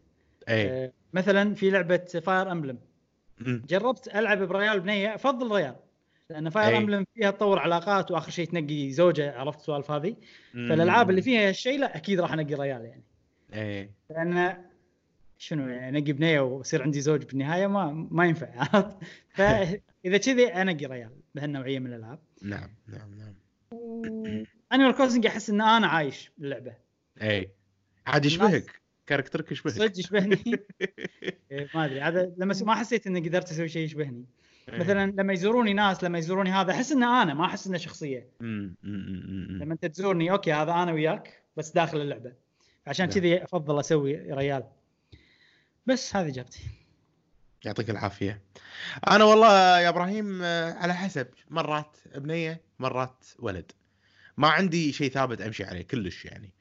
اي 0.50 0.70
آه، 0.70 0.92
مثلا 1.14 1.56
في 1.56 1.70
لعبة 1.70 1.98
Fire 1.98 2.52
Emblem. 2.52 2.80
جربت 3.42 4.08
ألعب 4.08 4.44
بريال 4.44 4.80
بنية 4.80 5.16
أفضل 5.16 5.52
ريال. 5.52 5.76
لأن 6.30 6.50
Fire. 6.50 6.78
Emblem 6.78 7.06
فيها 7.16 7.32
تطور 7.32 7.60
علاقات 7.60 8.12
وآخر 8.12 8.32
شيء 8.32 8.48
تنقي 8.48 8.92
زوجة 8.92 9.40
عرفت 9.40 9.60
السوالف 9.60 9.92
هذه. 9.92 10.16
فالألعاب 10.54 11.10
اللي 11.10 11.22
فيها 11.22 11.50
هالشيء 11.50 11.80
لا 11.80 11.98
أكيد 11.98 12.20
راح 12.20 12.34
أنقي 12.34 12.54
ريال 12.54 12.86
يعني. 12.86 13.04
اي 13.54 13.92
لأن 14.10 14.64
شنو 15.38 15.70
يعني 15.70 15.98
أنقي 16.00 16.12
بنية 16.12 16.40
ويصير 16.40 16.84
عندي 16.84 17.02
زوج 17.02 17.24
بالنهاية 17.24 17.68
ما 17.68 18.08
ما 18.12 18.26
ينفع. 18.26 18.48
عرفت 18.74 18.98
فاذا 19.36 20.18
كذي 20.18 20.48
أنقي 20.48 20.86
ريال 20.86 21.12
بهالنوعية 21.36 21.80
من 21.80 21.94
الألعاب. 21.94 22.20
نعم 22.42 22.70
نعم 22.88 23.16
نعم. 23.16 23.34
Animal 24.74 24.96
Crossing 24.96 25.26
أحس 25.26 25.50
إن 25.50 25.62
أنا 25.62 25.88
عايش 25.88 26.32
باللعبة. 26.38 26.74
اي 27.22 27.52
عاد 28.08 28.26
يشبهك 28.26 28.82
character 29.08 29.47
ك 29.47 29.52
يشبهك 29.52 29.74
صدق 29.74 30.00
يشبهني 30.00 30.38
إيه، 31.52 31.68
ما 31.76 31.86
أدري. 31.86 32.02
هذا 32.02 32.34
لما 32.38 32.56
ما 32.62 32.76
حسيت 32.76 33.08
إني 33.08 33.30
قدرت 33.30 33.52
أسوي 33.52 33.68
شيء 33.68 33.84
يشبهني. 33.84 34.26
مثلا 34.70 35.12
لما 35.12 35.34
يزوروني 35.34 35.74
ناس 35.74 36.04
لما 36.04 36.20
يزوروني 36.20 36.52
هذا 36.52 36.72
أحس 36.72 36.92
ان 36.92 37.04
أنا 37.04 37.34
ما 37.34 37.46
أحس 37.46 37.68
إنه 37.68 37.78
شخصية. 37.78 38.30
لما 38.42 39.74
أنت 39.74 39.86
تزورني 39.86 40.32
okay 40.32 40.54
هذا 40.54 40.72
أنا 40.72 40.92
وياك 40.92 41.44
بس 41.58 41.72
داخل 41.72 42.02
اللعبة. 42.02 42.34
عشان 42.88 43.06
نعم. 43.06 43.16
كذي 43.16 43.44
أفضل 43.44 43.80
أسوي 43.80 44.16
ريال. 44.16 44.64
بس 45.86 46.16
هذه 46.16 46.28
إجابتي. 46.28 46.60
يعطيك 47.66 47.90
العافية. 47.90 48.42
أنا 49.12 49.24
والله 49.24 49.80
يا 49.80 49.90
إبراهيم 49.90 50.42
آه، 50.44 50.74
على 50.74 50.94
حسب 50.94 51.28
مرات 51.50 51.98
بنيه 52.16 52.62
مرات 52.80 53.26
ولد. 53.40 53.72
ما 54.38 54.48
عندي 54.48 54.92
شيء 54.92 55.12
ثابت 55.12 55.42
أمشي 55.42 55.64
عليه 55.64 55.82
كلش 55.82 56.26
يعني. 56.26 56.54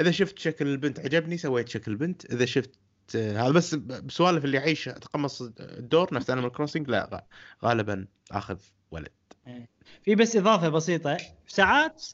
إذا 0.00 0.10
شفت 0.10 0.38
شكل 0.38 0.66
البنت 0.66 1.00
عجبني 1.00 1.36
سويت 1.38 1.68
شكل 1.68 1.92
البنت. 1.92 2.32
إذا 2.32 2.44
شفت 2.44 2.70
هذا 3.14 3.50
بس 3.50 3.74
بسوالف 3.74 4.44
اللي 4.44 4.56
يعيش 4.56 4.88
اتقمص 4.88 5.42
الدور 5.60 6.14
نفس 6.14 6.30
Animal 6.30 6.52
Crossing 6.52 6.88
لا 6.88 7.24
غالبا 7.64 8.06
آخذ 8.30 8.58
ولد. 8.90 9.12
في 10.02 10.14
بس 10.14 10.36
إضافة 10.36 10.68
بسيطة. 10.68 11.16
ساعات 11.46 12.04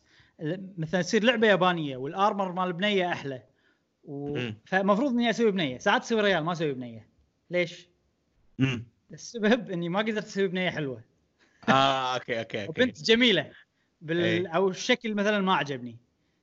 مثلا 0.78 1.02
تصير 1.02 1.24
لعبة 1.24 1.46
يابانية 1.46 1.96
وال 1.96 2.12
armor 2.12 2.52
مال 2.52 2.72
بنية 2.72 3.12
أحلى. 3.12 3.42
و... 4.04 4.34
مم. 4.36 4.58
فمفروض 4.64 5.10
إني 5.10 5.30
أسوي 5.30 5.50
بنية. 5.50 5.78
ساعات 5.78 6.02
أسوي 6.02 6.20
ريال 6.20 6.44
ما 6.44 6.52
أسوي 6.52 6.72
بنية. 6.72 7.08
ليش؟ 7.50 7.88
امم 8.60 8.84
السبب 9.12 9.70
إني 9.70 9.88
ما 9.88 9.98
قدرت 9.98 10.24
أسوي 10.24 10.48
بنية 10.48 10.70
حلوة. 10.70 11.02
آه 11.68 12.14
okay 12.14 12.38
okay 12.38 12.66
okay. 12.66 12.82
وبنت 12.82 13.02
جميلة. 13.02 13.50
بال... 14.00 14.20
أي. 14.20 14.46
أو 14.46 14.68
الشكل 14.68 15.14
مثلا 15.14 15.40
ما 15.40 15.54
عجبني. 15.54 15.96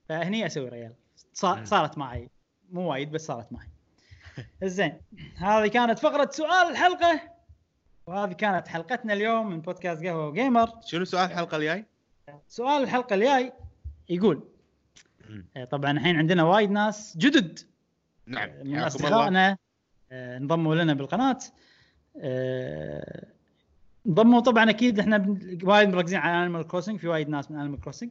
فهني 0.10 0.46
أسوي 0.46 0.70
ريال. 0.70 0.94
صار... 1.34 1.60
مم. 1.60 1.66
صارت 1.66 1.98
معي. 1.98 2.30
مو 2.72 2.92
وايد 2.92 3.12
بس 3.12 3.26
صارت 3.26 3.54
معي. 3.54 3.68
زين. 4.64 5.02
هذه 5.36 5.68
كانت 5.68 6.00
فقرة 6.00 6.30
سؤال 6.32 6.72
الحلقة. 6.72 7.22
وهذه 8.08 8.34
كانت 8.34 8.68
حلقتنا 8.68 9.14
اليوم 9.14 9.50
من 9.50 9.62
بودكاست 9.62 10.04
قهوة 10.04 10.28
وجيمر. 10.28 10.70
شنو 10.86 11.06
سؤال 11.06 11.32
الحلقة 11.32 11.58
الجاي؟ 11.58 11.86
سؤال 12.48 12.84
الحلقة 12.84 13.14
الجاي 13.16 13.54
يقول. 14.10 14.44
آه، 15.58 15.66
طبعا 15.66 15.92
الحين 15.92 16.16
عندنا 16.16 16.44
وايد 16.44 16.72
ناس 16.72 17.18
جدد. 17.18 17.60
نعم 18.26 18.50
من 18.50 18.56
حياكم 18.56 18.72
الله. 18.74 18.88
اصدقائنا 18.88 19.58
آه، 20.12 20.38
انضموا 20.38 20.76
لنا 20.76 20.94
بالقناة. 20.94 21.40
آه، 22.18 23.28
انضموا. 24.08 24.40
طبعا 24.40 24.70
أكيد 24.70 25.00
إحنا 25.00 25.38
وايد 25.64 25.90
مركزين 25.90 26.20
على 26.20 26.44
Animal 26.44 26.68
Crossing 26.68 27.00
في 27.00 27.08
وايد 27.08 27.30
ناس 27.30 27.52
من 27.52 27.60
Animal 27.60 27.80
Crossing 27.80 28.10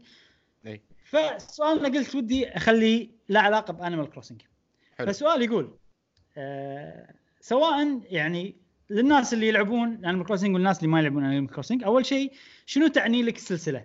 فسؤالنا 1.05 1.89
قلت 1.89 2.15
ودي 2.15 2.49
اخليه 2.49 3.09
له 3.29 3.41
علاقة 3.41 3.73
ب 3.73 3.78
Animal 3.78 4.11
Crossing. 4.11 4.43
فالسؤال 4.97 5.43
يقول 5.43 5.65
آه 5.65 5.84
سواء 7.41 8.01
يعني 8.11 8.55
للناس 8.91 9.35
اللي 9.35 9.49
يلعبون 9.49 10.05
Animal 10.05 10.27
Crossing 10.27 10.55
والناس 10.55 10.79
اللي 10.79 10.89
ما 10.89 11.01
يلعبون 11.01 11.25
Animal 11.25 11.51
Crossing 11.51 11.85
أول 11.85 12.07
شيء 12.07 12.33
شنو 12.67 12.87
تعني 12.87 13.23
لك 13.23 13.37
السلسلة؟ 13.37 13.85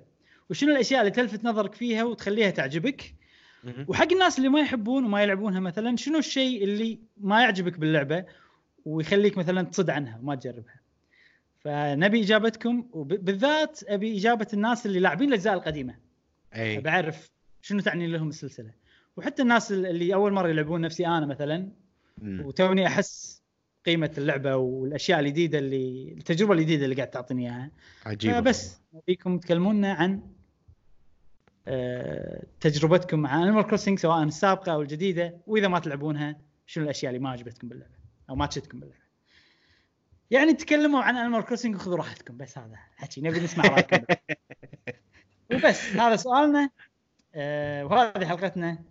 وشنو 0.50 0.72
الأشياء 0.72 1.02
اللي 1.02 1.12
تلفت 1.12 1.46
نظرك 1.46 1.74
فيها 1.74 2.04
وتخليها 2.04 2.50
تعجبك. 2.50 3.16
وحق 3.88 4.12
الناس 4.12 4.38
اللي 4.38 4.50
ما 4.50 4.60
يحبون 4.60 5.06
وما 5.06 5.24
يلعبونها 5.24 5.60
مثلا 5.60 5.96
شنو 5.96 6.18
الشيء 6.18 6.64
اللي 6.64 7.00
ما 7.18 7.42
يعجبك 7.42 7.80
باللعبة 7.80 8.26
ويخليك 8.86 9.38
مثلا 9.38 9.62
تصد 9.62 9.90
عنها 9.90 10.20
وما 10.20 10.36
تجربها؟ 10.36 10.80
فنبي 11.60 12.24
إجابتكم 12.24 12.88
وبالذات 12.92 13.80
أبي 13.88 14.18
إجابة 14.18 14.48
الناس 14.54 14.86
اللي 14.86 15.00
لاعبين 15.00 15.28
الأجزاء 15.28 15.54
القديمة. 15.54 15.96
أي. 16.56 16.80
بعرف 16.80 17.32
شنو 17.62 17.80
تعني 17.80 18.08
لهم 18.08 18.30
السلسلة. 18.30 18.72
وحتى 19.18 19.42
الناس 19.42 19.72
اللي 19.72 20.14
أول 20.14 20.34
مرة 20.34 20.48
يلعبون 20.50 20.82
نفسي 20.82 21.08
أنا 21.08 21.26
مثلا. 21.26 21.70
وتوني 22.24 22.88
أحس 22.88 23.42
قيمة 23.86 24.12
اللعبة 24.18 24.56
والأشياء 24.56 25.20
الجديدة 25.20 25.60
اللي 25.60 26.16
التجربة 26.18 26.54
الجديدة 26.54 26.86
اللي 26.86 26.96
قاعد 26.96 27.10
تعطيني 27.10 27.50
إياها. 27.50 27.72
عجيب 28.06 28.34
فبس 28.34 28.82
نبيكم 28.94 29.38
تكلمونا 29.38 29.94
عن 29.94 30.22
آه، 31.68 32.44
تجربتكم 32.60 33.20
مع 33.20 33.44
Animal 33.44 33.64
Crossing 33.64 34.00
سواء 34.00 34.24
السابقة 34.24 34.72
أو 34.72 34.82
الجديدة 34.82 35.38
وإذا 35.48 35.68
ما 35.68 35.80
تلعبونها 35.80 36.36
شنو 36.66 36.84
الأشياء 36.84 37.10
اللي 37.10 37.24
ما 37.24 37.30
عجبتكم 37.30 37.70
باللعبة؟ 37.70 37.94
أو 38.30 38.36
ما 38.36 38.46
تشدكم 38.46 38.80
باللعبة؟ 38.80 39.04
يعني 40.32 40.54
تكلموا 40.54 41.02
عن 41.02 41.18
Animal 41.18 41.46
Crossing 41.46 41.76
وخذوا 41.76 41.98
راحتكم 41.98 42.38
بس 42.38 42.58
هذا 42.58 42.76
حكي 42.96 43.22
نبي 43.22 43.40
نسمع 43.40 43.66
رأيكم. 43.66 43.98
وبس 45.54 45.96
هذا 45.96 46.16
سؤالنا. 46.16 46.70
آه، 47.36 47.86
وهذه 47.86 48.26
حلقتنا. 48.26 48.84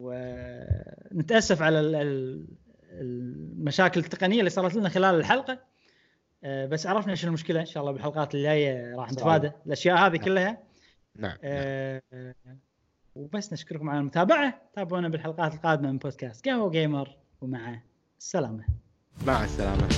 ونتأسف 0.00 1.62
على 1.62 1.80
ال- 1.80 1.94
ال- 1.94 2.46
المشاكل 2.92 4.00
التقنية 4.00 4.38
اللي 4.38 4.50
صارت 4.50 4.74
لنا 4.74 4.88
خلال 4.88 5.14
الحلقة. 5.14 5.58
آه، 6.44 6.66
بس 6.66 6.86
عرفنا 6.86 7.14
شنو 7.14 7.28
المشكلة. 7.28 7.60
إن 7.60 7.66
شاء 7.66 7.80
الله 7.82 7.92
بالحلقات 7.92 8.34
الجاية 8.34 8.96
راح 8.96 9.12
نتفادى 9.12 9.52
الأشياء 9.66 9.96
هذه 9.96 10.16
كلها. 10.16 10.50
نعم 11.16 11.30
نعم. 11.30 11.36
آه، 11.44 12.02
وبس 13.14 13.52
نشكركم 13.52 13.90
على 13.90 13.98
المتابعة. 14.00 14.62
تابعونا 14.74 15.08
بالحلقات 15.08 15.54
القادمة 15.54 15.92
من 15.92 15.98
بودكاست 15.98 16.48
قهوه 16.48 16.70
جيمر 16.70 17.16
ومع 17.40 17.80
السلامة. 18.18 18.64
مع 19.26 19.44
السلامة. 19.44 19.88